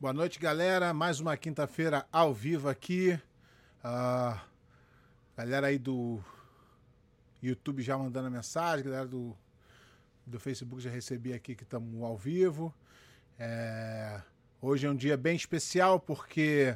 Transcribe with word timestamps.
Boa 0.00 0.14
noite, 0.14 0.38
galera. 0.38 0.94
Mais 0.94 1.20
uma 1.20 1.36
quinta-feira 1.36 2.06
ao 2.10 2.32
vivo 2.32 2.70
aqui. 2.70 3.20
Uh, 3.84 4.40
galera 5.36 5.66
aí 5.66 5.78
do 5.78 6.24
YouTube 7.42 7.82
já 7.82 7.98
mandando 7.98 8.28
a 8.28 8.30
mensagem, 8.30 8.82
galera 8.82 9.06
do, 9.06 9.36
do 10.26 10.40
Facebook 10.40 10.80
já 10.80 10.88
recebi 10.88 11.34
aqui 11.34 11.54
que 11.54 11.64
estamos 11.64 12.02
ao 12.02 12.16
vivo. 12.16 12.74
É, 13.38 14.22
hoje 14.62 14.86
é 14.86 14.90
um 14.90 14.96
dia 14.96 15.18
bem 15.18 15.36
especial 15.36 16.00
porque, 16.00 16.74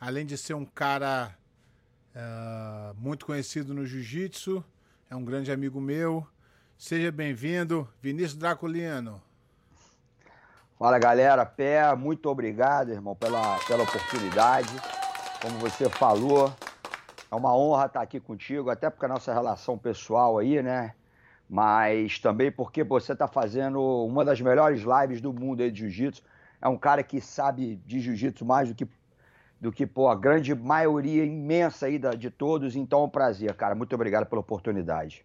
além 0.00 0.24
de 0.24 0.38
ser 0.38 0.54
um 0.54 0.64
cara 0.64 1.36
uh, 2.16 2.94
muito 2.98 3.26
conhecido 3.26 3.74
no 3.74 3.84
jiu-jitsu, 3.84 4.64
é 5.10 5.14
um 5.14 5.22
grande 5.22 5.52
amigo 5.52 5.82
meu. 5.82 6.26
Seja 6.78 7.12
bem-vindo, 7.12 7.86
Vinícius 8.00 8.38
Draculino. 8.38 9.22
Fala 10.76 10.98
galera, 10.98 11.46
Pé, 11.46 11.94
muito 11.94 12.28
obrigado, 12.28 12.90
irmão, 12.90 13.14
pela, 13.14 13.58
pela 13.60 13.84
oportunidade. 13.84 14.68
Como 15.40 15.56
você 15.58 15.88
falou, 15.88 16.52
é 17.30 17.34
uma 17.34 17.56
honra 17.56 17.86
estar 17.86 18.02
aqui 18.02 18.18
contigo, 18.18 18.68
até 18.70 18.90
porque 18.90 19.06
a 19.06 19.08
nossa 19.08 19.32
relação 19.32 19.78
pessoal 19.78 20.36
aí, 20.36 20.60
né? 20.60 20.92
Mas 21.48 22.18
também 22.18 22.50
porque 22.50 22.82
você 22.82 23.12
está 23.12 23.28
fazendo 23.28 23.80
uma 24.04 24.24
das 24.24 24.40
melhores 24.40 24.82
lives 24.82 25.20
do 25.20 25.32
mundo 25.32 25.62
aí 25.62 25.70
de 25.70 25.82
jiu-jitsu. 25.82 26.22
É 26.60 26.66
um 26.66 26.76
cara 26.76 27.04
que 27.04 27.20
sabe 27.20 27.76
de 27.86 28.00
jiu-jitsu 28.00 28.44
mais 28.44 28.68
do 28.68 28.74
que, 28.74 28.88
do 29.60 29.70
que 29.70 29.86
pô, 29.86 30.08
a 30.08 30.16
grande 30.16 30.56
maioria 30.56 31.24
imensa 31.24 31.86
aí 31.86 32.00
da, 32.00 32.10
de 32.10 32.30
todos. 32.30 32.74
Então 32.74 33.02
é 33.02 33.04
um 33.04 33.08
prazer, 33.08 33.54
cara. 33.54 33.76
Muito 33.76 33.94
obrigado 33.94 34.26
pela 34.26 34.40
oportunidade. 34.40 35.24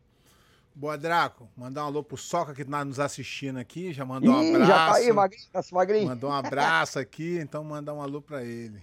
Boa, 0.76 0.98
Draco. 0.98 1.50
Mandar 1.58 1.84
um 1.84 1.88
alô 1.88 2.04
pro 2.04 2.18
Soca 2.18 2.54
que 2.54 2.64
tá 2.64 2.86
nos 2.86 3.00
assistindo 3.00 3.58
aqui. 3.58 3.91
Já 3.91 4.05
mandou 4.05 4.34
um 4.34 4.44
Ih, 4.44 4.55
abraço. 4.55 4.68
Já 4.68 4.88
tá 4.88 4.95
aí, 4.95 5.12
magrinho, 5.12 5.48
tá 5.52 5.62
magrinho. 5.72 6.08
Mandou 6.08 6.30
um 6.30 6.34
abraço 6.34 7.00
aqui, 7.00 7.38
então 7.40 7.64
mandar 7.64 7.94
um 7.94 8.02
alô 8.02 8.22
pra 8.22 8.44
ele. 8.44 8.82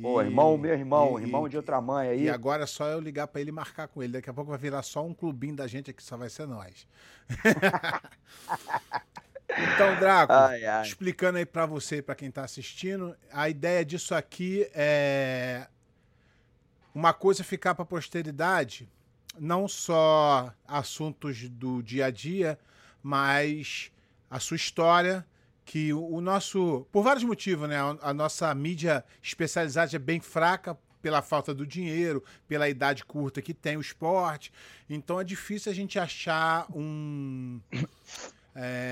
Pô, 0.00 0.20
irmão, 0.20 0.58
meu 0.58 0.72
irmão, 0.72 1.20
e, 1.20 1.22
irmão 1.22 1.48
de 1.48 1.56
outra 1.56 1.80
mãe 1.80 2.08
aí. 2.08 2.22
E 2.24 2.30
agora 2.30 2.64
é 2.64 2.66
só 2.66 2.86
eu 2.88 2.98
ligar 3.00 3.28
para 3.28 3.40
ele 3.40 3.50
e 3.50 3.52
marcar 3.52 3.86
com 3.86 4.02
ele. 4.02 4.14
Daqui 4.14 4.28
a 4.28 4.34
pouco 4.34 4.50
vai 4.50 4.58
virar 4.58 4.82
só 4.82 5.04
um 5.04 5.14
clubinho 5.14 5.54
da 5.54 5.68
gente 5.68 5.90
aqui, 5.90 6.02
só 6.02 6.16
vai 6.16 6.28
ser 6.28 6.46
nós. 6.48 6.86
então, 9.48 9.94
Draco, 10.00 10.32
ai, 10.32 10.64
ai. 10.64 10.82
explicando 10.82 11.38
aí 11.38 11.46
para 11.46 11.64
você 11.64 11.98
e 11.98 12.02
para 12.02 12.16
quem 12.16 12.28
tá 12.30 12.42
assistindo, 12.42 13.16
a 13.32 13.48
ideia 13.48 13.84
disso 13.84 14.16
aqui 14.16 14.68
é 14.74 15.68
uma 16.92 17.12
coisa 17.12 17.44
ficar 17.44 17.74
para 17.74 17.84
posteridade 17.84 18.88
não 19.38 19.66
só 19.68 20.52
assuntos 20.66 21.48
do 21.48 21.82
dia 21.82 22.06
a 22.06 22.10
dia, 22.10 22.58
mas 23.02 23.90
a 24.30 24.38
sua 24.40 24.56
história, 24.56 25.26
que 25.64 25.92
o 25.92 26.20
nosso, 26.20 26.86
por 26.92 27.02
vários 27.02 27.24
motivos, 27.24 27.68
né, 27.68 27.76
a 28.02 28.12
nossa 28.12 28.54
mídia 28.54 29.04
especializada 29.22 29.94
é 29.96 29.98
bem 29.98 30.20
fraca 30.20 30.76
pela 31.00 31.22
falta 31.22 31.54
do 31.54 31.66
dinheiro, 31.66 32.22
pela 32.48 32.68
idade 32.68 33.04
curta 33.04 33.42
que 33.42 33.54
tem 33.54 33.76
o 33.76 33.80
esporte, 33.80 34.52
então 34.88 35.20
é 35.20 35.24
difícil 35.24 35.70
a 35.70 35.74
gente 35.74 35.98
achar 35.98 36.66
um 36.74 37.60
é, 38.54 38.90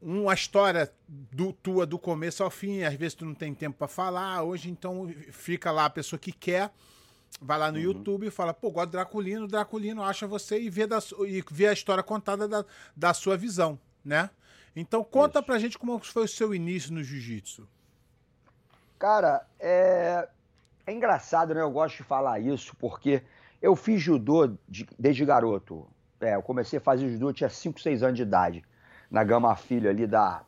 uma 0.00 0.32
história 0.32 0.90
do, 1.08 1.52
tua 1.52 1.84
do 1.84 1.98
começo 1.98 2.42
ao 2.42 2.50
fim, 2.50 2.82
às 2.82 2.94
vezes 2.94 3.14
tu 3.14 3.24
não 3.24 3.34
tem 3.34 3.54
tempo 3.54 3.76
para 3.76 3.88
falar, 3.88 4.42
hoje 4.42 4.70
então 4.70 5.12
fica 5.30 5.70
lá 5.70 5.84
a 5.84 5.90
pessoa 5.90 6.18
que 6.18 6.32
quer 6.32 6.70
vai 7.40 7.58
lá 7.58 7.72
no 7.72 7.78
uhum. 7.78 7.84
YouTube 7.84 8.26
e 8.26 8.30
fala, 8.30 8.52
pô, 8.52 8.70
gosto 8.70 8.86
de 8.86 8.92
Draculino, 8.92 9.48
Draculino 9.48 10.02
acha 10.02 10.26
você 10.26 10.60
e 10.60 10.68
vê, 10.68 10.86
da, 10.86 10.98
e 11.26 11.42
vê 11.50 11.68
a 11.68 11.72
história 11.72 12.02
contada 12.02 12.46
da, 12.46 12.64
da 12.94 13.14
sua 13.14 13.36
visão, 13.36 13.78
né? 14.04 14.28
Então 14.76 15.02
conta 15.02 15.38
Isso. 15.38 15.46
pra 15.46 15.58
gente 15.58 15.78
como 15.78 15.98
foi 15.98 16.24
o 16.24 16.28
seu 16.28 16.54
início 16.54 16.92
no 16.92 17.02
jiu-jitsu. 17.02 17.66
Cara, 18.98 19.46
é... 19.58 20.28
é 20.86 20.92
engraçado, 20.92 21.54
né? 21.54 21.62
Eu 21.62 21.70
gosto 21.70 21.96
de 21.96 22.02
falar 22.02 22.38
isso 22.38 22.76
porque 22.76 23.22
eu 23.60 23.74
fiz 23.74 24.00
judô 24.00 24.46
de... 24.68 24.86
desde 24.98 25.24
garoto. 25.24 25.88
É, 26.20 26.34
eu 26.34 26.42
comecei 26.42 26.78
a 26.78 26.82
fazer 26.82 27.10
judô, 27.10 27.32
tinha 27.32 27.48
5, 27.48 27.80
6 27.80 28.02
anos 28.02 28.16
de 28.16 28.22
idade, 28.22 28.62
na 29.10 29.24
Gama 29.24 29.56
Filho 29.56 29.88
ali 29.88 30.06
da, 30.06 30.42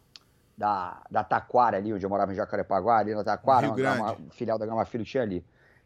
da, 0.57 1.01
da 1.11 1.25
Taquara 1.25 1.79
ali, 1.79 1.95
onde 1.95 2.05
eu 2.05 2.11
morava 2.11 2.31
em 2.31 2.37
Jacarepaguá, 2.37 2.99
ali 2.99 3.15
na 3.15 3.25
Taquara, 3.25 3.69
uma, 3.69 3.77
Gama, 3.77 4.17
filial 4.33 4.59
da 4.59 4.67
Gama 4.67 4.85
Filho 4.85 5.05
tinha 5.05 5.23
ali. 5.23 5.43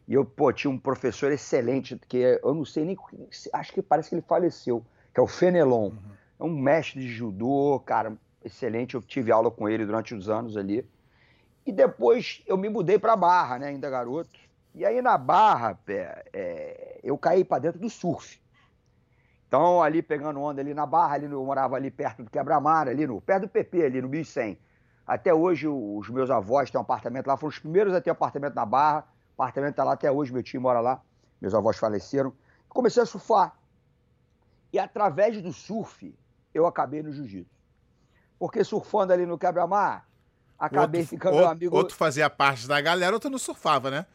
E 0.07 0.13
eu, 0.13 0.23
pô, 0.23 0.53
tinha 0.53 0.71
um 0.71 0.77
professor 0.77 1.31
excelente, 1.31 1.99
que 2.07 2.17
eu 2.17 2.53
não 2.53 2.63
sei 2.63 2.85
nem. 2.85 2.97
Acho 3.51 3.73
que 3.73 3.81
parece 3.81 4.09
que 4.09 4.15
ele 4.15 4.21
faleceu, 4.21 4.85
que 5.13 5.19
é 5.19 5.23
o 5.23 5.27
Fenelon. 5.27 5.89
Uhum. 5.89 5.97
É 6.39 6.43
um 6.45 6.57
mestre 6.57 7.01
de 7.01 7.09
judô, 7.09 7.81
cara, 7.85 8.15
excelente. 8.43 8.95
Eu 8.95 9.01
tive 9.01 9.31
aula 9.31 9.51
com 9.51 9.67
ele 9.67 9.85
durante 9.85 10.15
os 10.15 10.29
anos 10.29 10.55
ali. 10.55 10.87
E 11.65 11.73
depois 11.73 12.41
eu 12.47 12.55
me 12.55 12.69
mudei 12.69 12.97
para 12.97 13.17
Barra, 13.17 13.59
né, 13.59 13.67
ainda 13.67 13.89
garoto. 13.89 14.39
E 14.73 14.85
aí 14.85 15.01
na 15.01 15.17
Barra, 15.17 15.77
é, 15.87 16.99
eu 17.03 17.17
caí 17.17 17.43
para 17.43 17.63
dentro 17.63 17.79
do 17.79 17.89
surf. 17.89 18.39
Então, 19.45 19.81
ali 19.81 20.01
pegando 20.01 20.39
onda 20.39 20.61
ali 20.61 20.73
na 20.73 20.85
Barra, 20.85 21.15
ali 21.15 21.25
eu 21.25 21.43
morava 21.43 21.75
ali 21.75 21.91
perto 21.91 22.23
do 22.23 22.29
Quebra-Mar, 22.29 22.87
ali 22.87 23.05
no, 23.05 23.19
perto 23.19 23.41
do 23.41 23.49
PP, 23.49 23.83
ali 23.83 24.01
no 24.01 24.07
1100. 24.07 24.57
Até 25.05 25.33
hoje, 25.33 25.67
os 25.67 26.09
meus 26.09 26.29
avós 26.29 26.69
têm 26.69 26.79
um 26.79 26.81
apartamento 26.81 27.27
lá, 27.27 27.35
foram 27.35 27.49
os 27.49 27.59
primeiros 27.59 27.93
a 27.93 27.99
ter 27.99 28.09
um 28.09 28.13
apartamento 28.13 28.53
na 28.53 28.65
Barra 28.65 29.05
apartamento 29.37 29.71
está 29.71 29.83
lá 29.83 29.93
até 29.93 30.11
hoje, 30.11 30.33
meu 30.33 30.41
tio 30.41 30.59
mora 30.59 30.79
lá, 30.79 31.01
meus 31.39 31.53
avós 31.53 31.77
faleceram. 31.77 32.33
Comecei 32.67 33.01
a 33.01 33.05
surfar. 33.05 33.57
E 34.73 34.79
através 34.79 35.41
do 35.41 35.53
surf, 35.53 36.13
eu 36.53 36.65
acabei 36.65 37.01
no 37.01 37.11
jiu-jitsu. 37.11 37.55
Porque 38.37 38.63
surfando 38.63 39.13
ali 39.13 39.25
no 39.25 39.37
quebra-mar, 39.37 40.07
acabei 40.57 41.01
outro, 41.01 41.15
ficando 41.15 41.35
outro, 41.35 41.51
amigo. 41.51 41.75
Outro 41.75 41.95
fazia 41.95 42.29
parte 42.29 42.67
da 42.67 42.79
galera, 42.81 43.15
outro 43.15 43.29
não 43.29 43.37
surfava, 43.37 43.89
né? 43.89 44.05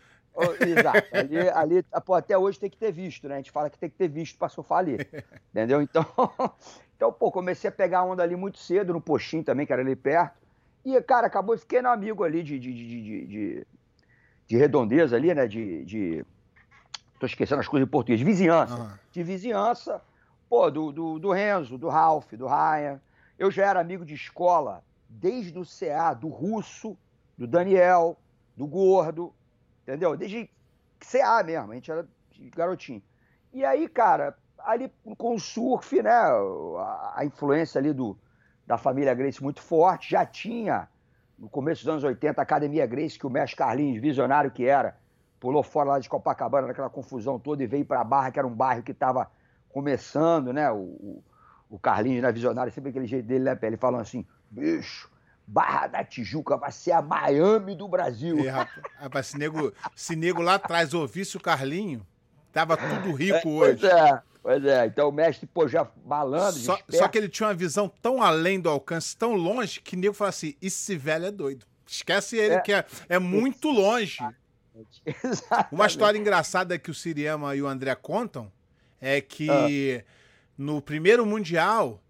Exato. 0.61 1.09
Ali, 1.13 1.39
ali 1.51 1.85
pô, 2.05 2.15
até 2.15 2.37
hoje 2.39 2.59
tem 2.59 2.71
que 2.71 2.77
ter 2.77 2.91
visto, 2.91 3.29
né? 3.29 3.35
A 3.35 3.37
gente 3.39 3.51
fala 3.51 3.69
que 3.69 3.79
tem 3.79 3.91
que 3.91 3.97
ter 3.97 4.09
visto 4.09 4.39
para 4.39 4.49
surfar 4.49 4.79
ali. 4.79 4.97
entendeu? 5.51 5.83
Então, 5.83 6.07
então, 6.97 7.13
pô, 7.13 7.31
comecei 7.31 7.69
a 7.69 7.73
pegar 7.73 8.03
onda 8.05 8.23
ali 8.23 8.35
muito 8.35 8.59
cedo, 8.59 8.93
no 8.93 9.01
Poxim 9.01 9.43
também, 9.43 9.67
que 9.67 9.73
era 9.73 9.83
ali 9.83 9.95
perto. 9.95 10.41
E, 10.85 11.01
cara, 11.03 11.27
acabou, 11.27 11.57
fiquei 11.57 11.83
no 11.83 11.89
amigo 11.89 12.25
ali 12.25 12.43
de, 12.43 12.59
de, 12.59 12.73
de, 12.73 13.27
de, 13.27 13.67
de 14.53 14.59
redondeza 14.59 15.17
ali, 15.17 15.35
né? 15.35 15.47
De, 15.47 15.83
de. 15.87 16.27
Tô 17.19 17.25
esquecendo 17.25 17.63
as 17.63 17.67
coisas 17.67 17.89
em 17.89 17.91
português. 17.91 18.19
De 18.19 18.25
vizinhança. 18.25 18.77
Uhum. 18.77 18.91
De 19.11 19.23
vizinhança, 19.23 20.03
pô, 20.47 20.71
do, 20.71 20.93
do, 20.93 21.19
do 21.19 21.33
Renzo, 21.33 21.79
do 21.79 21.89
Ralph, 21.89 22.31
do 22.35 22.47
Ryan. 22.47 23.01
Eu 23.39 23.51
já 23.51 23.65
era 23.65 23.81
amigo 23.81 24.05
de 24.05 24.13
escola 24.13 24.85
desde 25.09 25.59
o 25.59 25.65
CA, 25.65 26.13
do 26.13 26.29
Russo, 26.29 26.99
do 27.37 27.47
Daniel, 27.47 28.19
do 28.55 28.67
Gordo, 28.67 29.33
entendeu? 29.85 30.15
Desde 30.19 30.51
CA 31.01 31.43
mesmo, 31.43 31.73
a 31.73 31.75
gente 31.75 31.91
era 31.91 32.07
garotinho. 32.55 33.03
E 33.55 33.65
aí, 33.65 33.89
cara, 33.89 34.37
ali 34.59 34.93
com 35.17 35.35
o 35.35 35.41
surf, 35.41 36.03
né? 36.03 36.11
A, 36.11 37.15
a 37.17 37.25
influência 37.25 37.79
ali 37.79 37.95
do, 37.95 38.19
da 38.67 38.77
família 38.77 39.15
Grace 39.15 39.43
muito 39.43 39.63
forte, 39.63 40.11
já 40.11 40.27
tinha 40.27 40.87
no 41.39 41.49
começo 41.49 41.83
dos 41.83 41.89
anos 41.89 42.05
80, 42.05 42.41
a 42.41 42.43
Academia 42.43 42.87
Grace, 42.87 43.19
que 43.19 43.27
o 43.27 43.31
mestre 43.31 43.57
Carlinhos, 43.57 44.01
visionário 44.01 44.51
que 44.51 44.65
era, 44.65 44.97
pulou 45.41 45.63
fora 45.63 45.91
lá 45.91 45.99
de 45.99 46.09
Copacabana, 46.09 46.69
naquela 46.69 46.89
confusão 46.89 47.39
toda, 47.39 47.63
e 47.65 47.67
veio 47.67 47.85
para 47.85 48.01
a 48.01 48.05
Barra, 48.05 48.31
que 48.31 48.39
era 48.39 48.47
um 48.47 48.55
bairro 48.55 48.83
que 48.83 48.93
estava 48.93 49.31
começando, 49.71 50.53
né? 50.53 50.71
O, 50.71 51.23
o, 51.69 51.79
Carlinhos, 51.79 52.23
né, 52.23 52.31
visionário, 52.31 52.73
sempre 52.73 52.91
aquele 52.91 53.07
jeito 53.07 53.27
dele, 53.27 53.45
né, 53.45 53.59
ele 53.63 53.77
falando 53.77 54.03
assim, 54.03 54.25
bicho, 54.51 55.11
Barra 55.47 55.89
da 55.89 56.05
Tijuca 56.05 56.57
vai 56.57 56.71
ser 56.71 56.93
a 56.93 57.03
Miami 57.03 57.75
do 57.75 57.89
Brasil. 57.89 58.39
É, 58.47 58.67
rapaz, 59.01 59.29
se 59.29 59.39
nego, 59.39 59.73
se 59.97 60.15
nego 60.15 60.41
lá 60.41 60.55
atrás 60.55 60.95
ouvisse 60.95 61.37
o 61.37 61.41
Carlinho, 61.41 62.07
tava 62.53 62.77
tudo 62.77 63.13
rico 63.13 63.49
é, 63.49 63.51
hoje. 63.51 63.81
Pois 63.81 63.93
é. 63.93 64.23
Pois 64.43 64.65
é, 64.65 64.87
então 64.87 65.09
o 65.09 65.13
mestre, 65.13 65.47
pô, 65.47 65.69
já 65.69 65.85
balando. 66.05 66.59
Só, 66.59 66.77
só, 66.91 67.07
que 67.07 67.17
ele 67.17 67.29
tinha 67.29 67.49
uma 67.49 67.55
visão 67.55 67.89
tão 67.89 68.21
além 68.21 68.61
do 68.61 68.69
alcance, 68.69 69.17
tão 69.17 69.35
longe, 69.35 69.81
que 69.81 69.95
nego 69.95 70.15
fala 70.15 70.31
assim: 70.31 70.55
esse 70.61 70.97
velho 70.97 71.27
é 71.27 71.31
doido. 71.31 71.65
Esquece 71.87 72.37
ele, 72.37 72.55
é, 72.55 72.61
que 72.61 72.73
é, 72.73 72.85
é 73.09 73.19
muito 73.21 73.71
longe. 73.71 74.19
Exatamente. 75.07 75.73
Uma 75.73 75.87
história 75.87 76.19
engraçada 76.19 76.79
que 76.79 76.91
o 76.91 76.95
Siriema 76.95 77.55
e 77.55 77.63
o 77.63 77.69
André 77.69 77.95
contam 77.95 78.51
é 79.01 79.21
que 79.21 79.49
ah. 79.49 80.05
no 80.59 80.83
primeiro 80.83 81.25
Mundial, 81.25 82.03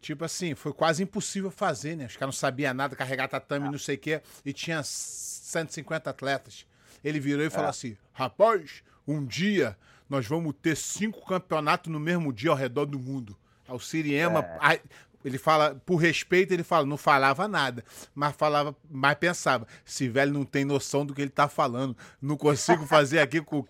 tipo 0.00 0.24
assim, 0.24 0.54
foi 0.54 0.72
quase 0.72 1.02
impossível 1.02 1.50
fazer, 1.50 1.96
né? 1.96 2.06
Os 2.06 2.16
caras 2.16 2.34
não 2.34 2.38
sabiam 2.38 2.74
nada, 2.74 2.94
carregar 2.94 3.26
tatame, 3.26 3.66
ah. 3.66 3.70
não 3.72 3.78
sei 3.78 3.96
o 3.96 3.98
quê, 3.98 4.20
e 4.44 4.52
tinha 4.52 4.80
150 4.84 6.08
atletas. 6.08 6.66
Ele 7.02 7.18
virou 7.18 7.44
e 7.44 7.50
falou 7.50 7.66
é. 7.66 7.70
assim: 7.70 7.96
rapaz, 8.12 8.84
um 9.08 9.24
dia 9.24 9.76
nós 10.08 10.26
vamos 10.26 10.54
ter 10.60 10.76
cinco 10.76 11.24
campeonatos 11.26 11.92
no 11.92 12.00
mesmo 12.00 12.32
dia 12.32 12.50
ao 12.50 12.56
redor 12.56 12.86
do 12.86 12.98
mundo. 12.98 13.36
O 13.68 13.78
Siriema, 13.78 14.40
é. 14.62 14.80
ele 15.24 15.38
fala, 15.38 15.74
por 15.86 15.96
respeito, 15.96 16.52
ele 16.52 16.62
fala, 16.62 16.84
não 16.84 16.98
falava 16.98 17.48
nada, 17.48 17.82
mas 18.14 18.36
falava, 18.36 18.76
mas 18.90 19.14
pensava, 19.14 19.66
esse 19.86 20.06
velho 20.06 20.32
não 20.32 20.44
tem 20.44 20.64
noção 20.64 21.06
do 21.06 21.14
que 21.14 21.22
ele 21.22 21.30
tá 21.30 21.48
falando, 21.48 21.96
não 22.20 22.36
consigo 22.36 22.84
fazer 22.86 23.20
aqui 23.20 23.40
com, 23.40 23.64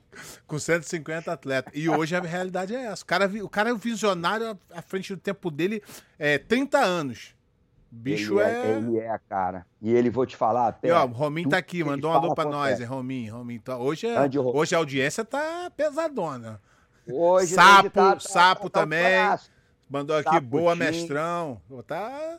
com 0.47 0.59
150 0.59 1.33
atletas. 1.33 1.73
E 1.75 1.89
hoje 1.89 2.17
a 2.17 2.21
realidade 2.21 2.75
é 2.75 2.87
essa. 2.87 3.05
O 3.05 3.07
cara, 3.07 3.27
o 3.27 3.49
cara 3.49 3.71
é 3.71 3.75
visionário 3.75 4.59
à 4.73 4.83
frente 4.83 5.15
do 5.15 5.21
tempo 5.21 5.51
dele, 5.51 5.81
é, 6.19 6.39
30 6.39 6.79
anos. 6.79 7.35
Bicho 7.95 8.41
ele 8.41 8.51
é... 8.51 8.67
é... 8.67 8.77
Ele 8.77 8.99
é, 8.99 9.21
cara. 9.29 9.67
E 9.81 9.93
ele, 9.93 10.11
vou 10.11 10.27
te 10.27 10.37
falar... 10.37 10.73
Pé, 10.73 10.89
e, 10.89 10.91
ó, 10.91 11.05
o 11.07 11.49
tá 11.49 11.59
aqui, 11.59 11.85
mandou 11.85 12.11
um 12.11 12.15
alô 12.15 12.35
pra 12.35 12.45
nós, 12.45 12.81
Rominho. 12.85 13.37
Rominho 13.37 13.61
tá... 13.61 13.79
hoje, 13.79 14.07
é... 14.07 14.19
hoje 14.39 14.75
a 14.75 14.79
audiência 14.79 15.25
tá 15.25 15.71
pesadona. 15.77 16.61
Hoje 17.11 17.55
sapo, 17.55 17.91
tá, 17.91 18.19
sapo 18.19 18.71
tá, 18.71 18.81
também. 18.81 19.05
Mandou 19.89 20.17
aqui, 20.17 20.25
Saputinho. 20.25 20.51
boa, 20.51 20.75
mestrão. 20.75 21.61
Tá... 21.87 22.39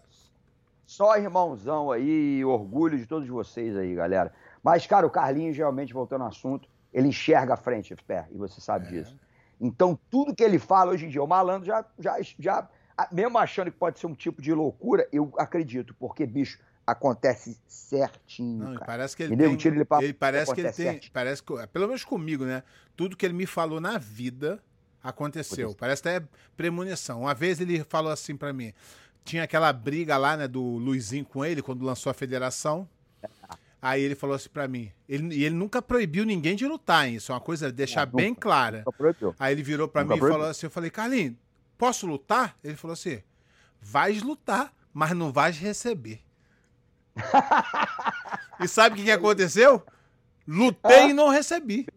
Só 0.85 1.17
irmãozão 1.17 1.91
aí, 1.91 2.43
orgulho 2.45 2.97
de 2.97 3.05
todos 3.05 3.27
vocês 3.27 3.75
aí, 3.75 3.95
galera. 3.95 4.31
Mas, 4.61 4.85
cara, 4.85 5.05
o 5.05 5.09
Carlinhos, 5.09 5.57
realmente, 5.57 5.93
voltando 5.93 6.21
ao 6.21 6.27
assunto, 6.27 6.67
ele 6.93 7.07
enxerga 7.07 7.53
a 7.53 7.57
frente, 7.57 7.95
pé, 8.07 8.27
e 8.31 8.37
você 8.37 8.61
sabe 8.61 8.87
é. 8.87 8.89
disso. 8.89 9.17
Então, 9.59 9.97
tudo 10.09 10.35
que 10.35 10.43
ele 10.43 10.59
fala 10.59 10.91
hoje 10.91 11.05
em 11.05 11.09
dia, 11.09 11.23
o 11.23 11.27
malandro 11.27 11.65
já, 11.65 11.85
já, 11.97 12.17
já, 12.37 12.69
mesmo 13.11 13.37
achando 13.37 13.71
que 13.71 13.77
pode 13.77 13.99
ser 13.99 14.07
um 14.07 14.15
tipo 14.15 14.41
de 14.41 14.53
loucura, 14.53 15.07
eu 15.11 15.33
acredito, 15.37 15.93
porque, 15.99 16.25
bicho, 16.25 16.59
acontece 16.85 17.57
certinho. 17.67 18.69
Não, 18.69 18.79
parece 18.79 19.17
que 19.17 19.23
ele 19.23 19.35
tem, 19.35 19.55
tira 19.55 19.75
ele, 19.75 19.85
pra, 19.85 20.03
ele 20.03 20.13
parece 20.13 20.53
que 20.53 20.61
ele 20.61 20.71
tem, 20.71 20.85
certinho. 20.85 21.11
parece 21.11 21.41
que, 21.41 21.67
pelo 21.67 21.87
menos 21.87 22.03
comigo, 22.03 22.45
né? 22.45 22.63
Tudo 22.95 23.17
que 23.17 23.25
ele 23.25 23.33
me 23.33 23.45
falou 23.45 23.81
na 23.81 23.97
vida 23.97 24.61
aconteceu. 25.03 25.75
Parece 25.75 26.01
até 26.07 26.25
premonição. 26.55 27.21
Uma 27.21 27.33
vez 27.33 27.59
ele 27.59 27.83
falou 27.83 28.11
assim 28.11 28.35
para 28.35 28.53
mim, 28.53 28.73
tinha 29.23 29.43
aquela 29.43 29.71
briga 29.73 30.17
lá, 30.17 30.37
né, 30.37 30.47
do 30.47 30.61
Luizinho 30.61 31.25
com 31.25 31.43
ele 31.43 31.61
quando 31.61 31.83
lançou 31.83 32.09
a 32.09 32.13
federação. 32.13 32.87
Aí 33.81 34.01
ele 34.01 34.15
falou 34.15 34.35
assim 34.35 34.49
para 34.49 34.67
mim, 34.67 34.91
ele, 35.07 35.35
e 35.35 35.43
ele 35.43 35.53
nunca 35.53 35.79
proibiu 35.79 36.25
ninguém 36.25 36.55
de 36.55 36.65
lutar, 36.65 37.07
hein? 37.07 37.15
Isso 37.15 37.31
é 37.31 37.35
uma 37.35 37.41
coisa 37.41 37.71
deixar 37.71 38.07
bem 38.07 38.33
clara. 38.33 38.83
Aí 39.37 39.53
ele 39.53 39.61
virou 39.61 39.87
para 39.87 40.03
mim 40.03 40.15
e 40.15 40.19
falou 40.19 40.47
assim, 40.47 40.65
eu 40.65 40.71
falei, 40.71 40.89
Carlinhos, 40.89 41.35
posso 41.77 42.07
lutar? 42.07 42.57
Ele 42.63 42.75
falou 42.75 42.93
assim, 42.93 43.21
vais 43.81 44.21
lutar, 44.21 44.73
mas 44.93 45.11
não 45.11 45.31
vais 45.31 45.57
receber. 45.57 46.21
e 48.59 48.67
sabe 48.67 48.95
o 48.95 48.97
que, 48.97 49.05
que 49.05 49.11
aconteceu? 49.11 49.83
Lutei 50.47 51.09
e 51.09 51.13
não 51.13 51.29
recebi. 51.29 51.87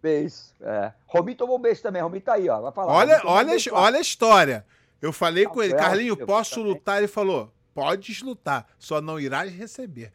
Beijo. 0.00 0.36
É. 0.60 0.92
Rominho 1.06 1.36
tomou 1.36 1.58
um 1.58 1.60
beijo 1.60 1.82
também. 1.82 2.02
Rominho 2.02 2.22
tá 2.22 2.34
aí, 2.34 2.48
ó. 2.48 2.60
Vai 2.60 2.72
falar. 2.72 2.92
Olha, 2.92 3.20
olha, 3.24 3.54
um 3.54 3.74
olha 3.74 3.98
a 3.98 4.00
história. 4.00 4.64
Eu 5.00 5.12
falei 5.12 5.46
com 5.46 5.62
ele, 5.62 5.74
Carlinho, 5.74 6.16
posso 6.16 6.56
também. 6.56 6.72
lutar? 6.72 6.98
Ele 6.98 7.08
falou, 7.08 7.52
podes 7.74 8.22
lutar, 8.22 8.66
só 8.78 9.00
não 9.00 9.20
irás 9.20 9.52
receber. 9.52 10.12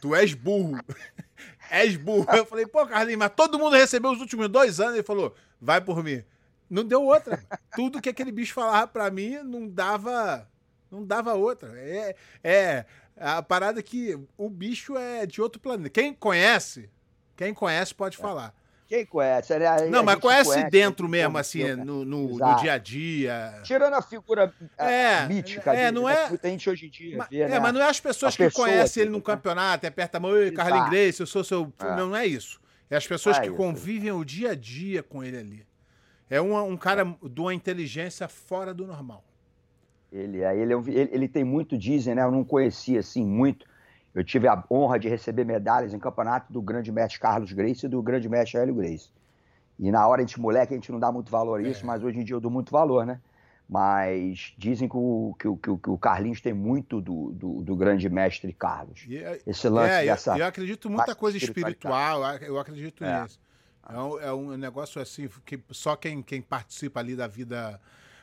Tu 0.00 0.14
és 0.14 0.34
burro. 0.34 0.78
és 1.70 1.96
burro. 1.96 2.26
Eu 2.32 2.44
falei, 2.44 2.66
pô, 2.66 2.86
Carlinho, 2.86 3.18
mas 3.18 3.32
todo 3.34 3.58
mundo 3.58 3.76
recebeu 3.76 4.10
os 4.10 4.20
últimos 4.20 4.48
dois 4.48 4.80
anos. 4.80 4.94
Ele 4.94 5.02
falou, 5.02 5.34
vai 5.60 5.80
por 5.80 6.02
mim. 6.04 6.22
Não 6.70 6.84
deu 6.84 7.02
outra. 7.02 7.42
Tudo 7.74 8.00
que 8.00 8.08
aquele 8.08 8.30
bicho 8.30 8.54
falava 8.54 8.86
pra 8.86 9.10
mim 9.10 9.38
não 9.42 9.68
dava. 9.68 10.48
Não 10.90 11.04
dava 11.04 11.34
outra. 11.34 11.72
É, 11.76 12.14
é 12.42 12.84
a 13.16 13.42
parada 13.42 13.82
que 13.82 14.18
o 14.38 14.48
bicho 14.48 14.96
é 14.96 15.26
de 15.26 15.42
outro 15.42 15.60
planeta. 15.60 15.90
Quem 15.90 16.14
conhece, 16.14 16.88
quem 17.36 17.52
conhece 17.52 17.94
pode 17.94 18.16
é. 18.16 18.20
falar. 18.20 18.54
Quem 18.90 19.06
conhece? 19.06 19.52
A, 19.54 19.86
não, 19.86 20.02
mas 20.02 20.18
conhece, 20.18 20.50
conhece 20.50 20.68
dentro 20.68 21.08
mesmo, 21.08 21.38
assim, 21.38 21.62
no, 21.76 22.04
no, 22.04 22.36
no, 22.36 22.56
dia 22.56 22.72
a 22.72 22.78
dia. 22.78 23.60
Tirando 23.62 23.94
a 23.94 24.02
figura 24.02 24.52
é, 24.76 25.26
mítica 25.26 25.72
é, 25.72 25.92
não 25.92 26.08
é, 26.08 26.28
muita 26.28 26.48
gente 26.48 26.68
hoje 26.68 26.86
em 26.86 26.90
dia. 26.90 27.18
Mas, 27.18 27.28
vê, 27.28 27.38
é, 27.42 27.48
né? 27.50 27.60
mas 27.60 27.72
não 27.72 27.80
é 27.80 27.88
as 27.88 28.00
pessoas 28.00 28.36
que 28.36 28.50
conhecem 28.50 29.02
ele 29.02 29.12
no 29.12 29.22
campeonato, 29.22 29.86
aperta 29.86 30.18
a 30.18 30.20
mão, 30.20 30.32
Carlinhos 30.52 30.90
Grace, 30.90 31.20
eu 31.20 31.26
sou 31.26 31.44
seu. 31.44 31.72
É. 31.78 31.84
Não, 31.94 32.08
não 32.08 32.16
é 32.16 32.26
isso. 32.26 32.60
É 32.90 32.96
as 32.96 33.06
pessoas 33.06 33.38
é 33.38 33.42
que 33.42 33.50
convivem 33.50 34.10
o 34.10 34.24
dia 34.24 34.50
a 34.50 34.54
dia 34.56 35.04
com 35.04 35.22
ele 35.22 35.38
ali. 35.38 35.69
É 36.30 36.40
um, 36.40 36.56
um 36.56 36.76
cara 36.76 37.04
de 37.04 37.40
uma 37.40 37.52
inteligência 37.52 38.28
fora 38.28 38.72
do 38.72 38.86
normal. 38.86 39.22
Ele, 40.12 40.38
ele, 40.38 40.72
ele, 40.72 41.10
ele 41.12 41.28
tem 41.28 41.44
muito, 41.44 41.76
dizem, 41.76 42.14
né? 42.14 42.22
Eu 42.22 42.30
não 42.30 42.44
conhecia 42.44 43.00
assim 43.00 43.24
muito 43.26 43.66
eu 44.14 44.24
tive 44.24 44.48
a 44.48 44.62
honra 44.70 44.98
de 44.98 45.08
receber 45.08 45.44
medalhas 45.44 45.94
em 45.94 45.98
campeonato 45.98 46.52
do 46.52 46.60
grande 46.60 46.90
mestre 46.90 47.20
Carlos 47.20 47.52
Grace 47.52 47.86
e 47.86 47.88
do 47.88 48.02
grande 48.02 48.28
mestre 48.28 48.58
Hélio 48.58 48.74
Grace. 48.74 49.08
E 49.78 49.90
na 49.90 50.06
hora 50.06 50.22
a 50.22 50.26
gente 50.26 50.40
moleque, 50.40 50.74
a 50.74 50.76
gente 50.76 50.90
não 50.90 50.98
dá 50.98 51.10
muito 51.12 51.30
valor 51.30 51.60
a 51.60 51.62
isso, 51.62 51.82
é. 51.82 51.86
mas 51.86 52.02
hoje 52.02 52.18
em 52.18 52.24
dia 52.24 52.34
eu 52.34 52.40
dou 52.40 52.50
muito 52.50 52.70
valor, 52.72 53.06
né? 53.06 53.20
Mas 53.68 54.52
dizem 54.58 54.88
que 54.88 54.96
o, 54.96 55.34
que, 55.38 55.48
que, 55.48 55.76
que 55.78 55.90
o 55.90 55.96
Carlinhos 55.96 56.40
tem 56.40 56.52
muito 56.52 57.00
do, 57.00 57.30
do, 57.30 57.62
do 57.62 57.76
grande 57.76 58.08
mestre 58.10 58.52
Carlos. 58.52 59.06
É, 59.08 59.40
Esse 59.46 59.68
lance 59.68 59.94
é, 59.94 60.04
dessa. 60.06 60.32
Eu, 60.32 60.38
eu 60.38 60.46
acredito 60.46 60.90
muita 60.90 61.14
coisa 61.14 61.38
espiritual, 61.38 62.20
eu 62.42 62.58
acredito 62.58 63.04
é. 63.04 63.22
nisso. 63.22 63.38
É 63.88 63.98
um, 63.98 64.20
é 64.20 64.32
um 64.32 64.56
negócio 64.56 65.00
assim 65.00 65.28
que 65.44 65.60
só 65.70 65.96
quem, 65.96 66.22
quem 66.22 66.40
participa 66.40 67.00
ali 67.00 67.16
da 67.16 67.26
vida 67.26 67.80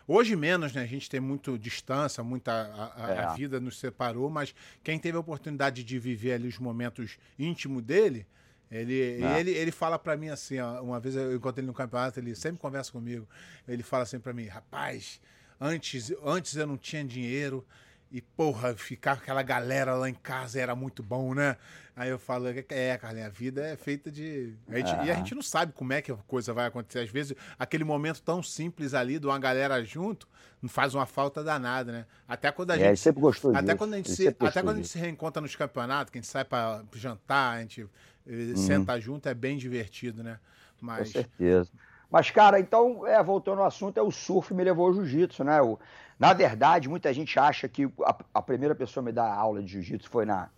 Hoje 0.07 0.37
menos, 0.37 0.71
né? 0.71 0.83
A 0.83 0.85
gente 0.85 1.09
tem 1.09 1.19
muito 1.19 1.59
distância, 1.59 2.23
muita 2.23 2.51
a, 2.53 3.05
a, 3.05 3.11
é. 3.11 3.19
a 3.25 3.33
vida 3.33 3.59
nos 3.59 3.77
separou, 3.77 4.29
mas 4.29 4.55
quem 4.81 4.97
teve 4.97 5.17
a 5.17 5.19
oportunidade 5.19 5.83
de 5.83 5.99
viver 5.99 6.33
ali 6.33 6.47
os 6.47 6.57
momentos 6.57 7.17
íntimos 7.37 7.83
dele, 7.83 8.25
ele, 8.71 9.21
é. 9.21 9.39
ele, 9.39 9.51
ele 9.51 9.71
fala 9.71 9.99
para 9.99 10.15
mim 10.15 10.29
assim, 10.29 10.59
ó, 10.59 10.81
uma 10.81 10.97
vez 10.97 11.13
eu 11.13 11.35
encontrei 11.35 11.61
ele 11.61 11.67
no 11.67 11.73
campeonato, 11.73 12.21
ele 12.21 12.33
sempre 12.35 12.57
conversa 12.57 12.89
comigo. 12.89 13.27
Ele 13.67 13.83
fala 13.83 14.03
assim 14.03 14.17
para 14.17 14.31
mim, 14.31 14.45
rapaz, 14.45 15.19
antes, 15.59 16.13
antes 16.23 16.55
eu 16.55 16.65
não 16.65 16.77
tinha 16.77 17.03
dinheiro, 17.03 17.65
e, 18.11 18.21
porra, 18.21 18.73
ficar 18.73 19.17
com 19.17 19.23
aquela 19.23 19.43
galera 19.43 19.93
lá 19.95 20.09
em 20.09 20.13
casa 20.13 20.59
era 20.59 20.75
muito 20.75 21.03
bom, 21.03 21.33
né? 21.33 21.57
Aí 21.95 22.09
eu 22.09 22.19
falo, 22.19 22.47
é, 22.47 22.97
Carlinhos, 22.97 23.27
a 23.27 23.31
vida 23.31 23.65
é 23.65 23.75
feita 23.75 24.11
de. 24.11 24.53
A 24.69 24.77
gente, 24.77 24.89
E 25.05 25.11
a 25.11 25.15
gente 25.15 25.33
não 25.33 25.41
sabe 25.41 25.73
como 25.73 25.91
é 25.93 26.01
que 26.01 26.11
a 26.11 26.15
coisa 26.15 26.53
vai 26.53 26.67
acontecer. 26.67 26.99
Às 26.99 27.09
vezes, 27.09 27.35
aquele 27.57 27.83
momento 27.83 28.21
tão 28.21 28.41
simples 28.43 28.93
ali, 28.93 29.17
de 29.17 29.25
uma 29.25 29.39
galera 29.39 29.83
junto, 29.83 30.27
não 30.61 30.69
faz 30.69 30.93
uma 30.93 31.05
falta 31.05 31.43
danada, 31.43 31.91
né? 31.91 32.05
Até 32.27 32.51
quando 32.51 32.71
a 32.71 32.75
é, 32.75 32.77
gente. 32.77 32.87
Ele 32.87 32.97
sempre 32.97 33.21
gostou 33.21 33.51
até 33.51 33.61
disso. 33.61 33.77
Quando 33.77 33.93
a 33.93 33.97
gente 33.97 34.11
se, 34.11 34.27
até 34.27 34.61
quando 34.61 34.69
a 34.69 34.75
gente 34.75 34.87
se 34.87 34.99
reencontra 34.99 35.41
nos 35.41 35.55
campeonatos, 35.55 36.11
que 36.11 36.19
a 36.19 36.21
gente 36.21 36.31
sai 36.31 36.45
para 36.45 36.83
jantar, 36.93 37.57
a 37.57 37.61
gente 37.61 37.83
hum. 37.83 38.55
senta 38.55 38.99
junto, 38.99 39.27
é 39.27 39.33
bem 39.33 39.57
divertido, 39.57 40.23
né? 40.23 40.39
Mas... 40.79 41.07
Com 41.07 41.13
certeza. 41.13 41.69
Mas, 42.09 42.31
cara, 42.31 42.57
então, 42.59 43.05
é, 43.05 43.21
voltando 43.21 43.59
ao 43.59 43.67
assunto, 43.67 43.97
é 43.97 44.01
o 44.01 44.11
surf 44.11 44.53
me 44.53 44.63
levou 44.63 44.87
ao 44.87 44.93
jiu-jitsu, 44.93 45.43
né? 45.43 45.61
O, 45.61 45.77
na 46.19 46.33
verdade, 46.33 46.89
muita 46.89 47.13
gente 47.13 47.37
acha 47.39 47.67
que 47.67 47.85
a, 48.03 48.15
a 48.33 48.41
primeira 48.41 48.73
pessoa 48.73 49.03
a 49.03 49.05
me 49.05 49.11
dar 49.11 49.31
aula 49.31 49.61
de 49.61 49.71
jiu-jitsu 49.73 50.09
foi 50.09 50.25
na, 50.25 50.49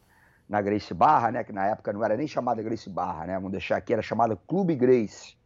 na 0.48 0.62
Grace 0.62 0.94
Barra, 0.94 1.32
né? 1.32 1.44
Que 1.44 1.52
na 1.52 1.66
época 1.68 1.92
não 1.92 2.04
era 2.04 2.16
nem 2.16 2.28
chamada 2.28 2.64
Grace 2.64 2.90
Barra, 2.90 3.28
né? 3.28 3.36
Vamos 3.36 3.52
deixar 3.52 3.78
aqui, 3.78 3.92
era 3.92 4.02
chamada 4.02 4.38
Clube 4.48 4.74
Grace, 4.76 5.38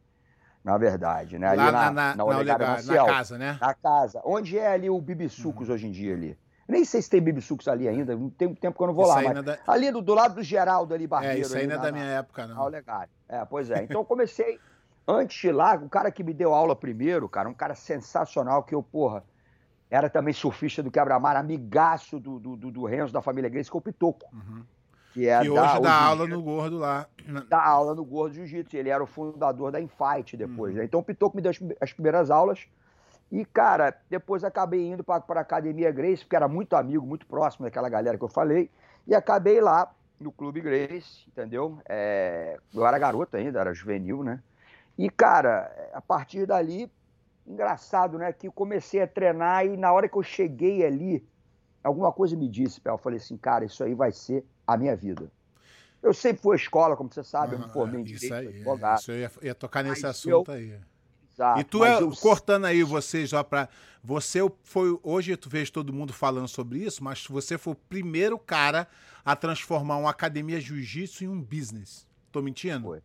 na 0.64 0.78
verdade, 0.78 1.40
né? 1.40 1.48
Ali 1.48 1.58
Lá 1.58 1.72
na, 1.72 1.92
na, 1.92 2.16
na, 2.16 2.26
na, 2.26 2.44
na 2.44 3.06
casa, 3.06 3.38
né? 3.38 3.58
Na 3.60 3.74
casa. 3.74 4.22
Onde 4.24 4.58
é 4.58 4.68
ali 4.68 4.90
o 4.90 5.02
Bibisucos 5.02 5.68
uhum. 5.68 5.76
hoje 5.76 5.88
em 5.88 5.92
dia 5.92 6.14
ali? 6.14 6.38
Nem 6.68 6.86
sei 6.86 7.02
se 7.02 7.10
tem 7.10 7.22
Bibisucos 7.22 7.68
ali 7.68 7.88
ainda, 7.88 8.16
não 8.16 8.30
tem 8.30 8.54
tempo 8.56 8.78
que 8.78 8.84
eu 8.84 8.88
não 8.88 8.94
vou 8.94 9.06
isso 9.06 9.16
lá, 9.16 9.22
mas 9.22 9.44
da... 9.44 9.60
ali 9.68 9.92
do, 9.92 10.02
do, 10.02 10.14
lado 10.14 10.36
do 10.36 10.44
Geraldo 10.44 10.94
ali, 10.94 11.06
Barreiro. 11.06 11.38
É, 11.38 11.42
isso 11.42 11.58
aí 11.58 11.68
não 11.68 11.76
é 11.76 11.80
da 11.80 11.92
minha 11.92 12.06
época, 12.06 12.48
não. 12.48 12.68
Legal. 12.68 13.04
É, 13.28 13.44
pois 13.44 13.70
é. 13.70 13.84
Então 13.84 14.02
eu 14.02 14.06
comecei, 14.06 14.60
antes 15.06 15.42
de 15.42 15.52
lá, 15.52 15.76
o 15.76 15.90
cara 15.90 16.10
que 16.10 16.24
me 16.24 16.34
deu 16.34 16.54
aula 16.54 16.76
primeiro, 16.76 17.28
cara, 17.28 17.50
um 17.50 17.54
cara 17.54 17.76
sensacional 17.76 18.64
que 18.64 18.74
eu, 18.74 18.82
porra, 18.82 19.24
era 19.94 20.10
também 20.10 20.34
surfista 20.34 20.82
do 20.82 20.90
quebra-mar, 20.90 21.36
amigaço 21.36 22.20
do, 22.20 22.40
do, 22.40 22.58
do, 22.58 22.72
do 22.72 22.84
Renzo, 22.84 23.14
da 23.14 23.22
família 23.22 23.48
Grace, 23.48 23.70
que 23.70 23.78
é 23.78 23.80
o 23.80 23.82
Pitoco. 23.82 24.26
Uhum. 24.34 24.64
Que, 25.14 25.28
é 25.30 25.40
que 25.40 25.52
hoje 25.52 25.80
dá 25.82 25.94
aula 25.94 26.28
no 26.28 26.42
Gordo 26.42 26.80
lá. 26.80 27.06
Dá 27.48 27.64
aula 27.64 27.94
no 27.94 28.04
Gordo 28.04 28.34
Jiu-Jitsu. 28.34 28.76
Ele 28.76 28.90
era 28.90 29.04
o 29.04 29.06
fundador 29.06 29.72
da 29.72 29.80
Infight 29.80 30.36
depois. 30.36 30.74
Uhum. 30.74 30.80
Né? 30.80 30.86
Então 30.86 31.00
o 31.00 31.04
Pitoco 31.04 31.36
me 31.36 31.44
deu 31.44 31.52
as, 31.52 31.60
as, 31.80 31.94
primeiras 31.94 32.32
aulas. 32.32 32.66
E, 33.32 33.46
cara, 33.46 33.96
depois 34.10 34.44
acabei 34.44 34.84
indo 34.84 35.04
para 35.04 35.24
a 35.28 35.40
Academia 35.40 35.92
Grace, 35.92 36.24
porque 36.24 36.36
era 36.36 36.48
muito 36.48 36.76
amigo, 36.76 37.06
muito 37.06 37.28
próximo 37.28 37.64
daquela 37.64 37.88
galera 37.88 38.18
que 38.18 38.24
eu 38.24 38.30
falei. 38.30 38.72
E 39.06 39.14
acabei 39.14 39.62
lá 39.62 39.94
no 40.20 40.32
Clube 40.32 40.60
Grace, 40.60 41.24
entendeu? 41.28 41.78
É, 41.88 42.58
eu 42.74 42.84
era 42.84 42.98
garoto 42.98 43.38
ainda, 43.38 43.60
era 43.60 43.72
juvenil, 43.76 44.24
né? 44.24 44.42
E, 44.98 45.08
cara, 45.08 45.72
a 45.94 46.02
partir 46.02 46.48
dali 46.48 46.92
engraçado, 47.46 48.18
né? 48.18 48.32
Que 48.34 48.48
eu 48.48 48.52
comecei 48.52 49.02
a 49.02 49.08
treinar 49.08 49.66
e 49.66 49.78
na 49.78 49.92
hora 49.92 50.08
que 50.08 50.18
eu 50.18 50.24
cheguei 50.24 50.86
ali, 50.86 51.26
alguma 51.84 52.12
coisa 52.12 52.36
me 52.36 52.48
disse, 52.48 52.80
Pel. 52.80 52.94
Eu 52.94 52.98
falei 52.98 53.18
assim, 53.18 53.38
cara, 53.38 53.66
isso 53.66 53.84
aí 53.84 53.94
vai 53.94 54.12
ser 54.12 54.46
a 54.66 54.78
minha 54.78 54.96
vida. 54.96 55.32
Eu 56.02 56.14
sempre 56.14 56.42
fui 56.42 56.56
à 56.56 56.60
escola, 56.60 56.98
como 56.98 57.12
você 57.12 57.24
sabe, 57.24 57.56
eu 57.56 57.60
me 57.60 57.70
formei 57.70 58.02
em 58.02 58.04
direito, 58.04 58.34
aí, 58.34 58.48
advogado. 58.48 59.00
Isso 59.00 59.12
eu 59.12 59.20
ia, 59.20 59.32
ia 59.42 59.56
tocar 59.56 59.84
nesse 59.84 60.02
mas 60.02 60.12
assunto 60.12 60.52
eu... 60.52 60.56
aí. 60.56 60.80
Exato, 61.34 61.60
e 61.60 61.64
tu 61.64 61.84
é, 61.84 62.00
eu... 62.00 62.12
cortando 62.12 62.66
aí 62.66 62.84
você 62.84 63.26
já 63.26 63.44
para 63.44 63.68
você 64.04 64.40
foi 64.62 65.00
hoje 65.02 65.36
tu 65.36 65.50
vês 65.50 65.72
todo 65.72 65.92
mundo 65.92 66.14
falando 66.14 66.48
sobre 66.48 66.78
isso, 66.80 67.04
mas 67.04 67.26
você 67.26 67.58
foi 67.58 67.74
o 67.74 67.76
primeiro 67.76 68.38
cara 68.38 68.88
a 69.26 69.36
transformar 69.36 69.98
uma 69.98 70.12
academia 70.12 70.62
jiu-jitsu 70.62 71.24
em 71.24 71.28
um 71.28 71.42
business. 71.42 72.08
Tô 72.32 72.40
mentindo? 72.40 72.86
Foi. 72.86 73.02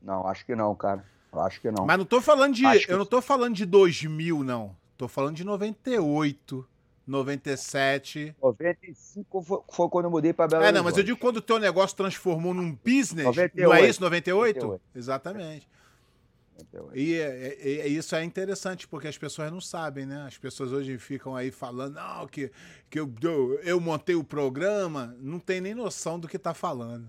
Não, 0.00 0.26
acho 0.26 0.46
que 0.46 0.54
não, 0.54 0.74
cara. 0.74 1.04
Acho 1.32 1.60
que 1.60 1.70
não. 1.70 1.86
Mas 1.86 1.98
não 1.98 2.04
tô 2.04 2.20
falando 2.20 2.54
de. 2.54 2.64
Acho 2.64 2.90
eu 2.90 2.98
não 2.98 3.06
tô 3.06 3.20
falando 3.20 3.54
de 3.54 3.66
2000, 3.66 4.42
não. 4.42 4.74
Tô 4.96 5.06
falando 5.06 5.36
de 5.36 5.44
98. 5.44 6.66
97. 7.06 8.36
95 8.40 9.42
foi, 9.42 9.58
foi 9.70 9.88
quando 9.88 10.04
eu 10.04 10.10
mudei 10.10 10.32
para 10.32 10.46
Belo 10.46 10.62
Horizonte. 10.62 10.76
É, 10.76 10.78
não, 10.78 10.84
mas 10.84 10.96
eu 10.98 11.02
digo 11.02 11.18
quando 11.18 11.38
o 11.38 11.42
teu 11.42 11.58
negócio 11.58 11.96
transformou 11.96 12.52
num 12.52 12.72
business. 12.84 13.24
98, 13.24 13.66
não 13.66 13.74
é 13.74 13.88
isso? 13.88 14.00
98? 14.02 14.60
98. 14.60 14.82
Exatamente. 14.94 15.68
E, 16.92 17.14
e, 17.14 17.82
e, 17.86 17.96
isso 17.96 18.14
é 18.14 18.24
interessante, 18.24 18.86
porque 18.88 19.06
as 19.06 19.16
pessoas 19.16 19.50
não 19.50 19.60
sabem, 19.60 20.04
né? 20.04 20.24
As 20.26 20.36
pessoas 20.36 20.72
hoje 20.72 20.98
ficam 20.98 21.36
aí 21.36 21.50
falando, 21.50 21.94
não, 21.94 22.26
que, 22.26 22.50
que 22.90 22.98
eu, 22.98 23.12
eu, 23.22 23.60
eu 23.62 23.80
montei 23.80 24.16
o 24.16 24.24
programa, 24.24 25.16
não 25.20 25.38
tem 25.38 25.60
nem 25.60 25.74
noção 25.74 26.18
do 26.18 26.26
que 26.26 26.38
tá 26.38 26.52
falando. 26.52 27.08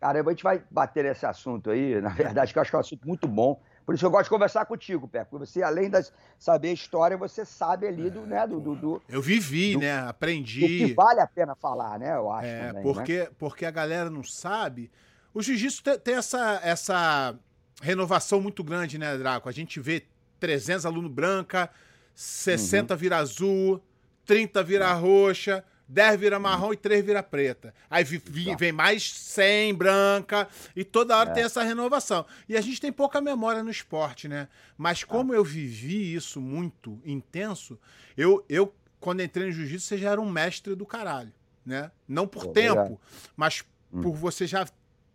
Cara, 0.00 0.20
a 0.20 0.30
gente 0.30 0.44
vai 0.44 0.62
bater 0.70 1.04
nesse 1.04 1.26
assunto 1.26 1.70
aí, 1.70 2.00
na 2.00 2.10
verdade, 2.10 2.52
que 2.52 2.58
eu 2.58 2.62
acho 2.62 2.70
que 2.70 2.76
é 2.76 2.78
um 2.78 2.80
assunto 2.80 3.06
muito 3.06 3.26
bom. 3.26 3.60
Por 3.84 3.94
isso 3.94 4.04
eu 4.04 4.10
gosto 4.10 4.24
de 4.24 4.30
conversar 4.30 4.66
contigo, 4.66 5.08
Pé. 5.08 5.24
Porque 5.24 5.46
você, 5.46 5.62
além 5.62 5.90
de 5.90 5.98
saber 6.38 6.68
a 6.68 6.72
história, 6.72 7.16
você 7.16 7.44
sabe 7.44 7.86
ali 7.86 8.10
do, 8.10 8.24
é, 8.24 8.26
né, 8.26 8.46
do, 8.46 8.60
do, 8.60 8.76
do 8.76 9.02
Eu 9.08 9.22
vivi, 9.22 9.72
do, 9.72 9.80
né? 9.80 10.00
Aprendi. 10.00 10.62
O 10.62 10.66
que 10.66 10.94
vale 10.94 11.20
a 11.20 11.26
pena 11.26 11.54
falar, 11.56 11.98
né? 11.98 12.14
Eu 12.14 12.30
acho. 12.30 12.46
É, 12.46 12.66
também, 12.68 12.82
porque, 12.82 13.18
né? 13.20 13.28
porque 13.38 13.64
a 13.64 13.70
galera 13.70 14.10
não 14.10 14.22
sabe. 14.22 14.90
O 15.32 15.42
jiu-jitsu 15.42 15.82
tem, 15.82 15.98
tem, 15.98 16.14
essa, 16.14 16.60
essa 16.62 17.34
renovação 17.80 18.40
muito 18.40 18.62
grande, 18.62 18.98
né, 18.98 19.16
Draco? 19.16 19.48
A 19.48 19.52
gente 19.52 19.80
vê 19.80 20.04
300 20.38 20.84
aluno 20.84 21.08
branca, 21.08 21.70
60 22.14 22.92
uhum. 22.92 22.98
vira 22.98 23.16
azul, 23.16 23.82
30 24.26 24.62
vira 24.62 24.92
roxa. 24.92 25.64
10 25.88 26.20
vira 26.20 26.38
marrom 26.38 26.72
e 26.72 26.76
3 26.76 27.04
vira 27.04 27.22
preta. 27.22 27.74
Aí 27.88 28.04
vem 28.04 28.72
mais 28.72 29.10
100 29.10 29.74
branca 29.74 30.48
e 30.76 30.84
toda 30.84 31.16
hora 31.16 31.30
é. 31.30 31.32
tem 31.32 31.44
essa 31.44 31.62
renovação. 31.62 32.26
E 32.48 32.56
a 32.56 32.60
gente 32.60 32.80
tem 32.80 32.92
pouca 32.92 33.20
memória 33.20 33.62
no 33.62 33.70
esporte, 33.70 34.28
né? 34.28 34.48
Mas 34.76 35.02
como 35.02 35.34
eu 35.34 35.42
vivi 35.42 36.14
isso 36.14 36.40
muito 36.40 37.00
intenso, 37.04 37.78
eu, 38.16 38.44
eu 38.48 38.72
quando 39.00 39.22
entrei 39.22 39.46
no 39.46 39.52
jiu-jitsu, 39.52 39.86
você 39.86 39.98
já 39.98 40.10
era 40.10 40.20
um 40.20 40.30
mestre 40.30 40.74
do 40.74 40.84
caralho, 40.84 41.32
né? 41.64 41.90
Não 42.06 42.26
por 42.26 42.48
tempo, 42.48 43.00
mas 43.36 43.64
hum. 43.92 44.02
por 44.02 44.14
você 44.14 44.46
já 44.46 44.66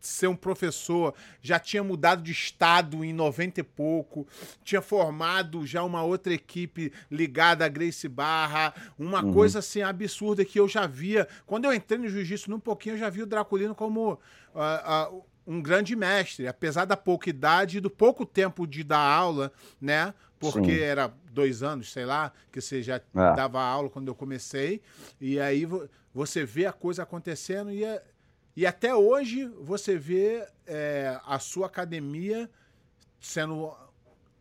ser 0.08 0.28
um 0.28 0.36
professor, 0.36 1.14
já 1.42 1.60
tinha 1.60 1.84
mudado 1.84 2.22
de 2.22 2.32
estado 2.32 3.04
em 3.04 3.14
90 3.14 3.60
e 3.60 3.64
pouco, 3.64 4.28
tinha 4.64 4.82
formado 4.82 5.66
já 5.66 5.84
uma 5.84 6.04
outra 6.04 6.34
equipe 6.34 6.92
ligada 7.10 7.66
a 7.66 7.70
Grace 7.70 8.08
Barra, 8.08 8.74
uma 8.98 9.24
uhum. 9.24 9.34
coisa 9.34 9.60
assim 9.60 9.82
absurda 9.82 10.46
que 10.46 10.60
eu 10.60 10.68
já 10.68 10.86
via. 10.86 11.28
Quando 11.46 11.66
eu 11.66 11.74
entrei 11.74 12.00
no 12.00 12.10
jiu-jitsu, 12.10 12.50
num 12.50 12.60
pouquinho, 12.60 12.96
eu 12.96 13.00
já 13.00 13.10
vi 13.10 13.22
o 13.22 13.28
Draculino 13.28 13.76
como. 13.76 14.20
Uh, 14.54 15.16
uh, 15.16 15.24
um 15.46 15.62
grande 15.62 15.94
mestre, 15.94 16.48
apesar 16.48 16.86
da 16.86 16.96
pouca 16.96 17.30
idade 17.30 17.78
e 17.78 17.82
do 17.82 17.90
pouco 17.90 18.26
tempo 18.26 18.66
de 18.66 18.84
dar 18.84 19.00
aula, 19.00 19.52
né? 19.80 20.14
Porque 20.40 20.78
Sim. 20.78 20.82
era 20.82 21.14
dois 21.32 21.64
anos, 21.64 21.92
sei 21.92 22.06
lá, 22.06 22.32
que 22.52 22.62
você 22.62 22.82
já 22.82 22.96
é. 22.96 23.02
dava 23.14 23.62
aula 23.62 23.90
quando 23.90 24.08
eu 24.08 24.16
comecei. 24.16 24.82
E 25.20 25.40
aí 25.40 25.68
você 26.14 26.46
vê 26.46 26.66
a 26.66 26.74
coisa 26.74 27.04
acontecendo 27.04 27.72
e 27.72 27.84
é, 27.84 28.02
e 28.56 28.66
até 28.66 28.94
hoje 28.94 29.48
você 29.62 29.98
vê 29.98 30.46
é, 30.68 31.20
a 31.26 31.40
sua 31.40 31.68
academia 31.68 32.50
sendo 33.20 33.74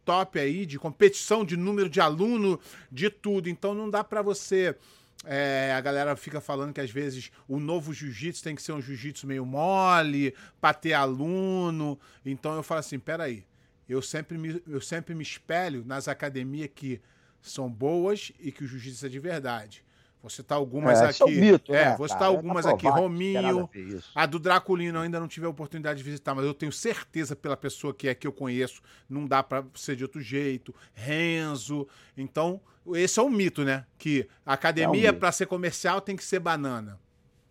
top 0.04 0.38
aí 0.38 0.66
de 0.66 0.78
competição, 0.78 1.45
de 1.45 1.57
número 1.57 1.88
de 1.88 2.00
aluno, 2.00 2.61
de 2.90 3.09
tudo. 3.09 3.49
Então 3.49 3.75
não 3.75 3.88
dá 3.88 4.04
para 4.04 4.21
você. 4.21 4.76
É, 5.25 5.73
a 5.73 5.81
galera 5.81 6.16
fica 6.16 6.40
falando 6.40 6.73
que 6.73 6.81
às 6.81 6.90
vezes 6.90 7.31
o 7.47 7.61
novo 7.61 7.95
jiu-jitsu 7.95 8.42
tem 8.42 8.57
que 8.57 8.62
ser 8.62 8.73
um 8.73 8.83
jiu-jitsu 8.83 9.26
meio 9.26 9.47
mole, 9.47 10.35
para 10.61 10.75
ter 10.75 10.92
aluno. 10.92 11.99
Então 12.26 12.54
eu 12.57 12.62
falo 12.62 12.81
assim: 12.81 12.99
peraí, 12.99 13.45
eu 13.88 14.02
sempre 14.02 14.37
me, 14.37 14.61
eu 14.66 14.81
sempre 14.81 15.14
me 15.14 15.23
espelho 15.23 15.85
nas 15.87 16.09
academias 16.09 16.71
que 16.75 17.00
são 17.40 17.71
boas 17.71 18.33
e 18.40 18.50
que 18.50 18.64
o 18.64 18.66
jiu-jitsu 18.66 19.07
é 19.07 19.09
de 19.09 19.19
verdade. 19.19 19.85
Vou 20.22 20.30
citar 20.30 20.56
algumas 20.56 21.00
é, 21.00 21.06
aqui. 21.06 21.22
É, 21.24 21.40
mito, 21.40 21.74
é 21.74 21.84
né, 21.86 21.96
vou 21.96 22.06
citar 22.06 22.20
cara? 22.20 22.30
algumas 22.30 22.64
aqui. 22.64 22.86
Rominho. 22.86 23.68
A, 24.14 24.22
a, 24.22 24.26
do 24.26 24.38
Draculino 24.38 24.98
eu 24.98 25.02
ainda 25.02 25.18
não 25.18 25.26
tive 25.26 25.46
a 25.46 25.48
oportunidade 25.48 25.98
de 25.98 26.04
visitar, 26.04 26.32
mas 26.32 26.44
eu 26.44 26.54
tenho 26.54 26.70
certeza 26.70 27.34
pela 27.34 27.56
pessoa 27.56 27.92
que 27.92 28.06
é 28.06 28.14
que 28.14 28.24
eu 28.24 28.32
conheço, 28.32 28.80
não 29.10 29.26
dá 29.26 29.42
para 29.42 29.64
ser 29.74 29.96
de 29.96 30.04
outro 30.04 30.20
jeito. 30.20 30.72
Renzo. 30.94 31.88
Então, 32.16 32.60
esse 32.94 33.18
é 33.18 33.22
um 33.22 33.30
mito, 33.30 33.64
né? 33.64 33.84
Que 33.98 34.28
a 34.46 34.52
academia, 34.52 35.08
é 35.08 35.12
um 35.12 35.18
para 35.18 35.32
ser 35.32 35.46
comercial, 35.46 36.00
tem 36.00 36.14
que 36.14 36.22
ser 36.22 36.38
banana. 36.38 37.00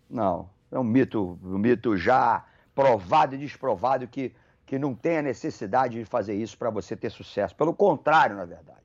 Não, 0.10 0.50
é 0.72 0.80
um 0.80 0.84
mito, 0.84 1.38
um 1.44 1.58
mito 1.58 1.98
já 1.98 2.46
provado 2.74 3.36
e 3.36 3.38
desprovado 3.38 4.08
que, 4.08 4.34
que 4.66 4.80
não 4.80 4.96
tem 4.96 5.18
a 5.18 5.22
necessidade 5.22 6.00
de 6.00 6.06
fazer 6.06 6.36
isso 6.36 6.58
para 6.58 6.70
você 6.70 6.96
ter 6.96 7.10
sucesso. 7.10 7.54
Pelo 7.54 7.74
contrário, 7.74 8.38
na 8.38 8.46
verdade. 8.46 8.80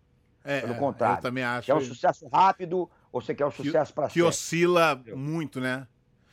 É, 0.46 0.60
Pelo 0.60 0.76
contrário. 0.76 1.18
Eu 1.18 1.22
também 1.22 1.42
acho. 1.42 1.70
É 1.70 1.74
um 1.74 1.80
sucesso 1.80 2.28
rápido, 2.28 2.88
ou 3.16 3.22
você 3.22 3.34
quer 3.34 3.46
um 3.46 3.50
sucesso 3.50 3.94
para 3.94 4.04
sempre? 4.04 4.20
Que 4.20 4.22
oscila 4.22 5.00
muito, 5.14 5.58
né? 5.58 5.86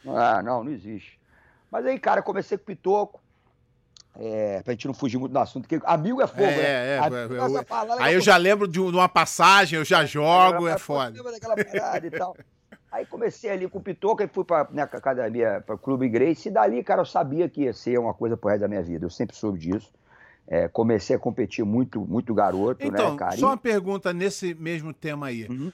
Ah, 0.05 0.43
não, 0.43 0.65
não 0.65 0.71
existe. 0.71 1.17
Mas 1.71 1.85
aí, 1.85 1.97
cara, 1.97 2.21
comecei 2.21 2.57
com 2.57 2.65
Pitoco. 2.65 3.21
É, 4.15 4.61
pra 4.61 4.73
gente 4.73 4.85
não 4.85 4.93
fugir 4.93 5.17
muito 5.17 5.31
do 5.31 5.39
assunto, 5.39 5.67
porque 5.67 5.83
amigo 5.87 6.21
é 6.21 6.27
fogo, 6.27 6.43
é, 6.43 6.55
né? 6.55 6.63
É, 6.63 6.99
é, 6.99 7.25
eu, 7.25 7.99
aí 7.99 8.13
eu 8.13 8.21
já 8.21 8.37
lembro 8.37 8.67
de 8.67 8.79
uma 8.79 9.09
passagem, 9.09 9.79
eu 9.79 9.83
já 9.83 10.05
jogo, 10.05 10.67
é 10.67 10.77
foda. 10.77 11.23
daquela 11.23 11.55
parada 11.55 12.05
e 12.05 12.11
tal. 12.11 12.37
Aí 12.91 13.07
comecei 13.07 13.49
ali 13.49 13.67
com 13.67 13.79
o 13.79 13.81
Pitoca 13.81 14.23
e 14.23 14.27
fui 14.27 14.43
pra 14.43 14.67
minha 14.69 14.83
academia, 14.83 15.63
pra 15.65 15.75
Clube 15.75 16.07
Grace, 16.09 16.47
e 16.47 16.51
dali, 16.51 16.83
cara, 16.83 17.01
eu 17.01 17.05
sabia 17.05 17.49
que 17.49 17.63
ia 17.63 17.73
ser 17.73 17.97
uma 17.97 18.13
coisa 18.13 18.37
pro 18.37 18.49
resto 18.49 18.61
da 18.61 18.67
minha 18.67 18.83
vida. 18.83 19.05
Eu 19.05 19.09
sempre 19.09 19.35
soube 19.35 19.57
disso. 19.57 19.91
É, 20.47 20.67
comecei 20.67 21.15
a 21.15 21.19
competir 21.19 21.65
muito, 21.65 22.01
muito 22.01 22.35
garoto, 22.35 22.85
então, 22.85 23.13
né, 23.13 23.17
cara? 23.17 23.37
Só 23.37 23.47
uma 23.47 23.57
pergunta 23.57 24.13
nesse 24.13 24.53
mesmo 24.53 24.93
tema 24.93 25.27
aí. 25.27 25.47
Uhum. 25.49 25.71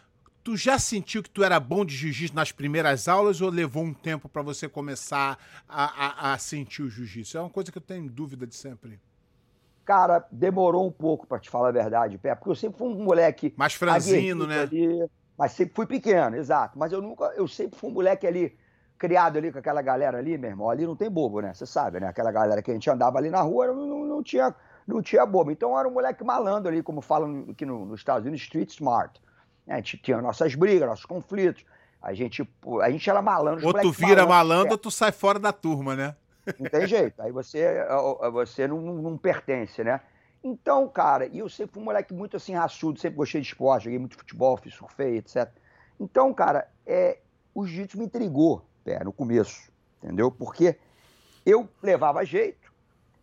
Tu 0.50 0.58
já 0.58 0.80
sentiu 0.80 1.22
que 1.22 1.30
tu 1.30 1.44
era 1.44 1.60
bom 1.60 1.86
de 1.86 1.96
jiu-jitsu 1.96 2.36
nas 2.36 2.52
primeiras 2.52 3.08
aulas 3.08 3.40
ou 3.40 3.52
levou 3.52 3.84
um 3.84 3.94
tempo 3.94 4.28
para 4.28 4.42
você 4.42 4.68
começar 4.68 5.38
a, 5.68 6.32
a, 6.32 6.34
a 6.34 6.38
sentir 6.40 6.82
o 6.82 6.90
jiu-jitsu? 6.90 7.38
É 7.38 7.42
uma 7.42 7.52
coisa 7.52 7.72
que 7.72 7.78
eu 7.78 7.82
tenho 7.84 8.10
dúvida 8.10 8.48
de 8.48 8.56
sempre. 8.56 9.00
Cara, 9.86 10.26
demorou 10.32 10.88
um 10.88 10.92
pouco 10.92 11.28
para 11.28 11.38
te 11.38 11.52
falar 11.52 11.70
a 11.70 11.72
verdade, 11.72 12.18
Pé, 12.18 12.34
porque 12.34 12.50
eu 12.50 12.56
sempre 12.56 12.80
fui 12.80 12.88
um 12.88 13.04
moleque. 13.04 13.54
Mais 13.56 13.76
franzino, 13.76 14.48
né? 14.48 14.62
Ali, 14.62 15.08
mas 15.38 15.52
sempre 15.52 15.76
fui 15.76 15.86
pequeno, 15.86 16.36
exato. 16.36 16.80
Mas 16.80 16.92
eu 16.92 17.00
nunca, 17.00 17.26
eu 17.36 17.48
sempre 17.48 17.78
fui 17.78 17.92
um 17.92 17.94
moleque 17.94 18.26
ali, 18.26 18.58
criado 18.98 19.38
ali 19.38 19.52
com 19.52 19.60
aquela 19.60 19.84
galera 19.84 20.18
ali, 20.18 20.36
meu 20.36 20.50
irmão. 20.50 20.68
Ali 20.68 20.84
não 20.84 20.96
tem 20.96 21.12
bobo, 21.12 21.42
né? 21.42 21.54
Você 21.54 21.68
sabe, 21.68 22.00
né? 22.00 22.08
Aquela 22.08 22.32
galera 22.32 22.60
que 22.64 22.72
a 22.72 22.74
gente 22.74 22.90
andava 22.90 23.20
ali 23.20 23.30
na 23.30 23.42
rua 23.42 23.68
não, 23.68 23.86
não, 23.86 24.04
não 24.04 24.24
tinha, 24.24 24.56
não 24.88 25.00
tinha 25.00 25.28
bobo. 25.28 25.52
Então 25.52 25.74
eu 25.74 25.78
era 25.78 25.88
um 25.88 25.94
moleque 25.94 26.24
malandro 26.24 26.70
ali, 26.72 26.82
como 26.82 27.02
falam 27.02 27.46
aqui 27.52 27.68
no, 27.68 27.86
nos 27.86 28.00
Estados 28.00 28.26
Unidos, 28.26 28.42
street 28.42 28.72
smart. 28.72 29.22
A 29.70 29.76
gente 29.76 29.98
tinha 29.98 30.22
nossas 30.22 30.56
brigas, 30.56 30.88
nossos 30.88 31.06
conflitos. 31.06 31.64
A 32.02 32.14
gente, 32.14 32.48
a 32.82 32.90
gente 32.90 33.10
era 33.10 33.22
malandro. 33.22 33.68
Ou 33.68 33.74
tu 33.74 33.92
vira 33.92 34.26
malandro, 34.26 34.30
malandro 34.30 34.72
ou 34.72 34.78
tu 34.78 34.90
sai 34.90 35.12
fora 35.12 35.38
da 35.38 35.54
turma, 35.54 35.96
né? 35.96 36.16
Não 36.58 36.70
tem 36.70 36.88
jeito. 36.88 37.22
Aí 37.22 37.32
você, 37.32 37.86
você 38.32 38.68
não, 38.68 38.80
não 38.80 39.18
pertence, 39.18 39.84
né? 39.84 40.02
Então, 40.44 40.88
cara, 40.88 41.28
e 41.28 41.40
eu 41.40 41.50
sempre 41.50 41.74
fui 41.74 41.82
um 41.82 41.86
moleque 41.86 42.14
muito 42.14 42.38
assim, 42.38 42.54
raçudo, 42.54 43.00
sempre 43.00 43.18
gostei 43.18 43.42
de 43.42 43.48
esporte, 43.48 43.84
joguei 43.84 44.00
muito 44.00 44.18
futebol, 44.18 44.56
fiz 44.58 44.74
surfei, 44.74 45.18
etc. 45.18 45.52
Então, 46.00 46.34
cara, 46.34 46.70
é, 46.86 47.20
o 47.54 47.66
jiu-jitsu 47.66 47.98
me 47.98 48.06
intrigou 48.06 48.66
é, 48.86 49.04
no 49.04 49.12
começo, 49.12 49.70
entendeu? 50.02 50.32
Porque 50.32 50.78
eu 51.46 51.68
levava 51.84 52.24
jeito, 52.24 52.72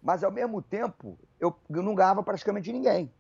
mas 0.03 0.23
ao 0.23 0.31
mesmo 0.31 0.61
tempo 0.61 1.19
eu 1.41 1.57
não 1.71 1.95
ganhava 1.95 2.23
praticamente 2.23 2.71
ninguém, 2.71 3.11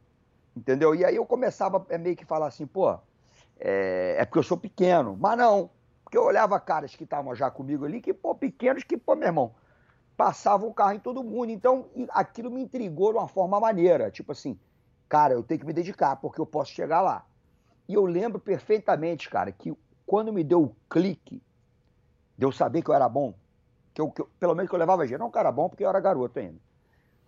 entendeu? 0.55 0.95
E 0.95 1.05
aí 1.05 1.17
eu 1.17 1.25
começava 1.25 1.85
a 1.91 1.99
meio 1.99 2.15
que 2.15 2.27
falar 2.27 2.49
assim, 2.49 2.67
pô, 2.67 2.99
é, 3.59 4.17
é 4.19 4.25
porque 4.25 4.39
eu 4.39 4.43
sou 4.43 4.57
pequeno. 4.57 5.17
Mas 5.19 5.39
não, 5.39 5.71
porque 6.05 6.17
eu 6.17 6.25
olhava 6.25 6.59
caras 6.61 6.95
que 6.95 7.05
estavam 7.05 7.35
já 7.35 7.51
comigo 7.51 7.85
ali, 7.85 8.01
que, 8.01 8.15
pô, 8.15 8.35
pequenos, 8.35 8.85
que, 8.85 8.97
pô, 8.97 9.15
meu 9.15 9.27
irmão, 9.27 9.55
passavam 10.17 10.69
o 10.69 10.75
carro 10.75 10.93
em 10.93 11.01
todo 11.01 11.23
mundo. 11.23 11.51
Então, 11.51 11.87
aquilo 12.11 12.51
me 12.51 12.63
intrigou 12.63 13.13
de 13.13 13.19
uma 13.19 13.29
forma 13.29 13.59
maneira. 13.61 14.11
Tipo 14.11 14.33
assim, 14.33 14.59
cara, 15.09 15.35
eu 15.35 15.43
tenho 15.43 15.61
que 15.61 15.67
me 15.67 15.73
dedicar, 15.73 16.17
porque 16.17 16.41
eu 16.41 16.47
posso 16.47 16.73
chegar 16.73 17.01
lá. 17.01 17.25
E 17.89 17.95
eu 17.95 18.05
lembro 18.05 18.41
perfeitamente, 18.41 19.29
cara, 19.29 19.53
que 19.53 19.77
quando 20.07 20.33
me 20.33 20.43
deu 20.43 20.63
o 20.63 20.77
clique 20.89 21.43
de 22.37 22.45
eu 22.45 22.53
saber 22.53 22.83
que 22.83 22.91
eu 22.91 22.95
era 22.95 23.09
bom, 23.09 23.35
que 23.95 24.01
eu, 24.01 24.11
que 24.11 24.21
eu 24.23 24.29
pelo 24.39 24.55
menos 24.55 24.69
que 24.69 24.75
eu 24.75 24.79
levava 24.79 25.07
jeito, 25.07 25.21
não 25.21 25.31
cara 25.31 25.51
bom, 25.51 25.69
porque 25.69 25.85
eu 25.85 25.89
era 25.89 26.01
garoto 26.01 26.39
ainda. 26.39 26.59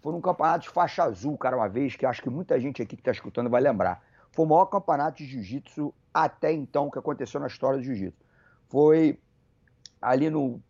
Foi 0.00 0.12
num 0.12 0.20
campeonato 0.20 0.64
de 0.64 0.68
faixa 0.68 1.02
azul, 1.02 1.37
cara, 1.37 1.56
uma 1.56 1.68
vez, 1.68 1.97
que 1.97 2.06
acho 2.06 2.23
que 2.23 2.30
muita 2.30 2.61
gente 2.61 2.80
aqui 2.80 2.94
que 2.94 3.00
está 3.00 3.11
escutando 3.11 3.50
vai 3.50 3.61
lembrar. 3.61 4.02
Foi 4.32 4.44
o 4.44 4.49
maior 4.49 4.66
campeonato 4.66 5.18
de 5.18 5.26
jiu-jitsu 5.26 5.94
até 6.12 6.52
então 6.52 6.90
que 6.90 6.99
aconteceu 6.99 7.40
na 7.40 7.47
história 7.47 7.78
do 7.78 7.85
jiu-jitsu. 7.85 8.25
Foi 8.68 9.18
ali 10.00 10.30
no, 10.30 10.61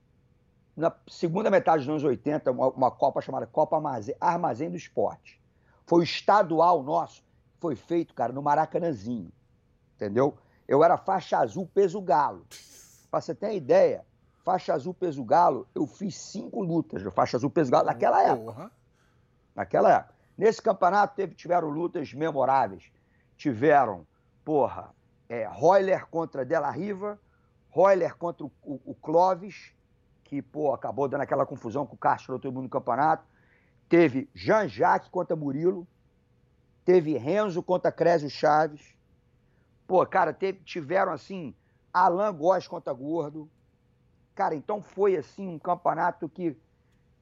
na 0.76 0.94
segunda 1.08 1.50
metade 1.50 1.80
dos 1.80 1.88
anos 1.88 2.04
80, 2.04 2.50
uma, 2.50 2.68
uma 2.68 2.90
Copa 2.90 3.20
chamada 3.20 3.46
Copa 3.46 3.76
Armazém, 3.76 4.14
Armazém 4.20 4.70
do 4.70 4.76
Esporte. 4.76 5.40
Foi 5.86 6.00
o 6.00 6.02
estadual 6.02 6.82
nosso, 6.82 7.24
foi 7.58 7.74
feito, 7.74 8.14
cara, 8.14 8.32
no 8.32 8.42
Maracanãzinho. 8.42 9.32
Entendeu? 9.96 10.38
Eu 10.66 10.84
era 10.84 10.96
faixa 10.96 11.38
azul 11.38 11.66
peso 11.66 12.00
galo. 12.00 12.46
Pra 13.10 13.20
você 13.20 13.34
ter 13.34 13.56
ideia, 13.56 14.04
faixa 14.44 14.72
azul 14.72 14.94
peso 14.94 15.24
galo, 15.24 15.66
eu 15.74 15.86
fiz 15.86 16.14
cinco 16.14 16.62
lutas 16.62 17.02
de 17.02 17.10
faixa 17.10 17.36
azul 17.36 17.50
peso 17.50 17.70
galo 17.70 17.86
naquela 17.86 18.22
época. 18.22 18.70
Naquela 19.54 19.92
época. 19.92 20.14
Nesse 20.36 20.62
campeonato 20.62 21.16
teve, 21.16 21.34
tiveram 21.34 21.68
lutas 21.68 22.12
memoráveis. 22.14 22.92
Tiveram, 23.38 24.06
porra, 24.44 24.92
é, 25.28 25.46
Royler 25.46 26.06
contra 26.08 26.44
Della 26.44 26.70
Riva, 26.70 27.18
Royler 27.70 28.16
contra 28.16 28.44
o, 28.44 28.52
o, 28.62 28.80
o, 28.84 28.94
Clóvis, 28.96 29.72
que 30.24 30.42
pô, 30.42 30.74
acabou 30.74 31.08
dando 31.08 31.20
aquela 31.20 31.46
confusão 31.46 31.86
com 31.86 31.94
o 31.94 31.98
Castro 31.98 32.38
todo 32.38 32.52
mundo 32.52 32.64
no 32.64 32.68
campeonato. 32.68 33.24
Teve 33.88 34.28
Jean-Jacques 34.34 35.08
contra 35.08 35.36
Murilo, 35.36 35.86
teve 36.84 37.16
Renzo 37.16 37.62
contra 37.62 37.92
Crésio 37.92 38.28
Chaves. 38.28 38.94
Pô, 39.86 40.04
cara, 40.04 40.32
teve, 40.34 40.58
tiveram 40.64 41.12
assim, 41.12 41.54
Alan 41.92 42.34
Góes 42.34 42.66
contra 42.66 42.92
Gordo. 42.92 43.48
Cara, 44.34 44.54
então 44.54 44.82
foi 44.82 45.16
assim 45.16 45.46
um 45.46 45.58
campeonato 45.58 46.28
que 46.28 46.56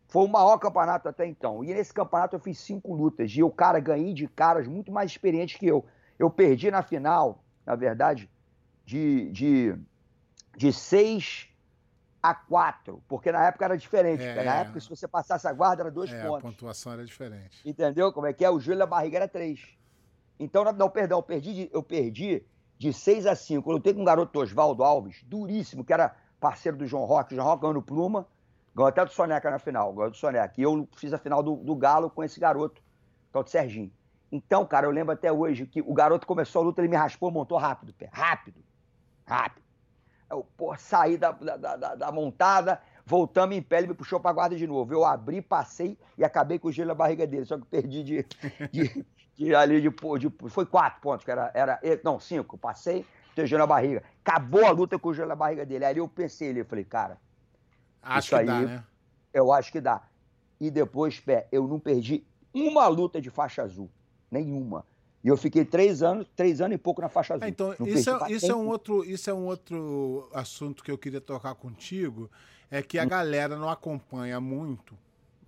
foi 0.09 0.25
o 0.25 0.29
maior 0.29 0.57
campeonato 0.59 1.09
até 1.09 1.27
então. 1.27 1.63
E 1.63 1.75
nesse 1.75 1.93
campeonato 1.93 2.37
eu 2.37 2.41
fiz 2.41 2.59
cinco 2.59 2.95
lutas. 2.95 3.31
E 3.33 3.43
o 3.43 3.51
cara 3.51 3.79
ganhei 3.81 4.15
de 4.15 4.27
caras 4.27 4.67
muito 4.67 4.91
mais 4.91 5.11
experientes 5.11 5.59
que 5.59 5.67
eu. 5.67 5.85
Eu 6.19 6.31
perdi 6.31 6.71
na 6.71 6.83
final, 6.83 7.45
na 7.65 7.75
verdade, 7.75 8.31
de, 8.85 9.31
de, 9.31 9.79
de 10.57 10.73
seis 10.73 11.49
a 12.23 12.35
quatro. 12.35 13.03
Porque 13.07 13.31
na 13.31 13.47
época 13.47 13.65
era 13.65 13.77
diferente. 13.77 14.23
É, 14.23 14.43
na 14.43 14.55
época, 14.57 14.81
se 14.81 14.89
você 14.89 15.07
passasse 15.07 15.47
a 15.47 15.53
guarda, 15.53 15.83
era 15.83 15.91
dois 15.91 16.13
é, 16.13 16.23
pontos. 16.23 16.39
A 16.39 16.41
pontuação 16.41 16.93
era 16.93 17.05
diferente. 17.05 17.61
Entendeu 17.65 18.13
como 18.13 18.27
é 18.27 18.33
que 18.33 18.45
é? 18.45 18.51
O 18.51 18.59
Júlio 18.59 18.79
da 18.79 18.87
barriga 18.87 19.19
era 19.19 19.29
três. 19.29 19.77
Então, 20.39 20.65
não, 20.65 20.91
perdão, 20.91 21.19
eu 21.19 21.23
perdi 21.23 21.55
de, 21.55 21.71
eu 21.73 21.83
perdi 21.83 22.45
de 22.79 22.93
6 22.93 23.27
a 23.27 23.35
5. 23.35 23.69
Eu 23.69 23.75
lutei 23.75 23.95
com 23.95 24.03
um 24.03 24.05
garoto 24.05 24.39
Oswaldo 24.39 24.83
Alves, 24.83 25.23
duríssimo, 25.25 25.85
que 25.85 25.93
era 25.93 26.15
parceiro 26.41 26.77
do 26.77 26.87
João 26.87 27.05
Roque. 27.05 27.35
O 27.35 27.37
João 27.37 27.49
Roque 27.49 27.63
ganhou 27.63 27.75
no 27.75 27.83
Pluma, 27.83 28.27
ganhou 28.75 28.89
até 28.89 29.05
do 29.05 29.11
Soneca 29.11 29.51
na 29.51 29.59
final, 29.59 29.93
ganhou 29.95 30.11
do 30.11 30.17
Soneca. 30.17 30.55
E 30.59 30.63
eu 30.63 30.87
fiz 30.97 31.13
a 31.13 31.19
final 31.19 31.43
do, 31.43 31.57
do 31.57 31.75
Galo 31.75 32.11
com 32.11 32.23
esse 32.23 32.39
garoto, 32.39 32.83
que 33.31 33.37
é 33.37 33.41
o 33.41 33.43
de 33.43 33.51
Serginho. 33.51 33.93
Então, 34.37 34.67
cara, 34.67 34.87
eu 34.87 34.91
lembro 34.91 35.15
até 35.15 35.33
hoje 35.33 35.67
que 35.67 35.81
o 35.81 35.95
garoto 35.95 36.27
começou 36.27 36.61
a 36.61 36.65
luta, 36.67 36.81
ele 36.81 36.89
me 36.89 36.97
raspou, 36.97 37.31
montou 37.31 37.57
rápido, 37.57 37.95
pé. 37.95 38.11
Rápido. 38.13 38.63
Rápido. 39.27 39.65
Eu, 40.31 40.47
pô, 40.57 40.77
saí 40.77 41.17
da, 41.17 41.33
da, 41.33 41.57
da, 41.57 41.95
da 41.95 42.13
montada, 42.13 42.81
voltamos 43.05 43.57
em 43.57 43.63
pé, 43.63 43.79
ele 43.79 43.87
me 43.87 43.95
puxou 43.95 44.21
pra 44.21 44.33
guarda 44.33 44.57
de 44.57 44.67
novo. 44.67 44.93
Eu 44.93 45.05
abri, 45.05 45.41
passei 45.41 45.97
e 46.19 46.25
acabei 46.25 46.59
com 46.59 46.69
o 46.69 46.73
gelo 46.73 46.89
na 46.89 46.95
barriga 46.95 47.27
dele, 47.27 47.45
só 47.47 47.57
que 47.57 47.65
perdi 47.65 48.03
de, 48.03 48.27
de, 48.71 49.07
de 49.35 49.55
ali 49.55 49.81
de, 49.81 49.89
de, 49.89 50.51
Foi 50.51 50.67
quatro 50.67 51.01
pontos, 51.01 51.25
que 51.25 51.31
era. 51.31 51.51
era 51.55 51.81
não, 52.05 52.21
cinco. 52.21 52.59
Passei, 52.59 53.07
tem 53.35 53.47
gelo 53.47 53.61
na 53.61 53.67
barriga. 53.67 54.03
Acabou 54.25 54.67
a 54.67 54.71
luta 54.71 54.99
com 54.99 55.09
o 55.09 55.15
gelo 55.15 55.29
na 55.29 55.37
barriga 55.37 55.65
dele. 55.65 55.85
Aí 55.85 55.97
eu 55.97 56.09
pensei 56.09 56.51
ali, 56.51 56.59
eu 56.59 56.67
falei, 56.67 56.85
cara. 56.85 57.19
Acho 58.03 58.31
que 58.31 58.35
aí, 58.35 58.47
dá, 58.47 58.61
né? 58.61 58.85
Eu 59.33 59.53
acho 59.53 59.73
que 59.73 59.81
dá. 59.81 60.03
E 60.61 60.71
depois, 60.71 61.21
pé, 61.21 61.49
eu 61.51 61.67
não 61.67 61.79
perdi 61.79 62.27
uma 62.53 62.87
luta 62.89 63.21
de 63.21 63.31
faixa 63.31 63.63
azul. 63.63 63.91
Nenhuma. 64.31 64.85
E 65.23 65.29
eu 65.29 65.37
fiquei 65.37 65.65
três 65.65 66.03
anos, 66.03 66.27
três 66.37 66.61
anos 66.61 66.77
e 66.77 66.79
pouco 66.79 67.01
na 67.01 67.09
faixa 67.09 67.35
azul. 67.35 67.47
É, 67.47 67.49
então, 67.49 67.75
isso 67.81 68.11
é, 68.11 68.33
isso, 68.33 68.51
é 68.51 68.55
um 68.55 68.69
outro, 68.69 69.05
isso 69.05 69.29
é 69.29 69.35
um 69.35 69.47
outro 69.47 70.31
assunto 70.33 70.85
que 70.85 70.91
eu 70.91 70.97
queria 70.97 71.21
tocar 71.21 71.55
contigo. 71.55 72.31
É 72.71 72.83
que 72.83 72.99
a 72.99 73.05
hum. 73.05 73.09
galera 73.09 73.57
não 73.57 73.69
acompanha 73.69 74.41
muito, 74.41 74.97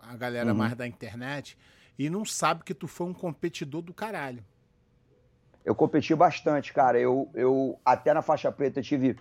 a 0.00 0.16
galera 0.16 0.50
uhum. 0.50 0.58
mais 0.58 0.75
da 0.75 0.87
internet, 0.87 1.56
e 1.99 2.08
não 2.08 2.25
sabe 2.25 2.62
que 2.64 2.75
tu 2.75 2.87
foi 2.87 3.06
um 3.06 3.14
competidor 3.14 3.82
do 3.82 3.92
caralho. 3.92 4.44
Eu 5.64 5.75
competi 5.75 6.14
bastante, 6.14 6.73
cara. 6.73 6.99
Eu, 6.99 7.28
eu 7.35 7.78
até 7.85 8.14
na 8.14 8.23
faixa 8.23 8.50
preta 8.50 8.80
tive 8.80 9.16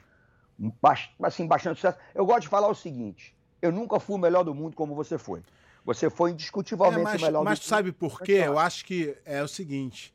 assim, 1.21 1.45
bastante 1.45 1.75
sucesso. 1.75 1.97
Eu 2.15 2.25
gosto 2.25 2.41
de 2.41 2.47
falar 2.47 2.67
o 2.67 2.75
seguinte: 2.75 3.35
eu 3.61 3.71
nunca 3.71 3.99
fui 3.99 4.15
o 4.15 4.19
melhor 4.19 4.43
do 4.43 4.55
mundo 4.55 4.75
como 4.75 4.95
você 4.95 5.17
foi. 5.17 5.43
Você 5.87 6.09
foi 6.09 6.31
indiscutivelmente 6.31 6.99
é, 6.99 7.03
mas, 7.03 7.21
o 7.21 7.25
melhor 7.25 7.43
mas 7.45 7.59
do. 7.59 7.61
Mas 7.61 7.67
sabe 7.69 7.93
por 7.93 8.19
quê? 8.19 8.43
Eu 8.45 8.59
acho 8.59 8.83
que 8.83 9.15
é 9.23 9.41
o 9.41 9.47
seguinte. 9.47 10.13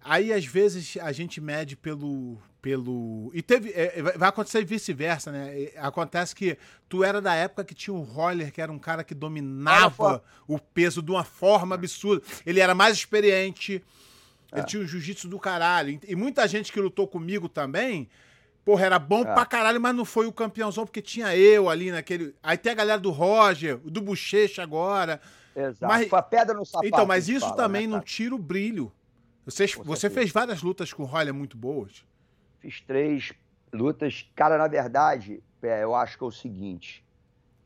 Aí, 0.00 0.32
às 0.32 0.46
vezes, 0.46 0.96
a 1.02 1.10
gente 1.10 1.40
mede 1.40 1.76
pelo. 1.76 2.38
pelo 2.62 3.32
e 3.34 3.42
teve. 3.42 3.72
É, 3.72 4.00
vai 4.16 4.28
acontecer 4.28 4.64
vice-versa, 4.64 5.32
né? 5.32 5.72
Acontece 5.76 6.36
que 6.36 6.56
tu 6.88 7.02
era 7.02 7.20
da 7.20 7.34
época 7.34 7.64
que 7.64 7.74
tinha 7.74 7.92
o 7.92 8.00
Roller, 8.00 8.52
que 8.52 8.62
era 8.62 8.70
um 8.70 8.78
cara 8.78 9.02
que 9.02 9.12
dominava 9.12 10.22
o 10.46 10.56
peso 10.56 11.02
de 11.02 11.10
uma 11.10 11.24
forma 11.24 11.74
absurda. 11.74 12.24
Ele 12.46 12.60
era 12.60 12.72
mais 12.72 12.96
experiente. 12.96 13.84
Ele 14.52 14.62
é. 14.62 14.64
tinha 14.64 14.84
o 14.84 14.86
jiu-jitsu 14.86 15.26
do 15.26 15.38
caralho. 15.40 15.98
E 16.06 16.14
muita 16.14 16.46
gente 16.46 16.72
que 16.72 16.80
lutou 16.80 17.08
comigo 17.08 17.48
também. 17.48 18.08
Porra, 18.64 18.86
era 18.86 18.98
bom 18.98 19.22
é. 19.22 19.34
pra 19.34 19.46
caralho, 19.46 19.80
mas 19.80 19.94
não 19.94 20.04
foi 20.04 20.26
o 20.26 20.32
campeãozão, 20.32 20.84
porque 20.84 21.00
tinha 21.00 21.34
eu 21.36 21.68
ali 21.68 21.90
naquele. 21.90 22.34
Aí 22.42 22.56
tem 22.56 22.72
a 22.72 22.74
galera 22.74 23.00
do 23.00 23.10
Roger, 23.10 23.78
do 23.78 24.00
Bochecha 24.00 24.62
agora. 24.62 25.20
Exato. 25.56 25.92
Mas... 25.92 26.08
Foi 26.08 26.18
a 26.18 26.22
pedra 26.22 26.54
no 26.54 26.64
sapato. 26.64 26.86
Então, 26.86 27.06
mas 27.06 27.28
isso 27.28 27.40
fala, 27.40 27.56
também 27.56 27.86
né, 27.86 27.94
não 27.94 28.00
tira 28.00 28.34
o 28.34 28.38
brilho. 28.38 28.92
Você, 29.44 29.66
você 29.66 30.08
fez 30.10 30.30
várias 30.30 30.62
lutas 30.62 30.92
com 30.92 31.02
o 31.02 31.06
Roller 31.06 31.34
muito 31.34 31.56
boas? 31.56 32.04
Fiz 32.60 32.80
três 32.82 33.32
lutas. 33.72 34.30
Cara, 34.36 34.58
na 34.58 34.68
verdade, 34.68 35.42
eu 35.62 35.94
acho 35.94 36.18
que 36.18 36.24
é 36.24 36.26
o 36.26 36.30
seguinte. 36.30 37.04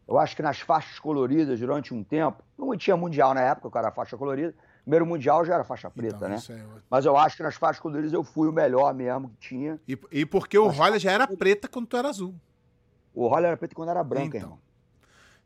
Eu 0.07 0.19
acho 0.19 0.37
que 0.37 0.43
nas 0.43 0.61
faixas 0.61 0.99
coloridas, 0.99 1.59
durante 1.59 1.93
um 1.93 2.05
tempo, 2.05 2.43
não 2.57 2.77
tinha 2.77 2.97
mundial 2.97 3.35
na 3.35 3.41
época, 3.41 3.69
o 3.69 3.71
cara 3.71 3.91
faixa 3.91 4.17
colorida. 4.17 4.55
Primeiro 4.85 5.07
mundial 5.07 5.45
já 5.45 5.55
era 5.55 5.65
faixa 5.65 5.91
preta, 5.91 6.17
então, 6.17 6.29
né? 6.29 6.39
É... 6.51 6.81
Mas 6.91 7.07
eu 7.07 7.17
acho 7.17 7.37
que 7.37 7.43
nas 7.43 7.55
faixas 7.55 7.81
coloridas 7.81 8.13
eu 8.13 8.23
fui 8.23 8.49
o 8.49 8.53
melhor 8.53 8.95
mesmo 8.95 9.31
que 9.31 9.49
tinha. 9.49 9.81
E, 9.89 9.99
e 10.13 10.27
porque 10.27 10.59
o 10.59 10.69
Roller 10.69 11.01
já 11.01 11.11
era 11.11 11.27
preta 11.27 11.67
quando 11.67 11.87
tu 11.87 11.97
era 11.97 12.09
azul. 12.09 12.35
O 13.15 13.27
Roller 13.27 13.47
era 13.47 13.57
preto 13.57 13.75
quando 13.75 13.89
era 13.89 14.05
branco, 14.05 14.29
então. 14.29 14.41
irmão. 14.41 14.59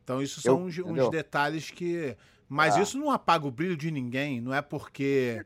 Então, 0.03 0.21
isso 0.21 0.41
são 0.41 0.59
eu, 0.59 0.65
uns, 0.65 0.77
uns, 0.79 1.09
detalhes 1.09 1.71
que 1.71 2.17
mas 2.49 2.75
ah. 2.75 2.81
isso 2.81 2.97
não 2.97 3.11
apaga 3.11 3.45
o 3.45 3.51
brilho 3.51 3.77
de 3.77 3.91
ninguém, 3.91 4.41
não 4.41 4.51
é 4.51 4.61
porque. 4.61 5.45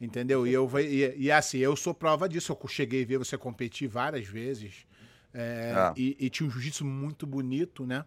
Entendeu? 0.00 0.46
E, 0.46 0.52
eu, 0.52 0.70
e, 0.78 1.24
e 1.24 1.32
assim, 1.32 1.58
eu 1.58 1.74
sou 1.74 1.92
prova 1.92 2.28
disso. 2.28 2.52
Eu 2.52 2.68
cheguei 2.68 3.02
a 3.02 3.06
ver 3.06 3.18
você 3.18 3.36
competir 3.36 3.88
várias 3.88 4.24
vezes. 4.28 4.86
É, 5.32 5.72
ah. 5.76 5.92
e, 5.96 6.16
e, 6.20 6.30
tinha 6.30 6.46
um 6.46 6.50
jiu-jitsu 6.50 6.84
muito 6.84 7.26
bonito, 7.26 7.84
né? 7.84 8.04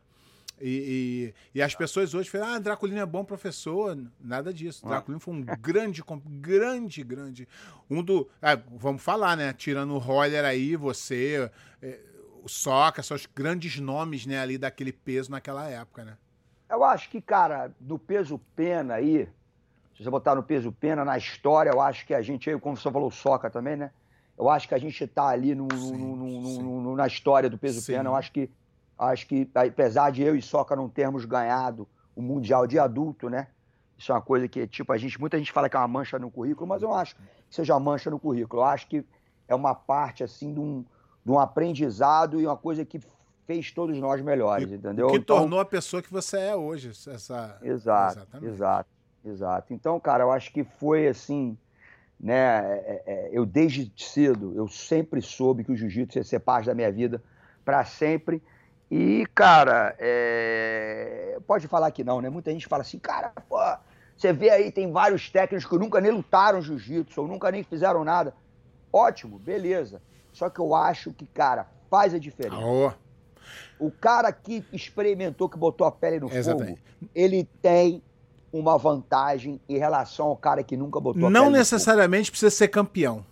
E, 0.60 1.34
e, 1.54 1.60
e, 1.60 1.62
as 1.62 1.76
pessoas 1.76 2.13
hoje 2.13 2.30
falam, 2.30 2.56
ah, 2.56 2.60
Draculino 2.60 3.00
é 3.00 3.06
bom 3.06 3.24
professor. 3.24 3.98
Nada 4.20 4.52
disso. 4.54 4.82
Ah. 4.86 4.89
Draculino 4.89 5.20
foi 5.20 5.34
um 5.36 5.41
grande, 5.41 6.04
grande, 6.41 7.04
grande. 7.04 7.48
Um 7.89 8.04
do. 8.04 8.28
Ah, 8.41 8.60
vamos 8.72 9.02
falar, 9.02 9.38
né? 9.38 9.54
Tirando 9.54 9.93
o 9.93 9.98
Roller 9.98 10.43
aí, 10.43 10.76
você, 10.76 11.52
é, 11.82 12.00
o 12.43 12.50
Soca, 12.50 13.04
são 13.04 13.15
os 13.15 13.26
grandes 13.26 13.80
nomes 13.80 14.26
né, 14.26 14.39
ali 14.39 14.58
daquele 14.58 14.91
peso 14.91 15.30
naquela 15.30 15.70
época, 15.70 16.04
né? 16.04 16.17
Eu 16.70 16.84
acho 16.84 17.10
que, 17.10 17.22
cara, 17.22 17.72
do 17.80 17.98
peso 17.98 18.39
pena 18.56 18.96
aí, 18.96 19.28
se 19.96 20.04
você 20.04 20.10
botar 20.10 20.36
no 20.36 20.43
peso 20.43 20.72
pena, 20.72 21.06
na 21.06 21.17
história, 21.17 21.70
eu 21.70 21.80
acho 21.80 22.06
que 22.06 22.13
a 22.13 22.22
gente, 22.22 22.58
como 22.60 22.76
você 22.76 22.91
falou, 22.91 23.10
soca 23.10 23.50
também, 23.50 23.76
né? 23.76 23.91
Eu 24.38 24.50
acho 24.50 24.67
que 24.67 24.76
a 24.76 24.78
gente 24.78 25.04
está 25.04 25.28
ali 25.28 25.56
no, 25.56 25.67
sim, 25.76 25.98
no, 25.98 26.15
no, 26.15 26.82
no, 26.82 26.96
na 26.96 27.08
história 27.08 27.50
do 27.50 27.58
peso 27.58 27.82
sim. 27.82 27.93
pena. 27.93 28.10
Eu 28.10 28.15
acho 28.15 28.32
que, 28.32 28.50
acho 28.97 29.27
que, 29.27 29.49
apesar 29.53 30.12
de 30.12 30.23
eu 30.23 30.36
e 30.36 30.41
Soca 30.41 30.75
não 30.75 30.89
termos 30.89 31.25
ganhado 31.25 31.88
o 32.15 32.21
Mundial 32.21 32.65
de 32.65 32.79
adulto, 32.79 33.29
né? 33.29 33.47
Isso 33.97 34.12
é 34.12 34.15
uma 34.15 34.21
coisa 34.21 34.47
que, 34.47 34.65
tipo, 34.67 34.91
a 34.91 34.97
gente, 34.97 35.19
muita 35.19 35.38
gente 35.38 35.51
fala 35.51 35.69
que 35.69 35.75
é 35.75 35.79
uma 35.79 35.88
mancha 35.88 36.19
no 36.19 36.29
currículo, 36.29 36.67
mas 36.67 36.81
eu 36.81 36.89
não 36.89 36.95
acho 36.95 37.15
que 37.15 37.21
seja 37.49 37.73
uma 37.73 37.79
mancha 37.79 38.10
no 38.10 38.19
currículo. 38.19 38.62
Eu 38.62 38.65
acho 38.65 38.88
que 38.88 39.05
é 39.47 39.55
uma 39.55 39.73
parte, 39.73 40.23
assim, 40.23 40.53
de 40.53 40.60
um, 40.60 40.86
de 41.25 41.31
um 41.31 41.39
aprendizado 41.39 42.39
e 42.39 42.45
uma 42.45 42.57
coisa 42.57 42.86
que 42.86 42.99
fez 43.47 43.71
todos 43.71 43.97
nós 43.97 44.21
melhores, 44.21 44.69
e, 44.69 44.75
entendeu? 44.75 45.07
Que 45.07 45.17
então, 45.17 45.38
tornou 45.38 45.60
a 45.60 45.65
pessoa 45.65 46.01
que 46.01 46.12
você 46.12 46.38
é 46.38 46.55
hoje. 46.55 46.89
Essa... 46.89 47.57
Exato, 47.62 48.19
Exatamente. 48.19 48.53
exato, 48.53 48.89
exato. 49.25 49.73
Então, 49.73 49.99
cara, 49.99 50.25
eu 50.25 50.31
acho 50.31 50.51
que 50.51 50.63
foi 50.63 51.07
assim, 51.07 51.57
né? 52.19 52.60
É, 52.60 53.03
é, 53.05 53.29
eu 53.31 53.45
desde 53.45 53.91
cedo, 53.95 54.53
eu 54.55 54.67
sempre 54.67 55.21
soube 55.21 55.63
que 55.63 55.71
o 55.71 55.75
jiu-jitsu 55.75 56.19
ia 56.19 56.23
ser 56.23 56.39
parte 56.39 56.65
da 56.65 56.75
minha 56.75 56.91
vida 56.91 57.23
para 57.63 57.83
sempre. 57.86 58.43
E, 58.89 59.26
cara, 59.36 59.95
é... 60.00 61.38
pode 61.45 61.67
falar 61.67 61.91
que 61.91 62.04
não, 62.04 62.21
né? 62.21 62.30
Muita 62.30 62.52
gente 62.52 62.67
fala 62.67 62.82
assim, 62.82 62.97
cara, 62.97 63.34
pô, 63.50 63.58
você 64.15 64.34
vê 64.34 64.50
aí, 64.50 64.71
tem 64.71 64.91
vários 64.91 65.30
técnicos 65.30 65.65
que 65.69 65.78
nunca 65.78 66.02
nem 66.02 66.12
lutaram 66.12 66.62
jiu-jitsu, 66.62 67.21
ou 67.21 67.28
nunca 67.28 67.52
nem 67.52 67.63
fizeram 67.63 68.04
nada. 68.04 68.34
Ótimo, 68.91 69.38
beleza. 69.38 70.02
Só 70.32 70.50
que 70.50 70.60
eu 70.60 70.73
acho 70.73 71.12
que, 71.13 71.26
cara, 71.26 71.67
faz 71.89 72.13
a 72.13 72.19
diferença. 72.19 72.63
Oh. 72.63 72.91
O 73.80 73.91
cara 73.91 74.32
que 74.32 74.65
experimentou, 74.73 75.47
que 75.47 75.58
botou 75.58 75.86
a 75.86 75.91
pele 75.91 76.19
no 76.19 76.32
Exatamente. 76.32 76.82
fogo, 76.82 77.12
ele 77.13 77.47
tem 77.62 78.02
uma 78.52 78.78
vantagem 78.78 79.60
em 79.67 79.78
relação 79.78 80.28
ao 80.28 80.38
cara 80.38 80.63
que 80.63 80.76
nunca 80.76 81.00
botou 81.00 81.30
Não 81.30 81.50
necessariamente 81.50 82.32
precisa 82.32 82.50
ser 82.50 82.69
campeão. 82.69 83.26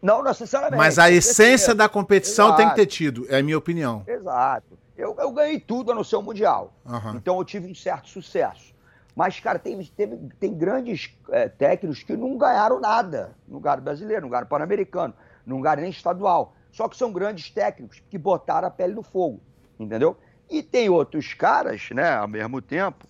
Não 0.00 0.22
necessariamente. 0.22 0.78
Mas 0.78 0.98
a 0.98 1.10
essência 1.10 1.74
da 1.74 1.88
competição 1.88 2.46
Exato. 2.46 2.56
tem 2.58 2.68
que 2.70 2.74
ter 2.74 2.86
tido, 2.86 3.26
é 3.28 3.38
a 3.38 3.42
minha 3.42 3.58
opinião. 3.58 4.02
Exato. 4.06 4.78
Eu, 4.96 5.16
eu 5.18 5.30
ganhei 5.30 5.60
tudo 5.60 5.94
no 5.94 6.04
seu 6.04 6.22
Mundial. 6.22 6.72
Uhum. 6.84 7.16
Então 7.16 7.38
eu 7.38 7.44
tive 7.44 7.70
um 7.70 7.74
certo 7.74 8.08
sucesso. 8.08 8.74
Mas, 9.14 9.38
cara, 9.40 9.58
tem, 9.58 9.82
teve, 9.84 10.16
tem 10.38 10.54
grandes 10.54 11.14
é, 11.30 11.48
técnicos 11.48 12.02
que 12.02 12.16
não 12.16 12.38
ganharam 12.38 12.80
nada 12.80 13.32
no 13.46 13.54
lugar 13.54 13.80
brasileiro, 13.80 14.22
no 14.22 14.28
lugar 14.28 14.46
pan-americano, 14.46 15.12
no 15.44 15.56
lugar 15.56 15.76
nem 15.76 15.90
estadual. 15.90 16.54
Só 16.70 16.88
que 16.88 16.96
são 16.96 17.12
grandes 17.12 17.50
técnicos 17.50 18.00
que 18.08 18.16
botaram 18.16 18.68
a 18.68 18.70
pele 18.70 18.94
no 18.94 19.02
fogo 19.02 19.40
entendeu? 19.84 20.16
E 20.48 20.62
tem 20.62 20.88
outros 20.88 21.32
caras, 21.34 21.88
né, 21.90 22.14
ao 22.14 22.28
mesmo 22.28 22.60
tempo, 22.60 23.06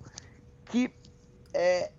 que 0.67 0.93
é, 1.53 1.91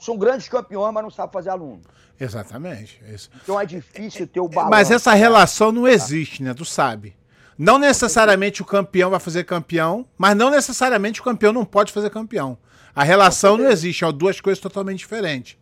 são 0.00 0.16
grandes 0.16 0.48
campeões, 0.48 0.92
mas 0.92 1.02
não 1.02 1.10
sabem 1.10 1.32
fazer 1.32 1.50
aluno. 1.50 1.82
Exatamente. 2.20 3.00
É 3.08 3.14
isso. 3.14 3.30
Então 3.42 3.58
é 3.58 3.64
difícil 3.64 4.26
ter 4.26 4.40
o 4.40 4.48
balanço. 4.48 4.70
Mas 4.70 4.90
essa 4.90 5.14
relação 5.14 5.72
não 5.72 5.88
existe, 5.88 6.42
né? 6.42 6.52
Tu 6.52 6.64
sabe. 6.64 7.16
Não 7.56 7.78
necessariamente 7.78 8.62
o 8.62 8.64
campeão 8.64 9.10
vai 9.10 9.20
fazer 9.20 9.44
campeão, 9.44 10.06
mas 10.16 10.36
não 10.36 10.50
necessariamente 10.50 11.20
o 11.20 11.24
campeão 11.24 11.52
não 11.52 11.64
pode 11.64 11.92
fazer 11.92 12.10
campeão. 12.10 12.56
A 12.94 13.02
relação 13.04 13.56
não 13.56 13.66
existe, 13.66 14.00
são 14.00 14.12
duas 14.12 14.40
coisas 14.40 14.60
totalmente 14.60 14.98
diferentes. 14.98 15.58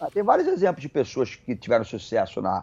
Ah, 0.00 0.08
tem 0.12 0.22
vários 0.22 0.48
exemplos 0.48 0.80
de 0.80 0.88
pessoas 0.88 1.34
que 1.34 1.54
tiveram 1.54 1.84
sucesso 1.84 2.40
na, 2.40 2.62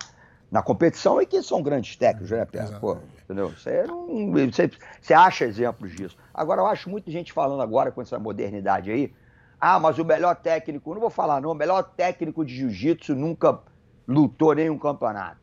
na 0.51 0.61
competição 0.61 1.21
e 1.21 1.25
que 1.25 1.41
são 1.43 1.61
grandes 1.61 1.95
técnicos, 1.95 2.31
né, 2.31 2.45
Pedro? 2.45 2.79
Pô, 2.79 2.97
entendeu? 3.23 3.49
Você, 3.49 3.83
não, 3.83 4.31
você, 4.31 4.71
você 5.01 5.13
acha 5.13 5.45
exemplos 5.45 5.93
disso. 5.95 6.17
Agora, 6.33 6.61
eu 6.61 6.65
acho 6.65 6.89
muita 6.89 7.11
gente 7.11 7.31
falando 7.31 7.61
agora 7.61 7.91
com 7.91 8.01
essa 8.01 8.17
modernidade 8.17 8.89
aí. 8.89 9.13
Ah, 9.59 9.79
mas 9.79 9.97
o 9.97 10.05
melhor 10.05 10.35
técnico, 10.35 10.93
não 10.93 11.01
vou 11.01 11.09
falar 11.09 11.41
não, 11.41 11.51
o 11.51 11.55
melhor 11.55 11.83
técnico 11.83 12.45
de 12.45 12.55
jiu-jitsu 12.55 13.15
nunca 13.15 13.59
lutou 14.07 14.53
nenhum 14.53 14.77
campeonato. 14.77 15.39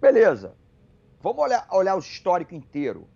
Beleza. 0.00 0.54
Vamos 1.20 1.38
olhar, 1.38 1.66
olhar 1.70 1.94
o 1.94 2.00
histórico 2.00 2.54
inteiro. 2.54 3.06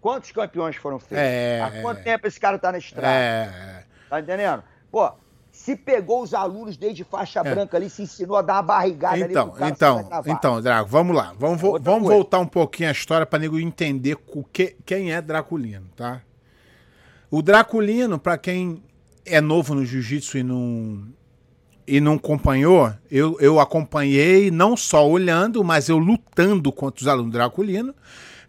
Quantos 0.00 0.32
campeões 0.32 0.76
foram 0.76 0.98
feitos? 0.98 1.18
É, 1.18 1.60
Há 1.60 1.82
quanto 1.82 2.02
tempo 2.02 2.26
esse 2.26 2.40
cara 2.40 2.58
tá 2.58 2.72
na 2.72 2.78
estrada? 2.78 3.08
É. 3.08 3.84
Tá 4.08 4.20
entendendo? 4.20 4.64
Pô, 4.90 5.12
se 5.52 5.76
pegou 5.76 6.22
os 6.22 6.32
alunos 6.32 6.76
desde 6.76 7.04
faixa 7.04 7.40
é. 7.40 7.54
branca 7.54 7.76
ali, 7.76 7.90
se 7.90 8.02
ensinou 8.02 8.36
a 8.36 8.42
dar 8.42 8.54
uma 8.54 8.62
barrigada 8.62 9.18
então, 9.18 9.54
ali 9.54 9.70
Então, 9.70 10.08
então, 10.26 10.62
Draco, 10.62 10.88
vamos 10.88 11.14
lá. 11.14 11.34
Vamos, 11.38 11.60
vo 11.60 11.78
vamos 11.78 12.08
voltar 12.08 12.40
um 12.40 12.46
pouquinho 12.46 12.88
a 12.88 12.92
história 12.92 13.26
para 13.26 13.38
nego 13.38 13.60
entender 13.60 14.16
que, 14.52 14.76
quem 14.86 15.12
é 15.12 15.20
Draculino, 15.20 15.88
tá? 15.94 16.22
O 17.30 17.42
Draculino, 17.42 18.18
para 18.18 18.38
quem 18.38 18.82
é 19.24 19.40
novo 19.40 19.74
no 19.74 19.84
jiu-jitsu 19.84 20.38
e 20.38 20.42
não, 20.42 21.02
e 21.86 22.00
não 22.00 22.14
acompanhou, 22.14 22.92
eu, 23.10 23.36
eu 23.40 23.60
acompanhei 23.60 24.50
não 24.50 24.76
só 24.76 25.08
olhando, 25.08 25.62
mas 25.64 25.88
eu 25.88 25.98
lutando 25.98 26.72
contra 26.72 27.02
os 27.02 27.08
alunos 27.08 27.32
Draculino. 27.32 27.94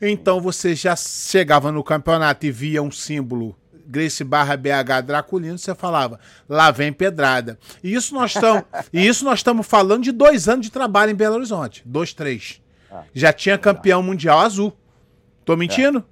Então 0.01 0.41
você 0.41 0.75
já 0.75 0.95
chegava 0.95 1.71
no 1.71 1.83
campeonato 1.83 2.45
e 2.45 2.51
via 2.51 2.81
um 2.81 2.91
símbolo 2.91 3.55
Grace 3.85 4.23
barra 4.23 4.55
BH 4.55 5.05
Draculino, 5.05 5.57
você 5.57 5.75
falava, 5.75 6.19
lá 6.47 6.71
vem 6.71 6.91
pedrada. 6.91 7.59
E 7.83 7.93
isso 7.93 8.13
nós 8.13 8.33
estamos, 8.33 8.63
e 8.91 9.05
isso 9.05 9.25
nós 9.25 9.39
estamos 9.39 9.67
falando 9.67 10.03
de 10.03 10.11
dois 10.11 10.47
anos 10.47 10.65
de 10.65 10.71
trabalho 10.71 11.11
em 11.11 11.15
Belo 11.15 11.35
Horizonte. 11.35 11.83
Dois, 11.85 12.13
três. 12.13 12.61
Ah, 12.91 13.03
Já 13.13 13.33
tinha 13.33 13.57
campeão 13.57 14.01
mundial 14.01 14.39
azul. 14.39 14.73
Tô 15.43 15.57
mentindo? 15.57 16.03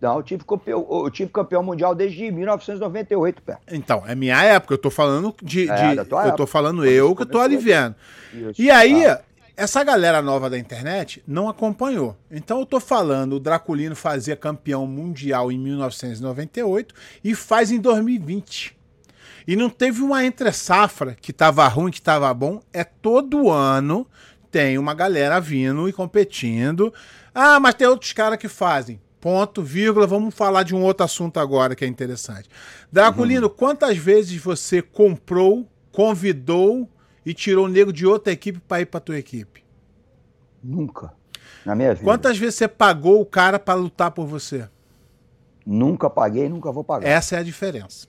Não, 0.00 0.16
eu 0.16 0.22
tive, 0.22 0.44
campeão, 0.44 0.86
eu 0.88 1.10
tive 1.10 1.30
campeão 1.30 1.62
mundial 1.62 1.94
desde 1.94 2.30
1998, 2.30 3.42
pé. 3.42 3.58
Então, 3.72 4.04
é 4.06 4.14
minha 4.14 4.40
época, 4.42 4.74
eu 4.74 4.78
tô 4.78 4.90
falando 4.90 5.34
de. 5.42 5.68
É, 5.68 5.96
de 5.96 5.98
eu 5.98 6.36
tô 6.36 6.46
falando 6.46 6.84
eu 6.86 7.16
que 7.16 7.26
tô 7.26 7.40
aliviando. 7.40 7.96
Isso, 8.32 8.62
e 8.62 8.70
aí, 8.70 9.04
ah 9.06 9.20
essa 9.58 9.82
galera 9.82 10.22
nova 10.22 10.48
da 10.48 10.56
internet 10.56 11.20
não 11.26 11.48
acompanhou. 11.48 12.16
Então 12.30 12.60
eu 12.60 12.64
tô 12.64 12.78
falando, 12.78 13.32
o 13.32 13.40
Draculino 13.40 13.96
fazia 13.96 14.36
campeão 14.36 14.86
mundial 14.86 15.50
em 15.50 15.58
1998 15.58 16.94
e 17.24 17.34
faz 17.34 17.72
em 17.72 17.80
2020. 17.80 18.78
E 19.48 19.56
não 19.56 19.68
teve 19.68 20.00
uma 20.00 20.24
entre 20.24 20.52
safra 20.52 21.16
que 21.20 21.32
tava 21.32 21.66
ruim, 21.66 21.90
que 21.90 22.00
tava 22.00 22.32
bom. 22.32 22.62
É 22.72 22.84
todo 22.84 23.50
ano 23.50 24.06
tem 24.48 24.78
uma 24.78 24.94
galera 24.94 25.40
vindo 25.40 25.88
e 25.88 25.92
competindo. 25.92 26.94
Ah, 27.34 27.58
mas 27.58 27.74
tem 27.74 27.88
outros 27.88 28.12
caras 28.12 28.38
que 28.38 28.48
fazem. 28.48 29.00
Ponto, 29.20 29.62
vírgula. 29.62 30.06
Vamos 30.06 30.34
falar 30.34 30.62
de 30.62 30.74
um 30.74 30.82
outro 30.82 31.04
assunto 31.04 31.38
agora 31.40 31.74
que 31.74 31.84
é 31.84 31.88
interessante. 31.88 32.48
Draculino, 32.90 33.48
uhum. 33.48 33.54
quantas 33.54 33.96
vezes 33.96 34.40
você 34.40 34.80
comprou, 34.80 35.68
convidou 35.90 36.88
e 37.26 37.34
tirou 37.34 37.66
o 37.66 37.68
nego 37.68 37.92
de 37.92 38.06
outra 38.06 38.32
equipe 38.32 38.60
para 38.60 38.80
ir 38.82 38.86
para 38.86 39.00
tua 39.00 39.18
equipe? 39.18 39.64
Nunca. 40.62 41.12
Na 41.64 41.74
minha 41.74 41.94
vida. 41.94 42.04
Quantas 42.04 42.38
vezes 42.38 42.54
você 42.54 42.68
pagou 42.68 43.20
o 43.20 43.26
cara 43.26 43.58
para 43.58 43.74
lutar 43.74 44.10
por 44.10 44.26
você? 44.26 44.68
Nunca 45.66 46.08
paguei, 46.08 46.48
nunca 46.48 46.72
vou 46.72 46.84
pagar. 46.84 47.06
Essa 47.06 47.36
é 47.36 47.38
a 47.40 47.42
diferença. 47.42 48.06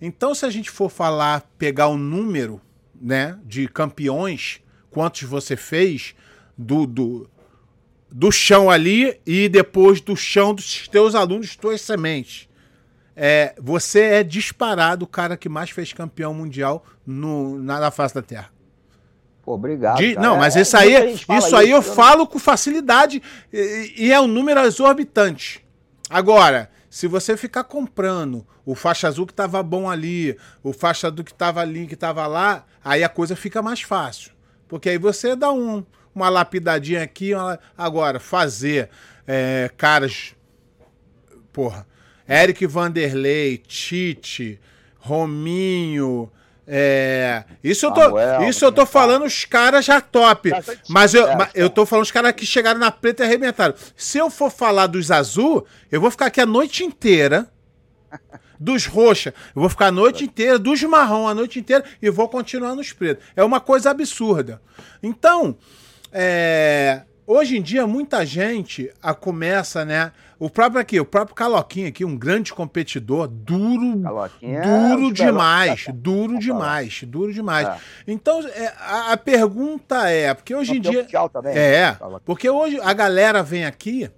Então, 0.00 0.34
se 0.34 0.46
a 0.46 0.50
gente 0.50 0.70
for 0.70 0.88
falar, 0.88 1.46
pegar 1.58 1.88
o 1.88 1.98
número, 1.98 2.60
né, 2.98 3.38
de 3.44 3.68
campeões, 3.68 4.62
quantos 4.90 5.22
você 5.22 5.56
fez 5.56 6.14
do, 6.56 6.86
do, 6.86 7.30
do 8.10 8.30
chão 8.30 8.70
ali 8.70 9.20
e 9.26 9.48
depois 9.48 10.00
do 10.00 10.16
chão 10.16 10.54
dos 10.54 10.88
teus 10.88 11.14
alunos, 11.14 11.56
tuas 11.56 11.80
sementes 11.80 12.50
é, 13.22 13.54
você 13.60 14.00
é 14.00 14.24
disparado 14.24 15.04
o 15.04 15.06
cara 15.06 15.36
que 15.36 15.46
mais 15.46 15.68
fez 15.68 15.92
campeão 15.92 16.32
mundial 16.32 16.82
no, 17.06 17.58
na, 17.58 17.78
na 17.78 17.90
face 17.90 18.14
da 18.14 18.22
Terra. 18.22 18.50
Pô, 19.42 19.52
obrigado. 19.54 19.98
De, 19.98 20.14
não, 20.16 20.38
mas 20.38 20.56
é, 20.56 20.62
isso 20.62 20.74
aí, 20.74 21.14
isso 21.14 21.54
aí 21.54 21.70
eu, 21.70 21.82
falo 21.82 22.26
com 22.26 22.38
facilidade 22.38 23.22
e, 23.52 23.92
e, 23.96 24.12
é 24.12 24.18
um 24.18 24.26
número 24.26 24.60
exorbitante. 24.60 25.62
Agora, 26.08 26.70
se 26.88 27.06
você 27.06 27.36
ficar 27.36 27.64
comprando 27.64 28.46
o 28.64 28.74
faixa 28.74 29.06
azul 29.06 29.26
que 29.26 29.34
tava 29.34 29.62
bom 29.62 29.90
ali, 29.90 30.34
o 30.62 30.72
faixa 30.72 31.08
azul 31.08 31.22
que 31.22 31.34
tava 31.34 31.60
ali, 31.60 31.86
que 31.86 31.96
tava 31.96 32.26
lá, 32.26 32.64
aí 32.82 33.04
a 33.04 33.08
coisa 33.08 33.36
fica 33.36 33.60
mais 33.60 33.82
fácil. 33.82 34.32
Porque 34.66 34.88
aí 34.88 34.96
você 34.96 35.36
dá 35.36 35.52
um, 35.52 35.84
uma 36.14 36.28
lapidadinha 36.28 37.02
aqui, 37.02 37.34
uma, 37.34 37.58
agora, 37.76 38.18
fazer 38.18 38.88
é, 39.26 39.70
caras. 39.76 40.34
Porra, 41.52 41.86
Eric 42.28 42.66
Vanderlei, 42.66 43.58
Tite, 43.58 44.60
Rominho. 44.98 46.30
É, 46.72 47.42
isso 47.64 47.86
eu 47.86 47.90
tô, 47.90 48.00
Samuel, 48.00 48.48
isso 48.48 48.64
eu 48.64 48.70
tô 48.70 48.86
falando 48.86 49.24
os 49.24 49.44
caras 49.44 49.84
já 49.84 50.00
top. 50.00 50.52
Mas 50.88 51.14
eu, 51.14 51.26
eu 51.52 51.68
tô 51.68 51.84
falando 51.84 52.04
os 52.04 52.12
caras 52.12 52.32
que 52.32 52.46
chegaram 52.46 52.78
na 52.78 52.92
preta 52.92 53.24
e 53.24 53.26
arrebentaram. 53.26 53.74
Se 53.96 54.18
eu 54.18 54.30
for 54.30 54.50
falar 54.50 54.86
dos 54.86 55.10
azul, 55.10 55.66
eu 55.90 56.00
vou 56.00 56.10
ficar 56.12 56.26
aqui 56.26 56.40
a 56.40 56.46
noite 56.46 56.84
inteira. 56.84 57.50
Dos 58.58 58.84
roxa, 58.84 59.34
eu 59.56 59.62
vou 59.62 59.70
ficar 59.70 59.86
a 59.86 59.90
noite 59.90 60.24
inteira, 60.24 60.58
dos 60.58 60.82
marrom 60.82 61.26
a 61.26 61.34
noite 61.34 61.58
inteira 61.58 61.82
e 62.00 62.10
vou 62.10 62.28
continuar 62.28 62.74
nos 62.74 62.92
pretos. 62.92 63.24
É 63.34 63.42
uma 63.42 63.58
coisa 63.58 63.90
absurda. 63.90 64.60
Então, 65.02 65.56
é, 66.12 67.02
hoje 67.26 67.56
em 67.56 67.62
dia, 67.62 67.86
muita 67.86 68.24
gente 68.26 68.90
a 69.02 69.14
começa, 69.14 69.84
né? 69.84 70.12
O 70.38 70.48
próprio 70.48 70.80
aqui, 70.80 70.98
o 70.98 71.04
próprio 71.04 71.34
Caloquinha 71.34 71.88
aqui, 71.88 72.02
um 72.02 72.16
grande 72.16 72.52
competidor, 72.52 73.28
duro, 73.28 74.00
Caloquinha 74.00 74.62
duro 74.62 75.08
é 75.08 75.12
demais, 75.12 75.86
duro 75.92 76.38
demais, 76.38 77.02
duro 77.06 77.32
demais. 77.32 77.68
É. 77.68 77.78
Então, 78.06 78.40
é, 78.48 78.72
a, 78.78 79.12
a, 79.12 79.16
pergunta 79.18 80.08
é, 80.08 80.32
porque 80.32 80.54
hoje 80.54 80.78
em 80.78 80.80
dia 80.80 81.06
também, 81.30 81.56
é, 81.56 81.96
porque 82.24 82.48
hoje 82.48 82.80
a 82.80 82.92
galera 82.94 83.42
vem 83.42 83.66
aqui 83.66 84.10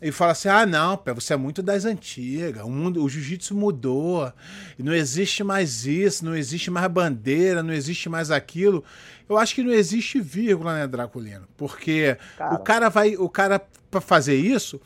e 0.00 0.10
fala 0.10 0.32
assim: 0.32 0.48
"Ah, 0.48 0.64
não, 0.64 0.96
pé, 0.96 1.12
você 1.12 1.34
é 1.34 1.36
muito 1.36 1.62
das 1.62 1.84
antigas. 1.84 2.64
O 2.64 2.70
mundo, 2.70 3.04
o 3.04 3.08
jiu-jitsu 3.08 3.54
mudou. 3.54 4.32
Não 4.78 4.94
existe 4.94 5.44
mais 5.44 5.84
isso, 5.84 6.24
não 6.24 6.34
existe 6.34 6.70
mais 6.70 6.90
bandeira, 6.90 7.62
não 7.62 7.74
existe 7.74 8.08
mais 8.08 8.30
aquilo". 8.30 8.82
Eu 9.30 9.38
acho 9.38 9.54
que 9.54 9.62
não 9.62 9.72
existe 9.72 10.20
vírgula, 10.20 10.74
né, 10.74 10.88
Draculino? 10.88 11.46
Porque 11.56 12.18
cara. 12.36 12.54
o 12.54 12.58
cara 12.58 12.88
vai, 12.88 13.16
o 13.16 13.28
cara 13.28 13.62
para 13.88 14.00
fazer 14.00 14.34
isso, 14.34 14.80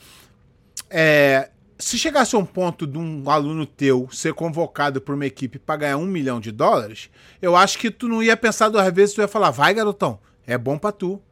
é, 0.90 1.48
se 1.78 1.98
chegasse 1.98 2.36
a 2.36 2.38
um 2.38 2.44
ponto 2.44 2.86
de 2.86 2.98
um 2.98 3.28
aluno 3.30 3.64
teu 3.64 4.06
ser 4.12 4.34
convocado 4.34 5.00
por 5.00 5.14
uma 5.14 5.24
equipe 5.24 5.58
para 5.58 5.76
ganhar 5.76 5.96
um 5.96 6.04
milhão 6.04 6.40
de 6.40 6.52
dólares, 6.52 7.08
eu 7.40 7.56
acho 7.56 7.78
que 7.78 7.90
tu 7.90 8.06
não 8.06 8.22
ia 8.22 8.36
pensar 8.36 8.68
duas 8.68 8.92
vezes, 8.92 9.14
tu 9.14 9.22
ia 9.22 9.28
falar, 9.28 9.50
vai 9.50 9.72
garotão, 9.72 10.18
é 10.46 10.58
bom 10.58 10.76
para 10.76 10.92
tu. 10.92 11.22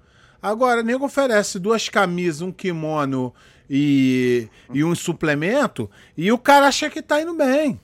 Agora, 0.40 0.82
nego 0.82 1.04
oferece 1.04 1.58
duas 1.58 1.90
camisas, 1.90 2.40
um 2.40 2.50
kimono 2.50 3.34
e, 3.68 4.48
e 4.72 4.82
um 4.82 4.94
suplemento, 4.94 5.88
e 6.16 6.32
o 6.32 6.38
cara 6.38 6.66
acha 6.66 6.88
que 6.88 7.02
tá 7.02 7.20
indo 7.20 7.34
bem. 7.34 7.78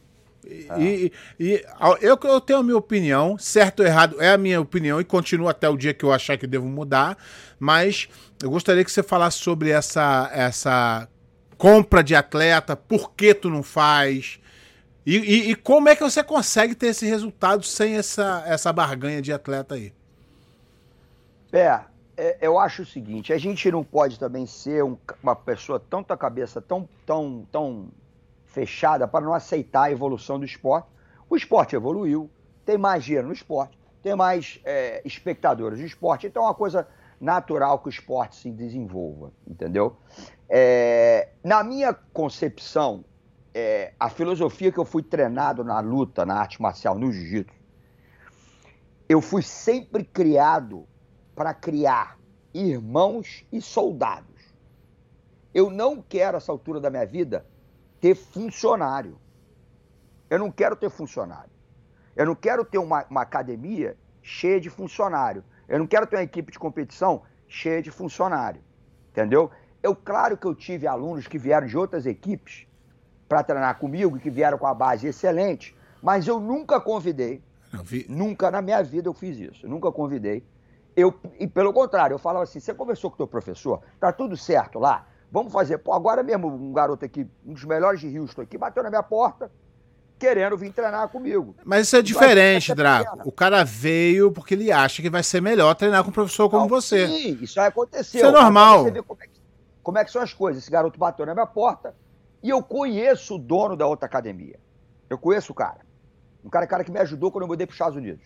E, 0.48 1.12
e, 1.38 1.64
eu, 2.00 2.18
eu 2.22 2.40
tenho 2.40 2.60
a 2.60 2.62
minha 2.62 2.76
opinião, 2.76 3.36
certo 3.36 3.80
ou 3.80 3.86
errado 3.86 4.16
é 4.18 4.30
a 4.30 4.38
minha 4.38 4.58
opinião 4.60 4.98
e 4.98 5.04
continua 5.04 5.50
até 5.50 5.68
o 5.68 5.76
dia 5.76 5.92
que 5.92 6.04
eu 6.04 6.12
achar 6.12 6.38
que 6.38 6.46
devo 6.46 6.66
mudar, 6.66 7.18
mas 7.58 8.08
eu 8.42 8.50
gostaria 8.50 8.82
que 8.82 8.90
você 8.90 9.02
falasse 9.02 9.38
sobre 9.38 9.70
essa, 9.70 10.30
essa 10.32 11.06
compra 11.58 12.02
de 12.02 12.14
atleta, 12.14 12.74
por 12.74 13.12
que 13.12 13.34
tu 13.34 13.50
não 13.50 13.62
faz? 13.62 14.40
E, 15.04 15.16
e, 15.16 15.50
e, 15.50 15.54
como 15.54 15.88
é 15.88 15.96
que 15.96 16.02
você 16.02 16.22
consegue 16.22 16.74
ter 16.74 16.88
esse 16.88 17.06
resultado 17.06 17.64
sem 17.64 17.96
essa, 17.96 18.42
essa 18.46 18.72
barganha 18.72 19.20
de 19.20 19.32
atleta 19.32 19.74
aí? 19.74 19.92
É, 21.52 21.80
é 22.16 22.38
eu 22.40 22.58
acho 22.58 22.82
o 22.82 22.86
seguinte, 22.86 23.32
a 23.32 23.38
gente 23.38 23.70
não 23.70 23.84
pode 23.84 24.18
também 24.18 24.46
ser 24.46 24.82
um, 24.82 24.96
uma 25.22 25.36
pessoa 25.36 25.80
tão 25.80 26.04
a 26.08 26.16
cabeça 26.16 26.60
tão, 26.60 26.88
tão, 27.04 27.46
tão 27.50 27.88
fechada 28.58 29.06
para 29.06 29.24
não 29.24 29.32
aceitar 29.32 29.84
a 29.84 29.92
evolução 29.92 30.36
do 30.36 30.44
esporte. 30.44 30.88
O 31.30 31.36
esporte 31.36 31.76
evoluiu, 31.76 32.28
tem 32.64 32.76
mais 32.76 33.04
dinheiro 33.04 33.28
no 33.28 33.32
esporte, 33.32 33.78
tem 34.02 34.16
mais 34.16 34.60
é, 34.64 35.00
espectadores 35.04 35.78
no 35.78 35.86
esporte, 35.86 36.26
então 36.26 36.42
é 36.42 36.46
uma 36.46 36.54
coisa 36.54 36.88
natural 37.20 37.78
que 37.78 37.88
o 37.88 37.90
esporte 37.90 38.34
se 38.34 38.50
desenvolva, 38.50 39.32
entendeu? 39.46 39.96
É, 40.48 41.28
na 41.44 41.62
minha 41.62 41.94
concepção, 42.12 43.04
é, 43.54 43.92
a 43.98 44.08
filosofia 44.08 44.72
que 44.72 44.78
eu 44.78 44.84
fui 44.84 45.04
treinado 45.04 45.62
na 45.62 45.78
luta, 45.78 46.26
na 46.26 46.34
arte 46.34 46.60
marcial, 46.60 46.98
no 46.98 47.12
jiu-jitsu, 47.12 47.54
eu 49.08 49.20
fui 49.20 49.42
sempre 49.42 50.04
criado 50.04 50.84
para 51.34 51.54
criar 51.54 52.18
irmãos 52.52 53.44
e 53.52 53.60
soldados. 53.60 54.26
Eu 55.54 55.70
não 55.70 56.02
quero, 56.02 56.36
essa 56.36 56.50
altura 56.50 56.80
da 56.80 56.90
minha 56.90 57.06
vida, 57.06 57.46
ter 58.00 58.14
funcionário. 58.14 59.18
Eu 60.30 60.38
não 60.38 60.50
quero 60.50 60.76
ter 60.76 60.90
funcionário. 60.90 61.50
Eu 62.14 62.26
não 62.26 62.34
quero 62.34 62.64
ter 62.64 62.78
uma, 62.78 63.04
uma 63.08 63.22
academia 63.22 63.96
cheia 64.22 64.60
de 64.60 64.68
funcionário. 64.68 65.44
Eu 65.68 65.78
não 65.78 65.86
quero 65.86 66.06
ter 66.06 66.16
uma 66.16 66.22
equipe 66.22 66.52
de 66.52 66.58
competição 66.58 67.22
cheia 67.46 67.80
de 67.80 67.90
funcionário. 67.90 68.60
Entendeu? 69.10 69.50
Eu, 69.82 69.94
claro 69.94 70.36
que 70.36 70.46
eu 70.46 70.54
tive 70.54 70.86
alunos 70.86 71.26
que 71.26 71.38
vieram 71.38 71.66
de 71.66 71.76
outras 71.76 72.06
equipes 72.06 72.66
para 73.28 73.42
treinar 73.42 73.78
comigo 73.78 74.16
e 74.16 74.20
que 74.20 74.30
vieram 74.30 74.58
com 74.58 74.66
a 74.66 74.74
base 74.74 75.06
excelente, 75.06 75.76
mas 76.02 76.26
eu 76.26 76.40
nunca 76.40 76.80
convidei. 76.80 77.42
Vi... 77.84 78.06
Nunca 78.08 78.50
na 78.50 78.62
minha 78.62 78.82
vida 78.82 79.08
eu 79.08 79.14
fiz 79.14 79.38
isso. 79.38 79.66
Eu 79.66 79.70
nunca 79.70 79.92
convidei. 79.92 80.44
Eu, 80.96 81.14
e 81.38 81.46
pelo 81.46 81.72
contrário, 81.72 82.14
eu 82.14 82.18
falava 82.18 82.42
assim: 82.42 82.58
você 82.58 82.74
conversou 82.74 83.10
com 83.10 83.14
o 83.14 83.18
teu 83.18 83.26
professor? 83.28 83.82
Tá 84.00 84.12
tudo 84.12 84.36
certo 84.36 84.78
lá? 84.78 85.06
Vamos 85.30 85.52
fazer. 85.52 85.78
Pô, 85.78 85.92
agora 85.92 86.22
mesmo, 86.22 86.48
um 86.48 86.72
garoto 86.72 87.04
aqui, 87.04 87.26
um 87.46 87.52
dos 87.52 87.64
melhores 87.64 88.00
de 88.00 88.18
Houston 88.18 88.42
aqui, 88.42 88.56
bateu 88.56 88.82
na 88.82 88.88
minha 88.88 89.02
porta 89.02 89.50
querendo 90.18 90.56
vir 90.56 90.72
treinar 90.72 91.08
comigo. 91.08 91.54
Mas 91.64 91.86
isso 91.86 91.96
é 91.96 92.02
diferente, 92.02 92.74
Draco. 92.74 93.28
O 93.28 93.30
cara 93.30 93.64
veio 93.64 94.32
porque 94.32 94.54
ele 94.54 94.72
acha 94.72 95.00
que 95.00 95.08
vai 95.08 95.22
ser 95.22 95.40
melhor 95.40 95.74
treinar 95.74 96.02
com 96.02 96.10
um 96.10 96.12
professor 96.12 96.50
como 96.50 96.62
Não, 96.62 96.68
você. 96.68 97.06
Sim, 97.06 97.38
isso 97.40 97.54
vai 97.54 97.68
acontecer. 97.68 98.18
Isso 98.18 98.26
é 98.26 98.30
normal. 98.30 98.82
Você 98.82 98.90
vê 98.90 99.02
como 99.02 99.22
é, 99.22 99.26
que, 99.26 99.40
como 99.82 99.98
é 99.98 100.04
que 100.04 100.10
são 100.10 100.20
as 100.20 100.34
coisas. 100.34 100.62
Esse 100.62 100.70
garoto 100.70 100.98
bateu 100.98 101.24
na 101.24 101.34
minha 101.34 101.46
porta 101.46 101.94
e 102.42 102.50
eu 102.50 102.62
conheço 102.62 103.36
o 103.36 103.38
dono 103.38 103.76
da 103.76 103.86
outra 103.86 104.06
academia. 104.06 104.58
Eu 105.08 105.16
conheço 105.16 105.52
o 105.52 105.54
cara. 105.54 105.86
Um 106.44 106.48
cara, 106.48 106.66
cara 106.66 106.84
que 106.84 106.90
me 106.90 106.98
ajudou 106.98 107.30
quando 107.30 107.42
eu 107.42 107.48
mudei 107.48 107.66
para 107.66 107.72
os 107.72 107.76
Estados 107.76 107.96
Unidos. 107.96 108.24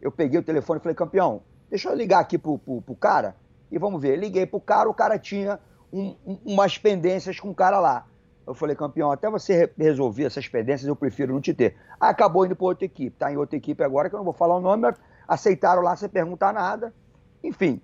Eu 0.00 0.12
peguei 0.12 0.38
o 0.38 0.42
telefone 0.42 0.78
e 0.78 0.82
falei, 0.82 0.94
campeão, 0.94 1.42
deixa 1.68 1.88
eu 1.88 1.94
ligar 1.94 2.20
aqui 2.20 2.38
pro, 2.38 2.58
pro, 2.58 2.82
pro 2.82 2.94
cara 2.94 3.36
e 3.70 3.78
vamos 3.78 4.00
ver. 4.00 4.16
Liguei 4.16 4.46
pro 4.46 4.60
cara, 4.60 4.88
o 4.88 4.94
cara 4.94 5.18
tinha 5.18 5.58
um, 5.92 6.14
um, 6.26 6.38
umas 6.44 6.78
pendências 6.78 7.38
com 7.40 7.50
o 7.50 7.54
cara 7.54 7.78
lá. 7.78 8.06
Eu 8.46 8.54
falei, 8.54 8.76
campeão, 8.76 9.10
até 9.10 9.28
você 9.28 9.72
resolver 9.76 10.24
essas 10.24 10.46
pendências, 10.46 10.86
eu 10.86 10.94
prefiro 10.94 11.32
não 11.32 11.40
te 11.40 11.52
ter. 11.52 11.76
Acabou 11.98 12.46
indo 12.46 12.54
para 12.54 12.66
outra 12.66 12.84
equipe. 12.84 13.16
Tá 13.18 13.32
em 13.32 13.36
outra 13.36 13.56
equipe 13.56 13.82
agora, 13.82 14.08
que 14.08 14.14
eu 14.14 14.18
não 14.18 14.24
vou 14.24 14.32
falar 14.32 14.56
o 14.56 14.60
nome, 14.60 14.82
mas 14.82 14.96
aceitaram 15.26 15.82
lá 15.82 15.96
sem 15.96 16.08
perguntar 16.08 16.52
nada. 16.52 16.94
Enfim. 17.42 17.80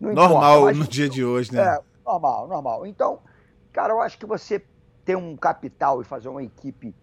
normal 0.00 0.62
mas, 0.62 0.78
no 0.78 0.86
dia 0.86 1.08
de 1.08 1.22
hoje, 1.22 1.52
né? 1.52 1.62
É, 1.62 1.80
normal, 2.04 2.48
normal. 2.48 2.86
Então, 2.86 3.18
cara, 3.72 3.92
eu 3.92 4.00
acho 4.00 4.18
que 4.18 4.24
você 4.24 4.64
ter 5.04 5.16
um 5.16 5.36
capital 5.36 6.00
e 6.00 6.04
fazer 6.04 6.28
uma 6.28 6.42
equipe 6.42 6.94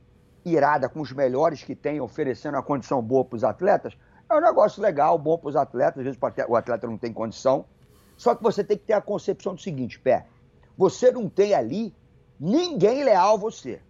irada 0.43 0.89
com 0.89 0.99
os 0.99 1.11
melhores 1.11 1.63
que 1.63 1.75
tem, 1.75 2.01
oferecendo 2.01 2.55
uma 2.55 2.63
condição 2.63 3.01
boa 3.01 3.23
para 3.23 3.35
os 3.35 3.43
atletas, 3.43 3.95
é 4.29 4.35
um 4.35 4.41
negócio 4.41 4.81
legal, 4.81 5.17
bom 5.17 5.37
para 5.37 5.49
os 5.49 5.55
atletas. 5.55 5.99
Às 5.99 6.03
vezes 6.05 6.19
o 6.47 6.55
atleta 6.55 6.87
não 6.87 6.97
tem 6.97 7.13
condição. 7.13 7.65
Só 8.17 8.33
que 8.35 8.43
você 8.43 8.63
tem 8.63 8.77
que 8.77 8.85
ter 8.85 8.93
a 8.93 9.01
concepção 9.01 9.53
do 9.53 9.61
seguinte, 9.61 9.99
pé. 9.99 10.25
Você 10.77 11.11
não 11.11 11.29
tem 11.29 11.53
ali 11.53 11.93
ninguém 12.39 13.03
leal 13.03 13.35
a 13.35 13.37
você. 13.37 13.81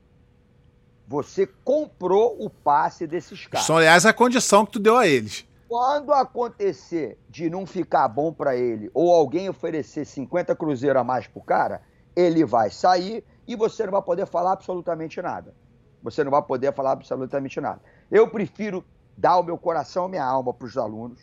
Você 1.07 1.47
comprou 1.63 2.35
o 2.39 2.49
passe 2.49 3.05
desses 3.05 3.45
caras. 3.47 3.65
São, 3.65 3.77
aliás, 3.77 4.05
a 4.05 4.13
condição 4.13 4.65
que 4.65 4.73
tu 4.73 4.79
deu 4.79 4.97
a 4.97 5.07
eles. 5.07 5.45
Quando 5.67 6.13
acontecer 6.13 7.17
de 7.29 7.49
não 7.49 7.65
ficar 7.65 8.07
bom 8.07 8.31
para 8.31 8.55
ele 8.55 8.91
ou 8.93 9.13
alguém 9.13 9.49
oferecer 9.49 10.05
50 10.05 10.55
cruzeiros 10.55 11.01
a 11.01 11.03
mais 11.03 11.27
pro 11.27 11.41
cara, 11.41 11.81
ele 12.15 12.45
vai 12.45 12.69
sair 12.69 13.23
e 13.47 13.55
você 13.55 13.83
não 13.83 13.91
vai 13.91 14.01
poder 14.01 14.27
falar 14.27 14.53
absolutamente 14.53 15.21
nada. 15.21 15.53
Você 16.01 16.23
não 16.23 16.31
vai 16.31 16.41
poder 16.41 16.73
falar 16.73 16.91
absolutamente 16.91 17.59
nada. 17.59 17.81
Eu 18.11 18.27
prefiro 18.27 18.83
dar 19.17 19.37
o 19.37 19.43
meu 19.43 19.57
coração 19.57 20.07
e 20.07 20.11
minha 20.11 20.25
alma 20.25 20.53
para 20.53 20.67
os 20.67 20.77
alunos. 20.77 21.19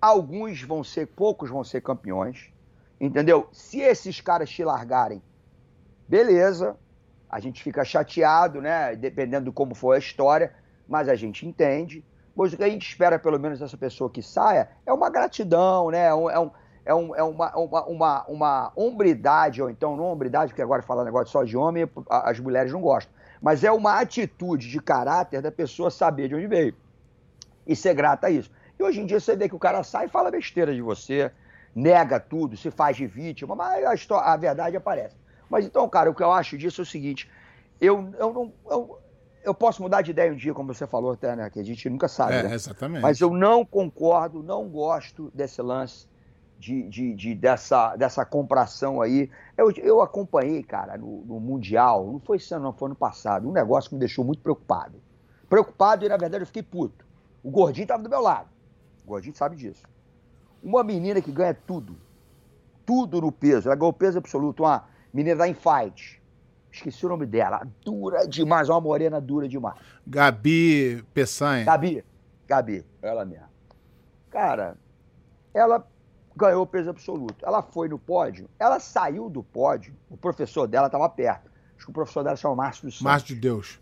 Alguns 0.00 0.62
vão 0.62 0.84
ser, 0.84 1.06
poucos 1.06 1.50
vão 1.50 1.64
ser 1.64 1.82
campeões, 1.82 2.50
entendeu? 3.00 3.48
Se 3.52 3.80
esses 3.80 4.20
caras 4.20 4.50
te 4.50 4.62
largarem, 4.62 5.22
beleza, 6.06 6.76
a 7.28 7.40
gente 7.40 7.62
fica 7.62 7.84
chateado, 7.84 8.60
né? 8.60 8.94
Dependendo 8.94 9.46
de 9.46 9.52
como 9.52 9.74
for 9.74 9.92
a 9.92 9.98
história, 9.98 10.52
mas 10.86 11.08
a 11.08 11.14
gente 11.14 11.46
entende. 11.46 12.04
Pois 12.34 12.52
o 12.52 12.56
que 12.56 12.64
a 12.64 12.68
gente 12.68 12.86
espera, 12.86 13.18
pelo 13.18 13.38
menos, 13.38 13.60
dessa 13.60 13.76
pessoa 13.76 14.10
que 14.10 14.22
saia, 14.22 14.68
é 14.84 14.92
uma 14.92 15.08
gratidão, 15.08 15.90
né? 15.90 16.06
É, 16.06 16.14
um, 16.14 16.30
é, 16.30 16.38
um, 16.38 16.50
é, 16.84 16.94
um, 16.94 17.14
é 17.16 17.22
uma, 17.22 17.56
uma, 17.56 17.84
uma, 17.86 18.24
uma 18.26 18.72
hombridade, 18.76 19.62
ou 19.62 19.70
então 19.70 19.96
não 19.96 20.04
hombridade, 20.04 20.52
porque 20.52 20.62
agora 20.62 20.82
falar 20.82 21.04
negócio 21.04 21.30
só 21.30 21.44
de 21.44 21.56
homem, 21.56 21.88
as 22.08 22.38
mulheres 22.40 22.72
não 22.72 22.80
gostam. 22.80 23.12
Mas 23.40 23.64
é 23.64 23.70
uma 23.70 24.00
atitude 24.00 24.68
de 24.68 24.80
caráter 24.80 25.40
da 25.40 25.50
pessoa 25.50 25.90
saber 25.90 26.28
de 26.28 26.34
onde 26.34 26.46
veio 26.46 26.74
e 27.66 27.76
ser 27.76 27.94
grata 27.94 28.26
a 28.26 28.30
isso. 28.30 28.50
E 28.78 28.82
hoje 28.82 29.00
em 29.00 29.06
dia 29.06 29.20
você 29.20 29.36
vê 29.36 29.48
que 29.48 29.54
o 29.54 29.58
cara 29.58 29.82
sai 29.82 30.06
e 30.06 30.08
fala 30.08 30.30
besteira 30.30 30.74
de 30.74 30.82
você, 30.82 31.30
nega 31.74 32.18
tudo, 32.18 32.56
se 32.56 32.70
faz 32.70 32.96
de 32.96 33.06
vítima, 33.06 33.54
mas 33.54 33.84
a, 33.84 33.94
história, 33.94 34.28
a 34.28 34.36
verdade 34.36 34.76
aparece. 34.76 35.16
Mas 35.48 35.64
então, 35.64 35.88
cara, 35.88 36.10
o 36.10 36.14
que 36.14 36.22
eu 36.22 36.32
acho 36.32 36.56
disso 36.56 36.80
é 36.80 36.84
o 36.84 36.86
seguinte: 36.86 37.30
eu, 37.80 38.12
eu 38.18 38.32
não. 38.32 38.52
Eu, 38.68 38.98
eu 39.42 39.54
posso 39.54 39.82
mudar 39.82 40.02
de 40.02 40.10
ideia 40.10 40.32
um 40.32 40.36
dia, 40.36 40.52
como 40.52 40.72
você 40.72 40.86
falou 40.86 41.12
até, 41.12 41.34
né? 41.34 41.48
Que 41.48 41.60
a 41.60 41.64
gente 41.64 41.88
nunca 41.88 42.08
sabe. 42.08 42.34
É, 42.34 42.42
né? 42.42 42.54
exatamente. 42.54 43.02
Mas 43.02 43.20
eu 43.20 43.30
não 43.30 43.64
concordo, 43.64 44.42
não 44.42 44.68
gosto 44.68 45.30
desse 45.34 45.62
lance 45.62 46.06
de, 46.58 46.82
de, 46.88 47.14
de 47.14 47.34
dessa, 47.34 47.96
dessa 47.96 48.24
compração 48.24 49.00
aí. 49.00 49.30
Eu, 49.56 49.70
eu 49.78 50.02
acompanhei, 50.02 50.62
cara, 50.62 50.98
no, 50.98 51.24
no, 51.24 51.40
Mundial, 51.40 52.06
não 52.06 52.20
foi 52.20 52.36
esse 52.36 52.52
ano, 52.54 52.64
não, 52.64 52.72
foi 52.72 52.88
ano 52.88 52.94
passado, 52.94 53.48
um 53.48 53.52
negócio 53.52 53.88
que 53.88 53.94
me 53.96 54.00
deixou 54.00 54.24
muito 54.24 54.42
preocupado. 54.42 55.00
Preocupado 55.48 56.04
e, 56.04 56.08
na 56.08 56.18
verdade, 56.18 56.42
eu 56.42 56.46
fiquei 56.46 56.62
puto. 56.62 57.04
O 57.42 57.50
gordinho 57.50 57.84
estava 57.84 58.02
do 58.02 58.10
meu 58.10 58.20
lado. 58.20 58.48
O 59.02 59.08
gordinho 59.08 59.34
sabe 59.34 59.56
disso. 59.56 59.82
Uma 60.62 60.82
menina 60.82 61.20
que 61.20 61.30
ganha 61.30 61.54
tudo. 61.54 61.96
Tudo 62.84 63.20
no 63.20 63.30
peso. 63.30 63.68
Ela 63.68 63.76
ganhou 63.76 63.92
peso 63.92 64.18
absoluto. 64.18 64.62
Uma 64.62 64.84
Menina 65.12 65.36
da 65.36 65.48
Infight. 65.48 66.20
Esqueci 66.70 67.04
o 67.04 67.08
nome 67.08 67.26
dela. 67.26 67.66
Dura 67.84 68.26
demais, 68.26 68.68
uma 68.68 68.80
morena 68.80 69.20
dura 69.20 69.48
demais. 69.48 69.76
Gabi 70.06 71.04
Peçanha. 71.12 71.64
Gabi. 71.64 72.04
Gabi, 72.46 72.84
ela 73.02 73.24
mesma. 73.24 73.50
Cara, 74.30 74.76
ela 75.52 75.84
ganhou 76.36 76.64
peso 76.66 76.90
absoluto. 76.90 77.44
Ela 77.44 77.62
foi 77.62 77.88
no 77.88 77.98
pódio, 77.98 78.48
ela 78.58 78.78
saiu 78.78 79.28
do 79.28 79.42
pódio, 79.42 79.94
o 80.08 80.16
professor 80.16 80.66
dela 80.66 80.86
estava 80.86 81.08
perto. 81.08 81.50
Acho 81.76 81.86
que 81.86 81.90
o 81.90 81.94
professor 81.94 82.22
dela 82.22 82.36
chama 82.36 82.56
Márcio 82.56 82.84
dos 82.84 82.94
Santos. 82.94 83.04
Márcio 83.04 83.34
de 83.34 83.40
Deus. 83.40 83.80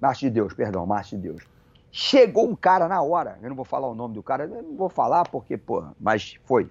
Márcio 0.00 0.28
de 0.28 0.34
Deus, 0.34 0.52
perdão, 0.52 0.84
Márcio 0.84 1.16
de 1.16 1.28
Deus. 1.28 1.42
Chegou 1.90 2.48
um 2.48 2.54
cara 2.54 2.86
na 2.86 3.02
hora, 3.02 3.38
eu 3.42 3.48
não 3.48 3.56
vou 3.56 3.64
falar 3.64 3.88
o 3.88 3.94
nome 3.94 4.14
do 4.14 4.22
cara, 4.22 4.44
eu 4.44 4.62
não 4.62 4.76
vou 4.76 4.88
falar 4.88 5.24
porque, 5.28 5.56
pô, 5.56 5.84
mas 5.98 6.38
foi 6.44 6.70